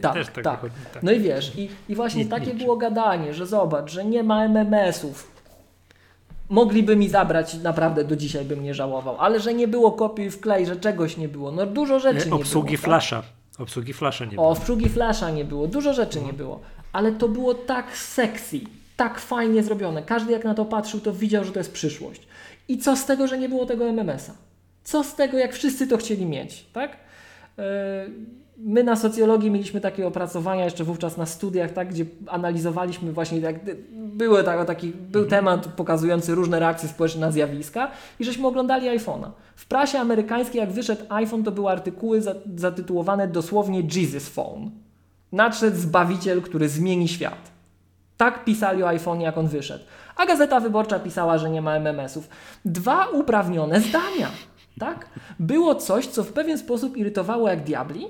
tak, 0.00 0.14
też 0.14 0.26
tak, 0.26 0.44
tak. 0.44 0.60
Wychodzi, 0.60 0.74
tak. 0.94 1.02
No 1.02 1.12
i 1.12 1.20
wiesz, 1.20 1.52
i, 1.58 1.68
i 1.88 1.94
właśnie 1.94 2.26
takie 2.26 2.54
było 2.54 2.76
gadanie, 2.76 3.34
że 3.34 3.46
zobacz, 3.46 3.92
że 3.92 4.04
nie 4.04 4.22
ma 4.22 4.44
MMS-ów, 4.44 5.31
mogliby 6.52 6.96
mi 6.96 7.08
zabrać, 7.08 7.54
naprawdę 7.54 8.04
do 8.04 8.16
dzisiaj 8.16 8.44
bym 8.44 8.62
nie 8.62 8.74
żałował, 8.74 9.16
ale 9.18 9.40
że 9.40 9.54
nie 9.54 9.68
było 9.68 9.92
kopiuj 9.92 10.30
w 10.30 10.40
klej, 10.40 10.66
że 10.66 10.76
czegoś 10.76 11.16
nie 11.16 11.28
było, 11.28 11.52
no 11.52 11.66
dużo 11.66 12.00
rzeczy 12.00 12.26
nie, 12.26 12.34
obsługi 12.34 12.76
było. 12.76 12.84
Flasha. 12.84 13.22
Tak? 13.22 13.60
Obsługi 13.60 13.92
flasha 13.92 14.24
nie 14.24 14.30
było. 14.30 14.48
Obsługi 14.48 14.88
flasha 14.88 15.30
nie 15.30 15.44
było, 15.44 15.66
dużo 15.66 15.92
rzeczy 15.94 16.20
nie 16.20 16.32
było, 16.32 16.60
ale 16.92 17.12
to 17.12 17.28
było 17.28 17.54
tak 17.54 17.96
sexy, 17.96 18.60
tak 18.96 19.18
fajnie 19.18 19.62
zrobione. 19.62 20.02
Każdy 20.02 20.32
jak 20.32 20.44
na 20.44 20.54
to 20.54 20.64
patrzył, 20.64 21.00
to 21.00 21.12
widział, 21.12 21.44
że 21.44 21.52
to 21.52 21.60
jest 21.60 21.72
przyszłość. 21.72 22.22
I 22.68 22.78
co 22.78 22.96
z 22.96 23.06
tego, 23.06 23.26
że 23.26 23.38
nie 23.38 23.48
było 23.48 23.66
tego 23.66 23.84
MMS-a? 23.84 24.32
Co 24.84 25.04
z 25.04 25.14
tego, 25.14 25.38
jak 25.38 25.52
wszyscy 25.52 25.86
to 25.86 25.96
chcieli 25.96 26.26
mieć, 26.26 26.66
tak? 26.72 26.96
Yy 27.58 27.62
My 28.64 28.84
na 28.84 28.96
socjologii 28.96 29.50
mieliśmy 29.50 29.80
takie 29.80 30.06
opracowania 30.06 30.64
jeszcze 30.64 30.84
wówczas 30.84 31.16
na 31.16 31.26
studiach, 31.26 31.72
tak, 31.72 31.88
gdzie 31.88 32.04
analizowaliśmy 32.26 33.12
właśnie, 33.12 33.40
jak 33.40 33.56
były 33.92 34.44
tak, 34.44 34.66
taki, 34.66 34.88
był 34.88 35.22
mhm. 35.22 35.30
temat 35.30 35.66
pokazujący 35.66 36.34
różne 36.34 36.60
reakcje 36.60 36.88
społeczne 36.88 37.20
na 37.20 37.32
zjawiska 37.32 37.90
i 38.20 38.24
żeśmy 38.24 38.46
oglądali 38.46 38.88
iPhone'a. 38.98 39.30
W 39.56 39.66
prasie 39.66 39.98
amerykańskiej, 39.98 40.58
jak 40.58 40.72
wyszedł 40.72 41.02
iPhone, 41.08 41.44
to 41.44 41.52
były 41.52 41.70
artykuły 41.70 42.22
zatytułowane 42.56 43.28
dosłownie 43.28 43.82
Jesus 43.96 44.28
Phone. 44.28 44.70
Nadszedł 45.32 45.76
Zbawiciel, 45.76 46.42
który 46.42 46.68
zmieni 46.68 47.08
świat. 47.08 47.50
Tak 48.16 48.44
pisali 48.44 48.82
o 48.82 48.88
iPhone, 48.88 49.20
jak 49.20 49.38
on 49.38 49.48
wyszedł. 49.48 49.84
A 50.16 50.26
Gazeta 50.26 50.60
Wyborcza 50.60 50.98
pisała, 50.98 51.38
że 51.38 51.50
nie 51.50 51.62
ma 51.62 51.74
MMS-ów. 51.76 52.28
Dwa 52.64 53.06
uprawnione 53.08 53.80
zdania. 53.80 54.28
Tak? 54.78 55.08
Było 55.40 55.74
coś, 55.74 56.06
co 56.06 56.24
w 56.24 56.32
pewien 56.32 56.58
sposób 56.58 56.96
irytowało 56.96 57.48
jak 57.48 57.64
diabli, 57.64 58.06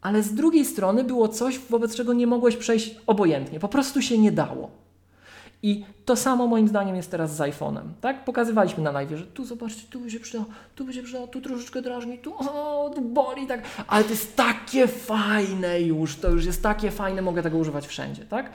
ale 0.00 0.22
z 0.22 0.34
drugiej 0.34 0.64
strony 0.64 1.04
było 1.04 1.28
coś, 1.28 1.58
wobec 1.58 1.94
czego 1.96 2.12
nie 2.12 2.26
mogłeś 2.26 2.56
przejść 2.56 2.96
obojętnie. 3.06 3.60
Po 3.60 3.68
prostu 3.68 4.02
się 4.02 4.18
nie 4.18 4.32
dało. 4.32 4.70
I 5.62 5.84
to 6.04 6.16
samo 6.16 6.46
moim 6.46 6.68
zdaniem 6.68 6.96
jest 6.96 7.10
teraz 7.10 7.36
z 7.36 7.40
iPhone'em. 7.40 7.82
Tak? 8.00 8.24
Pokazywaliśmy 8.24 8.84
na 8.84 8.92
live, 8.92 9.10
że 9.10 9.26
tu 9.26 9.44
zobaczcie, 9.44 9.86
tu 9.90 10.00
by 10.00 10.10
się 10.10 10.20
przydało, 10.20 10.44
tu 10.76 10.84
by 10.84 10.92
się 10.92 11.02
przydało, 11.02 11.26
tu 11.26 11.40
troszeczkę 11.40 11.82
drażni, 11.82 12.18
tu, 12.18 12.34
o, 12.38 12.90
tu 12.94 13.00
boli, 13.02 13.46
tak. 13.46 13.62
Ale 13.86 14.04
to 14.04 14.10
jest 14.10 14.36
takie 14.36 14.86
fajne 14.86 15.80
już, 15.80 16.16
to 16.16 16.30
już 16.30 16.46
jest 16.46 16.62
takie 16.62 16.90
fajne, 16.90 17.22
mogę 17.22 17.42
tego 17.42 17.58
używać 17.58 17.86
wszędzie, 17.86 18.24
tak? 18.24 18.50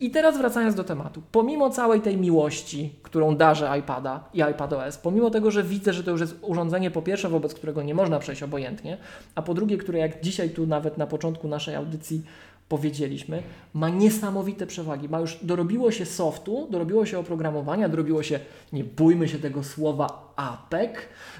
I 0.00 0.10
teraz 0.10 0.38
wracając 0.38 0.74
do 0.74 0.84
tematu. 0.84 1.22
Pomimo 1.32 1.70
całej 1.70 2.00
tej 2.00 2.16
miłości, 2.16 2.92
którą 3.02 3.36
darzę 3.36 3.78
iPada 3.78 4.24
i 4.34 4.42
iPadOS, 4.42 4.96
pomimo 4.96 5.30
tego, 5.30 5.50
że 5.50 5.62
widzę, 5.62 5.92
że 5.92 6.04
to 6.04 6.10
już 6.10 6.20
jest 6.20 6.36
urządzenie 6.42 6.90
po 6.90 7.02
pierwsze, 7.02 7.28
wobec 7.28 7.54
którego 7.54 7.82
nie 7.82 7.94
można 7.94 8.18
przejść 8.18 8.42
obojętnie, 8.42 8.98
a 9.34 9.42
po 9.42 9.54
drugie, 9.54 9.78
które 9.78 9.98
jak 9.98 10.20
dzisiaj 10.20 10.50
tu 10.50 10.66
nawet 10.66 10.98
na 10.98 11.06
początku 11.06 11.48
naszej 11.48 11.74
audycji 11.74 12.22
powiedzieliśmy, 12.68 13.42
ma 13.74 13.88
niesamowite 13.88 14.66
przewagi. 14.66 15.08
Ma 15.08 15.20
już 15.20 15.38
dorobiło 15.42 15.90
się 15.90 16.06
softu, 16.06 16.68
dorobiło 16.70 17.06
się 17.06 17.18
oprogramowania, 17.18 17.88
dorobiło 17.88 18.22
się, 18.22 18.40
nie 18.72 18.84
bójmy 18.84 19.28
się 19.28 19.38
tego 19.38 19.64
słowa, 19.64 20.32
APEC, 20.36 20.90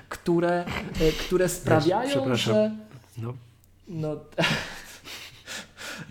które, 0.09 0.65
e, 1.01 1.13
które 1.27 1.49
sprawiają, 1.49 2.37
że. 2.37 2.71
No. 3.19 3.35
no 3.89 4.17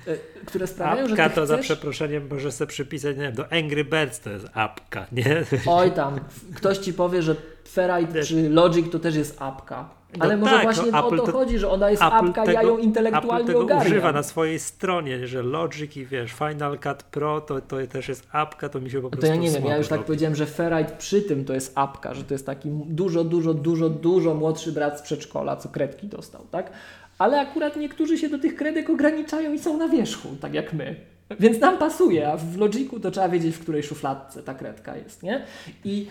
e, 0.07 0.17
które 0.45 0.67
sprawiają, 0.67 1.05
apka 1.05 1.23
że 1.23 1.29
to 1.29 1.45
chcesz... 1.45 1.47
za 1.47 1.57
przeproszeniem 1.57 2.27
może 2.29 2.51
sobie 2.51 2.69
przypisać, 2.69 3.17
nie 3.17 3.23
wiem, 3.23 3.35
do 3.35 3.51
Angry 3.51 3.85
Birds 3.85 4.19
to 4.19 4.29
jest 4.29 4.47
apka, 4.53 5.07
nie? 5.11 5.43
Oj 5.67 5.91
tam, 5.91 6.19
ktoś 6.55 6.77
ci 6.77 6.93
powie, 6.93 7.21
że 7.21 7.35
Ferrite 7.67 8.23
czy 8.23 8.49
Logic 8.49 8.91
to 8.91 8.99
też 8.99 9.15
jest 9.15 9.41
apka. 9.41 9.89
No 10.17 10.25
Ale 10.25 10.37
może 10.37 10.53
tak, 10.53 10.63
właśnie 10.63 10.91
no, 10.91 11.07
o 11.07 11.17
to, 11.17 11.31
chodzi, 11.31 11.59
że 11.59 11.69
ona 11.69 11.89
jest 11.89 12.03
Apple 12.03 12.15
apka, 12.15 12.45
tego, 12.45 12.51
ja 12.51 12.63
ją 12.63 12.77
intelektualnie 12.77 13.35
Apple 13.35 13.47
tego 13.47 13.59
ogarniam. 13.59 13.87
używa 13.87 14.11
na 14.11 14.23
swojej 14.23 14.59
stronie, 14.59 15.27
że 15.27 15.43
Logic 15.43 15.97
i 15.97 16.05
wiesz, 16.05 16.31
Final 16.31 16.79
Cut 16.79 17.03
Pro 17.03 17.41
to, 17.41 17.61
to 17.61 17.87
też 17.87 18.07
jest 18.07 18.27
apka, 18.31 18.69
to 18.69 18.81
mi 18.81 18.89
się 18.89 19.01
po 19.01 19.09
prostu 19.09 19.27
To 19.27 19.33
ja 19.33 19.35
nie 19.35 19.51
wiem, 19.51 19.65
ja 19.65 19.77
już 19.77 19.87
tak 19.87 20.03
powiedziałem, 20.03 20.35
że 20.35 20.45
Ferrite 20.45 20.95
przy 20.97 21.21
tym 21.21 21.45
to 21.45 21.53
jest 21.53 21.71
apka, 21.75 22.13
że 22.13 22.23
to 22.23 22.33
jest 22.33 22.45
taki 22.45 22.69
dużo, 22.71 23.23
dużo, 23.23 23.53
dużo, 23.53 23.89
dużo 23.89 24.33
młodszy 24.33 24.71
brat 24.71 24.99
z 24.99 25.01
przedszkola, 25.01 25.55
co 25.55 25.69
kredki 25.69 26.07
dostał, 26.07 26.41
tak? 26.51 26.71
Ale 27.17 27.39
akurat 27.39 27.75
niektórzy 27.75 28.17
się 28.17 28.29
do 28.29 28.39
tych 28.39 28.55
kredek 28.55 28.89
ograniczają 28.89 29.53
i 29.53 29.59
są 29.59 29.77
na 29.77 29.87
wierzchu, 29.87 30.29
tak 30.41 30.53
jak 30.53 30.73
my. 30.73 30.95
Więc 31.39 31.59
nam 31.59 31.77
pasuje, 31.77 32.31
a 32.31 32.37
w 32.37 32.57
Logiku 32.57 32.99
to 32.99 33.11
trzeba 33.11 33.29
wiedzieć, 33.29 33.55
w 33.55 33.59
której 33.59 33.83
szufladce 33.83 34.43
ta 34.43 34.53
kredka 34.53 34.97
jest, 34.97 35.23
nie? 35.23 35.45
I 35.85 36.07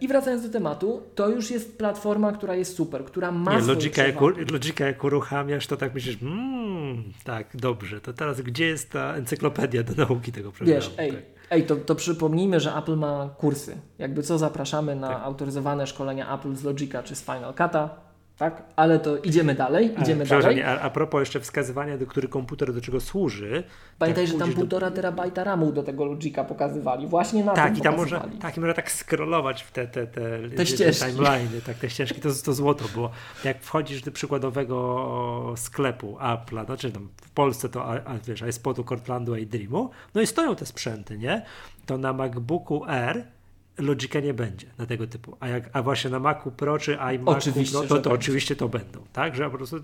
I 0.00 0.08
wracając 0.08 0.42
do 0.42 0.48
tematu, 0.48 1.02
to 1.14 1.28
już 1.28 1.50
jest 1.50 1.78
platforma, 1.78 2.32
która 2.32 2.54
jest 2.54 2.76
super, 2.76 3.04
która 3.04 3.32
ma 3.32 3.60
Nie, 3.60 3.66
logika 3.66 4.06
jak, 4.06 4.20
logika 4.52 4.86
jak 4.86 5.04
uruchamiasz, 5.04 5.66
to 5.66 5.76
tak 5.76 5.94
myślisz, 5.94 6.22
mmm, 6.22 7.12
tak, 7.24 7.56
dobrze, 7.56 8.00
to 8.00 8.12
teraz 8.12 8.40
gdzie 8.40 8.66
jest 8.66 8.90
ta 8.90 9.14
encyklopedia 9.14 9.82
do 9.82 9.94
nauki 10.06 10.32
tego 10.32 10.52
programu? 10.52 10.80
Wiesz, 10.80 10.94
ej, 10.98 11.12
tak. 11.12 11.22
ej 11.50 11.66
to, 11.66 11.76
to 11.76 11.94
przypomnijmy, 11.94 12.60
że 12.60 12.74
Apple 12.74 12.96
ma 12.96 13.34
kursy. 13.38 13.76
Jakby 13.98 14.22
co 14.22 14.38
zapraszamy 14.38 14.96
na 14.96 15.08
tak. 15.08 15.22
autoryzowane 15.22 15.86
szkolenia 15.86 16.34
Apple 16.34 16.54
z 16.54 16.64
Logica 16.64 17.02
czy 17.02 17.16
z 17.16 17.22
Final 17.22 17.52
Cut'a 17.52 17.88
tak? 18.36 18.62
Ale 18.76 18.98
to 18.98 19.16
idziemy 19.16 19.54
dalej, 19.54 19.94
idziemy 20.02 20.24
a, 20.24 20.26
dalej. 20.26 20.62
A, 20.62 20.80
a 20.80 20.90
propos 20.90 21.20
jeszcze 21.20 21.40
wskazywania, 21.40 21.98
do 21.98 22.06
który 22.06 22.28
komputer 22.28 22.74
do 22.74 22.80
czego 22.80 23.00
służy. 23.00 23.64
Pamiętaj, 23.98 24.26
że 24.26 24.34
tam 24.34 24.52
półtora 24.52 24.90
do... 24.90 24.96
terabajta 24.96 25.44
RAMu 25.44 25.72
do 25.72 25.82
tego 25.82 26.04
Logika 26.04 26.44
pokazywali, 26.44 27.06
właśnie 27.06 27.44
na 27.44 27.52
tak, 27.52 27.66
tym 27.66 27.78
i 27.78 27.80
tam 27.80 27.96
może, 27.96 28.20
Tak, 28.40 28.56
i 28.56 28.60
można 28.60 28.74
tak 28.74 28.92
scrollować 28.92 29.62
w 29.62 29.70
te, 29.70 29.86
te, 29.86 30.06
te, 30.06 30.48
te, 30.48 30.64
te 30.64 30.92
timeliny, 30.92 31.60
tak, 31.66 31.76
te 31.76 31.90
ścieżki, 31.90 32.20
to, 32.20 32.28
to 32.44 32.52
złoto 32.52 32.84
było. 32.94 33.10
Jak 33.44 33.62
wchodzisz 33.62 34.02
do 34.02 34.12
przykładowego 34.12 35.54
sklepu 35.56 36.16
Apple'a, 36.20 36.66
znaczy 36.66 36.92
tam 36.92 37.08
w 37.22 37.30
Polsce 37.30 37.68
to, 37.68 37.92
a, 37.92 38.00
wiesz, 38.26 38.42
iSpotu, 38.48 38.84
Cortlandu 38.84 39.36
i 39.36 39.46
Dreamu, 39.46 39.90
no 40.14 40.20
i 40.20 40.26
stoją 40.26 40.56
te 40.56 40.66
sprzęty, 40.66 41.18
nie? 41.18 41.42
To 41.86 41.98
na 41.98 42.12
MacBooku 42.12 42.84
R 42.88 43.35
Logica 43.78 44.20
nie 44.20 44.34
będzie 44.34 44.66
na 44.78 44.86
tego 44.86 45.06
typu. 45.06 45.36
A, 45.40 45.48
jak, 45.48 45.70
a 45.72 45.82
właśnie 45.82 46.10
na 46.10 46.18
Macu 46.18 46.50
Pro 46.50 46.78
czy 46.78 46.98
iMacu 47.14 47.38
oczywiście, 47.38 47.78
Pro, 47.78 47.88
to, 47.88 47.98
to 47.98 48.10
oczywiście 48.10 48.56
to 48.56 48.68
będą. 48.68 49.00
Tak, 49.12 49.36
że 49.36 49.50
po 49.50 49.56
prostu 49.56 49.76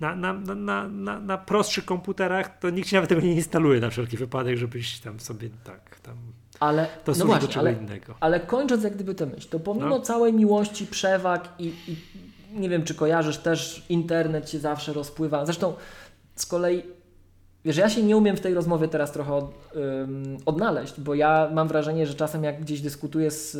na, 0.00 0.16
na, 0.16 0.32
na, 0.32 0.88
na, 0.88 1.20
na 1.20 1.38
prostszych 1.38 1.84
komputerach 1.84 2.58
to 2.58 2.70
nikt 2.70 2.88
się 2.88 2.96
nawet 2.96 3.08
tego 3.08 3.20
nie 3.20 3.34
instaluje 3.34 3.80
na 3.80 3.90
wszelki 3.90 4.16
wypadek, 4.16 4.56
żebyś 4.56 5.00
tam 5.00 5.20
sobie 5.20 5.48
tak 5.64 6.00
tam. 6.00 6.16
Ale, 6.60 6.86
to 7.04 7.12
no 7.18 7.24
właśnie, 7.24 7.46
do 7.46 7.52
czego 7.52 7.60
ale, 7.60 7.72
innego. 7.72 8.14
Ale 8.20 8.40
kończąc 8.40 8.84
jak 8.84 8.94
gdyby 8.94 9.14
tę 9.14 9.26
myśl, 9.26 9.48
to 9.48 9.60
pomimo 9.60 9.88
no. 9.88 10.00
całej 10.00 10.32
miłości, 10.32 10.86
przewag 10.86 11.48
i, 11.58 11.66
i 11.88 11.96
nie 12.60 12.68
wiem, 12.68 12.84
czy 12.84 12.94
kojarzysz 12.94 13.38
też, 13.38 13.86
internet 13.88 14.50
się 14.50 14.58
zawsze 14.58 14.92
rozpływa. 14.92 15.44
Zresztą 15.46 15.74
z 16.36 16.46
kolei 16.46 16.82
Wiesz, 17.64 17.76
ja 17.76 17.88
się 17.88 18.02
nie 18.02 18.16
umiem 18.16 18.36
w 18.36 18.40
tej 18.40 18.54
rozmowie 18.54 18.88
teraz 18.88 19.12
trochę 19.12 19.34
od, 19.34 19.44
um, 19.74 20.36
odnaleźć, 20.46 21.00
bo 21.00 21.14
ja 21.14 21.50
mam 21.52 21.68
wrażenie, 21.68 22.06
że 22.06 22.14
czasem 22.14 22.44
jak 22.44 22.60
gdzieś 22.60 22.80
dyskutuję 22.80 23.30
z, 23.30 23.56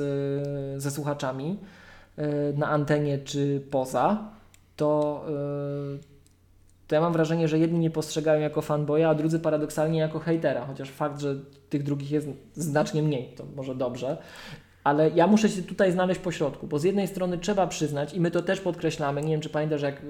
ze 0.83 0.91
słuchaczami, 0.91 1.59
e, 2.17 2.53
na 2.53 2.69
antenie 2.69 3.19
czy 3.19 3.63
poza, 3.71 4.31
to, 4.77 5.25
e, 5.29 6.13
to 6.89 6.95
ja 6.95 7.01
mam 7.01 7.13
wrażenie, 7.13 7.49
że 7.49 7.59
jedni 7.59 7.79
nie 7.79 7.91
postrzegają 7.91 8.41
jako 8.41 8.63
fanboya, 8.63 9.03
a 9.05 9.15
drudzy 9.15 9.39
paradoksalnie 9.39 9.99
jako 9.99 10.19
hejtera, 10.19 10.67
chociaż 10.67 10.91
fakt, 10.91 11.21
że 11.21 11.37
tych 11.69 11.83
drugich 11.83 12.11
jest 12.11 12.29
znacznie 12.55 13.03
mniej, 13.03 13.35
to 13.37 13.45
może 13.57 13.75
dobrze. 13.75 14.17
Ale 14.85 15.11
ja 15.11 15.27
muszę 15.27 15.49
się 15.49 15.63
tutaj 15.63 15.93
znaleźć 15.93 16.21
po 16.21 16.33
środku, 16.33 16.67
bo 16.67 16.79
z 16.79 16.85
jednej 16.85 17.09
strony 17.09 17.39
trzeba 17.39 17.67
przyznać, 17.67 18.15
i 18.15 18.21
my 18.21 18.31
to 18.31 18.43
też 18.43 18.61
podkreślamy, 18.61 19.23
nie 19.23 19.31
wiem 19.31 19.41
czy 19.41 19.49
pamiętasz, 19.49 19.83
jak 19.83 20.01
y, 20.01 20.07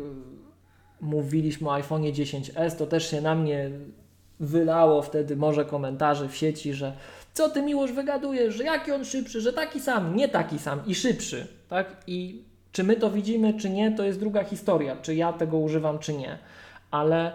mówiliśmy 1.02 1.68
o 1.68 1.74
iPhone 1.74 2.02
10s, 2.02 2.76
to 2.76 2.86
też 2.86 3.10
się 3.10 3.20
na 3.20 3.34
mnie 3.34 3.70
wylało 4.40 5.02
wtedy 5.02 5.36
może 5.36 5.64
komentarzy 5.64 6.28
w 6.28 6.36
sieci, 6.36 6.74
że 6.74 6.92
co 7.34 7.50
ty 7.50 7.62
miłość 7.62 7.92
wygadujesz, 7.92 8.54
że 8.54 8.64
jaki 8.64 8.92
on 8.92 9.04
szybszy, 9.04 9.40
że 9.40 9.52
taki 9.52 9.80
sam, 9.80 10.16
nie 10.16 10.28
taki 10.28 10.58
sam 10.58 10.80
i 10.86 10.94
szybszy, 10.94 11.46
tak? 11.68 11.96
I 12.06 12.42
czy 12.72 12.84
my 12.84 12.96
to 12.96 13.10
widzimy, 13.10 13.54
czy 13.54 13.70
nie, 13.70 13.92
to 13.92 14.04
jest 14.04 14.20
druga 14.20 14.44
historia, 14.44 14.96
czy 14.96 15.14
ja 15.14 15.32
tego 15.32 15.58
używam, 15.58 15.98
czy 15.98 16.12
nie. 16.12 16.38
Ale, 16.90 17.32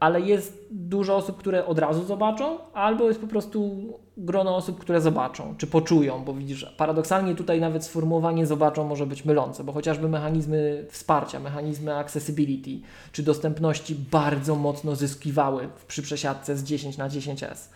ale 0.00 0.20
jest 0.20 0.66
dużo 0.70 1.16
osób, 1.16 1.36
które 1.36 1.66
od 1.66 1.78
razu 1.78 2.04
zobaczą, 2.04 2.58
albo 2.72 3.08
jest 3.08 3.20
po 3.20 3.26
prostu 3.26 3.82
grono 4.16 4.56
osób, 4.56 4.78
które 4.80 5.00
zobaczą, 5.00 5.54
czy 5.58 5.66
poczują, 5.66 6.24
bo 6.24 6.34
widzisz, 6.34 6.74
paradoksalnie 6.76 7.34
tutaj 7.34 7.60
nawet 7.60 7.84
sformułowanie 7.84 8.46
zobaczą 8.46 8.84
może 8.84 9.06
być 9.06 9.24
mylące, 9.24 9.64
bo 9.64 9.72
chociażby 9.72 10.08
mechanizmy 10.08 10.86
wsparcia, 10.90 11.40
mechanizmy 11.40 11.96
accessibility, 11.96 12.86
czy 13.12 13.22
dostępności 13.22 13.94
bardzo 13.94 14.56
mocno 14.56 14.96
zyskiwały 14.96 15.68
przy 15.88 16.02
przesiadce 16.02 16.56
z 16.56 16.64
10 16.64 16.96
na 16.96 17.08
10S 17.08 17.68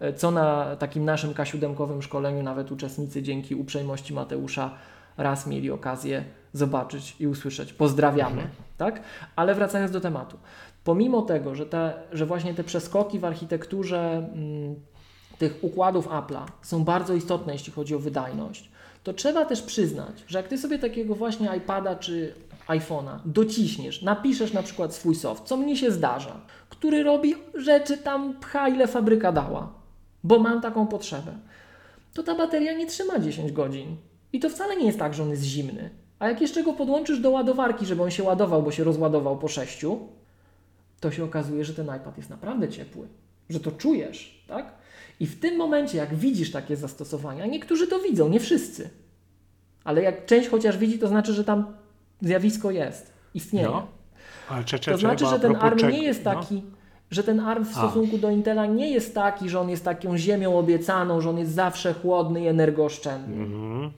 e, 0.00 0.12
co 0.12 0.30
na 0.30 0.76
takim 0.76 1.04
naszym 1.04 1.34
K7 1.34 2.00
szkoleniu 2.00 2.42
nawet 2.42 2.72
uczestnicy 2.72 3.22
dzięki 3.22 3.54
uprzejmości 3.54 4.14
Mateusza 4.14 4.70
raz 5.16 5.46
mieli 5.46 5.70
okazję 5.70 6.24
zobaczyć 6.52 7.16
i 7.20 7.26
usłyszeć. 7.26 7.72
Pozdrawiamy, 7.72 8.42
mhm. 8.42 8.50
tak? 8.76 9.00
Ale 9.36 9.54
wracając 9.54 9.90
do 9.90 10.00
tematu. 10.00 10.36
Pomimo 10.84 11.22
tego, 11.22 11.54
że, 11.54 11.66
te, 11.66 11.92
że 12.12 12.26
właśnie 12.26 12.54
te 12.54 12.64
przeskoki 12.64 13.18
w 13.18 13.24
architekturze 13.24 14.28
mm, 14.34 14.74
tych 15.38 15.64
układów 15.64 16.08
Apple'a 16.08 16.44
są 16.62 16.84
bardzo 16.84 17.14
istotne, 17.14 17.52
jeśli 17.52 17.72
chodzi 17.72 17.94
o 17.94 17.98
wydajność, 17.98 18.70
to 19.04 19.12
trzeba 19.12 19.44
też 19.44 19.62
przyznać, 19.62 20.24
że 20.26 20.38
jak 20.38 20.48
Ty 20.48 20.58
sobie 20.58 20.78
takiego 20.78 21.14
właśnie 21.14 21.48
iPada 21.56 21.96
czy 21.96 22.34
iPhone'a 22.68 23.18
dociśniesz, 23.24 24.02
napiszesz 24.02 24.52
na 24.52 24.62
przykład 24.62 24.94
swój 24.94 25.14
soft, 25.14 25.44
co 25.44 25.56
mnie 25.56 25.76
się 25.76 25.90
zdarza, 25.90 26.40
który 26.68 27.02
robi 27.02 27.34
rzeczy 27.54 27.98
tam 27.98 28.34
pcha 28.40 28.68
ile 28.68 28.86
fabryka 28.86 29.32
dała, 29.32 29.72
bo 30.24 30.38
mam 30.38 30.60
taką 30.60 30.86
potrzebę, 30.86 31.32
to 32.14 32.22
ta 32.22 32.34
bateria 32.34 32.72
nie 32.72 32.86
trzyma 32.86 33.18
10 33.18 33.52
godzin. 33.52 33.96
I 34.32 34.40
to 34.40 34.50
wcale 34.50 34.76
nie 34.76 34.86
jest 34.86 34.98
tak, 34.98 35.14
że 35.14 35.22
on 35.22 35.30
jest 35.30 35.42
zimny. 35.42 35.90
A 36.18 36.28
jak 36.28 36.40
jeszcze 36.40 36.62
go 36.62 36.72
podłączysz 36.72 37.20
do 37.20 37.30
ładowarki, 37.30 37.86
żeby 37.86 38.02
on 38.02 38.10
się 38.10 38.22
ładował, 38.22 38.62
bo 38.62 38.70
się 38.70 38.84
rozładował 38.84 39.38
po 39.38 39.48
6, 39.48 39.84
to 41.00 41.10
się 41.10 41.24
okazuje, 41.24 41.64
że 41.64 41.74
ten 41.74 41.86
iPad 41.86 42.16
jest 42.16 42.30
naprawdę 42.30 42.68
ciepły, 42.68 43.08
że 43.50 43.60
to 43.60 43.72
czujesz, 43.72 44.44
tak? 44.48 44.72
I 45.20 45.26
w 45.26 45.40
tym 45.40 45.56
momencie, 45.56 45.98
jak 45.98 46.14
widzisz 46.14 46.52
takie 46.52 46.76
zastosowania, 46.76 47.46
niektórzy 47.46 47.86
to 47.86 47.98
widzą, 47.98 48.28
nie 48.28 48.40
wszyscy, 48.40 48.90
ale 49.84 50.02
jak 50.02 50.26
część 50.26 50.48
chociaż 50.48 50.78
widzi, 50.78 50.98
to 50.98 51.08
znaczy, 51.08 51.32
że 51.32 51.44
tam 51.44 51.66
zjawisko 52.20 52.70
jest, 52.70 53.12
istnieje. 53.34 53.68
No. 53.68 53.86
Ale 54.48 54.64
cze, 54.64 54.78
cze, 54.78 54.92
to 54.92 54.98
znaczy, 54.98 55.26
że 55.26 55.40
ten 55.40 55.56
ARM 55.56 55.90
nie 55.90 56.02
jest 56.02 56.24
no. 56.24 56.34
taki, 56.34 56.54
no. 56.54 56.62
że 57.10 57.22
ten 57.22 57.40
ARM 57.40 57.64
w 57.64 57.72
stosunku 57.72 58.16
A. 58.16 58.18
do 58.18 58.30
Intela 58.30 58.66
nie 58.66 58.90
jest 58.90 59.14
taki, 59.14 59.48
że 59.48 59.60
on 59.60 59.70
jest 59.70 59.84
taką 59.84 60.18
ziemią 60.18 60.58
obiecaną, 60.58 61.20
że 61.20 61.30
on 61.30 61.38
jest 61.38 61.52
zawsze 61.52 61.94
chłodny 61.94 62.40
i 62.40 62.46
energooszczędny. 62.46 63.42
Mhm. 63.42 63.90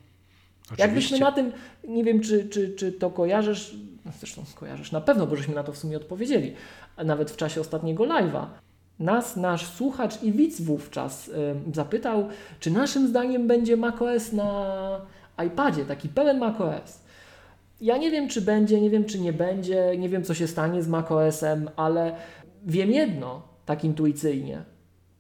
Jakbyśmy 0.78 1.18
na 1.18 1.32
tym, 1.32 1.52
nie 1.88 2.04
wiem 2.04 2.20
czy, 2.20 2.48
czy, 2.48 2.74
czy 2.74 2.92
to 2.92 3.10
kojarzysz, 3.10 3.74
zresztą 4.18 4.44
kojarzysz 4.54 4.92
na 4.92 5.00
pewno, 5.00 5.26
bo 5.26 5.36
żeśmy 5.36 5.54
na 5.54 5.64
to 5.64 5.72
w 5.72 5.78
sumie 5.78 5.96
odpowiedzieli, 5.96 6.54
nawet 7.04 7.30
w 7.30 7.36
czasie 7.36 7.60
ostatniego 7.60 8.04
live'a. 8.04 8.46
Nas, 8.98 9.36
nasz 9.36 9.66
słuchacz 9.66 10.22
i 10.22 10.32
widz 10.32 10.60
wówczas 10.60 11.28
y, 11.28 11.32
zapytał, 11.74 12.28
czy 12.60 12.70
naszym 12.70 13.08
zdaniem 13.08 13.46
będzie 13.46 13.76
macOS 13.76 14.32
na 14.32 15.00
iPadzie, 15.46 15.84
taki 15.84 16.08
pełen 16.08 16.38
macOS. 16.38 17.02
Ja 17.80 17.96
nie 17.96 18.10
wiem, 18.10 18.28
czy 18.28 18.42
będzie, 18.42 18.80
nie 18.80 18.90
wiem, 18.90 19.04
czy 19.04 19.20
nie 19.20 19.32
będzie, 19.32 19.98
nie 19.98 20.08
wiem, 20.08 20.24
co 20.24 20.34
się 20.34 20.46
stanie 20.46 20.82
z 20.82 20.88
macOSem, 20.88 21.70
ale 21.76 22.16
wiem 22.66 22.90
jedno, 22.90 23.42
tak 23.66 23.84
intuicyjnie, 23.84 24.62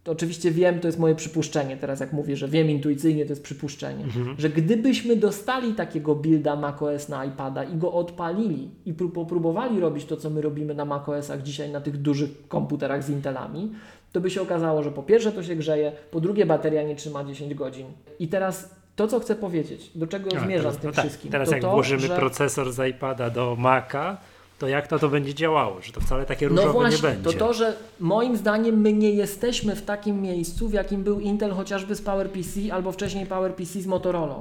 to 0.04 0.12
oczywiście 0.12 0.50
wiem, 0.50 0.80
to 0.80 0.88
jest 0.88 0.98
moje 0.98 1.14
przypuszczenie, 1.14 1.76
teraz 1.76 2.00
jak 2.00 2.12
mówię, 2.12 2.36
że 2.36 2.48
wiem 2.48 2.70
intuicyjnie, 2.70 3.24
to 3.24 3.32
jest 3.32 3.42
przypuszczenie, 3.42 4.04
mhm. 4.04 4.34
że 4.38 4.50
gdybyśmy 4.50 5.16
dostali 5.16 5.74
takiego 5.74 6.14
builda 6.14 6.56
macOS 6.56 7.08
na 7.08 7.24
iPada 7.24 7.64
i 7.64 7.76
go 7.76 7.92
odpalili 7.92 8.70
i 8.86 8.92
popróbowali 8.94 9.80
robić 9.80 10.04
to, 10.04 10.16
co 10.16 10.30
my 10.30 10.40
robimy 10.40 10.74
na 10.74 10.84
macOSach 10.84 11.42
dzisiaj 11.42 11.70
na 11.70 11.80
tych 11.80 11.96
dużych 11.96 12.48
komputerach 12.48 13.04
z 13.04 13.10
Intelami, 13.10 13.72
to 14.12 14.20
by 14.20 14.30
się 14.30 14.42
okazało, 14.42 14.82
że 14.82 14.90
po 14.90 15.02
pierwsze 15.02 15.32
to 15.32 15.42
się 15.42 15.56
grzeje, 15.56 15.92
po 16.10 16.20
drugie 16.20 16.46
bateria 16.46 16.82
nie 16.82 16.96
trzyma 16.96 17.24
10 17.24 17.54
godzin. 17.54 17.86
I 18.18 18.28
teraz 18.28 18.74
to, 18.96 19.08
co 19.08 19.20
chcę 19.20 19.34
powiedzieć, 19.34 19.90
do 19.94 20.06
czego 20.06 20.30
A, 20.36 20.40
zmierzam 20.40 20.72
teraz, 20.72 20.76
tym 20.78 20.90
no 20.90 20.96
tak, 20.96 21.04
wszystkim. 21.04 21.32
Teraz 21.32 21.48
to 21.48 21.54
jak 21.54 21.62
to, 21.62 21.70
włożymy 21.70 22.06
że... 22.06 22.16
procesor 22.16 22.72
z 22.72 22.90
iPada 22.90 23.30
do 23.30 23.56
Maca, 23.56 24.16
to 24.62 24.68
jak 24.68 24.86
to 24.86 24.98
to 24.98 25.08
będzie 25.08 25.34
działało, 25.34 25.80
że 25.80 25.92
to 25.92 26.00
wcale 26.00 26.26
takie 26.26 26.48
różowe 26.48 26.66
no 26.66 26.72
właśnie, 26.72 26.96
nie 26.96 27.02
będzie. 27.02 27.32
To 27.32 27.46
to, 27.46 27.54
że 27.54 27.76
moim 28.00 28.36
zdaniem 28.36 28.80
my 28.80 28.92
nie 28.92 29.10
jesteśmy 29.10 29.76
w 29.76 29.82
takim 29.82 30.22
miejscu, 30.22 30.68
w 30.68 30.72
jakim 30.72 31.02
był 31.02 31.20
Intel 31.20 31.50
chociażby 31.50 31.94
z 31.94 32.02
PowerPC 32.02 32.60
albo 32.72 32.92
wcześniej 32.92 33.26
PowerPC 33.26 33.80
z 33.80 33.86
Motorola. 33.86 34.36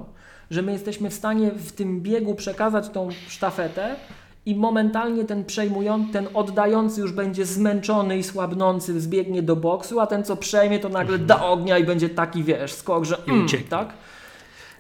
Że 0.52 0.62
my 0.62 0.72
jesteśmy 0.72 1.10
w 1.10 1.14
stanie 1.14 1.52
w 1.52 1.72
tym 1.72 2.02
biegu 2.02 2.36
przekazać 2.36 2.90
tą 2.90 3.10
sztafetę 3.28 3.96
i 4.46 4.56
momentalnie 4.56 5.26
ten 5.26 5.46
przejmujący, 5.46 6.14
ten 6.14 6.28
oddający 6.34 7.02
już 7.02 7.12
będzie 7.12 7.46
zmęczony 7.46 8.18
i 8.18 8.24
słabnący, 8.24 9.02
zbiegnie 9.02 9.42
do 9.42 9.56
boksu, 9.56 10.00
a 10.00 10.08
ten 10.08 10.24
co 10.24 10.36
przejmie 10.36 10.80
to 10.80 10.90
nagle 10.90 11.16
mhm. 11.16 11.28
da 11.28 11.46
ognia 11.46 11.78
i 11.78 11.84
będzie 11.84 12.10
taki, 12.10 12.44
wiesz, 12.44 12.74
skok, 12.74 13.06
że 13.06 13.18
mm, 13.28 13.48
tak? 13.70 13.94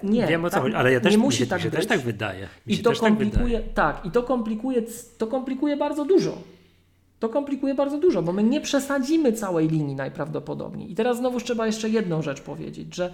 Nie, 0.04 0.28
Wiem 0.28 0.46
o 0.46 0.50
co 0.50 0.54
tak, 0.54 0.64
chodzi, 0.64 0.76
ale 0.76 0.94
ja 0.94 1.00
też, 1.00 1.12
nie 1.12 1.18
musi 1.18 1.36
mi 1.36 1.46
się, 1.46 1.50
tak 1.50 1.62
się 1.62 1.72
też 1.72 1.88
tak 1.88 2.00
wydaje. 2.00 2.48
Mi 2.68 2.74
I 2.74 2.78
to 2.78 2.90
tak 2.90 3.00
komplikuje, 3.00 3.60
tak, 3.60 3.74
tak, 3.74 4.06
i 4.06 4.12
to 4.12 4.24
komplikuje, 4.24 4.84
to 5.18 5.28
komplikuje 5.28 5.78
bardzo 5.78 6.06
dużo. 6.06 6.38
To 7.20 7.30
komplikuje 7.30 7.76
bardzo 7.76 7.98
dużo, 7.98 8.22
bo 8.22 8.34
my 8.34 8.44
nie 8.44 8.62
przesadzimy 8.62 9.34
całej 9.34 9.68
linii 9.68 9.96
najprawdopodobniej. 9.96 10.92
I 10.92 10.96
teraz 10.96 11.18
znowu 11.18 11.40
trzeba 11.40 11.66
jeszcze 11.66 11.90
jedną 11.90 12.22
rzecz 12.22 12.42
powiedzieć, 12.42 12.96
że 12.96 13.14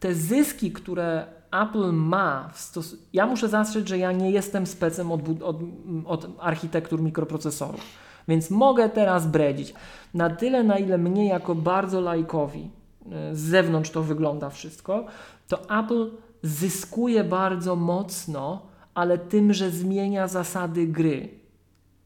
te 0.00 0.14
zyski, 0.14 0.72
które 0.72 1.26
Apple 1.62 1.92
ma, 1.92 2.50
stos- 2.54 2.96
ja 3.12 3.26
muszę 3.26 3.48
zastrzec, 3.48 3.88
że 3.88 3.98
ja 3.98 4.12
nie 4.12 4.30
jestem 4.30 4.66
specem 4.66 5.12
od, 5.12 5.20
od, 5.42 5.56
od 6.06 6.28
architektur 6.38 7.02
mikroprocesorów, 7.02 7.80
więc 8.28 8.50
mogę 8.50 8.88
teraz 8.88 9.26
bredzić. 9.26 9.74
Na 10.14 10.30
tyle, 10.30 10.62
na 10.64 10.78
ile 10.78 10.98
mnie 10.98 11.28
jako 11.28 11.54
bardzo 11.54 12.00
lajkowi 12.00 12.70
e, 13.12 13.34
z 13.36 13.40
zewnątrz 13.40 13.90
to 13.90 14.02
wygląda 14.02 14.50
wszystko, 14.50 15.06
to 15.48 15.80
Apple 15.80 16.10
zyskuje 16.42 17.24
bardzo 17.24 17.76
mocno, 17.76 18.62
ale 18.94 19.18
tym, 19.18 19.52
że 19.52 19.70
zmienia 19.70 20.28
zasady 20.28 20.86
gry. 20.86 21.28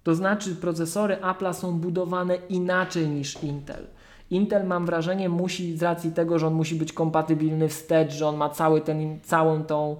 To 0.03 0.15
znaczy, 0.15 0.57
procesory 0.57 1.17
Apple'a 1.17 1.55
są 1.55 1.79
budowane 1.79 2.37
inaczej 2.49 3.09
niż 3.09 3.43
Intel. 3.43 3.87
Intel, 4.31 4.67
mam 4.67 4.87
wrażenie, 4.87 5.29
musi 5.29 5.77
z 5.77 5.83
racji 5.83 6.13
tego, 6.13 6.39
że 6.39 6.47
on 6.47 6.55
musi 6.55 6.75
być 6.75 6.93
kompatybilny 6.93 7.69
wstecz, 7.69 8.13
że 8.13 8.27
on 8.27 8.37
ma 8.37 8.49
cały 8.49 8.81
ten, 8.81 9.21
całą 9.21 9.65
tą, 9.65 9.97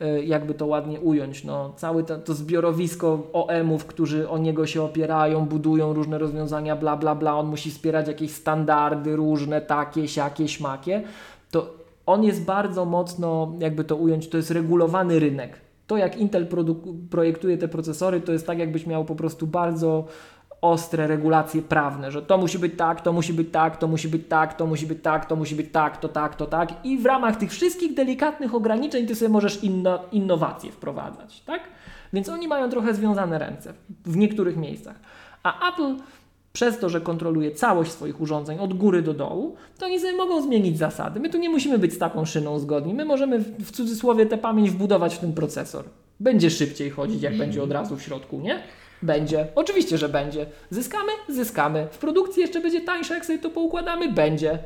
e, 0.00 0.24
jakby 0.24 0.54
to 0.54 0.66
ładnie 0.66 1.00
ująć, 1.00 1.44
no, 1.44 1.72
całe 1.76 2.02
to, 2.02 2.18
to 2.18 2.34
zbiorowisko 2.34 3.22
OM-ów, 3.32 3.86
którzy 3.86 4.28
o 4.28 4.38
niego 4.38 4.66
się 4.66 4.82
opierają, 4.82 5.46
budują 5.46 5.92
różne 5.92 6.18
rozwiązania, 6.18 6.76
bla, 6.76 6.96
bla, 6.96 7.14
bla. 7.14 7.38
On 7.38 7.46
musi 7.46 7.70
wspierać 7.70 8.08
jakieś 8.08 8.30
standardy 8.30 9.16
różne, 9.16 9.60
takie, 9.60 10.08
siakie, 10.08 10.48
śmakie. 10.48 11.02
To 11.50 11.79
on 12.12 12.24
jest 12.24 12.44
bardzo 12.44 12.84
mocno, 12.84 13.54
jakby 13.58 13.84
to 13.84 13.96
ująć, 13.96 14.28
to 14.28 14.36
jest 14.36 14.50
regulowany 14.50 15.18
rynek. 15.18 15.60
To 15.86 15.96
jak 15.96 16.16
Intel 16.16 16.46
projektuje 17.10 17.58
te 17.58 17.68
procesory, 17.68 18.20
to 18.20 18.32
jest 18.32 18.46
tak, 18.46 18.58
jakbyś 18.58 18.86
miał 18.86 19.04
po 19.04 19.14
prostu 19.14 19.46
bardzo 19.46 20.04
ostre 20.60 21.06
regulacje 21.06 21.62
prawne, 21.62 22.10
że 22.10 22.22
to 22.22 22.38
musi 22.38 22.58
być 22.58 22.72
tak, 22.76 23.00
to 23.00 23.12
musi 23.12 23.32
być 23.32 23.50
tak, 23.52 23.76
to 23.76 23.86
musi 23.86 24.08
być 24.08 24.28
tak, 24.28 24.54
to 24.54 24.66
musi 24.66 24.86
być 24.86 25.02
tak, 25.02 25.26
to 25.26 25.36
musi 25.36 25.54
być 25.54 25.72
tak, 25.72 25.96
to 25.96 26.08
tak, 26.08 26.34
to 26.34 26.46
tak 26.46 26.84
i 26.84 26.98
w 26.98 27.06
ramach 27.06 27.36
tych 27.36 27.50
wszystkich 27.50 27.94
delikatnych 27.94 28.54
ograniczeń 28.54 29.06
ty 29.06 29.14
sobie 29.14 29.28
możesz 29.28 29.64
inno, 29.64 29.98
innowacje 30.12 30.72
wprowadzać, 30.72 31.40
tak? 31.40 31.60
Więc 32.12 32.28
oni 32.28 32.48
mają 32.48 32.70
trochę 32.70 32.94
związane 32.94 33.38
ręce 33.38 33.72
w 34.04 34.16
niektórych 34.16 34.56
miejscach. 34.56 34.96
A 35.42 35.70
Apple 35.70 35.96
przez 36.52 36.78
to, 36.78 36.88
że 36.88 37.00
kontroluje 37.00 37.50
całość 37.50 37.92
swoich 37.92 38.20
urządzeń 38.20 38.58
od 38.58 38.74
góry 38.74 39.02
do 39.02 39.14
dołu, 39.14 39.56
to 39.78 39.86
oni 39.86 40.00
sobie 40.00 40.12
mogą 40.12 40.42
zmienić 40.42 40.78
zasady. 40.78 41.20
My 41.20 41.30
tu 41.30 41.38
nie 41.38 41.50
musimy 41.50 41.78
być 41.78 41.92
z 41.92 41.98
taką 41.98 42.24
szyną 42.24 42.58
zgodni. 42.58 42.94
My 42.94 43.04
możemy 43.04 43.38
w 43.38 43.70
cudzysłowie 43.70 44.26
tę 44.26 44.38
pamięć 44.38 44.70
wbudować 44.70 45.14
w 45.14 45.18
ten 45.18 45.32
procesor. 45.32 45.84
Będzie 46.20 46.50
szybciej 46.50 46.90
chodzić, 46.90 47.22
jak 47.22 47.36
będzie 47.36 47.62
od 47.62 47.72
razu 47.72 47.96
w 47.96 48.02
środku, 48.02 48.40
nie? 48.40 48.62
Będzie. 49.02 49.46
Oczywiście, 49.54 49.98
że 49.98 50.08
będzie. 50.08 50.46
Zyskamy? 50.70 51.12
Zyskamy. 51.28 51.88
W 51.90 51.98
produkcji 51.98 52.40
jeszcze 52.40 52.60
będzie 52.60 52.80
tańsze, 52.80 53.14
jak 53.14 53.26
sobie 53.26 53.38
to 53.38 53.50
poukładamy? 53.50 54.12
Będzie. 54.12 54.58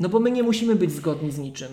No 0.00 0.08
bo 0.08 0.20
my 0.20 0.30
nie 0.30 0.42
musimy 0.42 0.76
być 0.76 0.92
zgodni 0.92 1.30
z 1.30 1.38
niczym. 1.38 1.68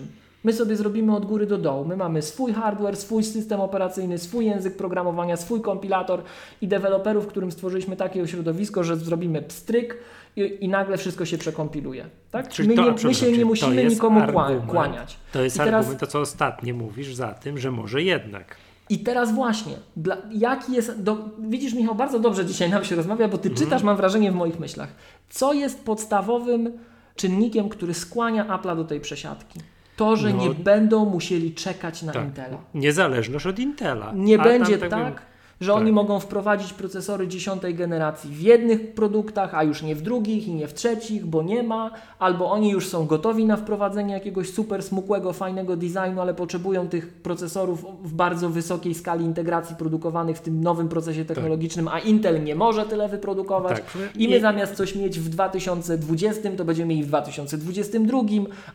My 0.46 0.52
sobie 0.52 0.76
zrobimy 0.76 1.16
od 1.16 1.26
góry 1.26 1.46
do 1.46 1.58
dołu. 1.58 1.84
My 1.84 1.96
mamy 1.96 2.22
swój 2.22 2.52
hardware, 2.52 2.96
swój 2.96 3.24
system 3.24 3.60
operacyjny, 3.60 4.18
swój 4.18 4.46
język 4.46 4.76
programowania, 4.76 5.36
swój 5.36 5.60
kompilator 5.60 6.22
i 6.60 6.68
deweloperów, 6.68 7.26
którym 7.26 7.52
stworzyliśmy 7.52 7.96
takie 7.96 8.28
środowisko, 8.28 8.84
że 8.84 8.96
zrobimy 8.96 9.42
pstryk 9.42 9.98
i, 10.36 10.58
i 10.60 10.68
nagle 10.68 10.96
wszystko 10.96 11.24
się 11.24 11.38
przekompiluje. 11.38 12.06
Tak? 12.30 12.48
Czyli 12.48 12.68
My, 12.68 12.74
to- 12.74 12.82
nie, 12.84 12.94
my 13.04 13.14
się 13.14 13.32
nie 13.32 13.44
musimy 13.44 13.84
nikomu 13.84 14.20
argument. 14.20 14.66
kłaniać. 14.70 15.16
To 15.32 15.42
jest 15.42 15.56
I 15.56 15.58
teraz- 15.58 15.74
argument, 15.74 16.00
to 16.00 16.06
co 16.06 16.20
ostatnio 16.20 16.74
mówisz 16.74 17.14
za 17.14 17.28
tym, 17.34 17.58
że 17.58 17.70
może 17.70 18.02
jednak. 18.02 18.56
I 18.88 18.98
teraz 18.98 19.34
właśnie, 19.34 19.72
dla, 19.96 20.16
jaki 20.32 20.72
jest. 20.72 21.02
Do, 21.02 21.16
widzisz, 21.38 21.74
Michał, 21.74 21.94
bardzo 21.94 22.18
dobrze 22.20 22.46
dzisiaj 22.46 22.70
nam 22.70 22.84
się 22.84 22.96
rozmawia, 22.96 23.28
bo 23.28 23.38
ty 23.38 23.48
Mhm. 23.48 23.64
czytasz, 23.66 23.82
mam 23.82 23.96
wrażenie, 23.96 24.32
w 24.32 24.34
moich 24.34 24.58
myślach. 24.60 24.88
Co 25.30 25.52
jest 25.52 25.84
podstawowym 25.84 26.72
czynnikiem, 27.16 27.68
który 27.68 27.94
skłania 27.94 28.44
Apple'a 28.44 28.76
do 28.76 28.84
tej 28.84 29.00
przesiadki? 29.00 29.60
To, 29.96 30.16
że 30.16 30.32
No, 30.32 30.42
nie 30.42 30.50
będą 30.54 31.04
musieli 31.04 31.54
czekać 31.54 32.02
na 32.02 32.12
Tak. 32.12 32.24
Intela. 32.24 32.58
Niezależność 32.74 33.46
od 33.46 33.58
Intela. 33.58 34.12
Nie 34.14 34.40
A 34.40 34.44
będzie 34.44 34.78
tak 34.78 34.90
tak, 34.90 35.22
że 35.60 35.72
tak. 35.72 35.80
oni 35.80 35.92
mogą 35.92 36.20
wprowadzić 36.20 36.72
procesory 36.72 37.28
dziesiątej 37.28 37.74
generacji 37.74 38.30
w 38.30 38.40
jednych 38.40 38.94
produktach, 38.94 39.54
a 39.54 39.62
już 39.62 39.82
nie 39.82 39.94
w 39.94 40.02
drugich 40.02 40.48
i 40.48 40.54
nie 40.54 40.68
w 40.68 40.74
trzecich, 40.74 41.26
bo 41.26 41.42
nie 41.42 41.62
ma, 41.62 41.90
albo 42.18 42.50
oni 42.50 42.70
już 42.70 42.88
są 42.88 43.06
gotowi 43.06 43.44
na 43.44 43.56
wprowadzenie 43.56 44.14
jakiegoś 44.14 44.50
super 44.50 44.82
smukłego, 44.82 45.32
fajnego 45.32 45.76
designu, 45.76 46.20
ale 46.20 46.34
potrzebują 46.34 46.88
tych 46.88 47.12
procesorów 47.12 47.86
w 48.02 48.12
bardzo 48.12 48.50
wysokiej 48.50 48.94
skali 48.94 49.24
integracji 49.24 49.76
produkowanych 49.76 50.36
w 50.36 50.40
tym 50.40 50.60
nowym 50.60 50.88
procesie 50.88 51.24
technologicznym, 51.24 51.88
a 51.88 51.98
Intel 51.98 52.44
nie 52.44 52.54
może 52.54 52.84
tyle 52.84 53.08
wyprodukować. 53.08 53.76
Tak. 53.76 53.86
I 54.16 54.28
my 54.28 54.40
zamiast 54.40 54.74
coś 54.74 54.94
mieć 54.94 55.20
w 55.20 55.28
2020, 55.28 56.50
to 56.56 56.64
będziemy 56.64 56.88
mieli 56.88 57.02
w 57.02 57.06
2022, 57.06 58.18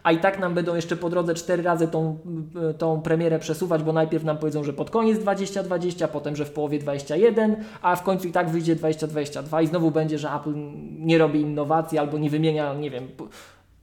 a 0.03 0.11
i 0.11 0.17
tak 0.17 0.39
nam 0.39 0.53
będą 0.53 0.75
jeszcze 0.75 0.95
po 0.95 1.09
drodze 1.09 1.33
cztery 1.33 1.63
razy 1.63 1.87
tą, 1.87 2.17
tą 2.77 3.01
premierę 3.01 3.39
przesuwać, 3.39 3.83
bo 3.83 3.93
najpierw 3.93 4.23
nam 4.23 4.37
powiedzą, 4.37 4.63
że 4.63 4.73
pod 4.73 4.89
koniec 4.89 5.19
2020, 5.19 6.07
potem, 6.07 6.35
że 6.35 6.45
w 6.45 6.51
połowie 6.51 6.70
21, 6.79 7.55
a 7.81 7.95
w 7.95 8.03
końcu 8.03 8.27
i 8.27 8.31
tak 8.31 8.49
wyjdzie 8.49 8.75
2022 8.75 9.61
i 9.61 9.67
znowu 9.67 9.91
będzie, 9.91 10.19
że 10.19 10.29
Apple 10.33 10.53
nie 10.99 11.17
robi 11.17 11.41
innowacji 11.41 11.97
albo 11.97 12.17
nie 12.17 12.29
wymienia, 12.29 12.73
nie 12.73 12.89
wiem. 12.91 13.07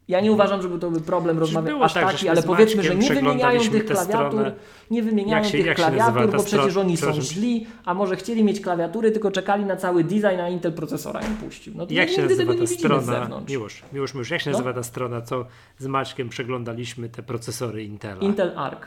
Ja 0.09 0.21
nie 0.21 0.33
uważam, 0.33 0.63
żeby 0.63 0.79
to 0.79 0.91
był 0.91 1.01
problem 1.01 1.39
rozmawiać 1.39 1.75
aż 1.83 1.95
tak, 1.95 2.07
taki, 2.13 2.29
ale 2.29 2.43
powiedzmy, 2.43 2.83
że 2.83 2.95
nie 2.97 3.09
wymieniają 3.09 3.61
tych 3.61 3.87
klawiatur, 3.87 4.07
stronę. 4.31 4.53
nie 4.91 5.03
wymieniają 5.03 5.45
się- 5.45 5.65
tych 5.65 5.75
klawiatur, 5.75 6.33
bo 6.37 6.43
przecież 6.43 6.77
oni 6.77 6.97
są 6.97 7.13
źli, 7.13 7.67
a 7.85 7.95
może 7.95 8.17
chcieli 8.17 8.45
mieć 8.45 8.61
klawiatury, 8.61 9.11
tylko 9.11 9.31
czekali 9.31 9.65
na 9.65 9.77
cały 9.77 10.05
design, 10.05 10.41
a 10.43 10.49
Intel 10.49 10.73
procesora 10.73 11.21
im 11.21 11.35
puścił. 11.35 11.73
No 11.77 11.87
to 11.87 11.95
Jak 11.95 12.09
się 12.11 12.23
nazywa 12.23 12.53
tego 12.53 12.61
ta 12.67 12.67
strona? 12.67 13.01
zewnątrz. 13.03 13.51
Miłosz, 13.53 13.83
Miłosz, 13.93 14.15
Miłosz, 14.15 14.31
jak 14.31 14.41
się 14.41 14.51
No. 14.51 14.57
nazywa 14.59 14.73
ta 14.73 14.83
strona, 14.83 15.21
co 15.21 15.47
z 15.79 15.87
Maćkiem 15.87 16.29
przeglądaliśmy 16.29 17.09
te 17.09 17.23
procesory 17.23 17.85
Intela? 17.85 18.21
Intel 18.21 18.53
Arc. 18.57 18.87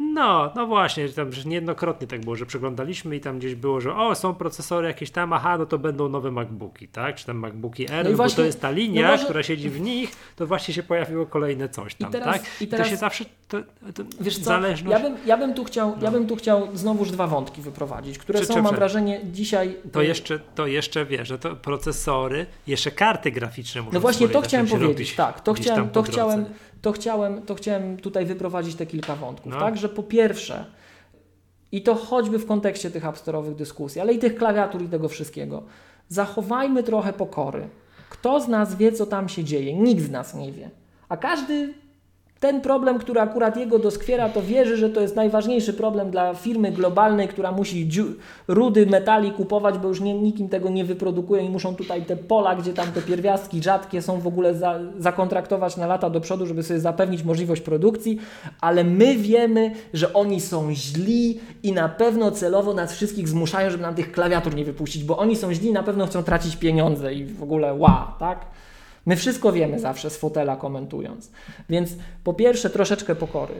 No, 0.00 0.52
no 0.56 0.66
właśnie, 0.66 1.08
tam 1.08 1.32
że 1.32 1.44
niejednokrotnie 1.48 2.06
tak 2.06 2.20
było, 2.20 2.36
że 2.36 2.46
przeglądaliśmy 2.46 3.16
i 3.16 3.20
tam 3.20 3.38
gdzieś 3.38 3.54
było, 3.54 3.80
że 3.80 3.94
o, 3.96 4.14
są 4.14 4.34
procesory 4.34 4.88
jakieś 4.88 5.10
tam, 5.10 5.32
aha, 5.32 5.58
no 5.58 5.66
to 5.66 5.78
będą 5.78 6.08
nowe 6.08 6.30
MacBooki, 6.30 6.88
tak? 6.88 7.16
Czy 7.16 7.26
tam 7.26 7.36
MacBooki 7.36 7.84
R, 7.90 8.04
No 8.04 8.10
i 8.10 8.12
bo 8.12 8.16
właśnie- 8.16 8.36
to 8.36 8.42
jest 8.44 8.60
ta 8.60 8.70
linia, 8.70 9.02
no 9.02 9.08
może- 9.12 9.24
która 9.24 9.42
siedzi 9.42 9.70
w 9.70 9.80
nich, 9.80 10.10
to 10.36 10.46
właśnie 10.46 10.74
się 10.74 10.82
pojawiło 10.82 11.26
kolejne 11.26 11.68
coś 11.68 11.94
tam, 11.94 12.12
teraz- 12.12 12.26
tak? 12.26 12.42
i 12.60 12.64
I 12.64 12.68
teraz- 12.68 12.86
to 12.86 12.90
się 12.90 12.96
zawsze, 12.96 13.24
to, 13.48 13.58
to 13.94 14.02
Wiesz 14.20 14.38
co, 14.38 14.44
zależność... 14.44 15.02
ja 15.02 15.10
bym, 15.10 15.16
ja, 15.26 15.36
bym 15.36 15.54
tu 15.54 15.64
chciał, 15.64 15.96
ja 16.02 16.10
bym 16.10 16.26
tu 16.26 16.36
chciał 16.36 16.68
znowuż 16.76 17.10
dwa 17.10 17.26
wątki 17.26 17.62
wyprowadzić, 17.62 18.18
które 18.18 18.38
Czy- 18.40 18.46
są, 18.46 18.54
czy- 18.54 18.62
mam 18.62 18.74
wrażenie, 18.74 19.20
dzisiaj... 19.24 19.76
To 19.92 20.02
jeszcze, 20.02 20.38
to 20.54 20.66
jeszcze 20.66 21.04
wiesz, 21.06 21.28
że 21.28 21.38
to 21.38 21.56
procesory, 21.56 22.46
jeszcze 22.66 22.90
karty 22.90 23.30
graficzne 23.30 23.82
muszą 23.82 23.94
No 23.94 24.00
właśnie 24.00 24.28
to 24.28 24.40
chciałem 24.40 24.66
powiedzieć, 24.66 25.14
tak, 25.14 25.40
to 25.40 25.54
chciałem, 25.54 25.90
to, 25.90 26.02
chciałem, 26.02 26.44
to, 26.82 26.92
chciałem, 26.92 27.42
to 27.42 27.54
chciałem 27.54 27.96
tutaj 27.96 28.26
wyprowadzić 28.26 28.74
te 28.74 28.86
kilka 28.86 29.16
wątków, 29.16 29.52
No. 29.52 29.60
tak, 29.60 29.76
że 29.76 29.88
po 29.88 30.02
pierwsze, 30.02 30.64
i 31.72 31.82
to 31.82 31.94
choćby 31.94 32.38
w 32.38 32.46
kontekście 32.46 32.90
tych 32.90 33.06
apstorowych 33.06 33.54
dyskusji, 33.54 34.00
ale 34.00 34.12
i 34.12 34.18
tych 34.18 34.34
klawiatur 34.34 34.82
i 34.82 34.88
tego 34.88 35.08
wszystkiego, 35.08 35.62
zachowajmy 36.08 36.82
trochę 36.82 37.12
pokory. 37.12 37.68
Kto 38.10 38.40
z 38.40 38.48
nas 38.48 38.74
wie, 38.76 38.92
co 38.92 39.06
tam 39.06 39.28
się 39.28 39.44
dzieje? 39.44 39.74
Nikt 39.74 40.02
z 40.02 40.10
nas 40.10 40.34
nie 40.34 40.52
wie. 40.52 40.70
A 41.08 41.16
każdy 41.16 41.74
ten 42.40 42.60
problem, 42.60 42.98
który 42.98 43.20
akurat 43.20 43.56
jego 43.56 43.78
doskwiera, 43.78 44.28
to 44.28 44.42
wierzy, 44.42 44.76
że 44.76 44.90
to 44.90 45.00
jest 45.00 45.16
najważniejszy 45.16 45.72
problem 45.72 46.10
dla 46.10 46.34
firmy 46.34 46.72
globalnej, 46.72 47.28
która 47.28 47.52
musi 47.52 47.88
rudy 48.48 48.86
metali 48.86 49.32
kupować, 49.32 49.78
bo 49.78 49.88
już 49.88 50.00
nie, 50.00 50.14
nikim 50.14 50.48
tego 50.48 50.70
nie 50.70 50.84
wyprodukuje 50.84 51.42
i 51.42 51.50
muszą 51.50 51.76
tutaj 51.76 52.02
te 52.02 52.16
pola, 52.16 52.56
gdzie 52.56 52.72
tam 52.72 52.92
te 52.92 53.02
pierwiastki 53.02 53.62
rzadkie 53.62 54.02
są 54.02 54.20
w 54.20 54.26
ogóle 54.26 54.54
za, 54.54 54.78
zakontraktować 54.98 55.76
na 55.76 55.86
lata 55.86 56.10
do 56.10 56.20
przodu, 56.20 56.46
żeby 56.46 56.62
sobie 56.62 56.80
zapewnić 56.80 57.22
możliwość 57.22 57.62
produkcji, 57.62 58.18
ale 58.60 58.84
my 58.84 59.16
wiemy, 59.16 59.72
że 59.94 60.12
oni 60.12 60.40
są 60.40 60.74
źli 60.74 61.40
i 61.62 61.72
na 61.72 61.88
pewno 61.88 62.30
celowo 62.30 62.74
nas 62.74 62.92
wszystkich 62.92 63.28
zmuszają, 63.28 63.70
żeby 63.70 63.82
nam 63.82 63.94
tych 63.94 64.12
klawiatur 64.12 64.54
nie 64.54 64.64
wypuścić, 64.64 65.04
bo 65.04 65.18
oni 65.18 65.36
są 65.36 65.54
źli 65.54 65.72
na 65.72 65.82
pewno 65.82 66.06
chcą 66.06 66.22
tracić 66.22 66.56
pieniądze 66.56 67.14
i 67.14 67.24
w 67.24 67.42
ogóle 67.42 67.74
ła, 67.74 68.16
tak? 68.18 68.46
My 69.06 69.16
wszystko 69.16 69.52
wiemy 69.52 69.78
zawsze 69.78 70.10
z 70.10 70.16
fotela 70.16 70.56
komentując. 70.56 71.30
Więc 71.68 71.90
po 72.24 72.34
pierwsze 72.34 72.70
troszeczkę 72.70 73.14
pokory, 73.14 73.54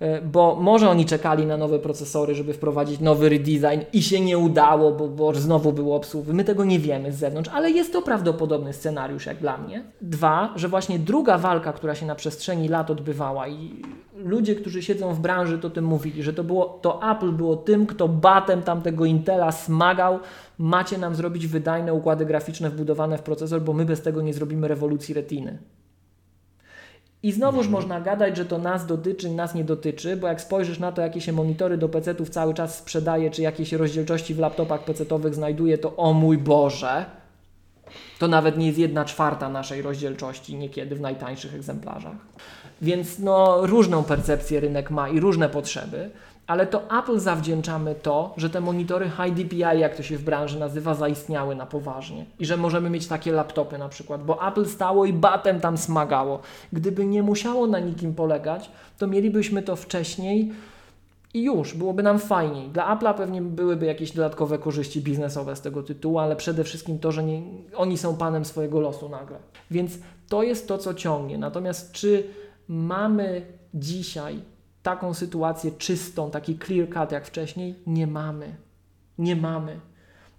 e, 0.00 0.20
bo 0.20 0.56
może 0.60 0.90
oni 0.90 1.06
czekali 1.06 1.46
na 1.46 1.56
nowe 1.56 1.78
procesory, 1.78 2.34
żeby 2.34 2.54
wprowadzić 2.54 3.00
nowy 3.00 3.28
redesign 3.28 3.80
i 3.92 4.02
się 4.02 4.20
nie 4.20 4.38
udało, 4.38 4.92
bo, 4.92 5.08
bo 5.08 5.34
znowu 5.34 5.72
było 5.72 5.96
obsługi. 5.96 6.32
My 6.32 6.44
tego 6.44 6.64
nie 6.64 6.78
wiemy 6.78 7.12
z 7.12 7.18
zewnątrz, 7.18 7.50
ale 7.54 7.70
jest 7.70 7.92
to 7.92 8.02
prawdopodobny 8.02 8.72
scenariusz 8.72 9.26
jak 9.26 9.38
dla 9.38 9.58
mnie. 9.58 9.84
Dwa, 10.00 10.52
że 10.56 10.68
właśnie 10.68 10.98
druga 10.98 11.38
walka, 11.38 11.72
która 11.72 11.94
się 11.94 12.06
na 12.06 12.14
przestrzeni 12.14 12.68
lat 12.68 12.90
odbywała 12.90 13.48
i 13.48 13.82
ludzie, 14.24 14.54
którzy 14.54 14.82
siedzą 14.82 15.14
w 15.14 15.20
branży, 15.20 15.58
to 15.58 15.70
tym 15.70 15.84
mówili, 15.84 16.22
że 16.22 16.32
to, 16.32 16.44
było, 16.44 16.78
to 16.82 17.10
Apple 17.10 17.32
było 17.32 17.56
tym, 17.56 17.86
kto 17.86 18.08
batem 18.08 18.62
tamtego 18.62 19.04
Intela 19.04 19.52
smagał, 19.52 20.18
macie 20.62 20.98
nam 20.98 21.14
zrobić 21.14 21.46
wydajne 21.46 21.94
układy 21.94 22.26
graficzne 22.26 22.70
wbudowane 22.70 23.18
w 23.18 23.22
procesor, 23.22 23.62
bo 23.62 23.72
my 23.72 23.84
bez 23.84 24.02
tego 24.02 24.22
nie 24.22 24.34
zrobimy 24.34 24.68
rewolucji 24.68 25.14
retiny. 25.14 25.58
I 27.22 27.32
znowuż 27.32 27.68
można 27.68 28.00
gadać, 28.00 28.36
że 28.36 28.44
to 28.44 28.58
nas 28.58 28.86
dotyczy, 28.86 29.30
nas 29.30 29.54
nie 29.54 29.64
dotyczy, 29.64 30.16
bo 30.16 30.28
jak 30.28 30.40
spojrzysz 30.40 30.78
na 30.78 30.92
to, 30.92 31.02
jakie 31.02 31.20
się 31.20 31.32
monitory 31.32 31.78
do 31.78 31.88
PC-ów 31.88 32.30
cały 32.30 32.54
czas 32.54 32.78
sprzedaje, 32.78 33.30
czy 33.30 33.42
jakie 33.42 33.66
się 33.66 33.76
rozdzielczości 33.76 34.34
w 34.34 34.38
laptopach 34.38 34.84
PC-owych 34.84 35.34
znajduje, 35.34 35.78
to 35.78 35.96
o 35.96 36.12
mój 36.12 36.38
Boże, 36.38 37.04
to 38.18 38.28
nawet 38.28 38.58
nie 38.58 38.66
jest 38.66 38.78
jedna 38.78 39.04
czwarta 39.04 39.48
naszej 39.48 39.82
rozdzielczości 39.82 40.56
niekiedy 40.56 40.96
w 40.96 41.00
najtańszych 41.00 41.54
egzemplarzach. 41.54 42.16
Więc 42.82 43.18
no, 43.18 43.66
różną 43.66 44.04
percepcję 44.04 44.60
rynek 44.60 44.90
ma 44.90 45.08
i 45.08 45.20
różne 45.20 45.48
potrzeby, 45.48 46.10
ale 46.52 46.66
to 46.66 46.98
Apple 46.98 47.18
zawdzięczamy 47.18 47.94
to, 47.94 48.34
że 48.36 48.50
te 48.50 48.60
monitory 48.60 49.10
High 49.10 49.34
DPI, 49.34 49.58
jak 49.58 49.96
to 49.96 50.02
się 50.02 50.18
w 50.18 50.22
branży 50.22 50.58
nazywa, 50.58 50.94
zaistniały 50.94 51.54
na 51.54 51.66
poważnie 51.66 52.26
i 52.38 52.46
że 52.46 52.56
możemy 52.56 52.90
mieć 52.90 53.06
takie 53.06 53.32
laptopy 53.32 53.78
na 53.78 53.88
przykład, 53.88 54.24
bo 54.24 54.48
Apple 54.48 54.66
stało 54.66 55.04
i 55.04 55.12
batem 55.12 55.60
tam 55.60 55.78
smagało. 55.78 56.40
Gdyby 56.72 57.06
nie 57.06 57.22
musiało 57.22 57.66
na 57.66 57.78
nikim 57.78 58.14
polegać, 58.14 58.70
to 58.98 59.06
mielibyśmy 59.06 59.62
to 59.62 59.76
wcześniej 59.76 60.52
i 61.34 61.42
już, 61.42 61.74
byłoby 61.74 62.02
nam 62.02 62.18
fajniej. 62.18 62.68
Dla 62.68 62.96
Apple'a 62.96 63.14
pewnie 63.14 63.42
byłyby 63.42 63.86
jakieś 63.86 64.12
dodatkowe 64.12 64.58
korzyści 64.58 65.00
biznesowe 65.00 65.56
z 65.56 65.60
tego 65.60 65.82
tytułu, 65.82 66.18
ale 66.18 66.36
przede 66.36 66.64
wszystkim 66.64 66.98
to, 66.98 67.12
że 67.12 67.24
nie, 67.24 67.42
oni 67.76 67.98
są 67.98 68.16
panem 68.16 68.44
swojego 68.44 68.80
losu 68.80 69.08
nagle. 69.08 69.38
Więc 69.70 69.98
to 70.28 70.42
jest 70.42 70.68
to, 70.68 70.78
co 70.78 70.94
ciągnie. 70.94 71.38
Natomiast 71.38 71.92
czy 71.92 72.24
mamy 72.68 73.42
dzisiaj 73.74 74.51
taką 74.82 75.14
sytuację 75.14 75.70
czystą, 75.70 76.30
taki 76.30 76.58
clear 76.58 76.88
cut 76.88 77.12
jak 77.12 77.26
wcześniej? 77.26 77.74
Nie 77.86 78.06
mamy. 78.06 78.54
Nie 79.18 79.36
mamy. 79.36 79.80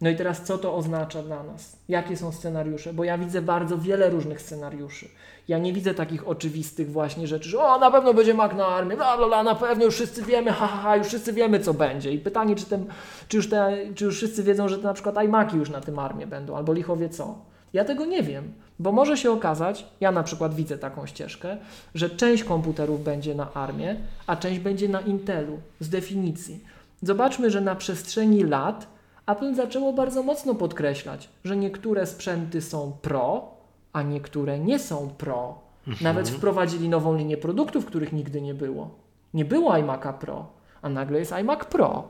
No 0.02 0.10
i 0.10 0.16
teraz 0.16 0.44
co 0.44 0.58
to 0.58 0.76
oznacza 0.76 1.24
dla 1.24 1.44
nas? 1.44 1.78
Jakie 1.90 2.18
są 2.18 2.32
scenariusze? 2.32 2.94
Bo 2.94 3.04
ja 3.04 3.18
widzę 3.18 3.42
bardzo 3.42 3.78
wiele 3.78 4.10
różnych 4.10 4.42
scenariuszy. 4.42 5.10
Ja 5.48 5.58
nie 5.58 5.74
widzę 5.74 5.94
takich 5.94 6.28
oczywistych 6.28 6.92
właśnie 6.92 7.28
rzeczy, 7.28 7.50
że 7.50 7.60
o, 7.60 7.80
na 7.80 7.92
pewno 7.92 8.14
będzie 8.14 8.34
Mac 8.34 8.54
na 8.54 8.68
armię, 8.68 8.96
bla, 8.96 9.18
bla, 9.18 9.28
bla, 9.28 9.44
na 9.44 9.56
pewno 9.56 9.86
już 9.86 9.96
wszyscy 9.96 10.24
wiemy, 10.24 10.52
ha, 10.52 10.68
ha, 10.68 10.78
ha, 10.78 10.98
już 10.98 11.08
wszyscy 11.08 11.34
wiemy, 11.34 11.60
co 11.60 11.74
będzie. 11.74 12.12
I 12.12 12.20
pytanie, 12.20 12.56
czy, 12.56 12.66
ten, 12.66 12.86
czy, 13.28 13.38
już 13.38 13.50
te, 13.50 13.78
czy 13.96 14.06
już 14.06 14.16
wszyscy 14.16 14.44
wiedzą, 14.44 14.68
że 14.68 14.78
na 14.78 14.94
przykład 14.94 15.16
iMaki 15.26 15.58
już 15.58 15.70
na 15.70 15.82
tym 15.82 16.00
armię 16.00 16.28
będą, 16.28 16.58
albo 16.58 16.74
licho 16.74 16.98
wie 16.98 17.10
co. 17.10 17.46
Ja 17.74 17.86
tego 17.86 18.06
nie 18.06 18.24
wiem, 18.24 18.54
bo 18.84 18.92
może 18.92 19.18
się 19.18 19.32
okazać, 19.32 19.86
ja 20.02 20.12
na 20.12 20.24
przykład 20.24 20.56
widzę 20.56 20.78
taką 20.78 21.06
ścieżkę, 21.06 21.58
że 21.96 22.10
część 22.10 22.44
komputerów 22.44 23.04
będzie 23.04 23.36
na 23.36 23.54
armię, 23.54 23.96
a 24.28 24.36
część 24.36 24.60
będzie 24.60 24.90
na 24.90 25.02
Intelu, 25.02 25.60
z 25.80 25.90
definicji. 25.90 26.64
Zobaczmy, 27.02 27.52
że 27.52 27.62
na 27.62 27.76
przestrzeni 27.76 28.44
lat 28.44 28.88
Apple 29.28 29.56
zaczęło 29.56 29.94
bardzo 29.94 30.24
mocno 30.24 30.56
podkreślać, 30.56 31.30
że 31.44 31.58
niektóre 31.58 32.06
sprzęty 32.06 32.62
są 32.62 32.92
pro, 33.02 33.52
a 33.94 34.02
niektóre 34.02 34.60
nie 34.60 34.80
są 34.80 35.10
pro. 35.18 35.60
Nawet 36.02 36.30
wprowadzili 36.30 36.90
nową 36.90 37.16
linię 37.16 37.38
produktów, 37.38 37.86
których 37.86 38.14
nigdy 38.14 38.42
nie 38.42 38.54
było. 38.54 38.90
Nie 39.34 39.46
było 39.46 39.72
iMac'a 39.72 40.14
Pro, 40.14 40.46
a 40.82 40.90
nagle 40.90 41.20
jest 41.20 41.32
iMac 41.32 41.66
Pro. 41.66 42.04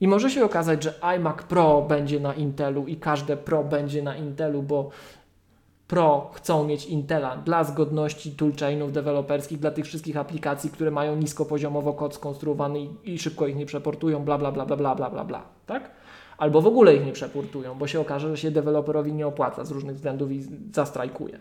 I 0.00 0.08
może 0.08 0.30
się 0.30 0.44
okazać, 0.44 0.84
że 0.84 0.94
iMac 1.16 1.42
Pro 1.42 1.82
będzie 1.82 2.20
na 2.20 2.34
Intelu 2.34 2.86
i 2.86 2.96
każde 2.96 3.36
Pro 3.36 3.64
będzie 3.64 4.02
na 4.02 4.16
Intelu, 4.16 4.62
bo 4.62 4.90
Pro 5.88 6.30
chcą 6.34 6.64
mieć 6.64 6.86
Intela 6.86 7.36
dla 7.36 7.64
zgodności 7.64 8.32
toolchainów 8.32 8.92
deweloperskich, 8.92 9.58
dla 9.58 9.70
tych 9.70 9.84
wszystkich 9.84 10.16
aplikacji, 10.16 10.70
które 10.70 10.90
mają 10.90 11.16
niskopoziomowo 11.16 11.92
kod 11.92 12.14
skonstruowany 12.14 12.80
i, 12.80 12.90
i 13.04 13.18
szybko 13.18 13.46
ich 13.46 13.56
nie 13.56 13.66
przeportują, 13.66 14.24
bla, 14.24 14.38
bla, 14.38 14.52
bla, 14.52 14.66
bla, 14.66 14.76
bla, 14.76 14.94
bla, 14.94 15.10
bla, 15.10 15.24
bla, 15.24 15.42
tak? 15.66 15.90
Albo 16.38 16.62
w 16.62 16.66
ogóle 16.66 16.96
ich 16.96 17.06
nie 17.06 17.12
przeportują, 17.12 17.78
bo 17.78 17.86
się 17.86 18.00
okaże, 18.00 18.28
że 18.28 18.36
się 18.36 18.50
deweloperowi 18.50 19.12
nie 19.12 19.26
opłaca 19.26 19.64
z 19.64 19.70
różnych 19.70 19.96
względów 19.96 20.32
i 20.32 20.42
zastrajkuje. 20.72 21.38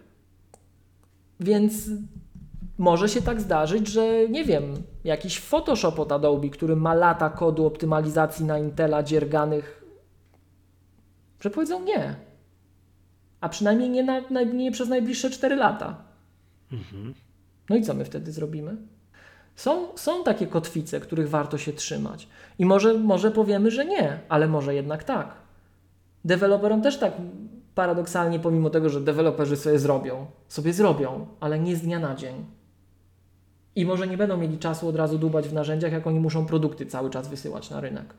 Więc 1.40 1.90
może 2.78 3.10
się 3.10 3.22
tak 3.22 3.42
zdarzyć, 3.42 3.88
że 3.88 4.30
nie 4.30 4.46
wiem, 4.46 4.64
jakiś 5.04 5.40
Photoshop 5.40 6.00
od 6.00 6.12
Adobe, 6.12 6.50
który 6.50 6.76
ma 6.76 6.94
lata 6.94 7.30
kodu 7.30 7.66
optymalizacji 7.66 8.46
na 8.46 8.60
Intela 8.60 9.04
dzierganych, 9.04 9.86
że 11.40 11.50
powiedzą 11.50 11.84
nie. 11.84 12.27
A 13.42 13.50
przynajmniej 13.50 13.90
nie, 13.90 14.04
na, 14.04 14.42
nie 14.42 14.72
przez 14.72 14.90
najbliższe 14.90 15.30
4 15.30 15.56
lata. 15.56 15.96
Mhm. 16.72 17.14
No 17.70 17.76
i 17.76 17.82
co 17.82 17.94
my 17.94 18.06
wtedy 18.06 18.32
zrobimy? 18.32 18.78
Są, 19.56 19.98
są 19.98 20.24
takie 20.24 20.48
kotwice, 20.48 21.00
których 21.00 21.30
warto 21.30 21.58
się 21.58 21.74
trzymać. 21.74 22.28
I 22.60 22.66
może, 22.66 22.94
może 22.94 23.32
powiemy, 23.32 23.72
że 23.72 23.86
nie, 23.86 24.20
ale 24.30 24.48
może 24.48 24.76
jednak 24.76 25.04
tak. 25.04 25.36
Deweloperom 26.26 26.82
też 26.82 26.98
tak 26.98 27.14
paradoksalnie, 27.76 28.40
pomimo 28.40 28.70
tego, 28.70 28.90
że 28.90 29.02
deweloperzy 29.02 29.58
sobie 29.58 29.80
zrobią, 29.80 30.26
sobie 30.48 30.74
zrobią, 30.74 31.28
ale 31.40 31.60
nie 31.60 31.76
z 31.76 31.82
dnia 31.82 32.00
na 32.00 32.16
dzień. 32.16 32.46
I 33.76 33.86
może 33.86 34.08
nie 34.08 34.18
będą 34.18 34.38
mieli 34.38 34.58
czasu 34.58 34.88
od 34.88 34.96
razu 34.96 35.18
dubać 35.18 35.48
w 35.48 35.54
narzędziach, 35.54 35.92
jak 35.92 36.08
oni 36.08 36.20
muszą 36.20 36.46
produkty 36.46 36.86
cały 36.86 37.10
czas 37.10 37.28
wysyłać 37.28 37.70
na 37.70 37.82
rynek. 37.82 38.14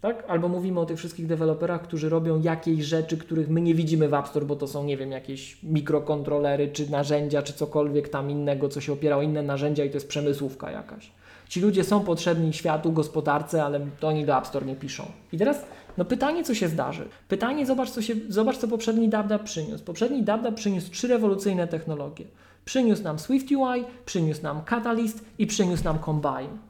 Tak? 0.00 0.24
Albo 0.28 0.48
mówimy 0.48 0.80
o 0.80 0.86
tych 0.86 0.98
wszystkich 0.98 1.26
deweloperach, 1.26 1.82
którzy 1.82 2.08
robią 2.08 2.40
jakieś 2.40 2.84
rzeczy, 2.84 3.16
których 3.16 3.48
my 3.48 3.60
nie 3.60 3.74
widzimy 3.74 4.08
w 4.08 4.14
App 4.14 4.28
Store, 4.28 4.46
bo 4.46 4.56
to 4.56 4.66
są, 4.66 4.84
nie 4.84 4.96
wiem, 4.96 5.12
jakieś 5.12 5.62
mikrokontrolery, 5.62 6.68
czy 6.68 6.90
narzędzia, 6.90 7.42
czy 7.42 7.52
cokolwiek 7.52 8.08
tam 8.08 8.30
innego, 8.30 8.68
co 8.68 8.80
się 8.80 8.92
opiera 8.92 9.16
o 9.16 9.22
inne 9.22 9.42
narzędzia 9.42 9.84
i 9.84 9.90
to 9.90 9.96
jest 9.96 10.08
przemysłówka 10.08 10.70
jakaś. 10.70 11.10
Ci 11.48 11.60
ludzie 11.60 11.84
są 11.84 12.00
potrzebni 12.00 12.52
światu, 12.52 12.92
gospodarce, 12.92 13.64
ale 13.64 13.80
to 14.00 14.08
oni 14.08 14.24
do 14.24 14.38
App 14.38 14.46
Store 14.46 14.66
nie 14.66 14.76
piszą. 14.76 15.04
I 15.32 15.38
teraz 15.38 15.64
no 15.98 16.04
pytanie, 16.04 16.44
co 16.44 16.54
się 16.54 16.68
zdarzy. 16.68 17.08
Pytanie, 17.28 17.66
zobacz, 17.66 17.90
co, 17.90 18.02
się, 18.02 18.14
zobacz, 18.28 18.56
co 18.56 18.68
poprzedni 18.68 19.08
DabDab 19.08 19.42
przyniósł. 19.42 19.84
Poprzedni 19.84 20.22
DabDab 20.22 20.54
przyniósł 20.54 20.90
trzy 20.90 21.08
rewolucyjne 21.08 21.68
technologie. 21.68 22.24
Przyniósł 22.64 23.02
nam 23.02 23.18
SwiftUI, 23.18 23.84
przyniósł 24.06 24.42
nam 24.42 24.62
Catalyst 24.64 25.24
i 25.38 25.46
przyniósł 25.46 25.84
nam 25.84 25.98
Combine. 25.98 26.69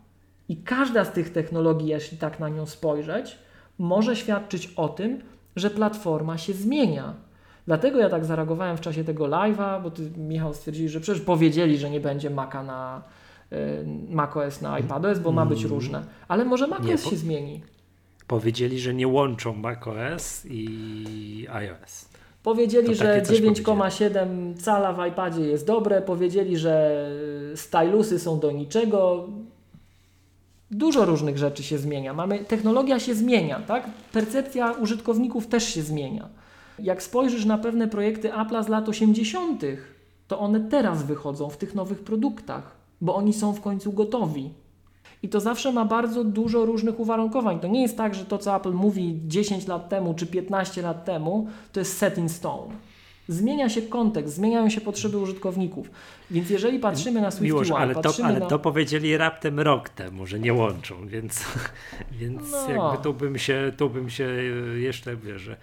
I 0.51 0.57
każda 0.57 1.05
z 1.05 1.13
tych 1.13 1.33
technologii, 1.33 1.89
jeśli 1.89 2.19
tak 2.19 2.41
na 2.41 2.49
nią 2.49 2.67
spojrzeć, 2.67 3.39
może 3.79 4.17
świadczyć 4.17 4.73
o 4.77 4.89
tym, 4.89 5.21
że 5.57 5.71
platforma 5.71 6.39
się 6.39 6.53
zmienia. 6.53 7.15
Dlatego 7.67 7.99
ja 7.99 8.09
tak 8.09 8.25
zareagowałem 8.25 8.77
w 8.77 8.81
czasie 8.81 9.05
tego 9.05 9.25
live'a, 9.25 9.83
bo 9.83 9.91
ty, 9.91 10.11
Michał, 10.17 10.55
stwierdzili, 10.55 10.89
że 10.89 11.01
przecież 11.01 11.23
powiedzieli, 11.25 11.79
że 11.79 11.91
nie 11.91 12.01
będzie 12.01 12.31
Maca 12.31 12.63
na 12.63 13.03
y, 13.53 13.57
macOS 14.11 14.61
na 14.61 14.79
iPadOS, 14.79 15.19
bo 15.19 15.33
ma 15.33 15.47
być 15.47 15.65
różne. 15.65 16.03
Ale 16.29 16.45
może 16.45 16.67
macOS 16.67 17.05
po- 17.05 17.11
się 17.11 17.17
zmieni. 17.17 17.61
Powiedzieli, 18.27 18.81
że 18.81 18.95
nie 18.95 19.09
łączą 19.09 19.53
macOS 19.57 20.47
i 20.51 21.47
iOS. 21.53 22.09
Powiedzieli, 22.43 22.87
To 22.87 22.95
że 22.95 23.05
takie 23.05 23.23
coś 23.23 23.41
9,7 23.41 24.55
cala 24.57 24.93
w 24.93 25.07
iPadzie 25.07 25.41
jest 25.41 25.67
dobre, 25.67 26.03
powiedzieli, 26.03 26.57
że 26.57 27.07
stylusy 27.55 28.19
są 28.19 28.41
do 28.41 28.51
niczego. 28.53 29.29
Dużo 30.71 31.05
różnych 31.05 31.39
rzeczy 31.39 31.63
się 31.63 31.79
zmienia. 31.79 32.15
Mamy, 32.15 32.39
technologia 32.39 33.01
się 33.01 33.15
zmienia, 33.15 33.61
tak? 33.61 33.91
Percepcja 34.13 34.73
użytkowników 34.73 35.47
też 35.47 35.75
się 35.75 35.83
zmienia. 35.83 36.29
Jak 36.79 37.03
spojrzysz 37.03 37.45
na 37.45 37.59
pewne 37.59 37.89
projekty 37.89 38.29
Apple'a 38.29 38.65
z 38.65 38.69
lat 38.69 38.89
80., 38.89 39.63
to 40.29 40.39
one 40.39 40.61
teraz 40.61 41.03
wychodzą 41.03 41.51
w 41.51 41.57
tych 41.57 41.75
nowych 41.75 42.01
produktach, 42.05 42.77
bo 43.01 43.15
oni 43.15 43.33
są 43.33 43.53
w 43.53 43.61
końcu 43.61 43.93
gotowi. 43.93 44.51
I 45.23 45.29
to 45.29 45.41
zawsze 45.41 45.73
ma 45.73 45.85
bardzo 45.85 46.25
dużo 46.25 46.65
różnych 46.65 47.01
uwarunkowań. 47.01 47.61
To 47.61 47.69
nie 47.69 47.83
jest 47.83 47.97
tak, 47.97 48.15
że 48.15 48.25
to, 48.25 48.39
co 48.39 48.57
Apple 48.57 48.73
mówi 48.73 49.21
10 49.27 49.67
lat 49.67 49.89
temu 49.89 50.15
czy 50.15 50.27
15 50.27 50.83
lat 50.83 51.05
temu, 51.05 51.47
to 51.73 51.81
jest 51.81 51.99
set 51.99 52.19
in 52.19 52.29
stone. 52.29 52.75
Zmienia 53.31 53.69
się 53.69 53.83
kontekst, 53.83 54.35
zmieniają 54.35 54.71
się 54.71 54.81
potrzeby 54.81 55.19
użytkowników. 55.19 55.91
Więc 56.31 56.51
jeżeli 56.51 56.79
patrzymy 56.79 57.21
na 57.21 57.31
SwiftUI, 57.31 57.47
Miłosz, 57.47 57.71
ale, 57.71 57.95
to, 57.95 58.13
ale 58.25 58.41
na... 58.41 58.47
to 58.47 58.59
powiedzieli 58.59 59.17
raptem 59.17 59.61
rok 59.61 59.89
temu, 59.89 60.27
że 60.27 60.41
nie 60.41 60.55
łączą, 60.55 61.07
więc, 61.07 61.45
więc 62.21 62.53
No. 62.53 62.69
jakby 62.69 63.03
tu 63.03 63.15
bym 63.15 63.39
się, 63.39 63.73
tu 63.77 63.91
bym 63.91 64.11
się 64.11 64.25
jeszcze, 64.77 65.17
wiesz, 65.17 65.43
że 65.43 65.57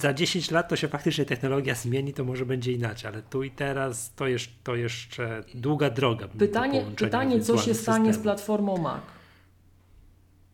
za 0.00 0.14
10 0.14 0.50
lat 0.50 0.68
to 0.68 0.76
się 0.76 0.88
faktycznie 0.88 1.24
technologia 1.24 1.74
zmieni, 1.74 2.12
to 2.12 2.24
może 2.24 2.46
będzie 2.46 2.72
inaczej, 2.72 3.10
ale 3.12 3.22
tu 3.22 3.42
i 3.42 3.50
teraz 3.50 4.14
to, 4.14 4.26
jeszcze, 4.26 4.52
to 4.64 4.76
jeszcze 4.76 5.44
długa 5.54 5.90
droga. 5.90 6.28
Pytanie, 6.38 6.84
pytanie 6.96 7.40
co 7.40 7.58
się 7.58 7.74
stanie 7.74 8.14
z 8.14 8.18
platformą 8.18 8.76
Mac? 8.76 9.00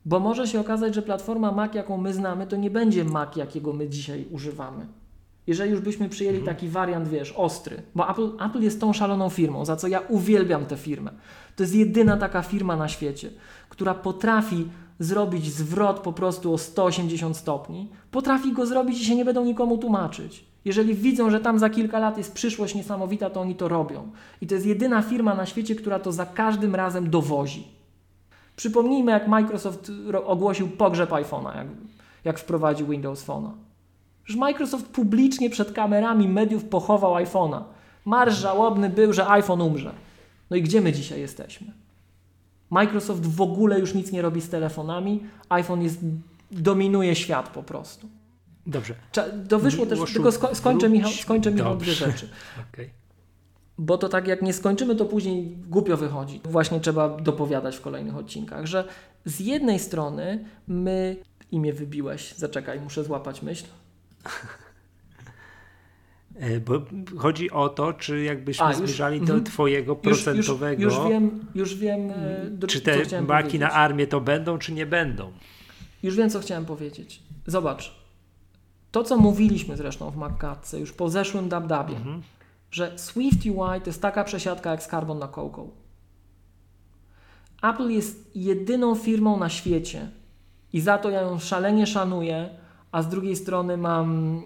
Bo 0.04 0.20
może 0.20 0.46
się 0.46 0.60
okazać, 0.60 0.94
że 0.94 1.02
platforma 1.02 1.52
Mac, 1.52 1.74
jaką 1.74 1.96
my 1.96 2.14
znamy, 2.14 2.46
to 2.46 2.56
nie 2.56 2.70
będzie 2.70 3.04
Mac, 3.04 3.36
jakiego 3.36 3.72
my 3.72 3.88
dzisiaj 3.88 4.26
używamy. 4.30 4.99
Jeżeli 5.46 5.70
już 5.70 5.80
byśmy 5.80 6.08
przyjęli 6.08 6.38
Mhm. 6.38 6.56
taki 6.56 6.68
wariant, 6.68 7.08
wiesz, 7.08 7.32
ostry, 7.32 7.82
bo 7.94 8.10
Apple, 8.10 8.30
Apple 8.46 8.62
jest 8.62 8.80
tą 8.80 8.92
szaloną 8.92 9.28
firmą, 9.28 9.64
za 9.64 9.76
co 9.76 9.88
ja 9.88 10.00
uwielbiam 10.08 10.66
tę 10.66 10.76
firmę. 10.76 11.10
To 11.56 11.62
jest 11.62 11.74
jedyna 11.74 12.16
taka 12.16 12.42
firma 12.42 12.76
na 12.76 12.88
świecie, 12.88 13.30
która 13.68 13.94
potrafi 13.94 14.68
zrobić 14.98 15.52
zwrot 15.52 16.00
po 16.00 16.12
prostu 16.12 16.54
o 16.54 16.58
180 16.58 17.36
stopni, 17.36 17.88
potrafi 18.10 18.52
go 18.52 18.66
zrobić 18.66 19.00
i 19.00 19.04
się 19.04 19.16
nie 19.16 19.24
będą 19.24 19.44
nikomu 19.44 19.78
tłumaczyć. 19.78 20.44
Jeżeli 20.64 20.94
widzą, 20.94 21.30
że 21.30 21.40
tam 21.40 21.58
za 21.58 21.70
kilka 21.70 21.98
lat 21.98 22.18
jest 22.18 22.32
przyszłość 22.34 22.74
niesamowita, 22.74 23.30
to 23.30 23.40
oni 23.40 23.54
to 23.54 23.68
robią. 23.68 24.10
I 24.40 24.46
to 24.46 24.54
jest 24.54 24.66
jedyna 24.66 25.02
firma 25.02 25.34
na 25.34 25.46
świecie, 25.46 25.74
która 25.74 25.98
to 25.98 26.12
za 26.12 26.26
każdym 26.26 26.74
razem 26.74 27.10
dowozi. 27.10 27.68
Przypomnijmy, 28.56 29.12
jak 29.12 29.28
Microsoft 29.28 29.92
ro- 30.06 30.26
ogłosił 30.26 30.68
pogrzeb 30.68 31.10
iPhone'a, 31.10 31.56
jak, 31.56 31.66
jak 32.24 32.38
wprowadził 32.38 32.86
Windows 32.86 33.26
Phone'a. 33.26 33.50
Że 34.24 34.38
Microsoft 34.38 34.86
publicznie 34.86 35.50
przed 35.50 35.72
kamerami 35.72 36.28
mediów 36.28 36.64
pochował 36.64 37.14
iPhone'a. 37.14 37.62
Marsz 38.04 38.38
żałobny 38.38 38.90
był, 38.90 39.12
że 39.12 39.28
iPhone 39.28 39.60
umrze. 39.60 39.92
No 40.50 40.56
i 40.56 40.62
gdzie 40.62 40.80
my 40.80 40.92
dzisiaj 40.92 41.20
jesteśmy? 41.20 41.72
Microsoft 42.70 43.26
w 43.26 43.40
ogóle 43.40 43.80
już 43.80 43.94
nic 43.94 44.12
nie 44.12 44.22
robi 44.22 44.40
z 44.40 44.48
telefonami. 44.48 45.20
iPhone 45.48 45.82
jest, 45.82 45.98
dominuje 46.50 47.14
świat 47.14 47.48
po 47.48 47.62
prostu. 47.62 48.08
Dobrze, 48.66 48.94
To 49.48 49.58
wyszło 49.58 49.86
też, 49.86 49.98
tylko 50.12 50.28
sko- 50.28 50.54
skończę, 50.54 50.86
wróć- 50.88 50.92
Michał, 50.92 51.12
skończę 51.12 51.50
Michał 51.50 51.76
dwie 51.76 51.92
rzeczy. 51.92 52.28
okej. 52.72 52.90
Bo 53.78 53.98
to 53.98 54.08
tak 54.08 54.26
jak 54.28 54.42
nie 54.42 54.52
skończymy, 54.52 54.96
to 54.96 55.04
później 55.04 55.56
głupio 55.68 55.96
wychodzi. 55.96 56.40
Właśnie 56.44 56.80
trzeba 56.80 57.08
dopowiadać 57.08 57.76
w 57.76 57.80
kolejnych 57.80 58.16
odcinkach, 58.16 58.66
że 58.66 58.84
z 59.24 59.40
jednej 59.40 59.78
strony 59.78 60.44
my 60.68 61.16
imię 61.50 61.72
wybiłeś, 61.72 62.34
zaczekaj, 62.34 62.80
muszę 62.80 63.04
złapać 63.04 63.42
myśl. 63.42 63.64
E, 66.36 66.60
Bo 66.60 66.82
chodzi 67.18 67.50
o 67.50 67.68
to, 67.68 67.92
czy 67.92 68.22
jakbyśmy 68.22 68.64
A, 68.66 68.68
już- 68.68 68.76
zmierzali 68.78 69.18
do 69.18 69.24
mhm. 69.34 69.44
twojego 69.44 69.92
Już, 69.92 70.04
już, 70.04 70.22
procentowego, 70.24 70.82
już 70.82 70.94
wiem, 71.08 71.44
już 71.54 71.74
wiem, 71.74 72.10
e, 72.10 72.46
do, 72.50 72.66
czy 72.66 72.78
co 72.80 72.84
te 72.84 73.00
chciałem 73.04 73.26
maki 73.26 73.42
powiedzieć. 73.42 73.60
na 73.60 73.70
armię 73.70 74.06
to 74.06 74.20
będą, 74.20 74.58
czy 74.58 74.72
nie 74.72 74.86
będą. 74.86 75.32
Już 76.02 76.16
wiem, 76.16 76.30
co 76.30 76.40
chciałem 76.40 76.64
powiedzieć. 76.64 77.22
Zobacz, 77.46 77.94
to 78.92 79.04
co 79.04 79.16
mówiliśmy 79.16 79.76
zresztą 79.76 80.10
w 80.10 80.16
MacCatce 80.16 80.80
już 80.80 80.92
po 80.92 81.08
zeszłym 81.10 81.48
DabDabie, 81.48 81.96
Mhm. 81.96 82.22
że 82.70 82.98
Swift 82.98 83.46
UI 83.46 83.80
to 83.80 83.86
jest 83.86 84.02
taka 84.02 84.24
przesiadka 84.24 84.70
jak 84.70 84.82
z 84.82 84.88
Carbon 84.88 85.18
na 85.18 85.28
Cocoa. 85.28 85.64
Apple 87.62 87.88
jest 87.90 88.30
jedyną 88.36 88.94
firmą 88.94 89.38
na 89.38 89.48
świecie 89.48 90.10
i 90.72 90.80
za 90.80 90.98
to 90.98 91.10
ja 91.10 91.20
ją 91.20 91.38
szalenie 91.38 91.86
szanuję, 91.86 92.50
a 92.92 93.02
z 93.02 93.08
drugiej 93.08 93.36
strony 93.36 93.76
mam, 93.76 94.42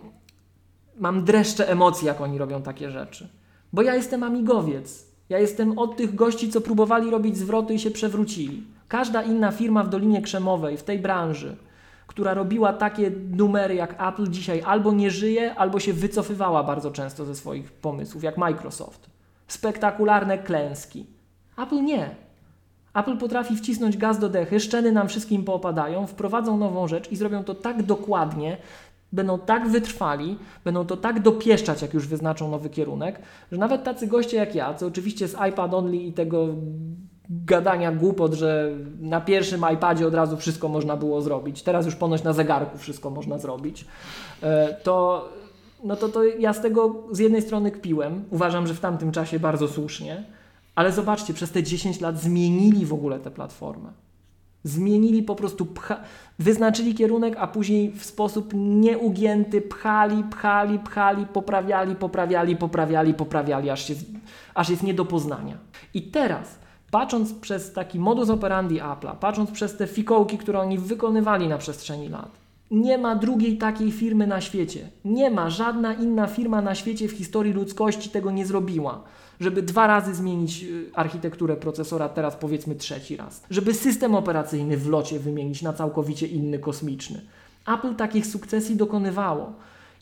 mam 0.99 1.25
dreszcze 1.25 1.69
emocji, 1.69 2.07
jak 2.07 2.21
oni 2.21 2.39
robią 2.39 2.62
takie 2.62 2.91
rzeczy. 2.91 3.29
Bo 3.73 3.83
ja 3.83 3.95
jestem 3.95 4.23
amigowiec. 4.23 5.07
Ja 5.29 5.39
jestem 5.39 5.79
od 5.79 5.97
tych 5.97 6.15
gości, 6.15 6.49
co 6.49 6.61
próbowali 6.61 7.11
robić 7.11 7.37
zwroty 7.37 7.75
i 7.75 7.79
się 7.79 7.91
przewrócili. 7.91 8.62
Każda 8.89 9.23
inna 9.23 9.53
firma 9.53 9.83
w 9.83 9.89
Dolinie 9.89 10.23
Krzemowej, 10.23 10.77
w 10.77 10.83
tej 10.83 10.99
branży, 10.99 11.57
która 12.07 12.35
robiła 12.35 12.73
takie 12.73 13.11
numery 13.31 13.75
jak 13.75 14.03
Apple 14.09 14.31
dzisiaj 14.31 14.62
albo 14.66 14.93
nie 14.93 15.11
żyje, 15.11 15.55
albo 15.55 15.81
się 15.81 15.93
wycofywała 15.93 16.62
bardzo 16.62 16.91
często 16.91 17.25
ze 17.25 17.35
swoich 17.35 17.73
pomysłów, 17.73 18.23
jak 18.23 18.39
Microsoft. 18.39 19.11
Spektakularne 19.49 20.39
klęski. 20.39 21.07
Apple 21.59 21.85
nie. 21.85 22.23
Apple 22.95 23.16
potrafi 23.16 23.57
wcisnąć 23.57 23.97
gaz 23.97 24.19
do 24.19 24.29
dechy, 24.29 24.61
szczeny 24.61 24.93
nam 24.93 25.09
wszystkim 25.09 25.45
poopadają, 25.45 26.07
wprowadzą 26.07 26.57
nową 26.57 26.89
rzecz 26.89 27.12
i 27.12 27.16
zrobią 27.16 27.45
to 27.45 27.55
tak 27.55 27.83
dokładnie, 27.83 28.57
będą 29.12 29.39
tak 29.39 29.69
wytrwali, 29.69 30.39
będą 30.65 30.87
to 30.87 30.97
tak 30.97 31.23
dopieszczać, 31.23 31.83
jak 31.83 31.95
już 31.95 32.07
wyznaczą 32.07 32.51
nowy 32.51 32.71
kierunek, 32.71 33.19
że 33.53 33.59
nawet 33.59 33.85
tacy 33.85 34.07
goście 34.07 34.37
jak 34.37 34.55
ja, 34.55 34.75
co 34.75 34.87
oczywiście 34.87 35.29
z 35.29 35.37
iPad 35.49 35.75
only 35.75 35.97
i 35.97 36.12
tego 36.12 36.49
gadania 37.31 37.93
głupot, 37.93 38.35
że 38.35 38.71
na 39.01 39.21
pierwszym 39.21 39.65
iPadzie 39.75 40.07
od 40.07 40.15
razu 40.15 40.37
wszystko 40.37 40.69
można 40.69 40.97
było 40.97 41.23
zrobić, 41.23 41.62
teraz 41.62 41.87
już 41.87 41.95
ponoć 41.95 42.23
na 42.23 42.33
zegarku 42.33 42.79
wszystko 42.79 43.11
można 43.11 43.39
zrobić, 43.39 43.87
e, 44.43 44.77
to 44.83 45.29
no 45.85 45.97
to, 45.97 46.09
to 46.09 46.25
ja 46.25 46.53
z 46.53 46.61
tego 46.61 46.95
z 47.11 47.19
jednej 47.19 47.43
strony 47.43 47.71
kpiłem. 47.71 48.25
Uważam, 48.31 48.66
że 48.66 48.75
w 48.75 48.81
tamtym 48.81 49.12
czasie 49.12 49.41
bardzo 49.41 49.69
słusznie. 49.69 50.25
Ale 50.74 50.92
zobaczcie, 50.92 51.34
przez 51.34 51.51
te 51.51 51.62
10 51.62 52.01
lat 52.01 52.20
zmienili 52.20 52.86
w 52.86 52.92
ogóle 52.92 53.20
tę 53.20 53.30
platformę. 53.30 53.92
Zmienili 54.64 55.22
po 55.22 55.34
prostu, 55.34 55.66
pcha, 55.66 56.01
wyznaczyli 56.38 56.94
kierunek, 56.94 57.36
a 57.38 57.46
później 57.46 57.92
w 57.92 58.05
sposób 58.05 58.52
nieugięty 58.55 59.60
pchali, 59.60 60.24
pchali, 60.30 60.78
pchali, 60.78 61.26
poprawiali, 61.26 61.96
poprawiali, 61.96 62.56
poprawiali, 62.56 63.14
poprawiali, 63.14 63.70
aż, 63.70 63.84
się, 63.84 63.94
aż 64.55 64.68
jest 64.68 64.82
nie 64.82 64.94
do 64.94 65.05
poznania. 65.05 65.59
I 65.94 66.02
teraz, 66.02 66.59
patrząc 66.90 67.34
przez 67.34 67.72
taki 67.72 67.98
modus 67.98 68.30
operandi 68.30 68.80
Apple'a, 68.80 69.16
patrząc 69.16 69.51
przez 69.51 69.76
te 69.76 69.86
fikołki, 69.86 70.38
które 70.38 70.60
oni 70.60 70.78
wykonywali 70.78 71.48
na 71.48 71.59
przestrzeni 71.59 72.09
lat, 72.09 72.30
nie 72.70 72.98
ma 72.98 73.16
drugiej 73.16 73.59
takiej 73.59 73.92
firmy 73.92 74.26
na 74.26 74.40
świecie. 74.40 74.88
Nie 75.05 75.30
ma, 75.30 75.51
żadna 75.51 75.94
inna 75.94 76.26
firma 76.26 76.62
na 76.62 76.74
świecie 76.74 77.09
w 77.09 77.12
historii 77.12 77.52
ludzkości 77.52 78.10
tego 78.10 78.30
nie 78.30 78.46
zrobiła 78.46 79.05
żeby 79.40 79.62
dwa 79.62 79.86
razy 79.86 80.15
zmienić 80.15 80.65
y, 80.65 80.90
architekturę 80.94 81.56
procesora, 81.56 82.09
teraz 82.09 82.36
powiedzmy 82.36 82.74
trzeci 82.74 83.16
raz, 83.16 83.43
żeby 83.51 83.74
system 83.74 84.15
operacyjny 84.15 84.77
w 84.77 84.89
locie 84.89 85.19
wymienić 85.19 85.62
na 85.62 85.73
całkowicie 85.73 86.27
inny 86.27 86.59
kosmiczny. 86.59 87.20
Apple 87.66 87.94
takich 87.94 88.27
sukcesji 88.27 88.77
dokonywało. 88.77 89.52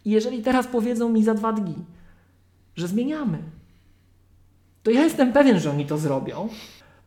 I 0.05 0.11
jeżeli 0.11 0.43
teraz 0.43 0.67
powiedzą 0.67 1.09
mi 1.09 1.25
za 1.25 1.35
dwa 1.35 1.53
dni, 1.53 1.75
że 2.77 2.89
zmieniamy, 2.89 3.39
to 4.83 4.91
ja 4.91 5.05
jestem 5.05 5.33
pewien, 5.33 5.61
że 5.61 5.71
oni 5.71 5.87
to 5.87 5.99
zrobią. 5.99 6.49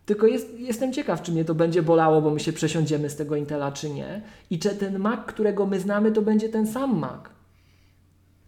Tylko 0.05 0.27
jest, 0.27 0.59
jestem 0.59 0.93
ciekaw, 0.93 1.21
czy 1.21 1.31
mnie 1.31 1.45
to 1.45 1.55
będzie 1.55 1.83
bolało, 1.83 2.21
bo 2.21 2.31
my 2.31 2.39
się 2.39 2.53
przesiądziemy 2.53 3.09
z 3.09 3.15
tego 3.15 3.35
Intela, 3.35 3.71
czy 3.71 3.89
nie. 3.89 4.21
I 4.49 4.59
czy 4.59 4.69
ten 4.69 4.99
Mac, 4.99 5.19
którego 5.25 5.65
my 5.65 5.79
znamy, 5.79 6.11
to 6.11 6.21
będzie 6.21 6.49
ten 6.49 6.67
sam 6.67 6.99
Mac. 6.99 7.21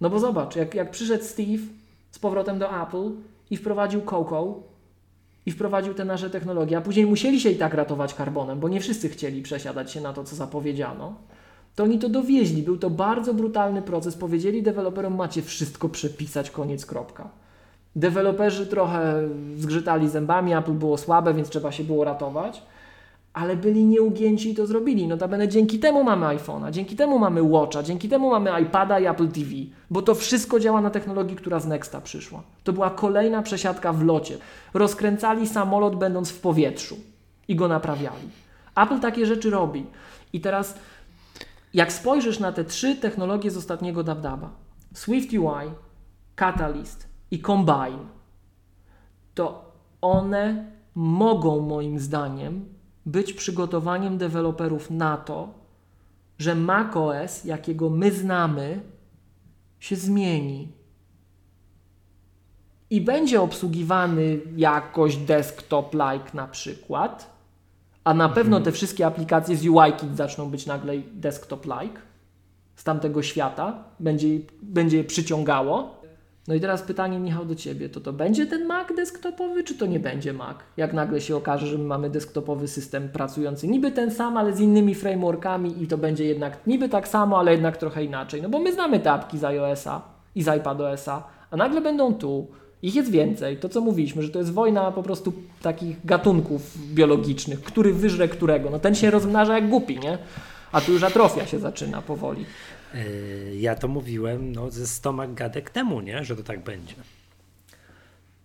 No 0.01 0.09
bo 0.09 0.19
zobacz, 0.19 0.55
jak, 0.55 0.75
jak 0.75 0.91
przyszedł 0.91 1.23
Steve 1.23 1.63
z 2.11 2.19
powrotem 2.19 2.59
do 2.59 2.81
Apple, 2.81 3.11
i 3.49 3.57
wprowadził 3.57 4.01
Coco 4.01 4.63
i 5.45 5.51
wprowadził 5.51 5.93
te 5.93 6.05
nasze 6.05 6.29
technologie, 6.29 6.77
a 6.77 6.81
później 6.81 7.05
musieli 7.05 7.39
się 7.39 7.49
i 7.49 7.55
tak 7.55 7.73
ratować 7.73 8.13
karbonem, 8.13 8.59
bo 8.59 8.69
nie 8.69 8.79
wszyscy 8.79 9.09
chcieli 9.09 9.41
przesiadać 9.41 9.91
się 9.91 10.01
na 10.01 10.13
to, 10.13 10.23
co 10.23 10.35
zapowiedziano, 10.35 11.15
to 11.75 11.83
oni 11.83 11.99
to 11.99 12.09
dowieźli. 12.09 12.63
Był 12.63 12.77
to 12.77 12.89
bardzo 12.89 13.33
brutalny 13.33 13.81
proces. 13.81 14.15
Powiedzieli 14.15 14.63
deweloperom, 14.63 15.15
macie 15.15 15.41
wszystko 15.41 15.89
przepisać, 15.89 16.51
koniec, 16.51 16.85
kropka. 16.85 17.29
Deweloperzy 17.95 18.67
trochę 18.67 19.29
zgrzytali 19.55 20.09
zębami, 20.09 20.53
Apple 20.53 20.73
było 20.73 20.97
słabe, 20.97 21.33
więc 21.33 21.49
trzeba 21.49 21.71
się 21.71 21.83
było 21.83 22.03
ratować 22.03 22.61
ale 23.37 23.55
byli 23.55 23.85
nieugięci 23.85 24.51
i 24.51 24.55
to 24.55 24.67
zrobili. 24.67 25.07
Notabene 25.07 25.47
dzięki 25.47 25.79
temu 25.79 26.03
mamy 26.03 26.25
iPhone'a, 26.25 26.71
dzięki 26.71 26.95
temu 26.95 27.19
mamy 27.19 27.43
Watcha, 27.43 27.83
dzięki 27.83 28.09
temu 28.09 28.29
mamy 28.29 28.61
iPada 28.61 28.99
i 28.99 29.05
Apple 29.05 29.27
TV, 29.27 29.49
bo 29.89 30.01
to 30.01 30.15
wszystko 30.15 30.59
działa 30.59 30.81
na 30.81 30.89
technologii, 30.89 31.35
która 31.35 31.59
z 31.59 31.67
Nexta 31.67 32.01
przyszła. 32.01 32.43
To 32.63 32.73
była 32.73 32.89
kolejna 32.89 33.41
przesiadka 33.41 33.93
w 33.93 34.03
locie. 34.03 34.37
Rozkręcali 34.73 35.47
samolot 35.47 35.95
będąc 35.95 36.29
w 36.29 36.39
powietrzu 36.39 36.97
i 37.47 37.55
go 37.55 37.67
naprawiali. 37.67 38.29
Apple 38.75 38.99
takie 38.99 39.25
rzeczy 39.25 39.49
robi. 39.49 39.85
I 40.33 40.41
teraz 40.41 40.75
jak 41.73 41.93
spojrzysz 41.93 42.39
na 42.39 42.51
te 42.51 42.63
trzy 42.63 42.95
technologie 42.95 43.51
z 43.51 43.57
ostatniego 43.57 44.03
DabDaba, 44.03 44.49
Swift 44.93 45.33
UI, 45.33 45.71
Catalyst 46.35 47.07
i 47.31 47.41
Combine, 47.41 48.05
to 49.33 49.71
one 50.01 50.71
mogą 50.95 51.61
moim 51.61 51.99
zdaniem 51.99 52.76
być 53.07 53.33
przygotowaniem 53.33 54.17
deweloperów 54.17 54.91
na 54.91 55.17
to, 55.17 55.53
że 56.39 56.55
macOS, 56.55 57.45
jakiego 57.45 57.89
my 57.89 58.11
znamy, 58.11 58.81
się 59.79 59.95
zmieni. 59.95 60.71
I 62.89 63.01
będzie 63.01 63.41
obsługiwany 63.41 64.39
jakoś 64.55 65.17
desktop-like 65.17 66.33
na 66.33 66.47
przykład, 66.47 67.37
a 68.03 68.13
na 68.13 68.29
pewno 68.29 68.59
te 68.59 68.71
wszystkie 68.71 69.05
aplikacje 69.05 69.57
z 69.57 69.67
UIKit 69.67 70.17
zaczną 70.17 70.49
być 70.49 70.65
nagle 70.65 70.93
desktop-like 71.13 72.01
z 72.75 72.83
tamtego 72.83 73.23
świata, 73.23 73.83
będzie, 73.99 74.27
będzie 74.61 74.97
je 74.97 75.03
przyciągało. 75.03 75.96
No 76.47 76.55
i 76.55 76.59
teraz 76.59 76.81
pytanie, 76.81 77.19
Michał, 77.19 77.45
do 77.45 77.55
Ciebie. 77.55 77.89
To 77.89 78.01
to 78.01 78.13
będzie 78.13 78.45
ten 78.45 78.65
Mac 78.65 78.87
desktopowy, 78.95 79.63
czy 79.63 79.75
to 79.75 79.85
nie 79.85 79.99
będzie 79.99 80.33
Mac? 80.33 80.57
Jak 80.77 80.93
nagle 80.93 81.21
się 81.21 81.35
okaże, 81.35 81.67
że 81.67 81.77
my 81.77 81.83
mamy 81.83 82.09
desktopowy 82.09 82.67
system 82.67 83.09
pracujący 83.09 83.67
niby 83.67 83.91
ten 83.91 84.11
sam, 84.11 84.37
ale 84.37 84.53
z 84.53 84.59
innymi 84.59 84.95
frameworkami 84.95 85.83
i 85.83 85.87
to 85.87 85.97
będzie 85.97 86.25
jednak 86.25 86.67
niby 86.67 86.89
tak 86.89 87.07
samo, 87.07 87.39
ale 87.39 87.51
jednak 87.51 87.77
trochę 87.77 88.03
inaczej. 88.03 88.41
No 88.41 88.49
bo 88.49 88.59
my 88.59 88.73
znamy 88.73 88.99
te 88.99 89.11
apki 89.11 89.37
z 89.37 89.43
iOS-a 89.43 90.01
i 90.35 90.43
z 90.43 90.57
iPadOS-a, 90.57 91.23
a 91.51 91.57
nagle 91.57 91.81
będą 91.81 92.13
tu. 92.13 92.47
Ich 92.81 92.95
jest 92.95 93.11
więcej. 93.11 93.57
To, 93.57 93.69
co 93.69 93.81
mówiliśmy, 93.81 94.23
że 94.23 94.29
to 94.29 94.39
jest 94.39 94.53
wojna 94.53 94.91
po 94.91 95.03
prostu 95.03 95.33
takich 95.61 96.05
gatunków 96.05 96.77
biologicznych, 96.93 97.63
który 97.63 97.93
wyżre 97.93 98.27
którego. 98.27 98.69
No 98.69 98.79
ten 98.79 98.95
się 98.95 99.11
rozmnaża 99.11 99.55
jak 99.55 99.69
głupi, 99.69 99.99
nie? 99.99 100.17
A 100.71 100.81
tu 100.81 100.93
już 100.93 101.03
atrofia 101.03 101.45
się 101.45 101.59
zaczyna 101.59 102.01
powoli. 102.01 102.45
Yy, 102.97 103.57
ja 103.57 103.75
to 103.75 103.87
mówiłem 103.87 104.51
no, 104.51 104.71
ze 104.71 104.87
stomak 104.87 105.33
gadek 105.33 105.69
temu, 105.69 106.01
nie? 106.01 106.23
że 106.23 106.35
to 106.35 106.43
tak 106.43 106.63
będzie. 106.63 106.93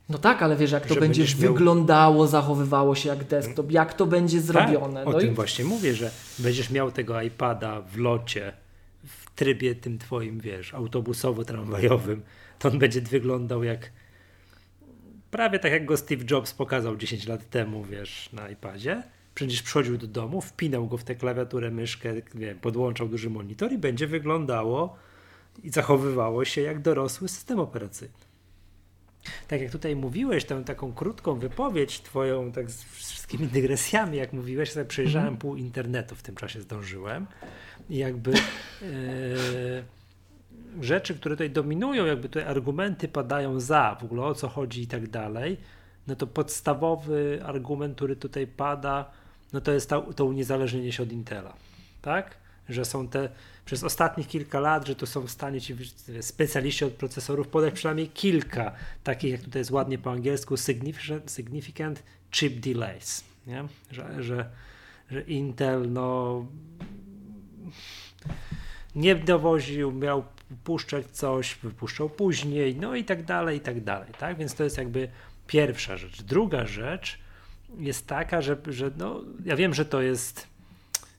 No 0.08 0.18
tak, 0.18 0.42
ale 0.42 0.56
wiesz, 0.56 0.70
jak 0.70 0.86
to 0.86 0.96
będzie 0.96 1.22
miał... 1.22 1.52
wyglądało, 1.52 2.26
zachowywało 2.26 2.94
się 2.94 3.08
jak 3.08 3.24
desktop, 3.24 3.70
jak 3.70 3.94
to 3.94 4.06
będzie 4.06 4.36
tak, 4.36 4.46
zrobione. 4.46 5.04
Tak, 5.04 5.14
o 5.14 5.20
tym 5.20 5.32
i... 5.32 5.34
właśnie 5.34 5.64
mówię, 5.64 5.94
że 5.94 6.10
będziesz 6.38 6.70
miał 6.70 6.90
tego 6.90 7.22
iPada 7.22 7.80
w 7.80 7.96
locie, 7.96 8.52
w 9.04 9.30
trybie 9.30 9.74
tym 9.74 9.98
twoim, 9.98 10.40
wiesz, 10.40 10.74
autobusowo-tramwajowym, 10.74 12.20
to 12.58 12.68
on 12.68 12.78
będzie 12.78 13.00
wyglądał 13.00 13.64
jak 13.64 13.90
prawie 15.30 15.58
tak 15.58 15.72
jak 15.72 15.84
go 15.84 15.96
Steve 15.96 16.24
Jobs 16.30 16.54
pokazał 16.54 16.96
10 16.96 17.26
lat 17.26 17.50
temu, 17.50 17.84
wiesz, 17.84 18.32
na 18.32 18.48
iPadzie 18.50 19.02
Przecież 19.34 19.62
przychodził 19.62 19.98
do 19.98 20.06
domu, 20.06 20.40
wpinał 20.40 20.86
go 20.86 20.96
w 20.96 21.04
tę 21.04 21.14
klawiaturę, 21.14 21.70
myszkę, 21.70 22.14
wiem, 22.34 22.59
podłączał 22.59 23.09
duży 23.09 23.30
monitor 23.30 23.72
i 23.72 23.78
będzie 23.78 24.06
wyglądało 24.06 24.96
i 25.62 25.70
zachowywało 25.70 26.44
się 26.44 26.60
jak 26.60 26.80
dorosły 26.80 27.28
system 27.28 27.60
operacyjny. 27.60 28.14
Tak 29.48 29.60
jak 29.60 29.70
tutaj 29.70 29.96
mówiłeś, 29.96 30.44
tę 30.44 30.64
taką 30.64 30.92
krótką 30.92 31.34
wypowiedź 31.34 32.00
twoją, 32.00 32.52
tak 32.52 32.70
z 32.70 32.84
wszystkimi 32.84 33.46
dygresjami, 33.46 34.18
jak 34.18 34.32
mówiłeś, 34.32 34.72
sobie 34.72 34.86
przejrzałem 34.86 35.28
mm 35.28 35.38
-hmm. 35.38 35.40
pół 35.40 35.56
internetu 35.56 36.14
w 36.14 36.22
tym 36.22 36.34
czasie 36.34 36.60
zdążyłem 36.60 37.26
i 37.90 37.96
jakby 37.96 38.32
e, 38.32 38.36
rzeczy, 40.80 41.14
które 41.14 41.34
tutaj 41.34 41.50
dominują, 41.50 42.06
jakby 42.06 42.28
tutaj 42.28 42.44
argumenty 42.44 43.09
padają 43.09 43.60
za, 43.60 43.96
w 44.00 44.04
ogóle 44.04 44.22
o 44.22 44.34
co 44.34 44.48
chodzi 44.48 44.82
i 44.82 44.86
tak 44.86 45.09
dalej, 45.09 45.56
no 46.06 46.16
to 46.16 46.26
podstawowy 46.26 47.40
argument, 47.44 47.96
który 47.96 48.16
tutaj 48.16 48.46
pada, 48.46 49.10
no 49.52 49.60
to 49.60 49.72
jest 49.72 49.90
to, 49.90 50.02
to 50.02 50.24
uniezależnienie 50.24 50.92
się 50.92 51.02
od 51.02 51.12
Intela, 51.12 51.54
tak? 52.02 52.36
Że 52.68 52.84
są 52.84 53.08
te 53.08 53.28
przez 53.64 53.84
ostatnich 53.84 54.28
kilka 54.28 54.60
lat, 54.60 54.86
że 54.86 54.96
to 54.96 55.06
są 55.06 55.22
w 55.22 55.30
stanie 55.30 55.60
ci 55.60 55.76
specjaliści 56.20 56.84
od 56.84 56.92
procesorów 56.92 57.48
podać 57.48 57.74
przynajmniej 57.74 58.08
kilka 58.08 58.72
takich, 59.04 59.32
jak 59.32 59.42
tutaj 59.42 59.60
jest 59.60 59.70
ładnie 59.70 59.98
po 59.98 60.10
angielsku, 60.10 60.56
significant, 60.56 61.30
significant 61.30 62.02
chip 62.30 62.60
delays, 62.60 63.24
nie? 63.46 63.64
Że, 63.90 64.22
że, 64.22 64.50
że 65.10 65.22
Intel 65.22 65.92
no 65.92 66.46
nie 68.94 69.14
dowoził, 69.14 69.92
miał 69.92 70.24
puszczać 70.64 71.06
coś, 71.06 71.54
wypuszczał 71.62 72.10
później, 72.10 72.76
no 72.76 72.94
i 72.94 73.04
tak 73.04 73.24
dalej, 73.24 73.58
i 73.58 73.60
tak 73.60 73.84
dalej, 73.84 74.12
tak? 74.18 74.36
Więc 74.36 74.54
to 74.54 74.64
jest 74.64 74.78
jakby 74.78 75.08
pierwsza 75.46 75.96
rzecz. 75.96 76.22
Druga 76.22 76.66
rzecz, 76.66 77.18
jest 77.78 78.06
taka, 78.06 78.42
że, 78.42 78.56
że 78.66 78.90
no, 78.98 79.20
ja 79.44 79.56
wiem, 79.56 79.74
że 79.74 79.84
to 79.84 80.02
jest 80.02 80.52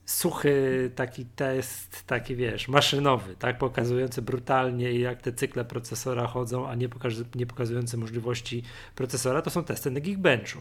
suchy 0.05 0.91
taki 0.95 1.25
test, 1.25 2.03
taki 2.07 2.35
wiesz, 2.35 2.67
maszynowy, 2.67 3.35
tak, 3.35 3.57
pokazujący 3.57 4.21
brutalnie 4.21 4.99
jak 4.99 5.21
te 5.21 5.33
cykle 5.33 5.65
procesora 5.65 6.27
chodzą, 6.27 6.67
a 6.67 6.75
nie, 6.75 6.89
pokaz 6.89 7.13
nie 7.35 7.45
pokazujący 7.45 7.97
możliwości 7.97 8.63
procesora, 8.95 9.41
to 9.41 9.49
są 9.49 9.63
testy 9.63 9.91
na 9.91 9.99
Geekbenchu. 9.99 10.59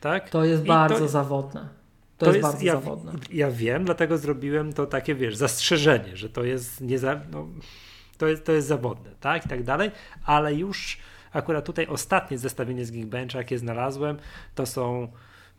Tak? 0.00 0.30
To 0.30 0.44
jest 0.44 0.64
I 0.64 0.66
bardzo 0.66 0.98
to, 0.98 1.08
zawodne. 1.08 1.68
To, 2.18 2.26
to 2.26 2.32
jest, 2.32 2.36
jest, 2.36 2.48
bardzo 2.48 2.66
ja, 2.66 2.72
zawodne. 2.72 3.12
Ja 3.30 3.50
wiem, 3.50 3.84
dlatego 3.84 4.18
zrobiłem 4.18 4.72
to 4.72 4.86
takie, 4.86 5.14
wiesz, 5.14 5.36
zastrzeżenie, 5.36 6.16
że 6.16 6.30
to 6.30 6.44
jest 6.44 6.80
nie 6.80 6.98
za, 6.98 7.20
no, 7.30 7.48
to 8.18 8.26
jest, 8.26 8.44
to 8.44 8.52
jest 8.52 8.68
zawodne, 8.68 9.10
tak, 9.20 9.46
i 9.46 9.48
tak 9.48 9.62
dalej, 9.62 9.90
ale 10.24 10.54
już 10.54 10.98
Akurat 11.32 11.64
tutaj 11.64 11.86
ostatnie 11.86 12.38
zestawienie 12.38 12.84
z 12.84 12.90
Geekbencha, 12.90 13.38
jakie 13.38 13.58
znalazłem, 13.58 14.16
to 14.54 14.66
są 14.66 15.08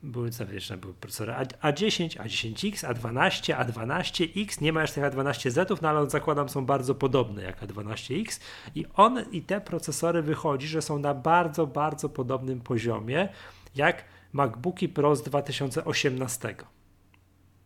były 0.03 0.31
zawieszone 0.31 0.81
były 0.81 0.93
procesory 0.93 1.33
A10, 1.33 2.09
A10X, 2.09 2.93
A12, 2.93 3.55
A12X, 3.55 4.61
nie 4.61 4.73
ma 4.73 4.81
jeszcze 4.81 5.01
tych 5.01 5.13
A12Z, 5.13 5.81
no 5.81 5.89
ale 5.89 6.09
zakładam 6.09 6.49
są 6.49 6.65
bardzo 6.65 6.95
podobne 6.95 7.43
jak 7.43 7.61
A12X 7.61 8.39
i 8.75 8.85
on 8.95 9.25
i 9.31 9.41
te 9.41 9.61
procesory 9.61 10.21
wychodzi, 10.21 10.67
że 10.67 10.81
są 10.81 10.99
na 10.99 11.13
bardzo, 11.13 11.67
bardzo 11.67 12.09
podobnym 12.09 12.61
poziomie 12.61 13.29
jak 13.75 14.03
MacBooki 14.33 14.89
Pro 14.89 15.15
z 15.15 15.23
2018. 15.23 16.55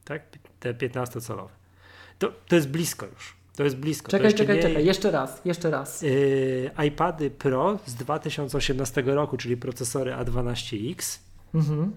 Tak? 0.04 0.24
Te 0.60 0.74
15-calowe. 0.74 1.50
To, 2.20 2.32
to 2.48 2.56
jest 2.56 2.70
blisko 2.70 3.06
już. 3.06 3.43
To 3.56 3.64
jest 3.64 3.78
blisko. 3.78 4.12
Czekaj, 4.12 4.34
czekaj, 4.34 4.56
nie... 4.56 4.62
czekaj, 4.62 4.86
jeszcze 4.86 5.12
raz, 5.12 5.42
jeszcze 5.46 5.70
raz. 5.70 6.02
Yy, 6.02 6.72
iPady 6.88 7.30
Pro 7.30 7.80
z 7.86 7.96
2018 7.96 9.02
roku, 9.02 9.38
czyli 9.38 9.58
procesory 9.58 10.12
A12X, 10.12 11.20
mhm. 11.54 11.92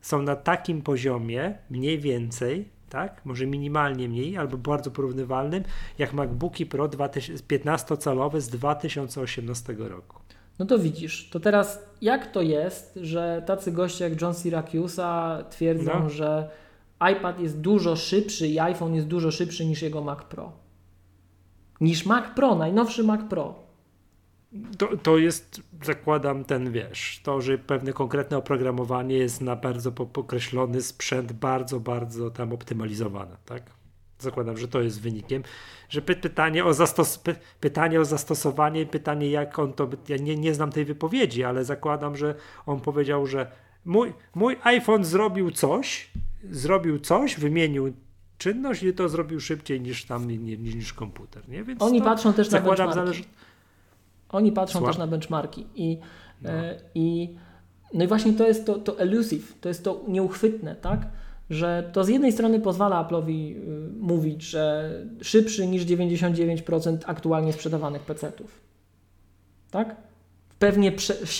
są 0.00 0.22
na 0.22 0.36
takim 0.36 0.82
poziomie, 0.82 1.58
mniej 1.70 1.98
więcej, 1.98 2.68
tak? 2.90 3.20
Może 3.24 3.46
minimalnie 3.46 4.08
mniej, 4.08 4.36
albo 4.36 4.56
bardzo 4.56 4.90
porównywalnym, 4.90 5.64
jak 5.98 6.12
MacBooki 6.12 6.66
Pro 6.66 6.88
15-calowe 6.88 8.40
z 8.40 8.48
2018 8.48 9.74
roku. 9.78 10.18
No 10.58 10.66
to 10.66 10.78
widzisz, 10.78 11.28
to 11.30 11.40
teraz 11.40 11.82
jak 12.02 12.32
to 12.32 12.42
jest, 12.42 12.98
że 13.02 13.42
tacy 13.46 13.72
goście 13.72 14.04
jak 14.04 14.22
John 14.22 14.34
Syracusa 14.34 15.44
twierdzą, 15.50 16.00
no. 16.02 16.10
że 16.10 16.50
iPad 17.12 17.40
jest 17.40 17.60
dużo 17.60 17.96
szybszy 17.96 18.48
i 18.48 18.58
iPhone 18.58 18.94
jest 18.94 19.06
dużo 19.06 19.30
szybszy 19.30 19.66
niż 19.66 19.82
jego 19.82 20.00
Mac 20.00 20.22
Pro? 20.22 20.52
Niż 21.80 22.06
Mac 22.06 22.34
Pro, 22.34 22.54
najnowszy 22.54 23.04
Mac 23.04 23.20
Pro. 23.30 23.54
To, 24.78 24.96
to 24.96 25.18
jest, 25.18 25.62
zakładam, 25.82 26.44
ten 26.44 26.72
wiesz, 26.72 27.20
to, 27.22 27.40
że 27.40 27.58
pewne 27.58 27.92
konkretne 27.92 28.36
oprogramowanie 28.38 29.16
jest 29.16 29.40
na 29.40 29.56
bardzo 29.56 29.92
pokreślony 29.92 30.82
sprzęt, 30.82 31.32
bardzo, 31.32 31.80
bardzo 31.80 32.30
tam 32.30 32.52
optymalizowane, 32.52 33.36
tak? 33.44 33.62
Zakładam, 34.18 34.58
że 34.58 34.68
to 34.68 34.80
jest 34.80 35.00
wynikiem, 35.00 35.42
że 35.88 36.02
py 36.02 36.16
pytanie, 36.16 36.64
o 36.64 36.74
zastos 36.74 37.18
py 37.18 37.36
pytanie 37.60 38.00
o 38.00 38.04
zastosowanie, 38.04 38.86
pytanie 38.86 39.30
jak 39.30 39.58
on 39.58 39.72
to, 39.72 39.88
ja 40.08 40.16
nie, 40.16 40.36
nie 40.36 40.54
znam 40.54 40.72
tej 40.72 40.84
wypowiedzi, 40.84 41.44
ale 41.44 41.64
zakładam, 41.64 42.16
że 42.16 42.34
on 42.66 42.80
powiedział, 42.80 43.26
że 43.26 43.50
mój, 43.84 44.12
mój 44.34 44.56
iPhone 44.62 45.04
zrobił 45.04 45.50
coś, 45.50 46.10
zrobił 46.50 46.98
coś, 46.98 47.40
wymienił 47.40 47.92
czynność 48.38 48.82
i 48.82 48.92
to 48.92 49.08
zrobił 49.08 49.40
szybciej 49.40 49.80
niż 49.80 50.04
tam 50.04 50.30
niż, 50.30 50.74
niż 50.74 50.92
komputer. 50.92 51.48
Nie? 51.48 51.64
Więc 51.64 51.82
Oni 51.82 52.02
patrzą 52.02 52.32
też 52.32 52.50
na 52.50 52.60
benchmarki. 52.60 52.94
Zależy... 52.94 53.22
Oni 54.28 54.52
patrzą 54.52 54.78
Słucham? 54.78 54.94
też 54.94 54.98
na 54.98 55.06
benchmarki 55.06 55.66
i, 55.74 55.98
no. 56.42 56.50
e, 56.50 56.80
i 56.94 57.36
no 57.94 58.04
i 58.04 58.06
właśnie 58.06 58.32
to 58.32 58.46
jest 58.46 58.66
to, 58.66 58.78
to 58.78 58.98
elusive, 58.98 59.60
to 59.60 59.68
jest 59.68 59.84
to 59.84 60.04
nieuchwytne, 60.08 60.76
tak? 60.76 61.08
Że 61.50 61.90
to 61.92 62.04
z 62.04 62.08
jednej 62.08 62.32
strony 62.32 62.60
pozwala 62.60 63.04
Apple'owi 63.04 63.56
y, 63.56 63.90
mówić, 64.00 64.42
że 64.42 64.92
szybszy 65.22 65.66
niż 65.66 65.86
99% 65.86 66.98
aktualnie 67.06 67.52
sprzedawanych 67.52 68.02
PC-ów. 68.02 68.60
Tak? 69.70 69.96
Pewnie 70.58 70.92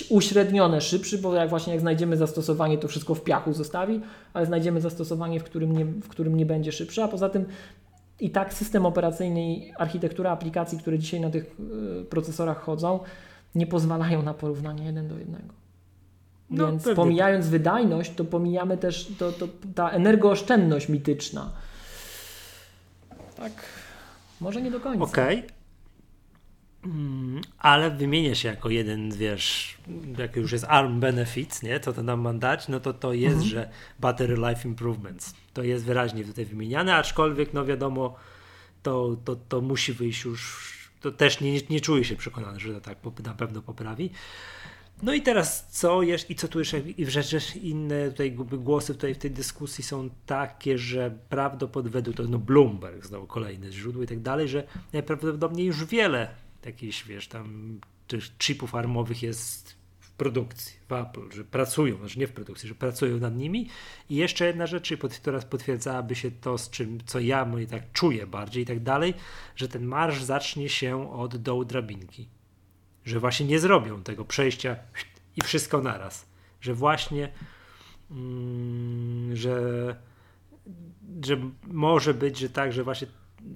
uśrednione 0.09 0.81
szybszy, 0.81 1.17
bo 1.17 1.33
jak 1.35 1.49
właśnie 1.49 1.73
jak 1.73 1.81
znajdziemy 1.81 2.17
zastosowanie, 2.17 2.77
to 2.77 2.87
wszystko 2.87 3.15
w 3.15 3.23
piachu 3.23 3.53
zostawi, 3.53 4.01
ale 4.33 4.45
znajdziemy 4.45 4.81
zastosowanie, 4.81 5.39
w 5.39 5.43
którym 5.43 5.77
nie, 5.77 5.85
w 5.85 6.07
którym 6.07 6.37
nie 6.37 6.45
będzie 6.45 6.71
szybsze, 6.71 7.03
a 7.03 7.07
poza 7.07 7.29
tym 7.29 7.45
i 8.19 8.29
tak 8.29 8.53
system 8.53 8.85
operacyjny 8.85 9.53
i 9.53 9.71
architektura 9.77 10.31
aplikacji, 10.31 10.77
które 10.77 10.99
dzisiaj 10.99 11.21
na 11.21 11.29
tych 11.29 11.55
y, 12.01 12.05
procesorach 12.05 12.61
chodzą, 12.61 12.99
nie 13.55 13.67
pozwalają 13.67 14.23
na 14.23 14.33
porównanie 14.33 14.85
jeden 14.85 15.07
do 15.07 15.17
jednego. 15.17 15.53
No, 16.49 16.67
Więc 16.67 16.83
pewnie. 16.83 16.95
pomijając 16.95 17.47
wydajność, 17.47 18.15
to 18.15 18.25
pomijamy 18.25 18.77
też 18.77 19.11
to, 19.17 19.31
to, 19.31 19.47
ta 19.75 19.89
energooszczędność 19.89 20.89
mityczna. 20.89 21.51
Tak, 23.35 23.51
może 24.41 24.61
nie 24.61 24.71
do 24.71 24.79
końca. 24.79 25.03
Okej, 25.03 25.39
okay. 25.39 25.58
Mm, 26.85 27.41
ale 27.57 27.91
wymienia 27.91 28.35
się 28.35 28.49
jako 28.49 28.69
jeden, 28.69 29.11
wiesz, 29.11 29.77
jak 30.17 30.35
już 30.35 30.51
jest 30.51 30.65
ARM 30.67 30.99
Benefits, 30.99 31.63
nie, 31.63 31.79
to 31.79 31.93
to 31.93 32.03
nam 32.03 32.21
ma 32.21 32.33
dać, 32.33 32.67
no 32.67 32.79
to 32.79 32.93
to 32.93 33.13
jest, 33.13 33.33
mhm. 33.33 33.49
że 33.49 33.69
Battery 33.99 34.35
Life 34.35 34.67
Improvements. 34.67 35.33
To 35.53 35.63
jest 35.63 35.85
wyraźnie 35.85 36.23
tutaj 36.25 36.45
wymieniane, 36.45 36.95
aczkolwiek, 36.95 37.53
no 37.53 37.65
wiadomo, 37.65 38.15
to, 38.83 39.17
to, 39.25 39.35
to 39.35 39.61
musi 39.61 39.93
wyjść 39.93 40.23
już, 40.23 40.73
to 41.01 41.11
też 41.11 41.41
nie, 41.41 41.59
nie 41.69 41.81
czuję 41.81 42.03
się 42.03 42.15
przekonany, 42.15 42.59
że 42.59 42.73
to 42.73 42.81
tak 42.81 42.97
na 43.23 43.33
pewno 43.33 43.61
poprawi. 43.61 44.09
No 45.03 45.13
i 45.13 45.21
teraz 45.21 45.67
co 45.69 46.01
jeszcze, 46.01 46.33
i 46.33 46.35
co 46.35 46.47
tu 46.47 46.59
jeszcze, 46.59 46.79
i 46.79 47.05
rzeczy 47.05 47.59
inne 47.59 48.11
tutaj 48.11 48.31
głosy 48.31 48.93
tutaj 48.93 49.13
w 49.13 49.17
tej 49.17 49.31
dyskusji 49.31 49.83
są 49.83 50.09
takie, 50.25 50.77
że 50.77 51.11
prawdopodobnie, 51.29 52.13
to 52.13 52.23
no 52.23 52.39
Bloomberg 52.39 53.05
znowu 53.05 53.27
kolejne 53.27 53.71
źródło 53.71 54.03
i 54.03 54.07
tak 54.07 54.19
dalej, 54.19 54.47
że 54.47 54.63
najprawdopodobniej 54.93 55.67
już 55.67 55.85
wiele 55.85 56.29
jakichś, 56.65 57.03
wiesz, 57.03 57.27
tam 57.27 57.79
tych 58.07 58.37
chipów 58.37 58.75
armowych 58.75 59.23
jest 59.23 59.75
w 59.99 60.11
produkcji, 60.11 60.79
w 60.89 60.93
Apple, 60.93 61.31
że 61.31 61.43
pracują, 61.43 61.97
znaczy 61.97 62.19
nie 62.19 62.27
w 62.27 62.31
produkcji, 62.31 62.69
że 62.69 62.75
pracują 62.75 63.17
nad 63.17 63.35
nimi. 63.35 63.69
I 64.09 64.15
jeszcze 64.15 64.45
jedna 64.45 64.67
rzecz, 64.67 64.93
która 65.21 65.39
potwierdzałaby 65.39 66.15
się 66.15 66.31
to, 66.31 66.57
z 66.57 66.69
czym, 66.69 66.99
co 67.05 67.19
ja 67.19 67.45
moje 67.45 67.67
tak 67.67 67.91
czuję 67.93 68.27
bardziej 68.27 68.63
i 68.63 68.65
tak 68.65 68.83
dalej, 68.83 69.13
że 69.55 69.67
ten 69.67 69.85
marsz 69.85 70.23
zacznie 70.23 70.69
się 70.69 71.13
od 71.13 71.37
dołu 71.37 71.65
drabinki. 71.65 72.27
Że 73.05 73.19
właśnie 73.19 73.45
nie 73.45 73.59
zrobią 73.59 74.03
tego 74.03 74.25
przejścia 74.25 74.75
i 75.35 75.41
wszystko 75.41 75.81
naraz. 75.81 76.25
Że 76.61 76.73
właśnie, 76.73 77.31
mm, 78.11 79.35
że, 79.35 79.95
że 81.25 81.37
może 81.67 82.13
być, 82.13 82.37
że 82.37 82.49
tak, 82.49 82.73
że 82.73 82.83
właśnie 82.83 83.07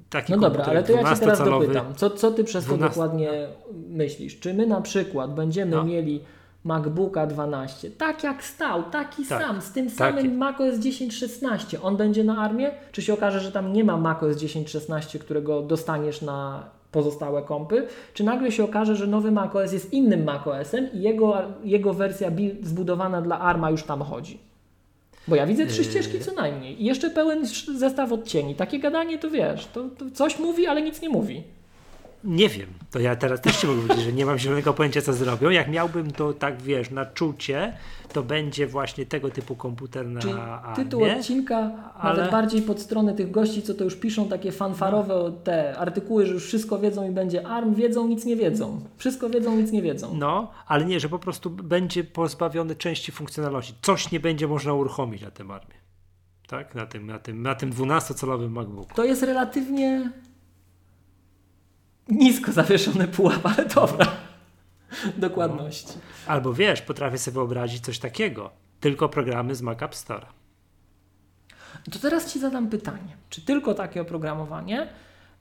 taki 0.10 0.32
No 0.32 0.38
dobra, 0.38 0.66
ale 0.66 0.84
to 0.84 0.92
ja 0.92 1.16
Cię 1.16 1.20
teraz 1.20 1.46
dopytam, 1.46 1.96
co, 1.96 2.10
co 2.10 2.32
Ty 2.32 2.44
przez 2.44 2.66
12... 2.66 2.84
to 2.84 2.90
dokładnie 2.90 3.48
myślisz? 3.90 4.40
Czy 4.40 4.54
my 4.54 4.68
na 4.68 4.82
przykład 4.82 5.34
będziemy 5.34 5.76
no. 5.76 5.84
mieli 5.84 6.22
MacBooka 6.64 7.28
12, 7.28 7.92
tak 7.92 8.24
jak 8.24 8.44
stał, 8.44 8.84
taki 8.84 9.26
tak, 9.26 9.42
sam, 9.42 9.62
z 9.62 9.72
tym 9.72 9.90
samym 9.90 10.26
taki. 10.26 10.30
macOS 10.30 10.76
10.16, 10.76 11.78
on 11.82 11.98
będzie 11.98 12.24
na 12.24 12.38
armię? 12.38 12.72
Czy 12.92 13.02
się 13.02 13.14
okaże, 13.14 13.40
że 13.40 13.52
tam 13.52 13.74
nie 13.74 13.84
ma 13.84 13.98
macOS 13.98 14.38
10.16, 14.38 15.20
którego 15.20 15.62
dostaniesz 15.62 16.22
na 16.22 16.64
pozostałe 16.92 17.42
kompy, 17.42 17.88
czy 18.14 18.24
nagle 18.24 18.52
się 18.52 18.64
okaże, 18.64 18.96
że 18.96 19.08
nowy 19.08 19.32
macOS 19.32 19.74
jest 19.74 19.94
innym 19.94 20.24
macOSem 20.24 20.94
i 20.94 21.02
jego, 21.02 21.38
jego 21.64 21.94
wersja 21.94 22.32
zbudowana 22.62 23.22
dla 23.22 23.40
ARMA 23.40 23.70
już 23.70 23.84
tam 23.84 24.02
chodzi? 24.02 24.53
Bo 25.28 25.36
ja 25.36 25.48
widzę 25.48 25.66
trzy 25.68 25.82
yy. 25.82 25.84
ścieżki 25.84 26.20
co 26.20 26.34
najmniej. 26.34 26.82
I 26.82 26.86
jeszcze 26.86 27.10
pełen 27.10 27.46
zestaw 27.76 28.12
odcieni. 28.12 28.56
Takie 28.56 28.80
gadanie 28.80 29.18
to 29.18 29.30
wiesz, 29.30 29.66
to, 29.66 29.90
to 29.90 30.12
coś 30.12 30.40
mówi, 30.40 30.68
ale 30.68 30.82
nic 30.82 31.02
nie 31.02 31.10
mówi. 31.10 31.44
Nie 32.24 32.50
wiem, 32.50 32.68
to 32.92 33.00
ja 33.00 33.16
teraz 33.16 33.42
też 33.42 33.58
ci 33.58 33.68
mogę 33.68 33.82
powiedzieć, 33.82 34.06
że 34.06 34.14
nie 34.14 34.26
mam 34.26 34.38
zielonego 34.38 34.74
pojęcia, 34.74 35.02
co 35.02 35.14
zrobią. 35.14 35.50
Jak 35.50 35.68
miałbym 35.68 36.12
to 36.12 36.34
tak, 36.34 36.62
wiesz, 36.62 36.92
na 36.92 37.06
czucie, 37.06 37.74
to 38.14 38.24
będzie 38.24 38.68
właśnie 38.68 39.06
tego 39.06 39.30
typu 39.30 39.56
komputer 39.56 40.08
na 40.08 40.22
Czyli 40.22 40.34
tytuł 40.76 41.04
odcinka, 41.04 41.72
ale... 41.98 42.18
nawet 42.18 42.32
bardziej 42.32 42.62
pod 42.62 42.80
stronę 42.80 43.14
tych 43.14 43.32
gości, 43.32 43.62
co 43.62 43.74
to 43.74 43.84
już 43.84 43.96
piszą 43.96 44.28
takie 44.28 44.52
fanfarowe 44.52 45.14
no. 45.14 45.32
te 45.32 45.78
artykuły, 45.78 46.26
że 46.26 46.34
już 46.34 46.46
wszystko 46.46 46.80
wiedzą 46.80 47.10
i 47.10 47.12
będzie 47.12 47.48
ARM, 47.48 47.76
wiedzą, 47.76 48.08
nic 48.08 48.26
nie 48.26 48.36
wiedzą. 48.36 48.82
Wszystko 48.98 49.30
wiedzą, 49.30 49.56
nic 49.56 49.72
nie 49.72 49.82
wiedzą. 49.82 50.14
No, 50.14 50.52
ale 50.68 50.86
nie, 50.86 51.00
że 51.00 51.10
po 51.10 51.20
prostu 51.20 51.50
będzie 51.50 52.04
pozbawiony 52.04 52.76
części 52.76 53.12
funkcjonalności. 53.12 53.74
Coś 53.82 54.12
nie 54.12 54.20
będzie 54.20 54.48
można 54.48 54.74
uruchomić 54.74 55.22
na 55.22 55.32
tym 55.32 55.52
ARMie. 55.52 55.76
Tak? 56.48 56.76
Na 56.76 56.86
tym, 56.86 57.08
na 57.08 57.20
tym, 57.20 57.42
na 57.42 57.56
tym 57.56 57.72
12-calowym 57.72 58.50
MacBooku. 58.50 58.96
To 58.96 59.04
jest 59.04 59.24
relatywnie 59.24 60.12
nisko 62.10 62.52
zawieszony 62.52 63.08
pułap, 63.08 63.46
ale 63.46 63.66
dobra. 63.66 64.06
Dokładności. 65.18 65.94
No. 65.96 66.02
Albo 66.34 66.54
wiesz, 66.54 66.82
potrafię 66.82 67.18
sobie 67.18 67.36
wyobrazić 67.36 67.86
coś 67.86 68.00
takiego. 68.00 68.52
Tylko 68.80 69.10
programy 69.10 69.56
z 69.56 69.62
Mac 69.62 69.82
App 69.82 69.96
Store. 69.96 70.26
To 71.92 72.00
teraz 72.00 72.34
Ci 72.34 72.40
zadam 72.40 72.70
pytanie. 72.70 73.18
Czy 73.30 73.42
tylko 73.42 73.74
takie 73.74 74.02
oprogramowanie, 74.02 74.88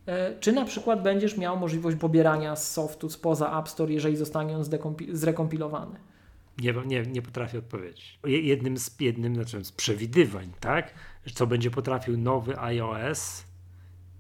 e, 0.07 0.39
czy 0.41 0.53
na 0.53 0.65
przykład 0.65 1.03
będziesz 1.03 1.37
miał 1.37 1.59
możliwość 1.59 1.97
pobierania 1.97 2.57
z 2.57 2.71
softu 2.71 3.11
spoza 3.11 3.61
App 3.61 3.69
Store, 3.69 3.93
jeżeli 3.93 4.17
zostanie 4.17 4.57
on 4.57 4.65
zrekompilowany? 5.13 5.99
Nie, 6.59 6.75
nie, 6.87 7.03
nie 7.03 7.23
potrafię 7.23 7.59
odpowiedzieć. 7.59 8.19
Jednym 8.25 8.79
z, 8.79 9.01
jednym 9.01 9.35
znaczy 9.35 9.65
z 9.65 9.73
przewidywań, 9.73 10.53
tak, 10.61 10.95
co 11.35 11.47
będzie 11.47 11.71
potrafił 11.71 12.19
nowy 12.19 12.61
iOS 12.61 13.45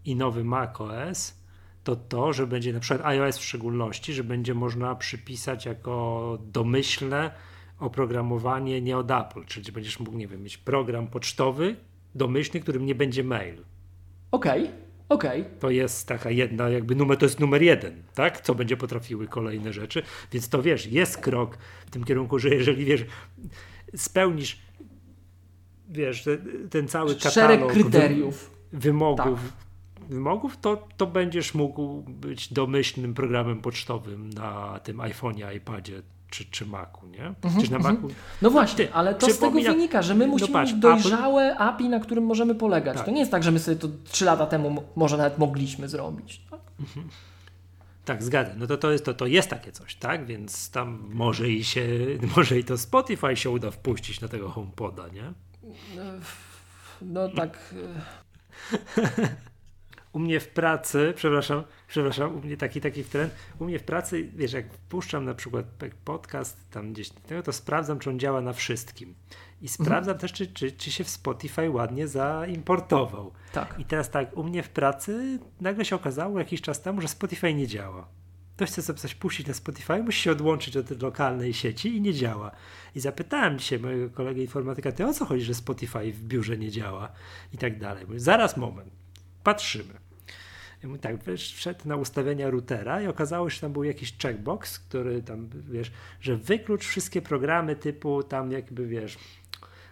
i 0.04 0.16
nowy 0.16 0.44
macOS, 0.44 1.34
to 1.84 1.96
to, 1.96 2.32
że 2.32 2.46
będzie 2.46 2.72
na 2.72 2.80
przykład 2.80 3.06
iOS 3.06 3.38
w 3.38 3.44
szczególności, 3.44 4.12
że 4.12 4.24
będzie 4.24 4.54
można 4.54 4.94
przypisać 4.94 5.66
jako 5.66 6.38
domyślne 6.52 7.30
oprogramowanie 7.78 8.80
nie 8.80 8.96
od 8.98 9.10
Apple, 9.10 9.44
czyli 9.44 9.72
będziesz 9.72 10.00
mógł, 10.00 10.16
nie 10.18 10.28
wiem, 10.28 10.42
mieć 10.42 10.58
program 10.58 11.06
pocztowy 11.06 11.76
domyślny, 12.14 12.60
którym 12.60 12.86
nie 12.86 12.94
będzie 12.94 13.24
mail. 13.24 13.64
Okej, 14.30 14.62
okay, 14.62 14.74
okej. 15.08 15.40
Okay. 15.40 15.58
To 15.60 15.70
jest 15.70 16.08
taka 16.08 16.30
jedna, 16.30 16.68
jakby 16.68 16.94
numer, 16.94 17.18
to 17.18 17.26
jest 17.26 17.40
numer 17.40 17.62
jeden, 17.62 18.02
tak? 18.14 18.40
Co 18.40 18.54
będzie 18.54 18.76
potrafiły 18.76 19.28
kolejne 19.28 19.72
rzeczy, 19.72 20.02
więc 20.32 20.48
to 20.48 20.62
wiesz, 20.62 20.86
jest 20.86 21.18
krok 21.18 21.58
w 21.86 21.90
tym 21.90 22.04
kierunku, 22.04 22.38
że 22.38 22.48
jeżeli 22.48 22.84
wiesz, 22.84 23.04
spełnisz 23.96 24.58
wiesz, 25.88 26.24
ten, 26.24 26.68
ten 26.70 26.88
cały 26.88 27.14
katalog 27.14 27.32
Szereg 27.32 27.66
kryteriów. 27.66 28.50
wymogów, 28.72 29.40
tak 29.42 29.71
wymogów, 30.12 30.56
to, 30.60 30.88
to 30.96 31.06
będziesz 31.06 31.54
mógł 31.54 32.02
być 32.02 32.52
domyślnym 32.52 33.14
programem 33.14 33.60
pocztowym 33.60 34.30
na 34.30 34.80
tym 34.84 34.96
iPhone'ie, 34.98 35.56
iPadzie 35.56 36.02
czy, 36.30 36.44
czy 36.44 36.66
Macu, 36.66 37.06
nie? 37.06 37.26
Mhm, 37.44 37.64
Czy 37.64 37.72
na 37.72 37.78
Macu. 37.78 38.08
No 38.42 38.50
właśnie, 38.50 38.86
Ty, 38.86 38.92
ale 38.94 39.14
to 39.14 39.30
z 39.30 39.38
tego 39.38 39.60
wynika, 39.60 40.02
że 40.02 40.14
my 40.14 40.26
musimy 40.26 40.48
No 40.50 40.54
patrz, 40.54 40.72
mieć 40.72 40.80
dojrzałe 40.80 41.56
API, 41.58 41.88
na 41.88 42.00
którym 42.00 42.24
możemy 42.24 42.54
polegać. 42.54 42.96
Tak. 42.96 43.04
To 43.06 43.10
nie 43.12 43.20
jest 43.20 43.30
tak, 43.30 43.42
że 43.42 43.50
my 43.50 43.58
sobie 43.58 43.76
to 43.76 43.88
3 44.04 44.24
lata 44.24 44.46
temu 44.46 44.70
mo- 44.70 44.82
może 44.96 45.16
nawet 45.16 45.38
mogliśmy 45.38 45.88
zrobić. 45.88 46.40
Tak? 46.50 46.60
Tak, 48.04 48.22
zgadzam. 48.22 48.58
No 48.58 48.66
to, 48.66 48.76
to, 48.76 48.92
jest, 48.92 49.04
to, 49.04 49.14
to 49.14 49.26
jest 49.26 49.50
takie 49.50 49.72
coś, 49.72 49.94
tak? 49.94 50.26
Więc 50.26 50.70
tam 50.70 51.08
może 51.12 51.48
i 51.48 51.64
się, 51.64 51.86
może 52.36 52.58
i 52.58 52.64
to 52.64 52.78
Spotify 52.78 53.36
się 53.36 53.50
uda 53.50 53.70
wpuścić 53.70 54.20
na 54.20 54.28
tego 54.28 54.48
HomePoda, 54.50 55.08
nie? 55.08 55.32
No 57.02 57.28
tak. 57.28 57.74
U 60.12 60.18
mnie 60.18 60.40
w 60.40 60.48
pracy, 60.48 61.12
przepraszam, 61.16 61.62
przepraszam, 61.88 62.36
u 62.36 62.40
mnie 62.40 62.56
taki 62.56 62.80
taki 62.80 63.04
trend, 63.04 63.32
u 63.58 63.64
mnie 63.64 63.78
w 63.78 63.82
pracy, 63.82 64.30
wiesz, 64.34 64.52
jak 64.52 64.72
wpuszczam 64.74 65.24
na 65.24 65.34
przykład 65.34 65.66
podcast 66.04 66.70
tam 66.70 66.92
gdzieś, 66.92 67.10
to 67.44 67.52
sprawdzam, 67.52 67.98
czy 67.98 68.10
on 68.10 68.18
działa 68.18 68.40
na 68.40 68.52
wszystkim. 68.52 69.14
I 69.62 69.68
sprawdzam 69.68 70.18
też, 70.18 70.32
czy, 70.32 70.46
czy, 70.46 70.72
czy 70.72 70.90
się 70.90 71.04
w 71.04 71.08
Spotify 71.08 71.70
ładnie 71.70 72.08
zaimportował. 72.08 73.32
Tak. 73.52 73.74
I 73.78 73.84
teraz 73.84 74.10
tak, 74.10 74.36
u 74.36 74.44
mnie 74.44 74.62
w 74.62 74.68
pracy 74.68 75.38
nagle 75.60 75.84
się 75.84 75.96
okazało 75.96 76.38
jakiś 76.38 76.60
czas 76.60 76.82
temu, 76.82 77.00
że 77.00 77.08
Spotify 77.08 77.54
nie 77.54 77.66
działa. 77.66 78.08
Ktoś 78.56 78.70
chce 78.70 78.82
sobie 78.82 78.98
coś 78.98 79.14
puścić 79.14 79.46
na 79.46 79.54
Spotify, 79.54 80.02
musi 80.02 80.22
się 80.22 80.32
odłączyć 80.32 80.76
od 80.76 81.02
lokalnej 81.02 81.54
sieci 81.54 81.96
i 81.96 82.00
nie 82.00 82.14
działa. 82.14 82.50
I 82.94 83.00
zapytałem 83.00 83.58
dzisiaj 83.58 83.78
mojego 83.78 84.10
kolegę 84.10 84.40
informatyka, 84.40 84.92
ty 84.92 85.06
o 85.06 85.14
co 85.14 85.24
chodzi, 85.24 85.44
że 85.44 85.54
Spotify 85.54 86.12
w 86.12 86.24
biurze 86.24 86.58
nie 86.58 86.70
działa 86.70 87.12
i 87.52 87.58
tak 87.58 87.78
dalej. 87.78 88.06
Mówię, 88.06 88.20
zaraz 88.20 88.56
moment, 88.56 88.92
patrzymy. 89.42 90.01
Tak, 91.00 91.16
wszedł 91.36 91.88
na 91.88 91.96
ustawienia 91.96 92.50
routera 92.50 93.02
i 93.02 93.06
okazało 93.06 93.50
się, 93.50 93.54
że 93.54 93.60
tam 93.60 93.72
był 93.72 93.84
jakiś 93.84 94.18
checkbox, 94.18 94.78
który 94.78 95.22
tam, 95.22 95.48
wiesz, 95.70 95.92
że 96.20 96.36
wyklucz 96.36 96.84
wszystkie 96.84 97.22
programy 97.22 97.76
typu 97.76 98.22
tam 98.22 98.52
jakby, 98.52 98.86
wiesz, 98.86 99.18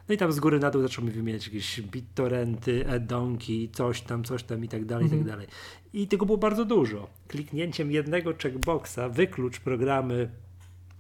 no 0.09 0.15
i 0.15 0.19
tam 0.19 0.33
z 0.33 0.41
góry 0.41 0.59
na 0.59 0.71
dół 0.71 0.83
zaczął 0.83 1.05
mi 1.05 1.11
wymieniać 1.11 1.47
jakieś 1.47 1.81
BitTorrenty, 1.81 2.87
Edonki, 2.87 3.69
coś 3.73 4.01
tam, 4.01 4.25
coś 4.25 4.43
tam 4.43 4.65
i 4.65 4.69
tak 4.69 4.85
dalej, 4.85 5.07
i 5.07 5.11
tak 5.11 5.25
dalej. 5.25 5.47
I 5.93 6.09
tego 6.09 6.27
było 6.27 6.39
bardzo 6.39 6.65
dużo. 6.65 7.09
Kliknięciem 7.29 7.93
jednego 7.93 8.33
checkboxa 8.43 8.99
wyklucz 9.11 9.61
programy 9.61 10.31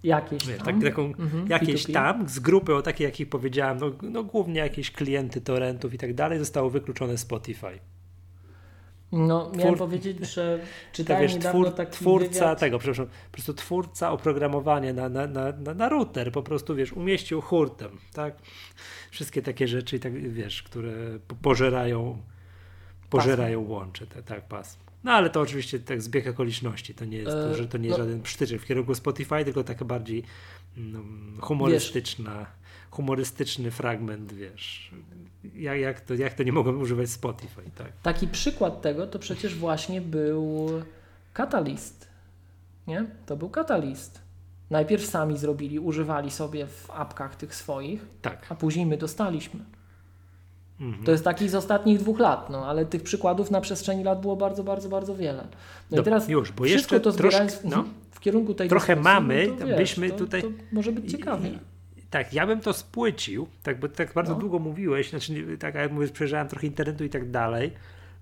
Jakieś 0.02 0.44
tam. 0.46 0.58
tak, 0.58 0.82
taką, 0.82 1.04
Mhm, 1.06 1.46
jakieś 1.48 1.84
P2P. 1.84 1.92
tam 1.92 2.28
z 2.28 2.38
grupy 2.38 2.74
o 2.74 2.82
takiej, 2.82 3.04
jakich 3.04 3.28
powiedziałem, 3.28 3.78
no, 3.78 3.92
no 4.02 4.24
głównie 4.24 4.60
jakieś 4.60 4.90
klienty 4.90 5.40
torrentów 5.40 5.94
i 5.94 5.98
tak 5.98 6.14
dalej, 6.14 6.38
zostało 6.38 6.70
wykluczone 6.70 7.18
Spotify. 7.18 7.78
No, 9.12 9.50
miałem 9.56 9.74
Twór- 9.74 9.78
powiedzieć, 9.78 10.32
że 10.32 10.60
czytałem 10.92 11.22
wiesz, 11.22 11.38
twór, 11.38 11.74
taki 11.74 11.92
twórca 11.92 12.28
wywiad. 12.28 12.60
tego, 12.60 12.78
przepraszam, 12.78 13.06
po 13.06 13.32
prostu 13.32 13.54
twórca 13.54 14.12
oprogramowania 14.12 14.92
na, 14.92 15.08
na, 15.08 15.26
na, 15.26 15.52
na, 15.74 15.88
router, 15.88 16.32
po 16.32 16.42
prostu 16.42 16.74
wiesz, 16.74 16.92
umieścił 16.92 17.40
hurtem, 17.40 17.98
tak? 18.12 18.34
Wszystkie 19.10 19.42
takie 19.42 19.68
rzeczy, 19.68 19.96
i 19.96 20.00
tak, 20.00 20.32
wiesz, 20.32 20.62
które 20.62 20.92
po- 21.28 21.34
pożerają, 21.34 22.18
pożerają 23.10 23.60
łącze, 23.60 24.06
te, 24.06 24.22
tak, 24.22 24.48
pas. 24.48 24.78
No 25.04 25.12
ale 25.12 25.30
to 25.30 25.40
oczywiście 25.40 25.78
tak 25.80 26.02
zbieg 26.02 26.26
okoliczności, 26.26 26.94
to 26.94 27.04
nie 27.04 27.18
jest, 27.18 27.30
to, 27.30 27.50
E, 27.50 27.54
że 27.54 27.68
to 27.68 27.78
nie 27.78 27.86
jest 27.88 27.98
no. 27.98 28.04
żaden 28.04 28.22
przytyczek 28.22 28.62
w 28.62 28.66
kierunku 28.66 28.94
Spotify, 28.94 29.44
tylko 29.44 29.64
taka 29.64 29.84
bardziej 29.84 30.22
mm, 30.76 31.38
humorystyczna, 31.40 32.46
humorystyczny 32.90 33.70
fragment, 33.70 34.32
wiesz, 34.32 34.90
jak, 35.54 35.78
jak, 35.80 36.00
to, 36.00 36.14
jak 36.14 36.34
to 36.34 36.42
nie 36.42 36.52
mogłem 36.52 36.80
używać 36.80 37.10
Spotify, 37.10 37.62
tak? 37.78 37.92
Taki 38.02 38.28
przykład 38.28 38.82
tego 38.82 39.06
to 39.06 39.18
przecież 39.18 39.54
właśnie 39.54 40.00
był 40.00 40.68
Catalyst. 41.32 42.08
Nie? 42.86 43.04
To 43.26 43.36
był 43.36 43.50
Catalyst. 43.50 44.20
Najpierw 44.70 45.06
sami 45.06 45.38
zrobili, 45.38 45.78
używali 45.78 46.30
sobie 46.30 46.66
w 46.66 46.90
apkach 46.90 47.36
tych 47.36 47.54
swoich, 47.54 48.06
Tak. 48.22 48.46
a 48.48 48.54
później 48.54 48.86
my 48.86 48.96
dostaliśmy. 48.96 49.60
Mhm. 50.80 51.04
To 51.04 51.12
jest 51.12 51.24
taki 51.24 51.48
z 51.48 51.54
ostatnich 51.54 51.98
dwóch 51.98 52.18
lat, 52.18 52.50
no 52.50 52.66
ale 52.66 52.86
tych 52.86 53.02
przykładów 53.02 53.50
na 53.50 53.60
przestrzeni 53.60 54.04
lat 54.04 54.20
było 54.20 54.36
bardzo, 54.36 54.64
bardzo, 54.64 54.88
bardzo 54.88 55.14
wiele. 55.16 55.42
No 55.90 55.94
i 55.94 55.96
Dobra, 55.96 56.04
teraz 56.04 56.28
już, 56.28 56.52
bo 56.52 56.64
wszystko 56.64 56.94
jeszcze 56.94 57.00
to 57.00 57.12
zbierając 57.12 57.52
troszkę- 57.52 57.76
no. 57.76 57.84
w 58.10 58.20
kierunku 58.20 58.54
tej 58.54 58.68
Trochę 58.68 58.96
dyskusji, 58.96 59.14
mamy, 59.14 59.46
no 59.48 59.56
to 59.56 59.66
wiesz, 59.66 59.76
byśmy 59.76 60.10
to, 60.10 60.16
tutaj- 60.16 60.42
To 60.42 60.48
może 60.72 60.92
być 60.92 61.10
ciekawie. 61.10 61.58
Tak, 62.10 62.32
ja 62.34 62.46
bym 62.46 62.60
to 62.60 62.72
spłycił, 62.72 63.48
tak, 63.62 63.80
bo 63.80 63.88
tak 63.88 64.12
bardzo 64.14 64.32
No. 64.32 64.38
długo 64.38 64.58
mówiłeś, 64.58 65.10
znaczy 65.10 65.56
tak 65.58 65.74
jak 65.74 65.92
mówię, 65.92 66.08
przejrzałem 66.08 66.48
trochę 66.48 66.66
internetu 66.66 67.04
i 67.04 67.08
tak 67.10 67.30
dalej. 67.30 67.72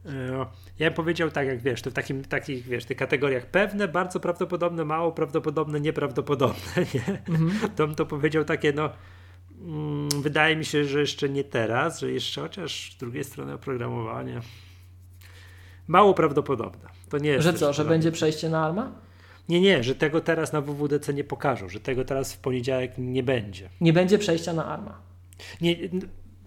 E, 0.06 0.46
Ja 0.78 0.86
bym 0.90 0.94
powiedział 0.94 1.30
tak, 1.30 1.46
jak 1.46 1.60
wiesz, 1.60 1.82
to 1.82 1.90
w 1.90 1.94
takim, 1.94 2.24
takich, 2.24 2.64
wiesz, 2.64 2.84
tych 2.84 2.96
kategoriach 2.96 3.46
pewne, 3.46 3.88
bardzo 3.88 4.20
prawdopodobne, 4.20 4.84
mało 4.84 5.12
prawdopodobne, 5.12 5.80
nieprawdopodobne, 5.80 6.72
nie? 6.94 7.22
Mhm. 7.28 7.70
To 7.76 7.86
bym 7.86 7.96
to 7.96 8.06
powiedział 8.06 8.44
takie, 8.44 8.72
no, 8.72 8.90
mm, 9.60 10.08
wydaje 10.22 10.56
mi 10.56 10.64
się, 10.64 10.84
że 10.84 11.00
jeszcze 11.00 11.28
nie 11.28 11.44
teraz, 11.44 12.00
że 12.00 12.12
jeszcze, 12.12 12.40
chociaż 12.40 12.92
z 12.92 12.96
drugiej 12.98 13.24
strony 13.24 13.52
oprogramowanie 13.54 14.40
mało 15.86 16.14
prawdopodobne. 16.14 16.88
To 17.08 17.18
nie 17.18 17.30
jest 17.30 17.44
Że 17.44 17.52
co, 17.54 17.72
że 17.72 17.84
będzie 17.84 18.12
przejście 18.12 18.48
na 18.48 18.66
ARMA? 18.66 18.92
Nie, 19.48 19.60
nie, 19.60 19.82
że 19.84 19.94
tego 19.94 20.20
teraz 20.20 20.52
na 20.52 20.60
WWDC 20.60 21.14
nie 21.14 21.24
pokażą, 21.24 21.68
że 21.68 21.80
tego 21.80 22.04
teraz 22.04 22.32
w 22.32 22.38
poniedziałek 22.38 22.92
nie 22.98 23.22
będzie. 23.22 23.68
Nie 23.80 23.92
będzie 23.92 24.18
przejścia 24.18 24.52
na 24.52 24.66
ARMA. 24.66 24.98
Nie, 25.60 25.76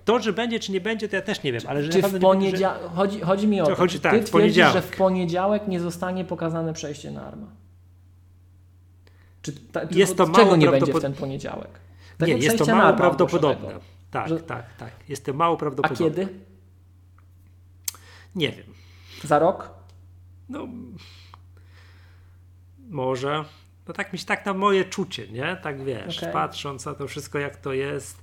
to, 0.06 0.20
że 0.20 0.34
będzie 0.34 0.60
czy 0.60 0.72
nie 0.72 0.82
będzie, 0.82 1.10
to 1.10 1.16
ja 1.16 1.22
też 1.22 1.44
nie 1.44 1.52
wiem, 1.52 1.62
ale 1.68 1.84
że 1.84 1.90
Czy 1.90 1.94
w 1.94 1.96
nie 1.96 2.02
będzie, 2.02 2.18
że- 2.18 2.22
poniedziałek, 2.22 2.82
chodzi, 2.96 3.22
chodzi 3.22 3.48
mi 3.48 3.62
o 3.62 3.66
To 3.66 3.76
chodzi 3.76 4.00
tak, 4.00 4.12
ty 4.12 4.18
twierdzisz, 4.18 4.32
poniedziałek. 4.32 4.74
że 4.74 4.82
w 4.82 4.96
poniedziałek 4.98 5.68
nie 5.68 5.80
zostanie 5.80 6.26
pokazane 6.26 6.74
przejście 6.74 7.12
na 7.12 7.26
ARMA? 7.28 7.48
Czy 9.42 9.52
ta, 9.52 9.88
czy 9.88 10.00
Jest 10.00 10.18
to 10.18 10.26
czego 10.26 10.38
mało 10.38 10.56
nie 10.56 10.68
będzie 10.72 10.86
w 10.86 10.90
prawdopod- 10.96 11.02
ten 11.02 11.14
poniedziałek? 11.14 11.70
Nie, 12.20 12.26
Tego 12.28 12.38
jest 12.44 12.58
to 12.58 12.66
mało 12.76 12.98
prawdopodobne. 12.98 13.70
Tak, 14.12 14.30
Że- 14.30 14.40
tak, 14.40 14.76
tak. 14.78 14.92
Jest 15.10 15.26
to 15.26 15.34
mało 15.34 15.56
A 15.56 15.60
prawdopodobne. 15.60 16.06
kiedy? 16.10 16.28
Nie 18.36 18.52
wiem. 18.52 18.66
Za 19.24 19.40
rok? 19.40 19.70
No, 20.50 20.68
może. 22.92 23.46
No 23.88 23.94
tak 23.94 24.14
mi 24.14 24.20
się 24.20 24.26
tak 24.26 24.46
na 24.46 24.54
moje 24.54 24.86
czucie, 24.86 25.28
nie? 25.28 25.58
Tak 25.64 25.84
wiesz, 25.84 26.18
Okej. 26.18 26.34
patrząc 26.34 26.86
na 26.86 26.94
to 26.94 27.08
wszystko, 27.08 27.40
jak 27.40 27.56
to 27.58 27.74
jest, 27.74 28.18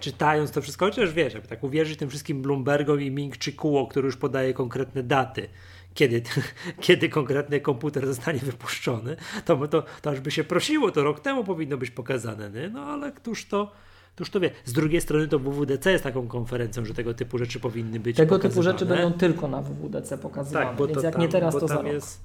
czytając 0.00 0.50
to 0.50 0.62
wszystko, 0.62 0.84
chociaż 0.86 1.12
wiesz, 1.12 1.34
jakby 1.34 1.48
tak 1.48 1.64
uwierzyć 1.64 1.98
tym 1.98 2.08
wszystkim 2.08 2.42
Bloombergom 2.42 3.00
i 3.00 3.10
Ming 3.10 3.34
Kuo, 3.56 3.86
który 3.86 4.06
już 4.06 4.16
podaje 4.16 4.54
konkretne 4.54 5.02
daty, 5.02 5.48
kiedy, 5.94 6.22
kiedy 6.80 7.08
konkretny 7.08 7.60
komputer 7.60 8.06
zostanie 8.06 8.38
wypuszczony, 8.38 9.16
to, 9.44 9.68
to, 9.68 9.82
to 10.02 10.10
aż 10.10 10.20
by 10.20 10.30
się 10.30 10.44
prosiło, 10.44 10.90
to 10.90 11.02
rok 11.02 11.20
temu 11.20 11.44
powinno 11.44 11.76
być 11.76 11.90
pokazane, 11.90 12.50
nie? 12.50 12.68
No 12.68 12.80
ale 12.84 13.12
któż 13.12 13.44
to, 13.46 13.72
któż 14.14 14.30
to 14.30 14.40
wie. 14.40 14.50
Z 14.64 14.72
drugiej 14.72 15.00
strony 15.00 15.28
to 15.28 15.38
WWDC 15.38 15.92
jest 15.92 16.04
taką 16.04 16.28
konferencją, 16.28 16.84
że 16.84 16.94
tego 16.94 17.14
typu 17.14 17.38
rzeczy 17.38 17.60
powinny 17.60 18.00
być 18.00 18.16
Tego 18.16 18.38
typu 18.38 18.54
pokazywane. 18.54 18.78
rzeczy 18.78 18.86
będą 18.86 19.18
tylko 19.18 19.48
na 19.48 19.62
WWDC 19.62 20.18
pokazywane, 20.18 20.66
Tak, 20.66 20.76
bo 20.76 20.86
więc 20.86 20.98
to 20.98 21.04
jak 21.04 21.12
tam, 21.14 21.22
nie 21.22 21.28
teraz, 21.28 21.54
to 21.54 21.68
za 21.68 21.74
rok. 21.74 21.86
jest, 21.86 22.20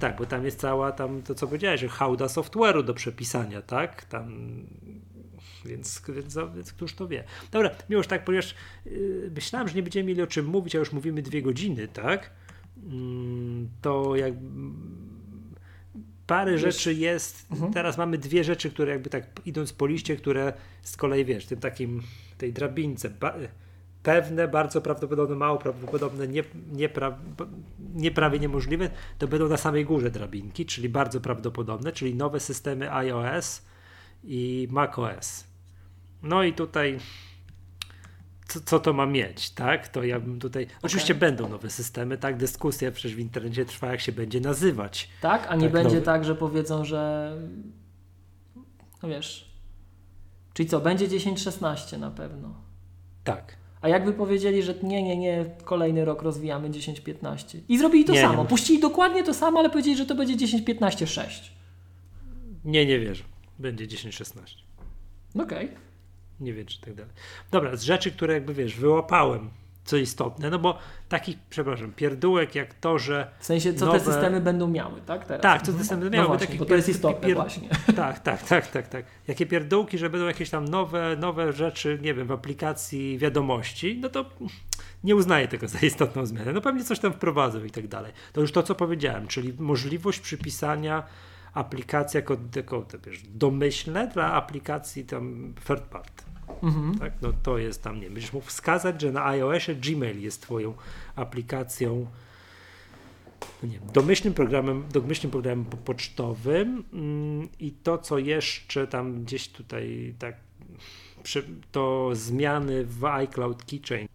Tak, 0.00 0.16
bo 0.18 0.26
tam 0.26 0.44
jest 0.44 0.60
cała 0.60 0.92
tam 0.92 1.22
to, 1.22 1.34
co 1.34 1.46
powiedziałeś, 1.46 1.80
że 1.80 1.88
hałda 1.88 2.26
software'u 2.26 2.84
do 2.84 2.94
przepisania, 2.94 3.62
tak? 3.62 4.04
Tam, 4.04 4.32
więc, 5.64 6.02
więc, 6.08 6.38
więc 6.56 6.72
któż 6.72 6.94
to 6.94 7.08
wie. 7.08 7.24
Dobra, 7.50 7.70
Miłosz, 7.90 8.06
tak, 8.06 8.24
ponieważ 8.24 8.54
yy, 8.86 9.30
myślałem, 9.34 9.68
że 9.68 9.74
nie 9.74 9.82
będziemy 9.82 10.08
mieli 10.08 10.22
o 10.22 10.26
czym 10.26 10.46
mówić, 10.46 10.76
a 10.76 10.78
już 10.78 10.92
mówimy 10.92 11.22
dwie 11.22 11.42
godziny, 11.42 11.88
tak? 11.88 12.30
Mm, 12.86 13.68
to 13.82 14.16
jak 14.16 14.34
parę 16.26 16.52
Wiesz- 16.52 16.60
rzeczy 16.60 16.94
jest, 16.94 17.46
Mhm. 17.52 17.72
teraz 17.72 17.98
mamy 17.98 18.18
dwie 18.18 18.44
rzeczy, 18.44 18.70
które 18.70 18.92
jakby 18.92 19.10
tak 19.10 19.26
idąc 19.46 19.72
po 19.72 19.86
liście, 19.86 20.16
które 20.16 20.52
z 20.82 20.96
kolei 20.96 21.24
wiesz, 21.24 21.46
tym 21.46 21.60
takim, 21.60 22.02
tej 22.38 22.52
drabince, 22.52 23.10
ba, 23.10 23.34
pewne, 24.02 24.48
bardzo 24.48 24.80
prawdopodobne, 24.80 25.36
mało 25.36 25.58
prawdopodobne, 25.58 26.28
nie, 26.28 26.44
nie, 26.72 26.88
pra, 26.88 27.18
nie 27.94 28.10
prawie 28.10 28.38
niemożliwe, 28.38 28.90
to 29.18 29.28
będą 29.28 29.48
na 29.48 29.56
samej 29.56 29.84
górze 29.84 30.10
drabinki, 30.10 30.66
czyli 30.66 30.88
bardzo 30.88 31.20
prawdopodobne, 31.20 31.92
czyli 31.92 32.14
nowe 32.14 32.40
systemy 32.40 32.92
iOS 32.92 33.62
i 34.24 34.68
macOS. 34.70 35.44
No 36.22 36.42
i 36.42 36.52
tutaj 36.52 36.98
co, 38.48 38.60
co 38.60 38.80
to 38.80 38.92
ma 38.92 39.06
mieć, 39.06 39.50
tak? 39.50 39.88
To 39.88 40.02
ja 40.02 40.20
bym 40.20 40.38
tutaj. 40.40 40.66
Oczywiście 40.82 41.14
będą 41.14 41.48
nowe 41.48 41.70
systemy, 41.70 42.18
tak? 42.18 42.36
Dyskusja 42.36 42.92
przecież 42.92 43.14
w 43.14 43.18
internecie 43.18 43.64
trwa, 43.64 43.86
jak 43.90 44.00
się 44.00 44.12
będzie 44.12 44.40
nazywać. 44.40 45.10
Tak? 45.20 45.46
A 45.48 45.56
nie 45.56 45.62
Tak, 45.62 45.72
będzie 45.72 45.94
nowy. 45.94 46.06
tak, 46.06 46.24
że 46.24 46.34
powiedzą, 46.34 46.84
że 46.84 47.32
no 49.02 49.08
wiesz. 49.08 49.52
Czyli 50.54 50.68
co, 50.68 50.80
będzie 50.80 51.08
10-16 51.08 51.98
na 51.98 52.10
pewno. 52.10 52.54
Tak. 53.24 53.56
A 53.82 53.88
jakby 53.88 54.12
powiedzieli, 54.12 54.62
że 54.62 54.74
nie, 54.82 55.02
nie, 55.02 55.16
nie, 55.16 55.44
kolejny 55.64 56.04
rok 56.04 56.22
rozwijamy 56.22 56.70
10-15. 56.70 57.58
I 57.68 57.78
zrobili 57.78 58.04
to 58.04 58.12
Nie, 58.12 58.18
nie 58.18 58.24
samo. 58.24 58.36
może. 58.36 58.48
Puścili 58.48 58.80
dokładnie 58.80 59.24
to 59.24 59.34
samo, 59.34 59.58
ale 59.58 59.70
powiedzieli, 59.70 59.96
że 59.96 60.06
to 60.06 60.14
będzie 60.14 60.46
10-15-6. 60.46 61.28
Nie, 62.64 62.86
nie 62.86 62.98
wierzę. 62.98 63.24
Będzie 63.58 63.86
10-16. 63.86 64.40
No 65.34 65.44
Okej. 65.44 65.68
Nie 66.40 66.52
wiem, 66.52 66.66
czy 66.66 66.80
tak 66.80 66.94
dalej. 66.94 67.12
Dobra, 67.50 67.76
z 67.76 67.82
rzeczy, 67.82 68.10
które 68.10 68.34
jakby 68.34 68.54
wiesz, 68.54 68.74
wyłapałem 68.76 69.50
co 69.84 69.96
istotne, 69.96 70.50
no 70.50 70.58
bo 70.58 70.78
takich, 71.08 71.36
przepraszam, 71.50 71.92
pierdółek 71.92 72.54
jak 72.54 72.74
to, 72.74 72.98
że. 72.98 73.30
W 73.40 73.46
sensie, 73.46 73.74
co 73.74 73.86
nowe... 73.86 73.98
te 73.98 74.04
systemy 74.04 74.40
będą 74.40 74.68
miały, 74.68 75.00
tak? 75.00 75.24
Teraz? 75.24 75.42
Tak, 75.42 75.62
co 75.62 75.72
te 75.72 75.78
systemy 75.78 76.00
będą 76.00 76.16
no 76.16 76.22
miały. 76.24 76.38
Właśnie, 76.38 76.56
bo 76.56 76.64
to 76.64 76.74
jest 76.74 76.88
istotne, 76.88 77.28
pier... 77.28 77.36
właśnie. 77.36 77.68
Tak, 77.96 78.18
tak, 78.18 78.42
tak, 78.42 78.66
tak, 78.66 78.88
tak. 78.88 79.04
Jakie 79.28 79.46
pierdółki, 79.46 79.98
że 79.98 80.10
będą 80.10 80.26
jakieś 80.26 80.50
tam 80.50 80.64
nowe, 80.64 81.16
nowe 81.16 81.52
rzeczy, 81.52 81.98
nie 82.02 82.14
wiem, 82.14 82.26
w 82.26 82.32
aplikacji 82.32 83.18
wiadomości, 83.18 83.98
no 84.00 84.08
to 84.08 84.24
nie 85.04 85.16
uznaję 85.16 85.48
tego 85.48 85.68
za 85.68 85.78
istotną 85.78 86.26
zmianę. 86.26 86.52
No 86.52 86.60
pewnie 86.60 86.84
coś 86.84 86.98
tam 86.98 87.12
wprowadzą 87.12 87.64
i 87.64 87.70
tak 87.70 87.88
dalej. 87.88 88.12
To 88.32 88.40
już 88.40 88.52
to, 88.52 88.62
co 88.62 88.74
powiedziałem, 88.74 89.26
czyli 89.26 89.54
możliwość 89.58 90.20
przypisania 90.20 91.02
aplikacji 91.54 92.18
jako, 92.18 92.36
jako 92.56 92.86
wiesz, 93.06 93.22
domyślne 93.22 94.08
dla 94.08 94.32
aplikacji 94.32 95.04
tam 95.04 95.54
third 95.66 95.82
party. 95.82 96.31
Mhm. 96.62 96.98
Tak? 96.98 97.12
No 97.22 97.32
to 97.42 97.58
jest 97.58 97.82
tam, 97.82 98.00
nie 98.00 98.10
będziesz 98.10 98.32
mógł 98.32 98.46
wskazać, 98.46 99.00
że 99.00 99.12
na 99.12 99.26
iOSie 99.26 99.74
Gmail 99.74 100.22
jest 100.22 100.42
twoją 100.42 100.74
aplikacją 101.16 102.06
no 103.62 103.68
nie 103.68 103.78
domyślnym 103.92 104.34
programem, 104.34 104.84
domyślnym 104.92 105.30
programem 105.30 105.64
pocztowym 105.64 106.84
mm, 106.92 107.48
i 107.60 107.72
to, 107.72 107.98
co 107.98 108.18
jeszcze 108.18 108.86
tam 108.86 109.24
gdzieś 109.24 109.48
tutaj 109.48 110.14
tak 110.18 110.36
to 111.72 112.10
zmiany 112.12 112.84
w 112.84 113.04
iCloud 113.04 113.64
Keychain 113.64 114.08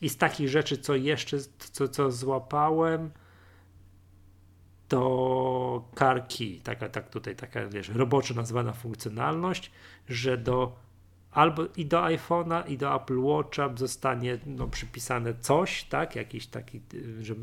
i 0.00 0.08
z 0.08 0.16
takich 0.16 0.48
rzeczy, 0.48 0.78
co 0.78 0.94
jeszcze, 0.94 1.38
co, 1.72 1.88
co 1.88 2.12
złapałem, 2.12 3.10
to 4.88 5.88
CarKey, 5.98 6.60
taka, 6.64 6.88
tak 6.88 7.10
tutaj 7.10 7.36
taka, 7.36 7.66
wiesz, 7.66 7.88
roboczo 7.88 8.34
nazwana 8.34 8.72
funkcjonalność, 8.72 9.70
że 10.08 10.38
do 10.38 10.76
albo 11.36 11.66
i 11.76 11.86
do 11.86 12.02
iPhone'a, 12.02 12.68
i 12.68 12.78
do 12.78 12.94
Apple 12.94 13.18
Watcha 13.18 13.74
zostanie 13.76 14.38
no, 14.46 14.68
przypisane 14.68 15.34
coś, 15.34 15.84
tak, 15.84 16.16
jakiś 16.16 16.46
taki, 16.46 16.80
że 17.20 17.34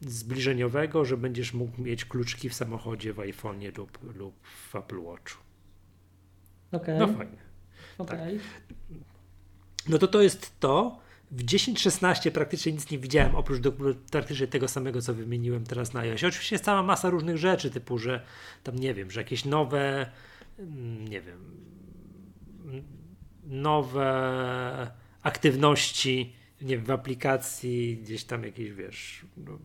zbliżeniowego, 0.00 1.04
że 1.04 1.16
będziesz 1.16 1.54
mógł 1.54 1.82
mieć 1.82 2.04
kluczki 2.04 2.48
w 2.48 2.54
samochodzie 2.54 3.12
w 3.12 3.16
iPhone'ie 3.16 3.78
lub, 3.78 4.16
lub 4.16 4.34
w 4.46 4.76
Apple 4.76 5.02
Watchu. 5.02 5.38
Okay. 6.72 6.98
No 6.98 7.06
fajnie. 7.06 7.38
Okay. 7.98 8.18
Tak. 8.18 8.42
No 9.88 9.98
to 9.98 10.08
to 10.08 10.22
jest 10.22 10.60
to. 10.60 10.98
W 11.30 11.44
10.16 11.44 12.30
praktycznie 12.30 12.72
nic 12.72 12.90
nie 12.90 12.98
widziałem, 12.98 13.34
oprócz 13.34 13.60
do, 13.60 13.72
praktycznie 14.10 14.46
tego 14.46 14.68
samego, 14.68 15.02
co 15.02 15.14
wymieniłem 15.14 15.64
teraz 15.64 15.92
na 15.92 16.00
iOS. 16.00 16.24
Oczywiście 16.24 16.54
jest 16.54 16.64
cała 16.64 16.82
masa 16.82 17.10
różnych 17.10 17.36
rzeczy, 17.36 17.70
typu, 17.70 17.98
że 17.98 18.24
tam 18.62 18.76
nie 18.76 18.94
wiem, 18.94 19.10
że 19.10 19.20
jakieś 19.20 19.44
nowe, 19.44 20.10
mm, 20.58 21.08
nie 21.08 21.20
wiem, 21.20 21.66
nowe 23.46 24.90
aktywności 25.22 26.32
nie 26.60 26.76
wiem, 26.76 26.84
w 26.84 26.90
aplikacji, 26.90 27.96
gdzieś 27.96 28.24
tam 28.24 28.44
jakieś, 28.44 28.72
wiesz, 28.72 29.26
no, 29.36 29.58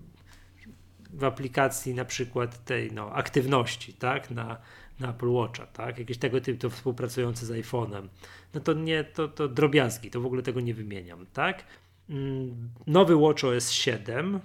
w 1.13 1.23
aplikacji 1.23 1.93
na 1.93 2.05
przykład 2.05 2.65
tej 2.65 2.91
no, 2.91 3.13
aktywności, 3.13 3.93
tak, 3.93 4.31
na, 4.31 4.57
na 4.99 5.09
Apple 5.09 5.29
Watcha, 5.29 5.65
tak, 5.65 5.97
jakieś 5.97 6.17
tego 6.17 6.41
typu 6.41 6.69
współpracujące 6.69 7.45
z 7.45 7.51
iPhone'em, 7.51 8.07
no 8.53 8.61
to 8.61 8.73
nie, 8.73 9.03
to, 9.03 9.27
to 9.27 9.47
drobiazgi, 9.47 10.11
to 10.11 10.21
w 10.21 10.25
ogóle 10.25 10.41
tego 10.41 10.61
nie 10.61 10.73
wymieniam, 10.73 11.25
tak. 11.33 11.63
Mm, 12.09 12.69
nowy 12.87 13.15
Watch 13.15 13.43
OS 13.43 13.71
7, 13.71 14.39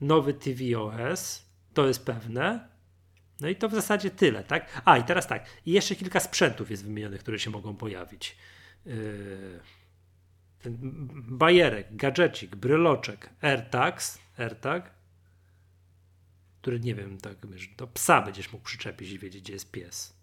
nowy 0.00 0.34
tvOS, 0.34 1.46
to 1.74 1.86
jest 1.86 2.04
pewne, 2.04 2.68
no 3.40 3.48
i 3.48 3.56
to 3.56 3.68
w 3.68 3.74
zasadzie 3.74 4.10
tyle, 4.10 4.44
tak? 4.44 4.82
A 4.84 4.98
i 4.98 5.04
teraz 5.04 5.26
tak, 5.26 5.46
i 5.66 5.72
jeszcze 5.72 5.96
kilka 5.96 6.20
sprzętów 6.20 6.70
jest 6.70 6.84
wymienionych, 6.84 7.20
które 7.20 7.38
się 7.38 7.50
mogą 7.50 7.76
pojawić. 7.76 8.36
Yy, 8.86 9.60
ten 10.62 10.76
bajerek, 11.28 11.96
gadżecik, 11.96 12.56
bryloczek, 12.56 13.30
AirTags, 13.40 14.18
AirTag, 14.38 14.90
który 16.60 16.80
nie 16.80 16.94
wiem, 16.94 17.18
tak 17.18 17.36
do 17.76 17.86
psa 17.86 18.22
będziesz 18.22 18.52
mógł 18.52 18.64
przyczepić 18.64 19.10
i 19.10 19.18
wiedzieć, 19.18 19.42
gdzie 19.42 19.52
jest 19.52 19.70
pies. 19.70 20.14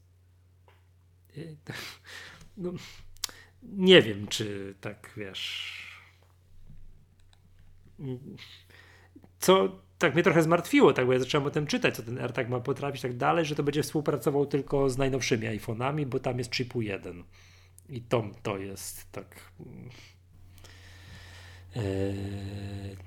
Yy, 1.35 1.57
no, 2.57 2.73
nie 3.63 4.01
wiem, 4.01 4.27
czy 4.27 4.75
tak 4.81 5.13
wiesz. 5.17 5.73
Co 9.39 9.86
tak 9.99 10.13
mnie 10.13 10.23
trochę 10.23 10.43
zmartwiło, 10.43 10.93
tak, 10.93 11.05
bo 11.05 11.13
ja 11.13 11.19
zacząłem 11.19 11.47
o 11.47 11.51
tym 11.51 11.67
czytać, 11.67 11.95
co 11.95 12.03
ten 12.03 12.19
AirTag 12.19 12.49
ma 12.49 12.59
potrafić 12.59 13.01
tak 13.01 13.17
dalej, 13.17 13.45
że 13.45 13.55
to 13.55 13.63
będzie 13.63 13.83
współpracował 13.83 14.45
tylko 14.45 14.89
z 14.89 14.97
najnowszymi 14.97 15.47
iPhone'ami, 15.47 16.05
bo 16.05 16.19
tam 16.19 16.37
jest 16.37 16.55
chipu 16.55 16.81
1. 16.81 17.23
I 17.89 18.01
to, 18.01 18.23
to 18.43 18.57
jest 18.57 19.11
tak. 19.11 19.35
Yy, 21.75 21.83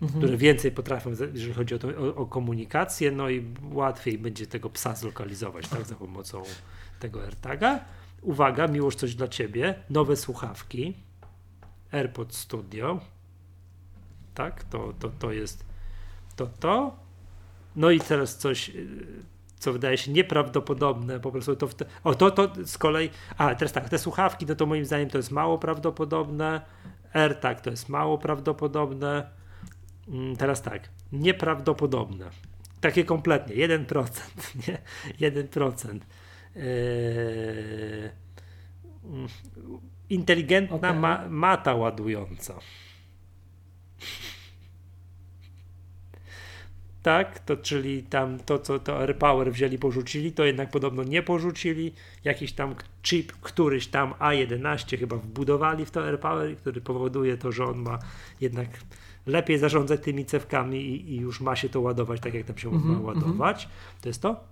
mhm. 0.03 0.21
które 0.21 0.37
więcej 0.37 0.73
potrafią, 0.73 1.11
jeżeli 1.11 1.55
chodzi 1.55 1.75
o, 1.75 1.79
to, 1.79 1.89
o, 1.89 2.15
o, 2.15 2.27
komunikację, 2.27 3.11
no 3.11 3.31
i 3.31 3.45
łatwiej 3.73 4.19
będzie 4.19 4.47
tego 4.47 4.71
psa 4.71 4.95
zlokalizować, 4.95 5.69
tak, 5.69 5.87
za 5.87 5.95
pomocą 5.95 6.43
tego 7.01 7.25
AirTaga. 7.25 7.85
Uwaga, 8.23 8.69
miłość 8.69 8.99
coś 8.99 9.15
dla 9.15 9.29
ciebie, 9.29 9.75
nowe 9.91 10.17
słuchawki, 10.17 10.95
AirPod 11.93 12.35
Studio, 12.35 13.01
tak, 14.35 14.65
to, 14.65 14.93
to, 14.99 15.09
to 15.09 15.33
jest 15.33 15.70
to 16.37 16.47
to. 16.47 16.97
No 17.77 17.91
i 17.91 18.01
teraz 18.01 18.37
coś, 18.37 18.69
y, 18.69 18.97
co 19.59 19.73
wydaje 19.73 19.99
się 19.99 20.13
nieprawdopodobne, 20.13 21.21
po 21.21 21.33
prostu 21.33 21.57
to, 21.57 21.69
te, 21.69 21.85
o 22.05 22.15
to, 22.15 22.31
to 22.31 22.67
z 22.67 22.79
kolei, 22.79 23.11
a 23.39 23.55
teraz 23.55 23.73
tak, 23.73 23.89
te 23.89 23.99
słuchawki, 23.99 24.47
no 24.47 24.55
to 24.55 24.67
moim 24.67 24.85
zdaniem 24.85 25.11
to 25.11 25.19
jest 25.19 25.31
mało 25.31 25.59
prawdopodobne, 25.59 26.61
AirTag 27.13 27.61
to 27.61 27.71
jest 27.71 27.89
mało 27.89 28.19
prawdopodobne, 28.19 29.31
mm, 30.09 30.37
teraz 30.37 30.63
tak, 30.63 30.89
nieprawdopodobne, 31.13 32.31
takie 32.81 33.05
kompletnie, 33.05 33.57
1%, 33.57 34.11
nie, 35.21 35.31
1%. 35.31 36.01
Yy, 36.57 36.63
mm, 39.05 39.29
inteligentna 40.11 40.77
okay. 40.77 40.95
ma, 40.95 41.29
mata 41.29 41.75
ładująca. 41.75 42.55
Tak, 47.03 47.39
to 47.39 47.57
czyli 47.57 48.03
tam 48.03 48.39
to, 48.39 48.59
co 48.59 48.79
to 48.79 48.99
AirPower 48.99 49.53
wzięli, 49.53 49.79
porzucili, 49.79 50.33
to 50.33 50.45
jednak 50.45 50.71
podobno 50.71 51.05
nie 51.05 51.23
porzucili. 51.23 51.93
Jakiś 52.25 52.53
tam 52.53 52.75
chip, 53.03 53.33
któryś 53.33 53.87
tam 53.87 54.13
A11 54.13 54.99
chyba 54.99 55.17
wbudowali 55.17 55.87
w 55.87 55.91
to 55.91 56.05
AirPower, 56.05 56.57
który 56.57 56.81
powoduje 56.81 57.37
to, 57.37 57.53
że 57.53 57.65
on 57.65 57.79
ma 57.79 57.99
jednak 58.41 58.69
lepiej 59.27 59.59
zarządzać 59.59 60.01
tymi 60.03 60.25
cewkami 60.25 60.81
i, 60.81 61.15
i 61.15 61.17
już 61.17 61.41
ma 61.41 61.57
się 61.57 61.69
to 61.69 61.81
ładować 61.81 62.21
tak, 62.21 62.35
jak 62.35 62.47
tam 62.47 62.59
się 62.59 62.69
mm 62.69 62.83
-hmm, 62.83 62.87
ma 62.87 63.01
ładować. 63.01 63.65
Mm 63.65 63.77
-hmm. 63.77 64.03
To 64.03 64.09
jest 64.09 64.23
to. 64.23 64.45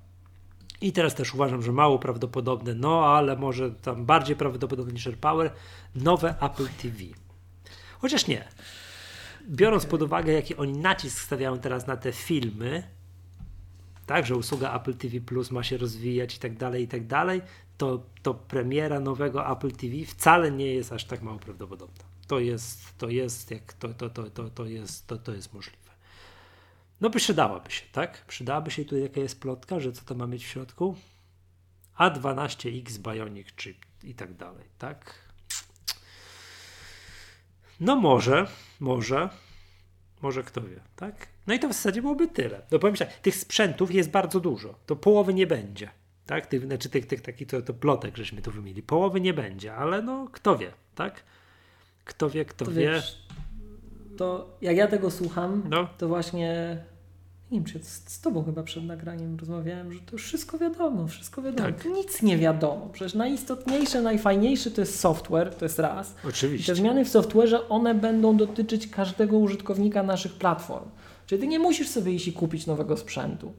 I 0.81 0.93
teraz 0.93 1.15
też 1.15 1.35
uważam, 1.35 1.63
że 1.63 1.73
mało 1.73 1.99
prawdopodobne, 1.99 2.75
no 2.75 3.07
ale 3.07 3.37
może 3.37 3.71
tam 3.71 4.05
bardziej 4.05 4.37
prawdopodobne 4.37 4.93
niż 4.93 5.07
AirPower, 5.07 5.51
nowe 5.95 6.35
Apple 6.41 6.69
TV. 6.83 6.97
Chociaż 7.99 8.27
nie 8.27 8.49
biorąc 9.49 9.87
pod 9.87 10.03
uwagę, 10.03 10.33
jaki 10.33 10.57
oni 10.57 10.73
nacisk 10.73 11.21
stawiają 11.21 11.59
teraz 11.59 11.87
na 11.87 11.97
te 11.97 12.13
filmy, 12.13 12.83
tak, 14.07 14.27
że 14.27 14.37
usługa 14.37 14.77
Apple 14.77 14.95
TV 14.95 15.21
Plus 15.21 15.51
ma 15.51 15.63
się 15.63 15.77
rozwijać 15.77 16.37
i 16.37 16.39
tak 16.39 16.57
dalej, 16.57 16.83
i 16.83 16.89
tak 16.89 17.07
dalej, 17.07 17.43
to, 17.79 18.03
to 18.23 18.35
premiera 18.35 19.01
nowego 19.01 19.53
Apple 19.53 19.73
TV 19.73 20.05
wcale 20.07 20.51
nie 20.51 20.67
jest 20.75 20.93
aż 20.93 21.05
tak 21.05 21.23
mało 21.23 21.39
prawdopodobna. 21.39 22.05
To 22.27 22.39
jest, 22.39 22.99
to 22.99 23.09
jest, 23.09 23.51
jak 23.51 23.73
to, 23.73 23.89
to, 23.89 24.11
to, 24.11 24.31
to, 24.31 24.51
to 24.51 24.67
jest, 24.67 25.07
to, 25.07 25.17
to 25.17 25.33
jest 25.33 25.55
możliwe. 25.55 25.93
No 27.01 27.11
by 27.11 27.19
przydałaby 27.19 27.71
się, 27.71 27.85
tak? 27.93 28.27
Przydałaby 28.27 28.71
się 28.71 28.85
tutaj 28.85 29.03
jaka 29.03 29.21
jest 29.21 29.41
plotka, 29.41 29.81
że 29.81 29.93
co 29.93 30.05
to 30.05 30.15
ma 30.15 30.27
mieć 30.27 30.45
w 30.45 30.49
środku? 30.49 30.97
A12X 31.99 32.99
Bionic 32.99 33.47
Chip 33.57 33.77
i 34.05 34.15
tak 34.15 34.35
dalej, 34.35 34.65
tak? 34.79 35.28
No 37.81 37.97
może, 37.97 38.47
może, 38.81 39.29
może 40.23 40.43
kto 40.43 40.61
wie, 40.61 40.81
tak? 40.97 41.29
No 41.47 41.55
i 41.55 41.59
to 41.59 41.69
w 41.69 41.73
zasadzie 41.73 42.03
byłoby 42.03 42.29
tyle. 42.29 42.63
No 42.71 42.79
powiem 42.79 42.97
tak, 42.97 43.13
tych 43.13 43.37
sprzętów 43.37 43.95
jest 43.95 44.11
bardzo 44.11 44.41
dużo, 44.41 44.75
to 44.87 44.97
połowy 44.97 45.35
nie 45.35 45.47
będzie, 45.47 45.91
tak? 46.27 46.47
Tych, 46.47 46.67
znaczy 46.67 46.89
tych, 46.89 47.07
tych 47.07 47.21
takich 47.21 47.49
to, 47.49 47.63
to 47.63 47.75
plotek, 47.75 48.17
żeśmy 48.17 48.43
tu 48.43 48.51
wymienili, 48.51 48.83
połowy 48.83 49.21
nie 49.21 49.35
będzie, 49.35 49.75
ale 49.75 50.03
no 50.03 50.29
kto 50.33 50.59
wie, 50.59 50.73
tak? 50.95 51.23
Kto 52.05 52.31
wie, 52.31 52.45
kto 52.45 52.65
to 52.65 52.71
wie. 52.71 52.91
Wiesz, 52.91 53.27
to 54.17 54.57
jak 54.61 54.77
ja 54.77 54.87
tego 54.87 55.11
słucham, 55.11 55.63
no. 55.69 55.89
to 55.99 56.09
właśnie 56.09 56.79
nie 57.51 57.59
wiem, 57.59 57.65
czy 57.65 57.79
z, 57.83 58.21
tobą 58.21 58.45
chyba 58.45 58.63
przed 58.63 58.85
nagraniem 58.85 59.37
rozmawiałem, 59.37 59.93
że 59.93 60.01
to 60.01 60.13
już 60.13 60.25
wszystko 60.25 60.59
wiadomo, 60.59 61.07
wszystko 61.07 61.43
wiadomo. 61.43 61.69
Tak. 61.69 61.85
Nic 61.85 62.23
nie 62.23 62.39
wiadomo. 62.39 62.89
Przecież 62.93 63.15
najistotniejsze, 63.15 64.03
najfajniejsze 64.03 64.71
to 64.71 64.81
jest 64.81 65.01
software, 65.01 65.55
to 65.55 65.65
jest 65.65 65.79
raz. 65.79 66.15
Oczywiście. 66.29 66.73
I 66.73 66.75
te 66.75 66.81
zmiany 66.81 67.05
w 67.05 67.09
software'ze, 67.09 67.59
one 67.69 67.95
będą 67.95 68.37
dotyczyć 68.37 68.89
każdego 68.89 69.39
użytkownika 69.39 70.03
naszych 70.03 70.33
platform. 70.33 70.89
Czyli 71.27 71.41
ty 71.41 71.47
nie 71.47 71.59
musisz 71.59 71.89
sobie 71.89 72.13
iść 72.13 72.29
i 72.29 72.33
kupić 72.33 72.67
nowego 72.67 72.97
sprzętu. 72.97 73.53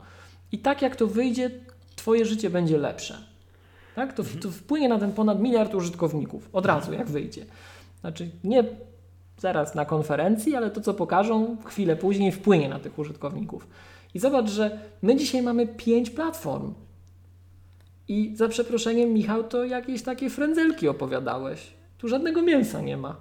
I 0.52 0.58
tak 0.60 0.82
jak 0.82 0.96
to 0.96 1.08
wyjdzie, 1.08 1.52
twoje 1.96 2.26
życie 2.26 2.50
będzie 2.50 2.78
lepsze. 2.78 3.18
Tak? 3.96 4.14
To, 4.14 4.24
to 4.42 4.52
wpłynie 4.52 4.90
na 4.90 5.00
ten 5.00 5.12
ponad 5.12 5.42
miliard 5.42 5.76
użytkowników 5.76 6.50
od 6.54 6.66
razu, 6.66 6.94
jak 6.94 7.10
wyjdzie. 7.10 7.46
Znaczy 8.02 8.30
nie 8.44 8.64
zaraz 9.40 9.76
na 9.76 9.86
konferencji, 9.86 10.56
ale 10.56 10.70
to 10.72 10.82
co 10.82 10.94
pokażą 10.94 11.58
chwilę 11.66 11.96
później 11.96 12.32
wpłynie 12.32 12.70
na 12.70 12.80
tych 12.80 13.00
użytkowników. 13.00 13.68
I 14.14 14.20
zobacz, 14.20 14.50
że 14.50 14.80
my 15.02 15.16
dzisiaj 15.16 15.42
mamy 15.42 15.68
pięć 15.68 16.10
platform. 16.10 16.74
I 18.08 18.36
za 18.36 18.48
przeproszeniem, 18.48 19.14
Michał, 19.14 19.44
to 19.44 19.66
jakieś 19.66 20.04
takie 20.04 20.30
frędzelki 20.30 20.88
opowiadałeś. 20.88 21.74
Tu 21.98 22.08
żadnego 22.08 22.42
mięsa 22.42 22.82
nie 22.82 22.98
ma. 22.98 23.16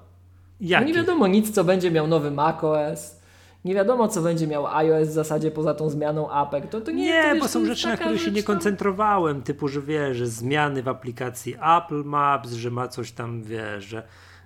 No 0.61 0.87
nie 0.87 0.95
wiadomo 0.95 1.27
nic, 1.27 1.51
co 1.51 1.65
będzie 1.65 1.91
miał 1.91 2.07
nowy 2.07 2.31
macOS. 2.31 3.19
Nie 3.65 3.75
wiadomo, 3.75 4.09
co 4.09 4.23
będzie 4.23 4.47
miał 4.47 4.67
iOS 4.67 5.09
w 5.09 5.13
zasadzie 5.13 5.51
poza 5.51 5.75
tą 5.75 5.91
zmianą 5.91 6.31
APEK. 6.31 6.67
To, 6.67 6.81
to 6.81 6.91
nie, 6.91 7.05
nie 7.05 7.23
to, 7.23 7.35
wiesz, 7.35 7.43
bo 7.43 7.49
są 7.49 7.65
rzeczy, 7.67 7.87
na 7.87 7.97
które 7.97 8.19
się 8.19 8.31
nie 8.31 8.43
tam- 8.43 8.55
koncentrowałem, 8.55 9.43
typu, 9.43 9.69
że 9.69 9.83
wiesz, 9.83 10.17
że 10.17 10.27
zmiany 10.27 10.83
w 10.83 10.89
aplikacji 10.89 11.55
Apple 11.79 12.05
Maps, 12.05 12.53
że 12.53 12.71
ma 12.71 12.89
coś 12.89 13.13
tam, 13.13 13.43
wiesz, 13.43 13.85
że, 13.85 14.03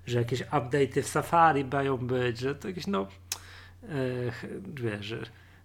że 0.07 0.19
jakieś 0.19 0.43
update'y 0.43 1.03
w 1.03 1.09
Safari 1.09 1.65
mają 1.65 1.97
być, 1.97 2.39
że 2.39 2.55
to 2.55 2.69
jakieś, 2.69 2.87
no, 2.87 3.07
e, 3.83 3.87
wiesz, 4.75 5.07
że, 5.07 5.19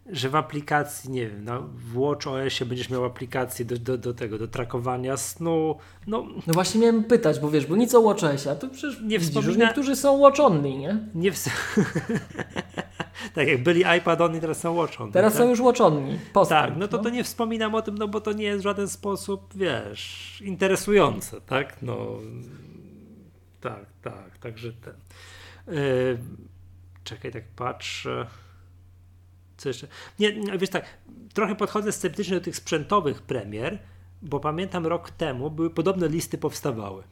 że 0.09 0.29
w 0.29 0.35
aplikacji, 0.35 1.11
nie 1.11 1.29
wiem, 1.29 1.43
no, 1.43 1.61
w 1.61 1.93
WatchOSie 1.99 2.65
będziesz 2.65 2.89
miał 2.89 3.05
aplikację 3.05 3.65
do, 3.65 3.77
do, 3.77 3.97
do 3.97 4.13
tego, 4.13 4.37
do 4.37 4.47
trakowania 4.47 5.17
snu, 5.17 5.75
no, 6.07 6.25
No 6.47 6.53
właśnie 6.53 6.81
miałem 6.81 7.03
pytać, 7.03 7.39
bo 7.39 7.49
wiesz, 7.49 7.65
bo 7.65 7.75
nic 7.75 7.95
o 7.95 8.01
WatchOSie, 8.01 8.51
a 8.51 8.55
to 8.55 8.67
przecież 8.69 9.01
Nie 9.01 9.19
widzisz, 9.19 9.35
wspomina- 9.35 9.57
niektórzy 9.57 9.95
są 9.95 10.17
Watch 10.17 10.39
Only, 10.39 10.69
nie? 10.77 10.97
nie 11.15 11.31
w... 11.31 11.37
tak 13.35 13.47
jak 13.47 13.63
byli 13.63 13.83
iPad 13.97 14.21
on 14.21 14.35
i 14.35 14.39
teraz 14.39 14.59
są 14.59 14.75
Watch 14.75 15.01
on. 15.01 15.11
Teraz 15.11 15.33
tak? 15.33 15.41
są 15.41 15.49
już 15.49 15.59
Watch 15.59 15.81
Only. 15.81 16.19
Postęp, 16.33 16.61
Tak, 16.61 16.77
no 16.77 16.87
to 16.87 16.97
to 16.97 17.09
nie 17.09 17.23
wspominam 17.23 17.75
o 17.75 17.81
tym, 17.81 17.97
no 17.97 18.07
bo 18.07 18.21
to 18.21 18.33
nie 18.33 18.43
jest 18.45 18.59
w 18.59 18.63
żaden 18.63 18.87
sposób, 18.87 19.53
wiesz, 19.55 20.41
interesujące, 20.45 21.41
tak? 21.41 21.81
No, 21.81 22.07
tak, 23.61 23.85
także 24.47 24.73
ten. 24.73 24.93
Yy, 25.67 26.17
czekaj, 27.03 27.31
tak 27.31 27.43
patrzę. 27.47 28.27
Co 29.57 29.69
jeszcze? 29.69 29.87
Nie, 30.19 30.35
nie, 30.35 30.57
wiesz 30.57 30.69
tak, 30.69 30.85
trochę 31.33 31.55
podchodzę 31.55 31.91
sceptycznie 31.91 32.35
do 32.35 32.41
tych 32.41 32.55
sprzętowych 32.55 33.21
premier, 33.21 33.79
bo 34.21 34.39
pamiętam 34.39 34.85
rok 34.85 35.11
temu 35.11 35.51
były 35.51 35.69
podobne 35.69 36.07
listy 36.07 36.37
powstawały. 36.37 37.03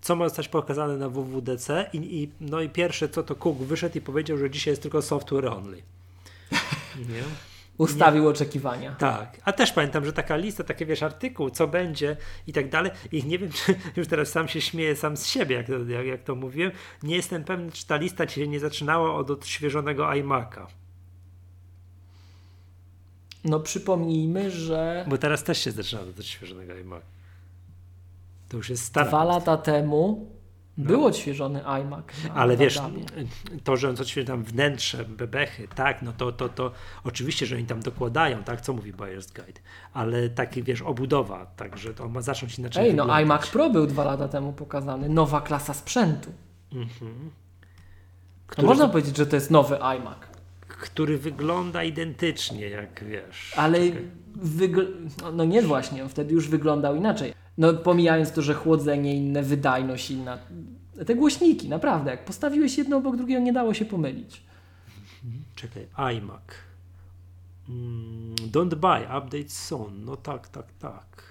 Co 0.00 0.16
ma 0.16 0.28
zostać 0.28 0.48
pokazane 0.48 0.96
na 0.96 1.08
WWDC 1.08 1.90
i, 1.92 2.22
i, 2.22 2.32
no 2.40 2.60
i 2.60 2.68
pierwsze 2.68 3.08
co 3.08 3.22
to 3.22 3.34
Cook 3.34 3.58
wyszedł 3.58 3.98
i 3.98 4.00
powiedział, 4.00 4.38
że 4.38 4.50
dzisiaj 4.50 4.72
jest 4.72 4.82
tylko 4.82 5.02
software 5.02 5.46
only. 5.46 5.82
Nie? 7.12 7.22
Ustawił 7.78 8.28
oczekiwania. 8.28 8.94
Tak, 8.94 9.40
a 9.44 9.52
też 9.52 9.72
pamiętam, 9.72 10.04
że 10.04 10.12
taka 10.12 10.36
lista, 10.36 10.64
takie 10.64 10.86
wiesz, 10.86 11.02
artykuł, 11.02 11.50
co 11.50 11.66
będzie 11.66 12.16
i 12.46 12.52
tak 12.52 12.68
dalej. 12.68 12.92
I 13.12 13.24
nie 13.24 13.38
wiem, 13.38 13.50
czy 13.64 13.74
już 13.96 14.08
teraz 14.08 14.28
sam 14.28 14.48
się 14.48 14.60
śmieję 14.60 14.96
sam 14.96 15.16
z 15.16 15.26
siebie, 15.26 15.56
jak 15.56 15.66
to, 15.66 15.78
jak, 15.78 16.06
jak 16.06 16.22
to 16.22 16.34
mówiłem. 16.34 16.72
Nie 17.02 17.16
jestem 17.16 17.44
pewny, 17.44 17.72
czy 17.72 17.86
ta 17.86 17.96
lista 17.96 18.28
się 18.28 18.48
nie 18.48 18.60
zaczynała 18.60 19.14
od 19.14 19.30
odświeżonego 19.30 20.04
iMac'a. 20.04 20.66
No 23.44 23.60
przypomnijmy, 23.60 24.50
że 24.50 25.04
Bo 25.08 25.18
teraz 25.18 25.44
też 25.44 25.58
się 25.58 25.70
zaczyna 25.70 26.02
od 26.02 26.18
odświeżonego 26.18 26.72
iMac'a. 26.72 27.00
To 28.48 28.56
już 28.56 28.70
jest 28.70 28.84
stara. 28.84 29.08
dwa 29.08 29.24
lata 29.24 29.56
temu 29.56 30.30
był 30.78 31.04
odświeżony 31.06 31.66
iMac. 31.66 32.04
na 32.28 32.34
Ale 32.34 32.56
wiesz, 32.56 32.78
Wardabie. 32.78 33.04
to, 33.64 33.76
że 33.76 33.88
on 33.88 33.94
odświeży 34.00 34.26
tam 34.26 34.44
wnętrze, 34.44 35.04
bebechy, 35.04 35.68
tak, 35.74 36.02
no 36.02 36.12
to, 36.12 36.32
to, 36.32 36.48
to 36.48 36.72
oczywiście, 37.04 37.46
że 37.46 37.56
oni 37.56 37.64
tam 37.64 37.80
dokładają, 37.80 38.42
tak, 38.42 38.60
co 38.60 38.72
mówi 38.72 38.92
Buyer's 38.92 39.32
Guide, 39.34 39.60
ale 39.92 40.28
taki, 40.28 40.62
wiesz, 40.62 40.82
obudowa, 40.82 41.46
także 41.46 41.94
to 41.94 42.08
ma 42.08 42.20
zacząć 42.22 42.58
inaczej 42.58 42.84
Ej, 42.84 42.94
no 42.94 43.02
wyglądać. 43.02 43.24
iMac 43.24 43.50
Pro 43.50 43.70
był 43.70 43.86
dwa 43.86 44.04
lata 44.04 44.28
temu 44.28 44.52
pokazany. 44.52 45.08
Nowa 45.08 45.40
klasa 45.40 45.74
sprzętu. 45.74 46.30
Mhm. 46.72 47.30
Który 48.46 48.66
można 48.68 48.88
powiedzieć, 48.88 49.16
że 49.16 49.26
to 49.26 49.36
jest 49.36 49.50
nowy 49.50 49.76
iMac. 49.82 50.18
który 50.68 51.18
wygląda 51.18 51.84
identycznie, 51.84 52.68
jak 52.68 53.04
wiesz. 53.04 53.54
Ale 53.56 53.78
wygl- 54.44 54.86
no, 55.22 55.32
no 55.32 55.44
nie 55.44 55.62
właśnie, 55.62 56.02
on 56.02 56.08
wtedy 56.08 56.34
już 56.34 56.48
wyglądał 56.48 56.96
inaczej. 56.96 57.32
No 57.58 57.74
pomijając 57.74 58.32
to, 58.32 58.42
że 58.42 58.54
chłodzenie 58.54 59.14
inne, 59.14 59.42
wydajność 59.42 60.10
inna. 60.10 60.38
Te 61.06 61.14
głośniki, 61.14 61.68
naprawdę, 61.68 62.10
jak 62.10 62.24
postawiłeś 62.24 62.78
jedno 62.78 62.96
obok 62.96 63.16
drugiego, 63.16 63.40
nie 63.40 63.52
dało 63.52 63.74
się 63.74 63.84
pomylić. 63.84 64.42
Czekaj, 65.54 65.86
iMac. 66.16 66.42
Mm, 67.68 68.34
don't 68.34 68.74
buy, 68.74 69.18
update 69.18 69.48
soon. 69.48 70.04
No 70.04 70.16
tak, 70.16 70.48
tak, 70.48 70.66
tak. 70.78 71.22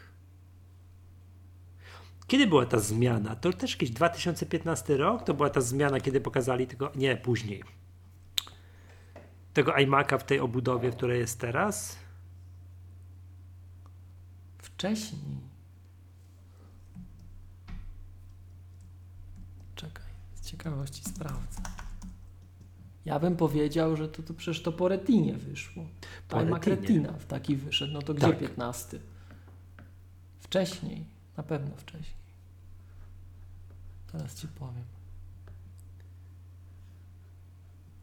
Kiedy 2.28 2.48
była 2.48 2.66
ta 2.66 2.80
zmiana? 2.80 3.36
To 3.36 3.54
też 3.54 3.72
jakiś 3.72 3.90
2015 3.90 4.98
rok? 4.98 5.24
To 5.24 5.34
była 5.34 5.49
ta 5.49 5.62
zmiana, 5.62 5.99
kiedy 5.99 6.22
pokazali 6.22 6.68
tego. 6.68 6.91
Nie, 6.95 7.18
później. 7.18 7.64
Tego 9.54 9.72
iMac'a 9.72 10.20
w 10.20 10.24
tej 10.24 10.40
obudowie, 10.40 10.91
w 10.91 10.95
której 10.95 11.20
jest 11.20 11.40
teraz? 11.40 11.98
Wcześniej. 14.58 15.48
Czekaj, 19.76 20.06
z 20.32 20.36
ciekawości 20.48 21.03
sprawdzę. 21.03 21.61
Ja 23.06 23.19
bym 23.19 23.36
powiedział, 23.36 23.95
że 23.98 24.07
to, 24.07 24.24
to 24.24 24.34
przecież 24.34 24.64
to 24.64 24.72
po 24.72 24.88
retinie 24.88 25.34
wyszło. 25.34 25.86
Po 26.28 26.38
iMac 26.38 26.68
Retinie. 26.68 26.88
Retina 26.88 27.14
w 27.19 27.26
taki 27.26 27.56
wyszedł. 27.56 27.94
No 27.94 28.02
to 28.02 28.14
gdzie 28.14 28.28
Tak. 28.28 28.40
15? 28.40 28.99
Wcześniej. 30.40 31.06
Na 31.38 31.44
pewno 31.44 31.76
wcześniej. 31.76 32.18
Teraz 34.11 34.36
ci 34.36 34.48
powiem. 34.48 34.84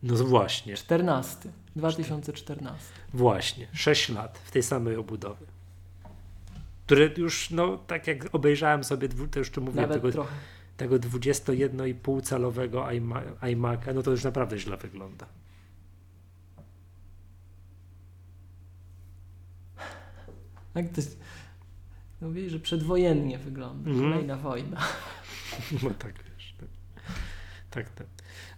No 0.03 0.15
właśnie, 0.15 0.77
14. 0.77 1.53
2014. 1.77 2.87
właśnie. 3.15 3.67
6 3.73 4.09
lat 4.09 4.39
w 4.39 4.51
tej 4.51 4.63
samej 4.63 4.97
obudowie. 4.97 5.47
Które 6.87 7.11
już, 7.17 7.51
no 7.51 7.79
tak 7.79 8.07
jak 8.07 8.35
obejrzałem 8.35 8.85
sobie, 8.85 9.09
to 9.09 9.39
już 9.39 9.51
tu 9.51 9.61
mówię, 9.61 9.81
Nawet 9.81 9.97
tego, 9.97 10.13
trochę. 10.13 10.35
Tego 10.77 10.99
21,5 10.99 12.23
calowego 12.23 12.83
iMa- 12.83 13.37
iMac'a, 13.41 13.95
no 13.95 14.03
to 14.03 14.11
już 14.11 14.25
naprawdę 14.25 14.59
źle 14.59 14.77
wygląda. 14.77 15.27
Jak 20.75 20.89
to 20.89 21.01
no 22.21 22.29
mówię, 22.29 22.51
że 22.51 22.61
przedwojennie 22.61 23.39
wygląda. 23.39 23.91
Mhm. 23.91 24.13
Kolejna 24.13 24.37
wojna. 24.37 24.81
No 25.83 25.91
tak, 25.91 26.13
wiesz. 26.13 26.55
Tak, 26.59 26.69
tak. 27.71 27.91
tak. 27.91 28.07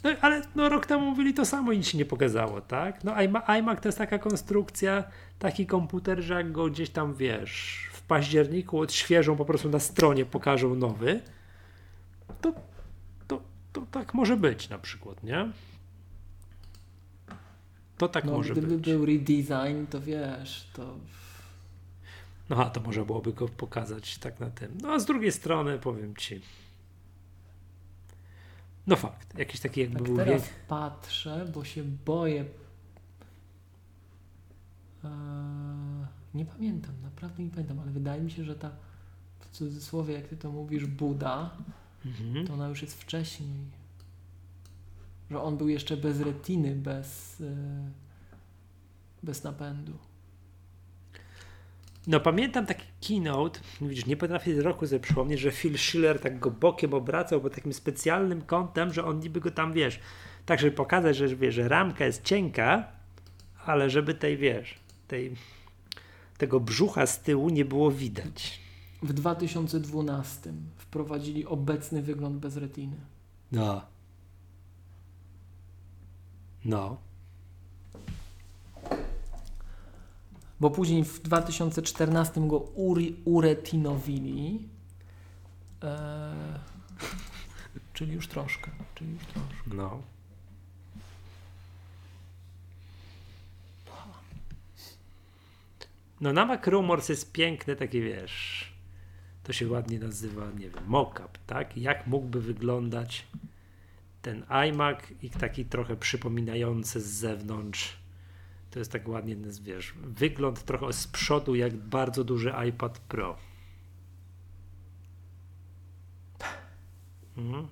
No 0.04 0.10
ale 0.20 0.42
no, 0.54 0.68
rok 0.68 0.86
temu 0.86 1.10
mówili 1.10 1.34
to 1.34 1.44
samo 1.44 1.72
i 1.72 1.78
nic 1.78 1.86
się 1.86 1.98
nie 1.98 2.04
pokazało, 2.04 2.60
tak? 2.60 3.04
No 3.04 3.14
iMac 3.46 3.80
to 3.82 3.88
jest 3.88 3.98
taka 3.98 4.18
konstrukcja, 4.18 5.04
taki 5.38 5.66
komputer, 5.66 6.22
że 6.22 6.34
jak 6.34 6.52
go 6.52 6.70
gdzieś 6.70 6.90
tam, 6.90 7.14
wiesz, 7.14 7.86
w 7.92 8.02
październiku 8.02 8.78
odświeżą 8.78 9.36
po 9.36 9.44
prostu 9.44 9.68
na 9.68 9.78
stronie, 9.78 10.24
pokażą 10.24 10.74
nowy, 10.74 11.20
to, 12.40 12.52
to, 13.28 13.42
to 13.72 13.80
tak 13.90 14.14
może 14.14 14.36
być 14.36 14.68
na 14.68 14.78
przykład, 14.78 15.22
nie? 15.22 15.52
To 17.98 18.08
tak 18.08 18.24
No, 18.24 18.32
może 18.32 18.52
gdyby 18.52 18.76
być. 18.76 18.84
był 18.86 19.06
redesign, 19.06 19.86
to 19.90 20.00
wiesz, 20.00 20.70
to 20.72 20.96
No 22.50 22.56
a 22.66 22.70
to 22.70 22.80
można 22.80 23.04
byłoby 23.04 23.32
go 23.32 23.48
pokazać 23.48 24.18
tak 24.18 24.40
na 24.40 24.50
tym. 24.50 24.78
No 24.82 24.92
a 24.92 24.98
z 24.98 25.06
drugiej 25.06 25.32
strony 25.32 25.78
powiem 25.78 26.16
ci. 26.16 26.40
No 28.86 28.96
fakt, 28.96 29.38
jakiś 29.38 29.60
taki 29.60 29.80
jakby 29.80 29.94
tak 29.98 30.06
był 30.06 30.16
teraz 30.16 30.42
wiek. 30.42 30.52
patrzę, 30.68 31.50
bo 31.54 31.64
się 31.64 31.82
boję. 31.84 32.44
Eee, 35.04 35.10
nie 36.34 36.44
pamiętam, 36.44 36.94
naprawdę 37.02 37.42
nie 37.42 37.50
pamiętam, 37.50 37.80
ale 37.80 37.90
wydaje 37.90 38.22
mi 38.22 38.30
się, 38.30 38.44
że 38.44 38.54
ta 38.54 38.70
w 39.40 39.48
cudzysłowie, 39.50 40.14
jak 40.14 40.26
ty 40.28 40.36
to 40.36 40.52
mówisz, 40.52 40.86
Buda, 40.86 41.56
Mhm. 42.06 42.46
to 42.46 42.54
ona 42.54 42.68
już 42.68 42.82
jest 42.82 43.02
wcześniej. 43.02 43.58
Że 45.30 45.42
on 45.42 45.56
był 45.56 45.68
jeszcze 45.68 45.96
bez 45.96 46.20
retiny, 46.20 46.74
bez, 46.74 47.40
e, 47.40 47.90
bez 49.22 49.44
napędu. 49.44 49.92
No 52.06 52.20
pamiętam 52.20 52.66
taki 52.66 52.84
keynote, 53.08 53.60
widzisz, 53.80 54.06
nie 54.06 54.16
potrafię 54.16 54.62
roku 54.62 54.86
sobie 54.86 55.00
przypomnieć, 55.00 55.40
że 55.40 55.50
Phil 55.50 55.78
Schiller 55.78 56.20
tak 56.20 56.38
go 56.38 56.50
bokiem 56.50 56.94
obracał, 56.94 57.40
bo 57.40 57.50
takim 57.50 57.72
specjalnym 57.72 58.42
kątem, 58.42 58.92
że 58.92 59.04
on 59.04 59.20
niby 59.20 59.40
go 59.40 59.50
tam, 59.50 59.72
wiesz, 59.72 60.00
tak 60.46 60.60
żeby 60.60 60.72
pokazać, 60.72 61.16
że, 61.16 61.36
wiesz, 61.36 61.54
że 61.54 61.68
ramka 61.68 62.04
jest 62.04 62.22
cienka, 62.22 62.88
ale 63.64 63.90
żeby 63.90 64.14
tej, 64.14 64.36
wiesz, 64.36 64.74
tej, 65.08 65.36
tego 66.38 66.60
brzucha 66.60 67.06
z 67.06 67.20
tyłu 67.20 67.48
nie 67.48 67.64
było 67.64 67.90
widać 67.90 68.65
w 69.06 69.12
2012 69.12 70.52
wprowadzili 70.76 71.46
obecny 71.46 72.02
wygląd 72.02 72.36
bez 72.36 72.56
retiny. 72.56 72.96
No. 73.52 73.82
No. 76.64 76.96
Bo 80.60 80.70
później 80.70 81.04
w 81.04 81.22
2014 81.22 82.48
go 82.48 82.58
uri, 82.58 83.16
uretinowili. 83.24 84.68
Eee, 85.82 86.58
czyli 87.92 88.12
już 88.12 88.28
troszkę. 88.28 88.70
Czyli 88.94 89.12
już 89.12 89.22
troszkę. 89.22 89.74
No. 89.74 90.02
No, 96.20 96.32
Namak 96.32 96.66
Rumors 96.66 97.08
jest 97.08 97.32
piękny, 97.32 97.76
taki 97.76 98.00
wiesz 98.00 98.72
to 99.46 99.52
się 99.52 99.68
ładnie 99.68 99.98
nazywa, 99.98 100.50
nie 100.50 100.70
wiem, 100.70 100.84
mockup, 100.86 101.38
tak? 101.46 101.76
Jak 101.76 102.06
mógłby 102.06 102.40
wyglądać 102.40 103.26
ten 104.22 104.44
iMac 104.48 104.98
i 105.22 105.30
taki 105.30 105.64
trochę 105.64 105.96
przypominający 105.96 107.00
z 107.00 107.06
zewnątrz. 107.06 107.96
To 108.70 108.78
jest 108.78 108.92
tak 108.92 109.08
ładnie, 109.08 109.36
wiesz, 109.62 109.94
wygląd 110.02 110.64
trochę 110.64 110.92
z 110.92 111.06
przodu 111.06 111.54
jak 111.54 111.76
bardzo 111.76 112.24
duży 112.24 112.52
iPad 112.68 112.98
Pro. 112.98 113.36
Mhm. 117.36 117.68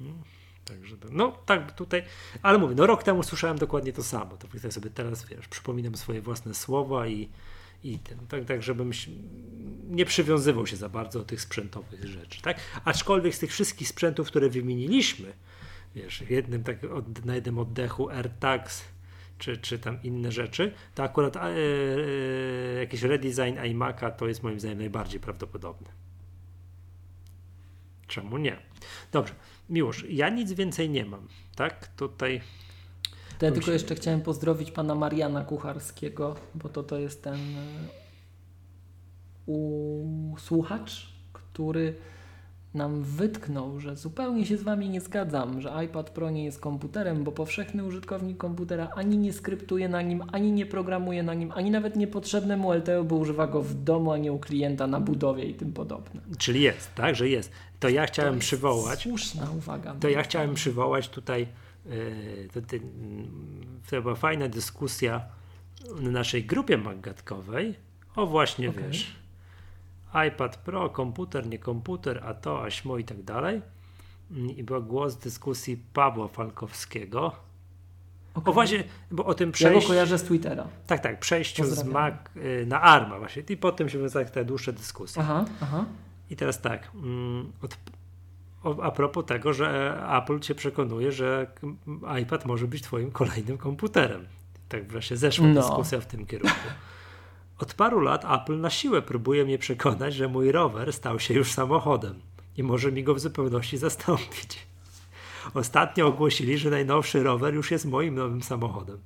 Mhm. 0.00 0.22
Także 0.64 0.96
to, 0.96 1.08
no 1.10 1.32
tak 1.46 1.72
tutaj, 1.72 2.02
ale 2.42 2.58
mówię, 2.58 2.74
no 2.74 2.86
rok 2.86 3.02
temu 3.02 3.22
słyszałem 3.22 3.58
dokładnie 3.58 3.92
to 3.92 4.02
samo. 4.02 4.36
To 4.36 4.48
tak 4.48 4.72
sobie 4.72 4.90
teraz, 4.90 5.26
wiesz, 5.26 5.48
przypominam 5.48 5.96
swoje 5.96 6.20
własne 6.20 6.54
słowa 6.54 7.06
i, 7.06 7.28
i 7.84 7.98
ten, 7.98 8.26
tak, 8.26 8.44
tak, 8.44 8.62
żebym 8.62 8.90
nie 9.90 10.04
przywiązywał 10.04 10.66
się 10.66 10.76
za 10.76 10.88
bardzo 10.88 11.18
do 11.18 11.24
tych 11.24 11.40
sprzętowych 11.40 12.04
rzeczy, 12.04 12.42
tak? 12.42 12.60
Aczkolwiek 12.84 13.34
z 13.34 13.38
tych 13.38 13.50
wszystkich 13.50 13.88
sprzętów, 13.88 14.28
które 14.28 14.48
wymieniliśmy, 14.48 15.32
wiesz, 15.94 16.22
jednym 16.30 16.64
tak 16.64 16.84
od, 16.84 17.24
na 17.24 17.34
jednym 17.34 17.58
oddechu 17.58 18.10
AirTags, 18.10 18.84
czy, 19.38 19.56
czy 19.56 19.78
tam 19.78 20.02
inne 20.02 20.32
rzeczy, 20.32 20.72
to 20.94 21.02
akurat 21.02 21.36
e, 21.36 21.40
e, 21.40 21.54
jakiś 22.78 23.02
redesign 23.02 23.56
iMac'a 23.56 24.10
to 24.10 24.28
jest 24.28 24.42
moim 24.42 24.60
zdaniem 24.60 24.78
najbardziej 24.78 25.20
prawdopodobne. 25.20 25.88
Czemu 28.06 28.38
nie? 28.38 28.56
Dobrze. 29.12 29.34
Miłosz, 29.70 30.04
ja 30.08 30.28
nic 30.28 30.52
więcej 30.52 30.90
nie 30.90 31.04
mam, 31.04 31.28
tak? 31.56 31.88
Tutaj. 31.96 32.40
To 33.38 33.46
ja 33.46 33.52
tylko 33.52 33.70
jeszcze 33.70 33.94
chciałem 33.94 34.20
pozdrowić 34.20 34.70
pana 34.70 34.94
Mariana 34.94 35.44
Kucharskiego, 35.44 36.34
bo 36.54 36.68
to, 36.68 36.82
to 36.82 36.98
jest 36.98 37.22
ten 37.22 37.34
e, 39.48 39.54
słuchacz, 40.38 41.12
który 41.32 41.94
nam 42.74 43.02
wytknął, 43.02 43.80
że 43.80 43.96
zupełnie 43.96 44.46
się 44.46 44.56
z 44.56 44.62
Wami 44.62 44.88
nie 44.88 45.00
zgadzam, 45.00 45.60
że 45.60 45.72
iPad 45.84 46.10
Pro 46.10 46.30
nie 46.30 46.44
jest 46.44 46.60
komputerem, 46.60 47.24
bo 47.24 47.32
powszechny 47.32 47.84
użytkownik 47.84 48.36
komputera 48.36 48.88
ani 48.94 49.18
nie 49.18 49.32
skryptuje 49.32 49.88
na 49.88 50.02
nim, 50.02 50.22
ani 50.32 50.52
nie 50.52 50.66
programuje 50.66 51.22
na 51.22 51.34
nim, 51.34 51.52
ani 51.54 51.70
nawet 51.70 51.96
niepotrzebne 51.96 52.56
mu 52.56 52.72
LTE, 52.72 53.04
bo 53.04 53.16
używa 53.16 53.46
go 53.46 53.62
w 53.62 53.74
domu, 53.74 54.12
a 54.12 54.18
nie 54.18 54.32
u 54.32 54.38
klienta 54.38 54.86
na 54.86 55.00
budowie 55.00 55.44
i 55.44 55.54
tym 55.54 55.72
podobne. 55.72 56.20
Czyli 56.38 56.62
jest, 56.62 56.94
tak, 56.94 57.14
że 57.14 57.28
jest. 57.28 57.50
To 57.80 57.88
ja 57.88 58.06
chciałem 58.06 58.34
to 58.34 58.40
przywołać. 58.40 59.02
Słuszna 59.02 59.50
uwaga. 59.58 59.94
To 60.00 60.08
ja 60.08 60.22
chciałem 60.22 60.54
przywołać 60.54 61.08
tutaj. 61.08 61.46
Yy, 61.86 62.48
to, 62.52 62.60
to, 62.60 62.76
to 63.90 64.02
była 64.02 64.14
fajna 64.14 64.48
dyskusja 64.48 65.24
na 66.00 66.10
naszej 66.10 66.44
grupie 66.44 66.78
magatkowej. 66.78 67.74
O 68.16 68.26
właśnie, 68.26 68.70
okay. 68.70 68.82
wiesz 68.82 69.24
iPad 70.28 70.56
Pro, 70.56 70.90
komputer, 70.90 71.46
nie 71.46 71.58
komputer, 71.58 72.22
a 72.24 72.34
to, 72.34 72.62
aśmo 72.64 72.98
i 72.98 73.04
tak 73.04 73.22
dalej. 73.22 73.62
I 74.56 74.64
był 74.64 74.82
głos 74.82 75.16
dyskusji 75.16 75.76
Pawła 75.92 76.28
Falkowskiego. 76.28 77.32
Okay. 78.34 78.50
O 78.50 78.52
właśnie, 78.52 78.84
bo 79.10 79.24
o 79.24 79.34
tym 79.34 79.52
przejściu. 79.52 79.74
Ja 79.74 79.80
go 79.80 79.88
kojarzę 79.88 80.18
z 80.18 80.22
Twittera. 80.22 80.66
Tak, 80.86 81.00
tak, 81.00 81.20
przejściu 81.20 81.64
z 81.66 81.84
Mac 81.84 82.14
y, 82.36 82.66
na 82.66 82.80
ARMA 82.80 83.18
właśnie. 83.18 83.42
I 83.48 83.56
potem 83.56 83.88
się 83.88 83.98
wywiązała 83.98 84.24
ta 84.24 84.44
dłuższa 84.44 84.72
dyskusja. 84.72 85.22
Aha, 85.22 85.44
aha. 85.60 85.84
I 86.30 86.36
teraz 86.36 86.60
tak, 86.60 86.90
mm, 86.94 87.52
od, 87.62 87.76
a 88.82 88.90
propos 88.90 89.24
tego, 89.26 89.52
że 89.52 89.98
Apple 90.22 90.40
cię 90.40 90.54
przekonuje, 90.54 91.12
że 91.12 91.46
iPad 92.22 92.46
może 92.46 92.66
być 92.66 92.82
twoim 92.82 93.10
kolejnym 93.10 93.58
komputerem. 93.58 94.26
Tak 94.68 94.92
właśnie 94.92 95.16
zeszła 95.16 95.46
no. 95.46 95.60
dyskusja 95.60 96.00
w 96.00 96.06
tym 96.06 96.26
kierunku. 96.26 96.68
Od 97.58 97.74
paru 97.74 98.00
lat 98.00 98.24
Apple 98.24 98.60
na 98.60 98.70
siłę 98.70 99.02
próbuje 99.02 99.44
mnie 99.44 99.58
przekonać, 99.58 100.14
że 100.14 100.28
mój 100.28 100.52
rower 100.52 100.92
stał 100.92 101.20
się 101.20 101.34
już 101.34 101.52
samochodem 101.52 102.20
i 102.56 102.62
może 102.62 102.92
mi 102.92 103.04
go 103.04 103.14
w 103.14 103.20
zupełności 103.20 103.78
zastąpić. 103.78 104.66
Ostatnio 105.54 106.06
ogłosili, 106.06 106.58
że 106.58 106.70
najnowszy 106.70 107.22
rower 107.22 107.54
już 107.54 107.70
jest 107.70 107.84
moim 107.84 108.14
nowym 108.14 108.42
samochodem. 108.42 108.98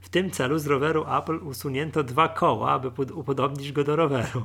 W 0.00 0.08
tym 0.08 0.30
celu 0.30 0.58
z 0.58 0.66
roweru 0.66 1.04
Apple 1.18 1.38
usunięto 1.42 2.04
dwa 2.04 2.28
koła, 2.28 2.70
aby 2.70 3.04
upodobnić 3.14 3.72
go 3.72 3.84
do 3.84 3.96
roweru. 3.96 4.42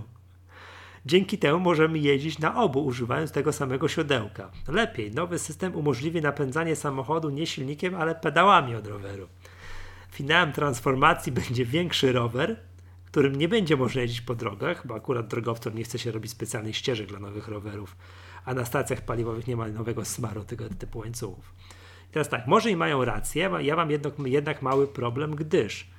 Dzięki 1.06 1.38
temu 1.38 1.60
możemy 1.60 2.00
jeździć 2.00 2.40
na 2.40 2.56
obu, 2.64 2.86
używając 2.86 3.32
tego 3.32 3.54
samego 3.54 3.88
siodełka. 3.88 4.52
Lepiej, 4.68 5.12
nowy 5.12 5.40
system 5.40 5.76
umożliwi 5.76 6.22
napędzanie 6.22 6.76
samochodu 6.76 7.30
nie 7.30 7.48
silnikiem, 7.48 7.96
ale 7.96 8.16
pedałami 8.16 8.76
od 8.76 8.88
roweru. 8.88 9.28
Finałem 10.12 10.52
transformacji 10.52 11.32
będzie 11.32 11.66
większy 11.66 12.14
rower, 12.14 12.60
którym 13.06 13.36
nie 13.36 13.48
będzie 13.48 13.78
można 13.78 14.02
jeździć 14.02 14.22
po 14.22 14.36
drogach, 14.36 14.88
bo 14.88 14.96
akurat 14.96 15.28
drogowcom 15.28 15.76
nie 15.76 15.84
chce 15.84 16.00
się 16.00 16.12
robić 16.12 16.32
specjalnych 16.32 16.78
ścieżek 16.78 17.08
dla 17.08 17.20
nowych 17.20 17.48
rowerów, 17.48 17.96
a 18.46 18.54
na 18.54 18.66
stacjach 18.66 19.02
paliwowych 19.02 19.48
nie 19.48 19.56
ma 19.56 19.68
nowego 19.68 20.06
smaru 20.06 20.44
tego 20.44 20.70
typu 20.70 21.00
łańcuchów. 21.00 21.54
Teraz 22.12 22.30
tak, 22.30 22.48
może 22.48 22.72
i 22.72 22.76
mają 22.76 23.06
rację, 23.06 23.50
ja 23.62 23.76
mam 23.76 23.92
jednak, 23.92 24.14
jednak 24.26 24.62
mały 24.62 24.88
problem, 24.88 25.36
gdyż 25.36 25.95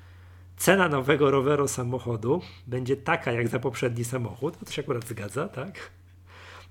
cena 0.56 0.88
nowego 0.88 1.30
roweru 1.30 1.68
samochodu 1.68 2.40
będzie 2.66 2.96
taka 2.96 3.32
jak 3.32 3.48
za 3.48 3.58
poprzedni 3.58 4.04
samochód, 4.04 4.58
to 4.64 4.72
się 4.72 4.82
akurat 4.82 5.08
zgadza, 5.08 5.48
tak? 5.48 5.90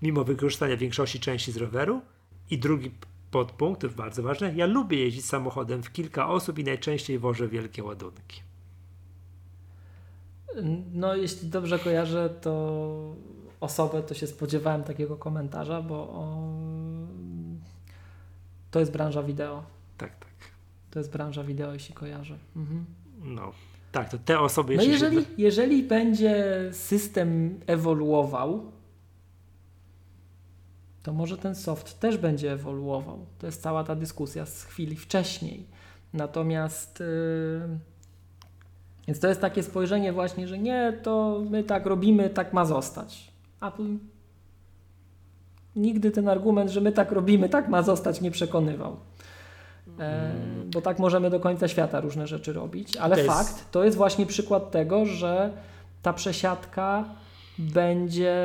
Mimo 0.01 0.23
wykorzystania 0.23 0.77
większości 0.77 1.19
części 1.19 1.51
z 1.51 1.57
roweru. 1.57 2.01
I 2.49 2.57
drugi 2.57 2.91
podpunkt, 3.31 3.81
to 3.81 3.89
bardzo 3.89 4.23
ważne, 4.23 4.53
ja 4.55 4.65
lubię 4.65 4.97
jeździć 4.97 5.25
samochodem 5.25 5.83
w 5.83 5.91
kilka 5.91 6.29
osób 6.29 6.59
i 6.59 6.63
najczęściej 6.63 7.19
wożę 7.19 7.47
wielkie 7.47 7.83
ładunki. 7.83 8.41
No, 10.93 11.15
jeśli 11.15 11.49
dobrze 11.49 11.79
kojarzę, 11.79 12.29
to 12.29 13.15
osobę, 13.59 14.03
to 14.03 14.13
się 14.13 14.27
spodziewałem 14.27 14.83
takiego 14.83 15.17
komentarza, 15.17 15.81
bo 15.81 15.95
o... 15.95 16.49
to 18.71 18.79
jest 18.79 18.91
branża 18.91 19.23
wideo. 19.23 19.63
Tak, 19.97 20.19
tak. 20.19 20.29
To 20.91 20.99
jest 20.99 21.11
branża 21.11 21.43
wideo, 21.43 21.73
jeśli 21.73 21.95
kojarzę. 21.95 22.37
Mhm. 22.55 22.85
No, 23.23 23.51
tak, 23.95 24.09
to 24.09 24.17
te 24.17 24.39
osoby 24.39 24.75
No 24.75 24.83
jeżeli, 24.83 25.17
się... 25.17 25.25
jeżeli 25.37 25.83
będzie 25.83 26.45
system 26.71 27.59
ewoluował, 27.67 28.71
to 31.03 31.13
może 31.13 31.37
ten 31.37 31.55
soft 31.55 31.99
też 31.99 32.17
będzie 32.17 32.51
ewoluował. 32.51 33.25
To 33.39 33.45
jest 33.45 33.61
cała 33.61 33.83
ta 33.83 33.95
dyskusja 33.95 34.45
z 34.45 34.63
chwili 34.63 34.95
wcześniej. 34.95 35.65
Natomiast... 36.13 36.99
Yy 36.99 37.95
więc 39.07 39.19
to 39.19 39.27
jest 39.27 39.41
takie 39.41 39.63
spojrzenie 39.63 40.13
właśnie, 40.13 40.47
że 40.47 40.57
nie, 40.57 40.99
to 41.03 41.41
my 41.49 41.63
tak 41.63 41.85
robimy, 41.85 42.29
tak 42.29 42.53
ma 42.53 42.65
zostać. 42.65 43.31
A 43.59 43.71
nigdy 45.75 46.11
ten 46.11 46.29
argument, 46.29 46.71
że 46.71 46.81
my 46.81 46.91
tak 46.91 47.11
robimy, 47.11 47.49
tak 47.49 47.69
ma 47.69 47.83
zostać, 47.83 48.21
nie 48.21 48.31
przekonywał. 48.31 48.97
E, 49.99 50.31
bo 50.73 50.81
tak 50.81 50.99
możemy 50.99 51.29
do 51.29 51.39
końca 51.39 51.67
świata 51.67 51.99
różne 51.99 52.27
rzeczy 52.27 52.53
robić, 52.53 52.97
ale 52.97 53.15
to 53.15 53.21
jest... 53.21 53.33
fakt 53.33 53.71
to 53.71 53.83
jest 53.83 53.97
właśnie 53.97 54.25
przykład 54.25 54.71
tego, 54.71 55.05
że 55.05 55.51
ta 56.01 56.13
przesiadka 56.13 57.05
będzie 57.59 58.35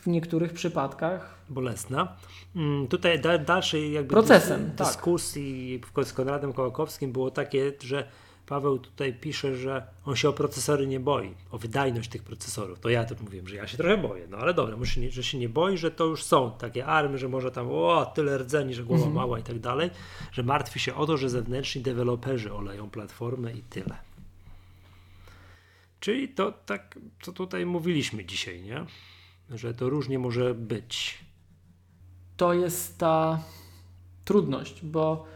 w 0.00 0.06
niektórych 0.06 0.52
przypadkach 0.52 1.34
bolesna. 1.48 2.16
Mm, 2.56 2.86
tutaj 2.86 3.20
da, 3.20 3.38
dalszej 3.38 3.92
jakby 3.92 4.10
procesem 4.10 4.66
dys, 4.66 4.88
dyskusji 4.88 5.80
tak. 5.94 6.04
z 6.04 6.12
Konradem 6.12 6.52
Kołakowskim 6.52 7.12
było 7.12 7.30
takie, 7.30 7.72
że 7.80 8.08
Paweł 8.46 8.78
tutaj 8.78 9.14
pisze, 9.14 9.56
że 9.56 9.86
on 10.04 10.16
się 10.16 10.28
o 10.28 10.32
procesory 10.32 10.86
nie 10.86 11.00
boi, 11.00 11.34
o 11.50 11.58
wydajność 11.58 12.10
tych 12.10 12.22
procesorów. 12.22 12.80
To 12.80 12.88
ja 12.88 13.04
też 13.04 13.20
mówiłem, 13.20 13.48
że 13.48 13.56
ja 13.56 13.66
się 13.66 13.76
trochę 13.76 13.96
boję. 13.96 14.26
No 14.30 14.36
ale 14.36 14.54
dobra, 14.54 14.76
może 14.76 15.10
że 15.10 15.22
się 15.22 15.38
nie 15.38 15.48
boi, 15.48 15.78
że 15.78 15.90
to 15.90 16.04
już 16.04 16.24
są 16.24 16.50
takie 16.58 16.86
army, 16.86 17.18
że 17.18 17.28
może 17.28 17.50
tam 17.50 17.66
o, 17.70 18.12
tyle 18.14 18.38
rdzeni, 18.38 18.74
że 18.74 18.84
głowa 18.84 19.06
mhm. 19.06 19.14
mała 19.14 19.38
i 19.38 19.42
tak 19.42 19.58
dalej, 19.58 19.90
że 20.32 20.42
martwi 20.42 20.80
się 20.80 20.94
o 20.94 21.06
to, 21.06 21.16
że 21.16 21.28
zewnętrzni 21.30 21.82
deweloperzy 21.82 22.54
oleją 22.54 22.90
platformę 22.90 23.52
i 23.52 23.62
tyle. 23.62 23.96
Czyli 26.00 26.28
to 26.28 26.52
tak, 26.52 26.98
co 27.22 27.32
tutaj 27.32 27.66
mówiliśmy 27.66 28.24
dzisiaj, 28.24 28.62
nie? 28.62 28.86
Że 29.50 29.74
to 29.74 29.90
różnie 29.90 30.18
może 30.18 30.54
być. 30.54 31.18
To 32.36 32.52
jest 32.54 32.98
ta 32.98 33.42
trudność, 34.24 34.84
bo 34.84 35.26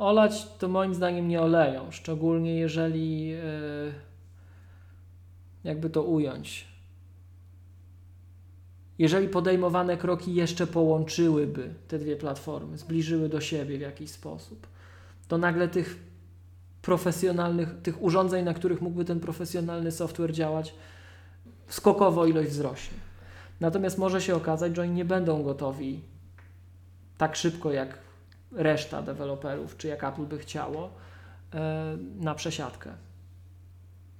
Olać 0.00 0.48
to 0.58 0.68
moim 0.68 0.94
zdaniem 0.94 1.28
nie 1.28 1.40
oleją, 1.40 1.90
szczególnie 1.90 2.54
jeżeli 2.54 3.32
e, 3.32 3.40
jakby 5.64 5.90
to 5.90 6.02
ująć. 6.02 6.68
Jeżeli 8.98 9.28
podejmowane 9.28 9.96
kroki 9.96 10.34
jeszcze 10.34 10.66
połączyłyby 10.66 11.74
te 11.88 11.98
dwie 11.98 12.16
platformy, 12.16 12.78
zbliżyły 12.78 13.28
do 13.28 13.40
siebie 13.40 13.78
w 13.78 13.80
jakiś 13.80 14.10
sposób, 14.10 14.66
to 15.28 15.38
nagle 15.38 15.68
tych 15.68 15.96
profesjonalnych, 16.82 17.82
tych 17.82 18.02
urządzeń, 18.02 18.44
na 18.44 18.54
których 18.54 18.80
mógłby 18.80 19.04
ten 19.04 19.20
profesjonalny 19.20 19.92
software 19.92 20.32
działać, 20.32 20.74
skokowo 21.68 22.26
ilość 22.26 22.50
wzrośnie. 22.50 22.98
Natomiast 23.60 23.98
może 23.98 24.20
się 24.20 24.34
okazać, 24.34 24.76
że 24.76 24.82
oni 24.82 24.92
nie 24.92 25.04
będą 25.04 25.42
gotowi 25.42 26.00
tak 27.18 27.36
szybko 27.36 27.72
jak 27.72 28.09
reszta 28.52 29.02
deweloperów, 29.02 29.76
czy 29.76 29.88
jak 29.88 30.04
Apple 30.04 30.26
by 30.26 30.38
chciało, 30.38 30.90
e, 31.54 31.96
na 32.20 32.34
przesiadkę. 32.34 32.92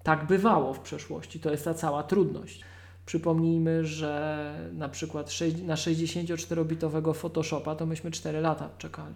Tak 0.02 0.26
bywało 0.26 0.74
w 0.74 0.80
przeszłości, 0.80 1.40
to 1.40 1.50
jest 1.50 1.64
ta 1.64 1.74
cała 1.74 2.02
trudność. 2.02 2.64
Przypomnijmy, 3.06 3.84
że 3.84 4.70
na 4.72 4.88
przykład 4.88 5.30
na 5.62 5.74
64-bitowego 5.74 7.14
Photoshopa 7.14 7.74
to 7.74 7.86
myśmy 7.86 8.10
4 8.10 8.40
lata 8.40 8.70
czekali. 8.78 9.14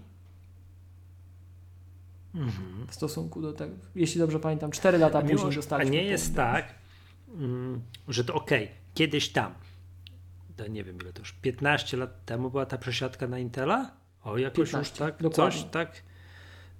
Mhm. 2.34 2.86
W 2.88 2.94
stosunku 2.94 3.42
do 3.42 3.52
tego, 3.52 3.74
jeśli 3.94 4.20
dobrze 4.20 4.40
pamiętam, 4.40 4.70
4 4.70 4.98
lata 4.98 5.22
Mimo, 5.22 5.32
później 5.32 5.56
dostaliśmy. 5.56 5.98
A 5.98 6.02
nie 6.02 6.04
jest 6.04 6.36
tak, 6.36 6.74
mm, 7.34 7.80
że 8.08 8.24
to 8.24 8.34
okej, 8.34 8.64
okay, 8.64 8.76
kiedyś 8.94 9.28
tam, 9.28 9.54
to 10.56 10.66
nie 10.66 10.84
wiem 10.84 10.98
ile 11.00 11.12
to 11.12 11.20
już, 11.20 11.32
15 11.32 11.96
lat 11.96 12.24
temu 12.24 12.50
była 12.50 12.66
ta 12.66 12.78
przesiadka 12.78 13.28
na 13.28 13.38
Intela? 13.38 14.03
O, 14.24 14.38
jakoś 14.38 14.70
15, 14.70 14.90
już 14.90 14.98
tak, 14.98 15.22
dokładnie. 15.22 15.60
coś 15.60 15.70
tak. 15.70 16.02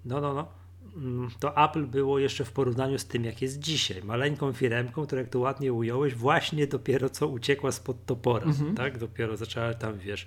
No, 0.05 0.21
no, 0.21 0.35
no. 0.35 0.49
Mm, 0.97 1.31
to 1.41 1.65
Apple 1.65 1.87
było 1.87 2.19
jeszcze 2.19 2.45
w 2.45 2.53
porównaniu 2.53 2.99
z 2.99 3.05
tym, 3.05 3.25
jak 3.25 3.43
jest 3.43 3.59
dzisiaj. 3.59 4.03
Maleńką 4.03 4.53
firemką, 4.53 5.07
która 5.07 5.21
jak 5.21 5.31
to 5.31 5.39
ładnie 5.39 5.73
ująłeś, 5.73 6.15
właśnie 6.15 6.67
dopiero 6.67 7.11
co 7.11 7.29
uciekła 7.29 7.73
spod 7.73 8.07
topora, 8.07 8.47
mhm. 8.47 8.75
tak? 8.75 8.99
Dopiero 8.99 9.37
zaczęła 9.37 9.75
tam, 9.75 9.99
wiesz, 9.99 10.27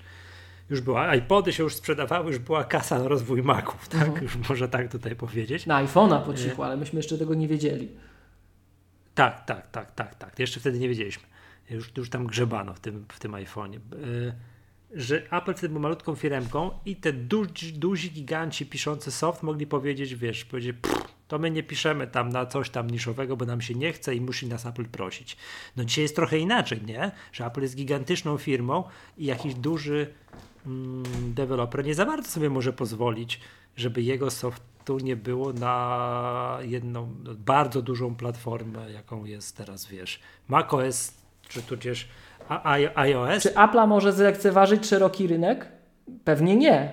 już 0.69 0.81
była, 0.81 1.15
iPody 1.15 1.53
się 1.53 1.63
już 1.63 1.75
sprzedawały, 1.75 2.27
już 2.27 2.39
była 2.39 2.63
kasa 2.63 2.99
na 2.99 3.07
rozwój 3.07 3.43
Maców, 3.43 3.89
tak? 3.89 4.07
Mhm. 4.07 4.23
Już 4.23 4.49
może 4.49 4.69
tak 4.69 4.91
tutaj 4.91 5.15
powiedzieć. 5.15 5.65
Na 5.65 5.85
iPhone'a 5.85 6.25
po 6.25 6.33
cichu, 6.33 6.63
ale 6.63 6.77
myśmy 6.77 6.99
jeszcze 6.99 7.17
tego 7.17 7.33
nie 7.33 7.47
wiedzieli. 7.47 7.89
Tak, 9.15 9.45
tak, 9.45 9.71
tak, 9.71 9.91
tak, 9.91 10.15
tak. 10.15 10.39
Jeszcze 10.39 10.59
wtedy 10.59 10.79
nie 10.79 10.89
wiedzieliśmy. 10.89 11.23
Już, 11.69 11.91
już 11.97 12.09
tam 12.09 12.27
grzebano 12.27 12.73
w 12.73 12.79
tym, 12.79 13.05
w 13.09 13.19
tym 13.19 13.31
iPhone'ie. 13.31 13.79
Że 14.93 15.31
Apple 15.31 15.53
wtedy 15.53 15.69
był 15.69 15.79
malutką 15.79 16.15
firmką 16.15 16.71
i 16.85 16.95
te 16.95 17.13
duzi, 17.13 17.73
duzi 17.73 18.11
giganci 18.11 18.65
piszący 18.65 19.11
soft 19.11 19.43
mogli 19.43 19.67
powiedzieć, 19.67 20.15
wiesz, 20.15 20.45
powiedzieć, 20.45 20.75
to 21.27 21.39
my 21.39 21.51
nie 21.51 21.63
piszemy 21.63 22.07
tam 22.07 22.29
na 22.29 22.45
coś 22.45 22.69
tam 22.69 22.89
niszowego, 22.89 23.37
bo 23.37 23.45
nam 23.45 23.61
się 23.61 23.75
nie 23.75 23.93
chce 23.93 24.15
i 24.15 24.21
musi 24.21 24.47
nas 24.47 24.65
Apple 24.65 24.85
prosić. 24.85 25.37
No 25.75 25.85
dzisiaj 25.85 26.01
jest 26.01 26.15
trochę 26.15 26.37
inaczej, 26.37 26.81
nie? 26.85 27.11
Że 27.31 27.45
Apple 27.45 27.61
jest 27.61 27.75
gigantyczną 27.75 28.37
firmą 28.37 28.83
i 29.17 29.25
jakiś 29.25 29.53
duży 29.55 30.13
mm, 30.65 31.03
deweloper 31.33 31.85
nie 31.85 31.95
za 31.95 32.05
bardzo 32.05 32.29
sobie 32.29 32.49
może 32.49 32.73
pozwolić, 32.73 33.39
żeby 33.75 34.01
jego 34.01 34.31
softu 34.31 34.97
nie 34.99 35.15
było 35.15 35.53
na 35.53 36.57
jedną 36.61 37.15
bardzo 37.37 37.81
dużą 37.81 38.15
platformę, 38.15 38.91
jaką 38.91 39.25
jest 39.25 39.57
teraz, 39.57 39.85
wiesz, 39.85 40.19
macOS, 40.47 41.13
czy 41.49 41.61
tudzież 41.61 42.07
a 42.49 42.71
iOS? 42.95 43.43
Czy 43.43 43.57
Apple 43.57 43.87
może 43.87 44.13
zlekceważyć 44.13 44.85
szeroki 44.85 45.27
rynek? 45.27 45.67
Pewnie 46.23 46.55
nie. 46.55 46.91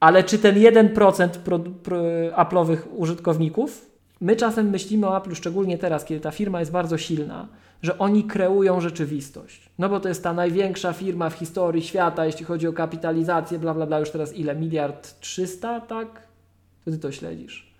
Ale 0.00 0.24
czy 0.24 0.38
ten 0.38 0.54
1% 0.54 1.28
pro, 1.28 1.58
pro, 1.58 1.98
Apple'owych 2.36 2.78
użytkowników? 2.96 3.90
My 4.20 4.36
czasem 4.36 4.70
myślimy 4.70 5.08
o 5.08 5.16
Apple, 5.16 5.34
szczególnie 5.34 5.78
teraz, 5.78 6.04
kiedy 6.04 6.20
ta 6.20 6.30
firma 6.30 6.60
jest 6.60 6.72
bardzo 6.72 6.98
silna, 6.98 7.48
że 7.82 7.98
oni 7.98 8.24
kreują 8.24 8.80
rzeczywistość. 8.80 9.70
No 9.78 9.88
bo 9.88 10.00
to 10.00 10.08
jest 10.08 10.22
ta 10.22 10.32
największa 10.32 10.92
firma 10.92 11.30
w 11.30 11.34
historii 11.34 11.82
świata, 11.82 12.26
jeśli 12.26 12.44
chodzi 12.44 12.68
o 12.68 12.72
kapitalizację, 12.72 13.58
bla, 13.58 13.74
bla, 13.74 13.86
bla, 13.86 13.98
już 13.98 14.10
teraz 14.10 14.34
ile? 14.34 14.56
Miliard 14.56 15.20
trzysta, 15.20 15.80
tak? 15.80 16.22
To 16.84 16.90
ty 16.90 16.98
to 16.98 17.12
śledzisz. 17.12 17.74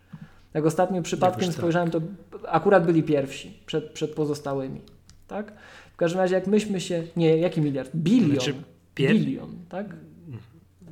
Jak 0.54 0.66
ostatnim 0.66 1.02
przypadkiem 1.02 1.48
tak. 1.48 1.56
spojrzałem, 1.56 1.90
to 1.90 2.00
akurat 2.48 2.86
byli 2.86 3.02
pierwsi 3.02 3.58
przed, 3.66 3.90
przed 3.90 4.14
pozostałymi, 4.14 4.80
tak? 5.28 5.52
W 5.97 5.98
każdym 5.98 6.20
razie, 6.20 6.35
jak 6.35 6.47
myśmy 6.47 6.81
się. 6.81 7.02
Nie, 7.16 7.36
jaki 7.39 7.60
miliard? 7.60 7.90
Bilion. 7.94 8.31
Znaczy, 8.31 8.55
pier... 8.94 9.12
Bilion, 9.12 9.56
tak? 9.68 9.86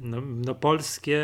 No, 0.01 0.17
no 0.47 0.55
polskie, 0.55 1.21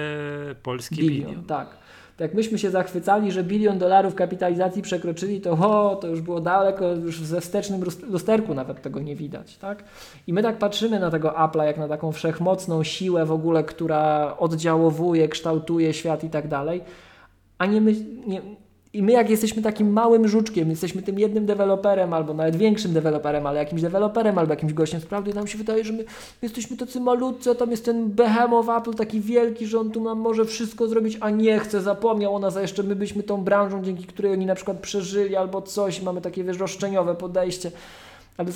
polskie 0.62 0.96
bilion, 0.96 1.26
bilion. 1.26 1.44
Tak. 1.44 1.76
Jak 2.18 2.34
myśmy 2.34 2.58
się 2.58 2.70
zachwycali, 2.70 3.32
że 3.32 3.44
bilion 3.44 3.78
dolarów 3.78 4.14
kapitalizacji 4.14 4.82
przekroczyli, 4.82 5.40
to 5.40 5.50
o, 5.50 5.96
to 5.96 6.08
już 6.08 6.20
było 6.20 6.40
daleko, 6.40 6.92
już 6.92 7.20
ze 7.20 7.40
wstecznym 7.40 7.84
lusterku 8.08 8.54
nawet 8.54 8.82
tego 8.82 9.00
nie 9.00 9.16
widać. 9.16 9.56
Tak? 9.56 9.84
I 10.26 10.32
my 10.32 10.42
tak 10.42 10.58
patrzymy 10.58 11.00
na 11.00 11.10
tego 11.10 11.30
Apple'a 11.30 11.62
jak 11.62 11.78
na 11.78 11.88
taką 11.88 12.12
wszechmocną 12.12 12.82
siłę 12.84 13.26
w 13.26 13.32
ogóle, 13.32 13.64
która 13.64 14.36
oddziałowuje, 14.38 15.28
kształtuje 15.28 15.92
świat 15.94 16.24
i 16.24 16.30
tak 16.30 16.48
dalej, 16.48 16.82
a 17.58 17.66
nie, 17.66 17.80
my, 17.80 17.94
nie, 18.26 18.40
i 18.92 19.02
my, 19.02 19.12
jak 19.12 19.30
jesteśmy 19.30 19.62
takim 19.62 19.92
małym 19.92 20.28
żuczkiem, 20.28 20.70
jesteśmy 20.70 21.02
tym 21.02 21.18
jednym 21.18 21.46
deweloperem, 21.46 22.12
albo 22.12 22.34
nawet 22.34 22.56
większym 22.56 22.92
deweloperem, 22.92 23.46
ale 23.46 23.58
jakimś 23.58 23.82
deweloperem, 23.82 24.38
albo 24.38 24.52
jakimś 24.52 24.72
gościem 24.72 25.00
z 25.00 25.06
prawdy, 25.06 25.34
nam 25.34 25.46
się 25.46 25.58
wydaje, 25.58 25.84
że 25.84 25.92
my 25.92 26.04
jesteśmy 26.42 26.76
tacy 26.76 27.00
malutcy, 27.00 27.50
a 27.50 27.54
tam 27.54 27.70
jest 27.70 27.84
ten 27.84 28.10
behemoth 28.10 28.68
Apple 28.68 28.94
taki 28.94 29.20
wielki, 29.20 29.66
że 29.66 29.80
on 29.80 29.90
tu 29.90 30.04
nam 30.04 30.18
może 30.18 30.44
wszystko 30.44 30.88
zrobić, 30.88 31.18
a 31.20 31.30
nie 31.30 31.58
chce, 31.58 31.80
zapomniał 31.80 32.34
o 32.34 32.38
nas, 32.38 32.56
a 32.56 32.62
jeszcze 32.62 32.82
my 32.82 32.96
byśmy 32.96 33.22
tą 33.22 33.44
branżą, 33.44 33.82
dzięki 33.82 34.04
której 34.04 34.32
oni 34.32 34.46
na 34.46 34.54
przykład 34.54 34.78
przeżyli, 34.78 35.36
albo 35.36 35.62
coś, 35.62 36.02
mamy 36.02 36.20
takie, 36.20 36.44
wiesz, 36.44 36.58
roszczeniowe 36.58 37.14
podejście. 37.14 37.70
Ale 38.36 38.48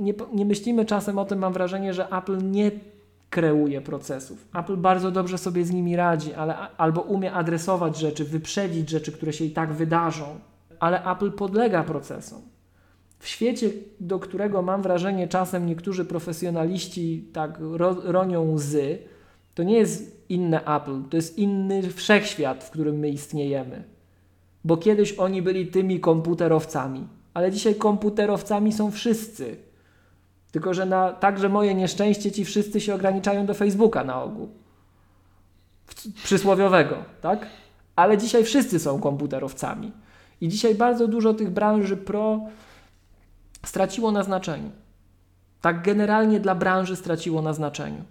nie, 0.00 0.14
nie 0.32 0.44
myślimy 0.44 0.84
czasem 0.84 1.18
o 1.18 1.24
tym, 1.24 1.38
mam 1.38 1.52
wrażenie, 1.52 1.94
że 1.94 2.08
Apple 2.10 2.50
nie 2.50 2.70
kreuje 3.30 3.80
procesów. 3.80 4.48
Apple 4.54 4.76
bardzo 4.76 5.10
dobrze 5.10 5.38
sobie 5.38 5.64
z 5.64 5.70
nimi 5.70 5.96
radzi, 5.96 6.34
ale 6.34 6.56
albo 6.76 7.00
umie 7.00 7.32
adresować 7.32 7.98
rzeczy, 7.98 8.24
wyprzedzić 8.24 8.90
rzeczy, 8.90 9.12
które 9.12 9.32
się 9.32 9.44
i 9.44 9.50
tak 9.50 9.72
wydarzą, 9.72 10.40
ale 10.80 11.04
Apple 11.04 11.32
podlega 11.32 11.82
procesom. 11.82 12.40
W 13.18 13.28
świecie, 13.28 13.70
do 14.00 14.18
którego 14.18 14.62
mam 14.62 14.82
wrażenie 14.82 15.28
czasem 15.28 15.66
niektórzy 15.66 16.04
profesjonaliści 16.04 17.28
tak 17.32 17.58
ro, 17.60 17.96
ronią 18.04 18.52
łzy, 18.52 18.98
to 19.54 19.62
nie 19.62 19.78
jest 19.78 20.24
inne 20.28 20.64
Apple, 20.64 21.02
to 21.10 21.16
jest 21.16 21.38
inny 21.38 21.82
wszechświat, 21.82 22.64
w 22.64 22.70
którym 22.70 22.98
my 22.98 23.08
istniejemy. 23.08 23.84
Bo 24.64 24.76
kiedyś 24.76 25.12
oni 25.12 25.42
byli 25.42 25.66
tymi 25.66 26.00
komputerowcami, 26.00 27.06
ale 27.34 27.50
dzisiaj 27.50 27.74
komputerowcami 27.74 28.72
są 28.72 28.90
wszyscy 28.90 29.69
tylko, 30.52 30.74
że 30.74 30.86
na 30.86 31.12
także 31.12 31.48
moje 31.48 31.74
nieszczęście 31.74 32.32
ci 32.32 32.44
wszyscy 32.44 32.80
się 32.80 32.94
ograniczają 32.94 33.46
do 33.46 33.54
Facebooka 33.54 34.04
na 34.04 34.22
ogół. 34.22 34.48
Przysłowiowego, 36.24 36.96
tak? 37.20 37.46
Ale 37.96 38.18
dzisiaj 38.18 38.44
wszyscy 38.44 38.78
są 38.78 39.00
komputerowcami. 39.00 39.92
I 40.40 40.48
dzisiaj 40.48 40.74
bardzo 40.74 41.08
dużo 41.08 41.34
tych 41.34 41.50
branży 41.50 41.96
pro 41.96 42.40
straciło 43.66 44.12
na 44.12 44.22
znaczeniu. 44.22 44.70
Tak 45.60 45.82
generalnie 45.82 46.40
dla 46.40 46.54
branży 46.54 46.96
straciło 46.96 47.42
na 47.42 47.52
znaczeniu. 47.52 48.04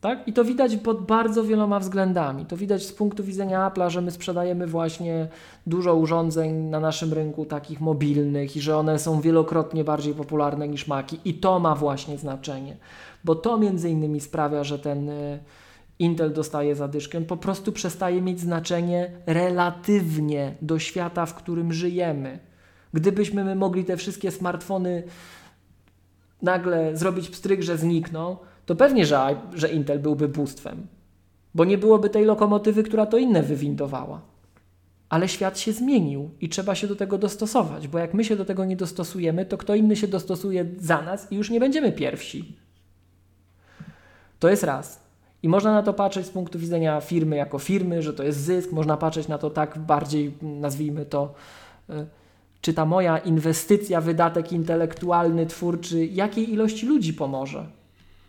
Tak? 0.00 0.28
I 0.28 0.32
to 0.32 0.44
widać 0.44 0.76
pod 0.76 1.06
bardzo 1.06 1.44
wieloma 1.44 1.78
względami. 1.78 2.46
To 2.46 2.56
widać 2.56 2.86
z 2.86 2.92
punktu 2.92 3.24
widzenia 3.24 3.70
Apple'a, 3.70 3.90
że 3.90 4.02
my 4.02 4.10
sprzedajemy 4.10 4.66
właśnie 4.66 5.28
dużo 5.66 5.94
urządzeń 5.94 6.54
na 6.54 6.80
naszym 6.80 7.12
rynku 7.12 7.44
takich 7.44 7.80
mobilnych 7.80 8.56
i 8.56 8.60
że 8.60 8.76
one 8.76 8.98
są 8.98 9.20
wielokrotnie 9.20 9.84
bardziej 9.84 10.14
popularne 10.14 10.68
niż 10.68 10.86
Maki 10.86 11.18
i 11.24 11.34
to 11.34 11.60
ma 11.60 11.74
właśnie 11.74 12.18
znaczenie, 12.18 12.76
bo 13.24 13.34
to 13.34 13.58
między 13.58 13.90
innymi 13.90 14.20
sprawia, 14.20 14.64
że 14.64 14.78
ten 14.78 15.08
y, 15.08 15.38
Intel 15.98 16.32
dostaje 16.32 16.76
zadyszkę, 16.76 17.20
po 17.20 17.36
prostu 17.36 17.72
przestaje 17.72 18.22
mieć 18.22 18.40
znaczenie 18.40 19.10
relatywnie 19.26 20.54
do 20.62 20.78
świata, 20.78 21.26
w 21.26 21.34
którym 21.34 21.72
żyjemy. 21.72 22.38
Gdybyśmy 22.92 23.44
my 23.44 23.54
mogli 23.54 23.84
te 23.84 23.96
wszystkie 23.96 24.30
smartfony 24.30 25.02
nagle 26.42 26.96
zrobić 26.96 27.30
pstryk, 27.30 27.62
że 27.62 27.76
znikną, 27.76 28.36
to 28.68 28.76
pewnie, 28.76 29.06
że, 29.06 29.36
że 29.54 29.68
Intel 29.68 29.98
byłby 29.98 30.28
bóstwem, 30.28 30.86
bo 31.54 31.64
nie 31.64 31.78
byłoby 31.78 32.10
tej 32.10 32.24
lokomotywy, 32.24 32.82
która 32.82 33.06
to 33.06 33.18
inne 33.18 33.42
wywindowała. 33.42 34.20
Ale 35.08 35.28
świat 35.28 35.58
się 35.58 35.72
zmienił 35.72 36.30
i 36.40 36.48
trzeba 36.48 36.74
się 36.74 36.86
do 36.86 36.96
tego 36.96 37.18
dostosować, 37.18 37.88
bo 37.88 37.98
jak 37.98 38.14
my 38.14 38.24
się 38.24 38.36
do 38.36 38.44
tego 38.44 38.64
nie 38.64 38.76
dostosujemy, 38.76 39.46
to 39.46 39.58
kto 39.58 39.74
inny 39.74 39.96
się 39.96 40.08
dostosuje 40.08 40.66
za 40.78 41.02
nas 41.02 41.32
i 41.32 41.36
już 41.36 41.50
nie 41.50 41.60
będziemy 41.60 41.92
pierwsi. 41.92 42.56
To 44.38 44.48
jest 44.48 44.62
raz. 44.62 45.00
I 45.42 45.48
można 45.48 45.72
na 45.72 45.82
to 45.82 45.92
patrzeć 45.92 46.26
z 46.26 46.30
punktu 46.30 46.58
widzenia 46.58 47.00
firmy 47.00 47.36
jako 47.36 47.58
firmy, 47.58 48.02
że 48.02 48.12
to 48.12 48.22
jest 48.22 48.38
zysk, 48.38 48.72
można 48.72 48.96
patrzeć 48.96 49.28
na 49.28 49.38
to 49.38 49.50
tak 49.50 49.78
bardziej, 49.78 50.32
nazwijmy 50.42 51.06
to, 51.06 51.34
y, 51.90 52.06
czy 52.60 52.74
ta 52.74 52.84
moja 52.84 53.18
inwestycja, 53.18 54.00
wydatek 54.00 54.52
intelektualny, 54.52 55.46
twórczy, 55.46 56.06
jakiej 56.06 56.52
ilości 56.52 56.86
ludzi 56.86 57.14
pomoże. 57.14 57.77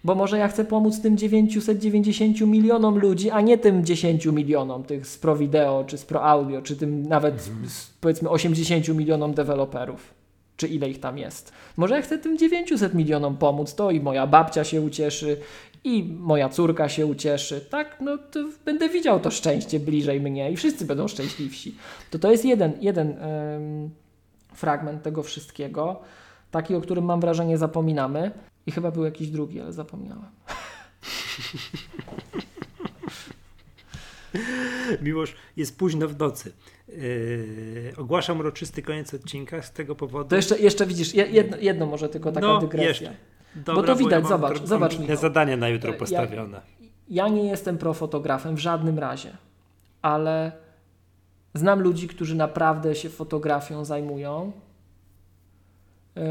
Bo 0.03 0.15
może 0.15 0.37
ja 0.37 0.47
chcę 0.47 0.65
pomóc 0.65 1.01
tym 1.01 1.17
990 1.17 2.41
milionom 2.41 2.99
ludzi, 2.99 3.29
a 3.29 3.41
nie 3.41 3.57
tym 3.57 3.85
10 3.85 4.25
milionom 4.25 4.83
tych 4.83 5.07
z 5.07 5.17
Pro 5.17 5.35
Video, 5.35 5.83
czy 5.87 5.97
z 5.97 6.05
Pro 6.05 6.23
Audio, 6.23 6.61
czy 6.61 6.75
tym 6.75 7.07
nawet 7.07 7.47
mhm. 7.47 7.69
z, 7.69 7.93
powiedzmy 8.01 8.29
80 8.29 8.87
milionom 8.87 9.33
deweloperów, 9.33 10.13
czy 10.57 10.67
ile 10.67 10.89
ich 10.89 10.99
tam 10.99 11.17
jest. 11.17 11.51
Może 11.77 11.95
ja 11.95 12.01
chcę 12.01 12.17
tym 12.17 12.37
900 12.37 12.93
milionom 12.93 13.37
pomóc, 13.37 13.75
to 13.75 13.91
i 13.91 13.99
moja 13.99 14.27
babcia 14.27 14.63
się 14.63 14.81
ucieszy, 14.81 15.37
i 15.83 16.03
moja 16.19 16.49
córka 16.49 16.89
się 16.89 17.05
ucieszy, 17.05 17.61
tak, 17.69 17.97
no 18.01 18.17
to 18.17 18.39
będę 18.65 18.89
widział 18.89 19.19
to 19.19 19.31
szczęście 19.31 19.79
bliżej 19.79 20.21
mnie 20.21 20.51
i 20.51 20.55
wszyscy 20.55 20.85
będą 20.85 21.07
szczęśliwsi. 21.07 21.75
To 22.11 22.19
to 22.19 22.31
jest 22.31 22.45
jeden, 22.45 22.73
jeden 22.81 23.15
fragment 24.53 25.03
tego 25.03 25.23
wszystkiego, 25.23 25.99
taki, 26.51 26.75
o 26.75 26.81
którym 26.81 27.05
mam 27.05 27.19
wrażenie 27.19 27.57
zapominamy. 27.57 28.31
I 28.69 28.71
chyba 28.71 28.91
był 28.91 29.03
jakiś 29.05 29.27
drugi, 29.29 29.59
ale 29.61 29.73
zapomniałem. 29.73 30.25
Miłość, 35.01 35.35
jest 35.57 35.77
późno 35.77 36.07
w 36.07 36.17
nocy. 36.19 36.51
Yy, 36.87 36.95
ogłaszam 37.97 38.39
uroczysty 38.39 38.81
koniec 38.81 39.13
odcinka 39.13 39.61
z 39.61 39.71
tego 39.73 39.95
powodu. 39.95 40.29
To 40.29 40.35
jeszcze, 40.35 40.59
jeszcze 40.59 40.85
widzisz, 40.85 41.13
jedno, 41.13 41.57
jedno 41.57 41.85
może 41.85 42.09
tylko 42.09 42.31
taka 42.31 42.47
No, 42.47 42.59
dygresja. 42.59 42.87
jeszcze. 42.87 43.13
Dobra, 43.55 43.75
Bo 43.75 43.83
to 43.87 43.95
widać, 43.95 44.11
ja 44.11 44.19
mam 44.19 44.29
zobacz, 44.29 44.63
zobacz, 44.63 44.99
Michał. 44.99 45.17
zadania 45.17 45.57
na 45.57 45.69
jutro 45.69 45.91
Ja- 45.91 45.97
postawione. 45.97 46.61
Ja 47.09 47.27
nie 47.27 47.43
jestem 47.47 47.77
profotografem 47.77 48.55
w 48.55 48.59
żadnym 48.59 48.99
razie, 48.99 49.37
ale 50.01 50.51
znam 51.53 51.81
ludzi, 51.81 52.07
którzy 52.07 52.35
naprawdę 52.35 52.95
się 52.95 53.09
fotografią 53.09 53.85
zajmują 53.85 54.51
yy, 56.15 56.21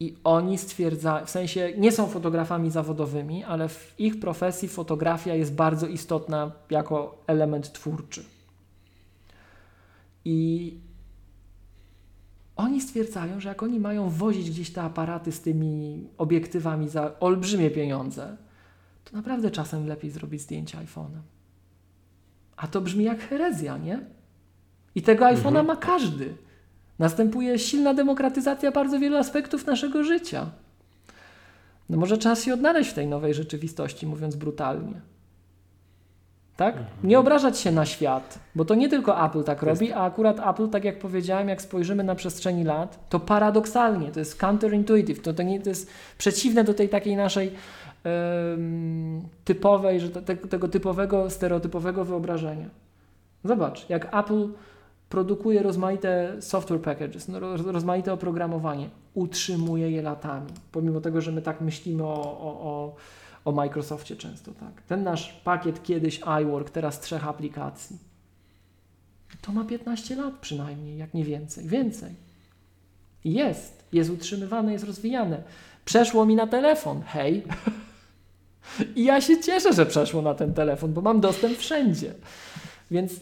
i 0.00 0.14
oni 0.24 0.58
stwierdzają, 0.58 1.26
w 1.26 1.30
sensie 1.30 1.72
nie 1.78 1.92
są 1.92 2.06
fotografami 2.06 2.70
zawodowymi, 2.70 3.44
ale 3.44 3.68
w 3.68 3.94
ich 3.98 4.20
profesji 4.20 4.68
fotografia 4.68 5.34
jest 5.34 5.54
bardzo 5.54 5.86
istotna 5.86 6.52
jako 6.70 7.22
element 7.26 7.72
twórczy. 7.72 8.24
I 10.24 10.78
oni 12.56 12.80
stwierdzają, 12.80 13.40
że 13.40 13.48
jak 13.48 13.62
oni 13.62 13.80
mają 13.80 14.10
wozić 14.10 14.50
gdzieś 14.50 14.72
te 14.72 14.82
aparaty 14.82 15.32
z 15.32 15.40
tymi 15.40 16.08
obiektywami 16.18 16.88
za 16.88 17.18
olbrzymie 17.20 17.70
pieniądze, 17.70 18.36
to 19.04 19.16
naprawdę 19.16 19.50
czasem 19.50 19.86
lepiej 19.86 20.10
zrobić 20.10 20.40
zdjęcie 20.40 20.78
iPhone'em. 20.78 21.20
A 22.56 22.66
to 22.66 22.80
brzmi 22.80 23.04
jak 23.04 23.20
herezja, 23.20 23.78
nie? 23.78 24.00
I 24.94 25.02
tego 25.02 25.24
iPhone'a 25.24 25.46
Mhm. 25.48 25.66
ma 25.66 25.76
każdy. 25.76 26.34
Następuje 26.98 27.58
silna 27.58 27.94
demokratyzacja 27.94 28.72
bardzo 28.72 28.98
wielu 28.98 29.16
aspektów 29.16 29.66
naszego 29.66 30.04
życia. 30.04 30.46
No 31.88 31.96
może 31.96 32.18
czas 32.18 32.44
się 32.44 32.54
odnaleźć 32.54 32.90
w 32.90 32.94
tej 32.94 33.06
nowej 33.06 33.34
rzeczywistości, 33.34 34.06
mówiąc 34.06 34.36
brutalnie. 34.36 35.00
Tak? 36.56 36.74
Nie 37.04 37.18
obrażać 37.18 37.58
się 37.58 37.72
na 37.72 37.86
świat, 37.86 38.38
bo 38.54 38.64
to 38.64 38.74
nie 38.74 38.88
tylko 38.88 39.26
Apple 39.26 39.44
tak 39.44 39.62
robi, 39.62 39.92
a 39.92 40.00
akurat 40.00 40.48
Apple, 40.48 40.68
tak 40.68 40.84
jak 40.84 40.98
powiedziałem, 40.98 41.48
jak 41.48 41.62
spojrzymy 41.62 42.04
na 42.04 42.14
przestrzeni 42.14 42.64
lat, 42.64 43.08
to 43.08 43.20
paradoksalnie, 43.20 44.10
to 44.12 44.18
jest 44.18 44.36
counterintuitive, 44.36 45.22
to, 45.22 45.32
to, 45.34 45.42
nie, 45.42 45.60
to 45.60 45.68
jest 45.68 45.90
przeciwne 46.18 46.64
do 46.64 46.74
tej 46.74 46.88
takiej 46.88 47.16
naszej 47.16 47.52
typowej, 49.44 50.00
że 50.00 50.08
te, 50.08 50.36
tego 50.36 50.68
typowego, 50.68 51.30
stereotypowego 51.30 52.04
wyobrażenia. 52.04 52.68
Zobacz, 53.44 53.88
jak 53.88 54.14
Apple 54.14 54.48
produkuje 55.08 55.62
rozmaite 55.62 56.36
software 56.40 56.80
packages, 56.80 57.28
no, 57.28 57.40
roz- 57.40 57.66
rozmaite 57.66 58.12
oprogramowanie, 58.12 58.90
utrzymuje 59.14 59.90
je 59.90 60.02
latami, 60.02 60.50
pomimo 60.72 61.00
tego, 61.00 61.20
że 61.20 61.32
my 61.32 61.42
tak 61.42 61.60
myślimy 61.60 62.04
o, 62.04 62.38
o, 62.40 62.60
o, 62.60 62.94
o 63.44 63.52
Microsoftie 63.52 64.16
często, 64.16 64.52
tak. 64.52 64.82
Ten 64.82 65.02
nasz 65.02 65.32
pakiet 65.32 65.82
kiedyś 65.82 66.20
iWork, 66.42 66.70
teraz 66.70 67.00
trzech 67.00 67.28
aplikacji, 67.28 67.98
to 69.42 69.52
ma 69.52 69.64
15 69.64 70.16
lat 70.16 70.34
przynajmniej, 70.40 70.98
jak 70.98 71.14
nie 71.14 71.24
więcej, 71.24 71.68
więcej. 71.68 72.14
Jest, 73.24 73.84
jest 73.92 74.10
utrzymywane, 74.10 74.72
jest 74.72 74.84
rozwijane. 74.84 75.42
Przeszło 75.84 76.26
mi 76.26 76.34
na 76.34 76.46
telefon, 76.46 77.02
hej. 77.02 77.42
I 78.96 79.04
ja 79.04 79.20
się 79.20 79.40
cieszę, 79.40 79.72
że 79.72 79.86
przeszło 79.86 80.22
na 80.22 80.34
ten 80.34 80.54
telefon, 80.54 80.92
bo 80.92 81.00
mam 81.00 81.20
dostęp 81.20 81.58
wszędzie. 81.58 82.14
Więc 82.90 83.12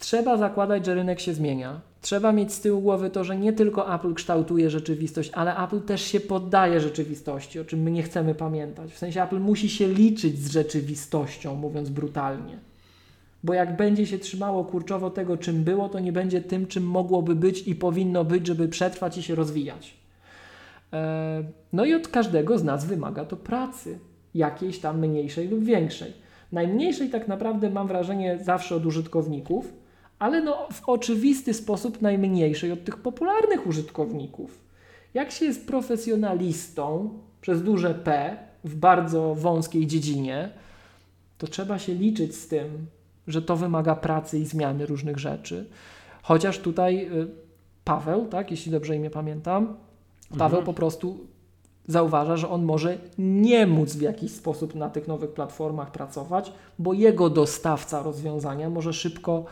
trzeba 0.00 0.36
zakładać, 0.36 0.86
że 0.86 0.94
rynek 0.94 1.20
się 1.20 1.34
zmienia. 1.34 1.80
Trzeba 2.00 2.32
mieć 2.32 2.52
z 2.52 2.60
tyłu 2.60 2.80
głowy 2.80 3.10
to, 3.10 3.24
że 3.24 3.36
nie 3.36 3.52
tylko 3.52 3.94
Apple 3.94 4.14
kształtuje 4.14 4.70
rzeczywistość, 4.70 5.30
ale 5.34 5.56
Apple 5.56 5.80
też 5.80 6.02
się 6.02 6.20
poddaje 6.20 6.80
rzeczywistości, 6.80 7.60
o 7.60 7.64
czym 7.64 7.82
my 7.82 7.90
nie 7.90 8.02
chcemy 8.02 8.34
pamiętać. 8.34 8.92
W 8.92 8.98
sensie 8.98 9.22
Apple 9.22 9.40
musi 9.40 9.68
się 9.68 9.88
liczyć 9.88 10.38
z 10.38 10.52
rzeczywistością, 10.52 11.54
mówiąc 11.54 11.90
brutalnie. 11.90 12.58
Bo 13.44 13.54
jak 13.54 13.76
będzie 13.76 14.06
się 14.06 14.18
trzymało 14.18 14.64
kurczowo 14.64 15.10
tego, 15.10 15.36
czym 15.36 15.64
było, 15.64 15.88
to 15.88 15.98
nie 15.98 16.12
będzie 16.12 16.40
tym, 16.40 16.66
czym 16.66 16.84
mogłoby 16.84 17.34
być 17.34 17.68
i 17.68 17.74
powinno 17.74 18.24
być, 18.24 18.46
żeby 18.46 18.68
przetrwać 18.68 19.18
i 19.18 19.22
się 19.22 19.34
rozwijać. 19.34 19.94
E, 20.92 21.44
No 21.72 21.84
i 21.84 21.94
od 21.94 22.08
każdego 22.08 22.58
z 22.58 22.64
nas 22.64 22.84
wymaga 22.84 23.24
to 23.24 23.36
pracy, 23.36 23.98
jakiejś 24.34 24.78
tam 24.78 24.98
mniejszej 24.98 25.48
lub 25.48 25.64
większej. 25.64 26.12
Najmniejszej 26.52 27.10
tak 27.10 27.28
naprawdę 27.28 27.70
mam 27.70 27.86
wrażenie 27.86 28.38
zawsze 28.42 28.76
od 28.76 28.86
użytkowników, 28.86 29.72
ale 30.20 30.40
no 30.42 30.68
w 30.72 30.88
oczywisty 30.88 31.54
sposób 31.54 32.02
najmniejszej 32.02 32.72
od 32.72 32.84
tych 32.84 32.96
popularnych 32.96 33.66
użytkowników. 33.66 34.58
Jak 35.14 35.30
się 35.30 35.44
jest 35.44 35.66
profesjonalistą 35.66 37.18
przez 37.40 37.62
duże 37.62 37.94
P 37.94 38.36
w 38.64 38.74
bardzo 38.74 39.34
wąskiej 39.34 39.86
dziedzinie, 39.86 40.50
to 41.38 41.46
trzeba 41.46 41.78
się 41.78 41.94
liczyć 41.94 42.34
z 42.34 42.48
tym, 42.48 42.86
że 43.26 43.42
to 43.42 43.56
wymaga 43.56 43.94
pracy 43.94 44.38
i 44.38 44.46
zmiany 44.46 44.86
różnych 44.86 45.18
rzeczy. 45.18 45.66
Chociaż 46.22 46.58
tutaj 46.58 47.06
y, 47.06 47.28
Paweł, 47.84 48.26
tak, 48.26 48.50
jeśli 48.50 48.72
dobrze 48.72 48.96
imię 48.96 49.10
pamiętam, 49.10 49.76
Paweł 50.38 50.62
po 50.62 50.72
prostu 50.72 51.18
zauważa, 51.86 52.36
że 52.36 52.48
on 52.48 52.64
może 52.64 52.98
nie 53.18 53.66
móc 53.66 53.94
w 53.94 54.00
jakiś 54.00 54.32
sposób 54.32 54.74
na 54.74 54.90
tych 54.90 55.08
nowych 55.08 55.30
platformach 55.30 55.92
pracować, 55.92 56.52
bo 56.78 56.92
jego 56.92 57.30
dostawca 57.30 58.02
rozwiązania 58.02 58.70
może 58.70 58.92
szybko 58.92 59.44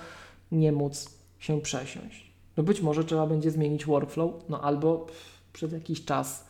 nie 0.52 0.72
móc 0.72 1.18
się 1.38 1.60
przesiąść. 1.60 2.30
No 2.56 2.62
być 2.62 2.80
może 2.80 3.04
trzeba 3.04 3.26
będzie 3.26 3.50
zmienić 3.50 3.86
workflow, 3.86 4.32
no 4.48 4.60
albo 4.60 5.06
przez 5.52 5.72
jakiś 5.72 6.04
czas 6.04 6.44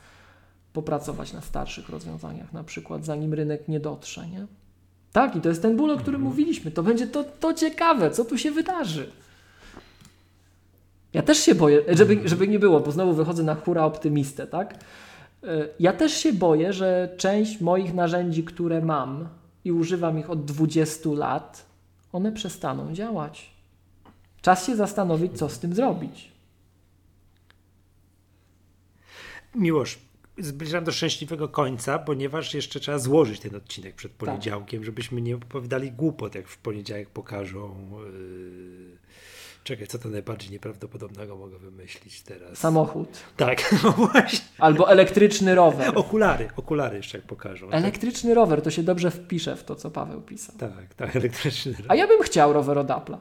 popracować 0.72 1.32
na 1.32 1.40
starszych 1.40 1.88
rozwiązaniach, 1.88 2.52
na 2.52 2.64
przykład, 2.64 3.04
zanim 3.04 3.34
rynek 3.34 3.68
nie 3.68 3.80
dotrze, 3.80 4.28
nie? 4.28 4.46
Tak, 5.12 5.36
i 5.36 5.40
to 5.40 5.48
jest 5.48 5.62
ten 5.62 5.76
ból, 5.76 5.90
o 5.90 5.98
którym 5.98 6.20
mówiliśmy. 6.20 6.70
To 6.70 6.82
będzie 6.82 7.06
to, 7.06 7.24
to 7.24 7.54
ciekawe, 7.54 8.10
co 8.10 8.24
tu 8.24 8.38
się 8.38 8.50
wydarzy. 8.50 9.10
Ja 11.12 11.22
też 11.22 11.38
się 11.38 11.54
boję, 11.54 11.82
żeby, 11.88 12.28
żeby 12.28 12.48
nie 12.48 12.58
było, 12.58 12.80
bo 12.80 12.92
znowu 12.92 13.12
wychodzę 13.12 13.42
na 13.42 13.54
hura 13.54 13.84
optymistę, 13.84 14.46
tak? 14.46 14.74
E, 15.44 15.68
Ja 15.80 15.92
też 15.92 16.12
się 16.12 16.32
boję, 16.32 16.72
że 16.72 17.14
część 17.16 17.60
moich 17.60 17.94
narzędzi, 17.94 18.44
które 18.44 18.80
mam 18.80 19.28
i 19.64 19.72
używam 19.72 20.18
ich 20.18 20.30
od 20.30 20.44
20 20.44 21.10
lat, 21.10 21.66
one 22.12 22.32
przestaną 22.32 22.92
działać. 22.92 23.57
Czas 24.43 24.66
się 24.66 24.77
zastanowić, 24.77 25.39
co 25.39 25.48
z 25.48 25.59
tym 25.59 25.74
zrobić. 25.74 26.32
Miłosz, 29.55 29.98
zbliżam 30.39 30.85
do 30.85 30.93
szczęśliwego 30.93 31.48
końca, 31.48 31.98
ponieważ 31.98 32.55
jeszcze 32.55 32.81
trzeba 32.81 32.98
złożyć 32.98 33.40
ten 33.40 33.55
odcinek 33.55 33.94
przed 33.94 34.12
Tak. 34.12 34.19
poniedziałkiem, 34.19 34.85
żebyśmy 34.85 35.20
nie 35.23 35.36
opowiadali 35.36 35.93
głupot, 35.93 36.35
jak 36.35 36.48
w 36.48 36.59
poniedziałek 36.59 37.10
pokażą. 37.10 37.90
Yy... 38.05 38.98
Czekaj, 39.65 39.86
co 39.86 39.98
to 39.98 40.09
najbardziej 40.09 40.51
nieprawdopodobnego 40.51 41.36
mogę 41.36 41.59
wymyślić 41.59 42.23
teraz? 42.23 42.59
Samochód. 42.59 43.09
Tak, 43.36 43.73
no 43.85 43.93
właśnie. 43.93 44.40
Albo 44.59 44.90
elektryczny 44.90 45.55
rower. 45.55 45.93
Okulary, 45.94 46.48
okulary 46.56 46.97
jeszcze 46.97 47.19
jak 47.19 47.27
pokażą. 47.27 47.70
Elektryczny 47.70 48.35
rower 48.35 48.62
to 48.62 48.70
się 48.70 48.82
dobrze 48.82 49.10
wpisze 49.10 49.56
w 49.56 49.65
to, 49.65 49.74
co 49.77 49.90
Paweł 49.90 50.23
pisał. 50.23 50.56
Tak, 50.56 50.94
tak, 50.94 51.16
elektryczny. 51.16 51.74
A 51.89 51.94
ja 51.94 52.06
bym 52.06 52.23
chciał 52.23 52.52
rower 52.52 52.78
od 52.78 52.86
Apple'a. 52.86 53.16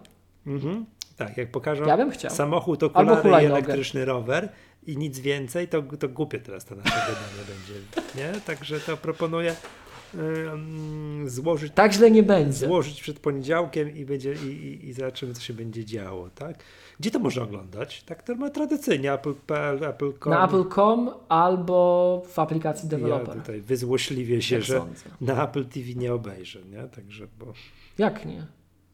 Mhm. 0.48 0.86
Tak, 1.18 1.38
jak 1.38 1.52
pokażą 1.52 1.86
Ja 1.86 1.98
bym 1.98 2.12
chciał. 2.12 2.32
samochód, 2.32 2.84
okulary 2.84 3.30
i 3.30 3.46
elektryczny 3.46 4.06
rower 4.06 4.50
i 4.88 4.98
nic 4.98 5.20
więcej, 5.20 5.68
to, 5.68 5.82
to 5.82 6.10
głupie 6.10 6.40
teraz 6.40 6.66
to 6.66 6.76
nasze 6.76 6.90
gadanie 6.90 7.44
będzie. 7.52 8.34
Nie? 8.36 8.42
Także 8.42 8.80
to 8.80 8.98
proponuję 8.98 9.56
złożyć, 11.26 11.74
Tak 11.76 11.94
źle 11.94 12.12
nie 12.12 12.24
będzie. 12.24 12.68
złożyć 12.68 13.02
przed 13.02 13.20
poniedziałkiem 13.20 13.96
i, 13.98 14.06
będzie, 14.06 14.34
i, 14.34 14.46
i, 14.48 14.88
i 14.90 14.94
zobaczymy, 14.94 15.34
co 15.34 15.42
się 15.42 15.54
będzie 15.54 15.86
działo. 15.86 16.30
Tak? 16.30 16.64
Gdzie 17.00 17.12
to 17.12 17.20
można 17.20 17.44
oglądać? 17.44 18.04
Tak 18.04 18.24
to 18.24 18.36
ma 18.36 18.50
tradycyjnie 18.50 19.14
Apple.com. 19.14 20.32
Na 20.34 20.46
Apple.com 20.46 21.10
albo 21.30 22.22
w 22.28 22.40
aplikacji 22.40 22.90
Ja 22.92 22.98
Developer. 22.98 23.36
tutaj 23.36 23.62
wyzłośliwię 23.62 24.42
się, 24.42 24.62
że 24.62 24.78
sądzę. 24.78 25.04
na 25.22 25.44
Apple 25.50 25.66
TV 25.66 25.86
nie 25.96 26.14
obejrzę, 26.14 26.60
nie? 26.72 26.84
Także, 26.84 27.28
bo 27.40 27.54
Jak 27.98 28.26
nie? 28.26 28.46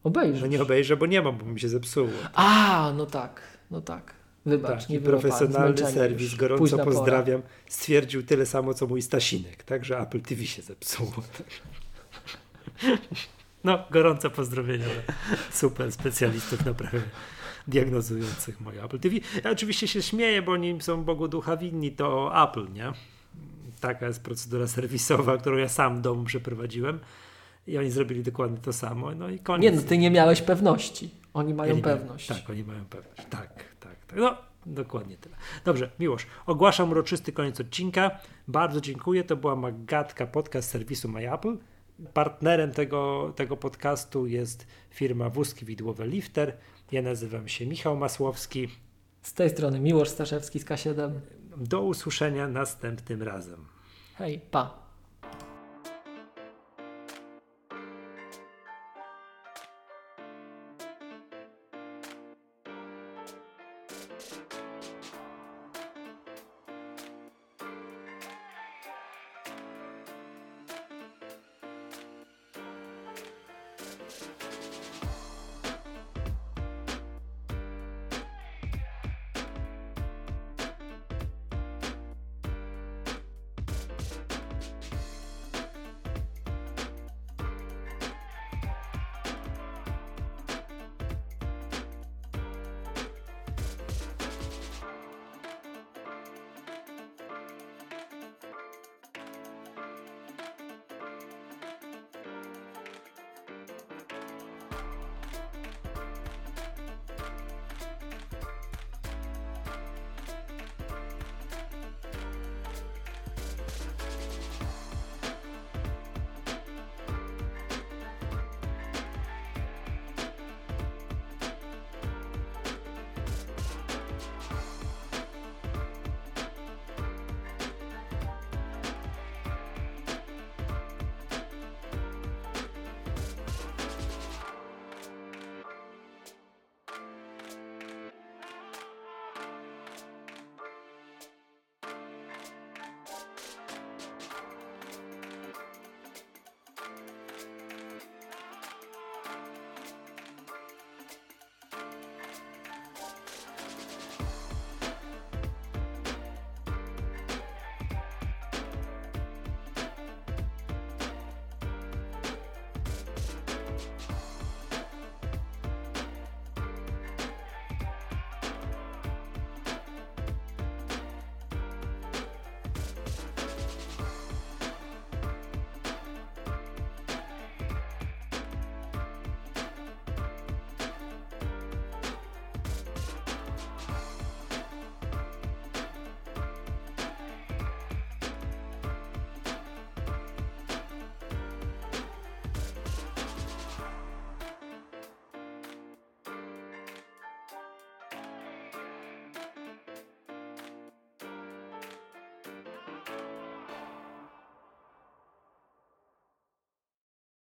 Obejrzysz. 0.04 0.40
no 0.40 0.46
nie 0.46 0.62
obejrzę, 0.62 0.96
bo 0.96 1.06
nie 1.06 1.22
mam, 1.22 1.38
bo 1.38 1.44
mi 1.44 1.60
się 1.60 1.68
zepsuło. 1.68 2.10
A, 2.34 2.92
no 2.96 3.06
tak, 3.06 3.40
no 3.70 3.80
tak. 3.80 4.14
Wybacz, 4.46 4.80
Taki 4.80 4.92
nie 4.92 5.00
profesjonalny 5.00 5.78
serwis, 5.92 6.30
już. 6.30 6.36
gorąco 6.36 6.58
Późna 6.58 6.78
pora. 6.78 6.90
pozdrawiam. 6.90 7.42
Stwierdził 7.68 8.22
tyle 8.22 8.46
samo, 8.46 8.74
co 8.74 8.86
mój 8.86 9.02
Stasinek, 9.02 9.62
także 9.62 9.98
Apple 10.00 10.20
TV 10.20 10.44
się 10.46 10.62
zepsuło. 10.62 11.12
No, 13.64 13.78
gorące 13.90 14.30
pozdrowienia 14.30 14.84
dla 14.84 15.14
super 15.52 15.92
specjalistów 15.92 16.64
naprawdę 16.64 17.00
diagnozujących 17.68 18.60
moje 18.60 18.82
Apple 18.84 18.98
TV. 18.98 19.16
Ja 19.44 19.50
oczywiście 19.50 19.88
się 19.88 20.02
śmieję, 20.02 20.42
bo 20.42 20.52
oni 20.52 20.80
są 20.82 21.04
Bogu 21.04 21.28
ducha 21.28 21.56
winni, 21.56 21.92
to 21.92 22.32
Apple, 22.48 22.72
nie? 22.72 22.92
Taka 23.80 24.06
jest 24.06 24.22
procedura 24.22 24.66
serwisowa, 24.66 25.36
którą 25.36 25.56
ja 25.56 25.68
sam 25.68 25.98
w 25.98 26.00
domu 26.00 26.24
przeprowadziłem 26.24 27.00
i 27.66 27.78
oni 27.78 27.90
zrobili 27.90 28.22
dokładnie 28.22 28.58
to 28.58 28.72
samo, 28.72 29.14
no 29.14 29.28
i 29.28 29.38
koniec. 29.38 29.72
Nie, 29.72 29.80
no 29.80 29.88
ty 29.88 29.98
nie 29.98 30.10
miałeś 30.10 30.42
pewności. 30.42 31.10
Oni 31.34 31.54
mają 31.54 31.72
Oni 31.72 31.82
mają- 31.82 31.98
pewność. 31.98 32.26
tak, 32.26 32.50
oni 32.50 32.64
mają 32.64 32.84
pewność. 32.84 33.22
Tak, 33.30 33.64
tak, 33.80 33.96
tak. 34.06 34.18
No, 34.18 34.36
dokładnie 34.66 35.16
tyle. 35.16 35.36
Dobrze, 35.64 35.90
Miłosz, 36.00 36.26
ogłaszam 36.46 36.90
uroczysty 36.90 37.32
koniec 37.32 37.60
odcinka. 37.60 38.10
Bardzo 38.48 38.80
dziękuję. 38.80 39.24
To 39.24 39.36
była 39.36 39.56
Magatka, 39.56 40.26
podcast 40.26 40.70
serwisu 40.70 41.08
MyApple. 41.08 41.56
partnerem 42.14 42.72
tego, 42.72 43.32
tego 43.36 43.56
podcastu 43.56 44.26
jest 44.26 44.66
firma 44.90 45.28
Wózki 45.30 45.64
Widłowe 45.64 46.06
Lifter. 46.06 46.56
Ja 46.92 47.02
nazywam 47.02 47.48
się 47.48 47.66
Michał 47.66 47.96
Masłowski. 47.96 48.68
Z 49.22 49.32
tej 49.34 49.50
strony 49.50 49.80
Miłosz 49.80 50.08
Staszewski 50.08 50.58
z 50.60 50.64
K7. 50.64 51.10
Do 51.56 51.82
usłyszenia 51.82 52.48
następnym 52.48 53.22
razem. 53.22 53.64
Hej, 54.16 54.40
pa. 54.50 54.83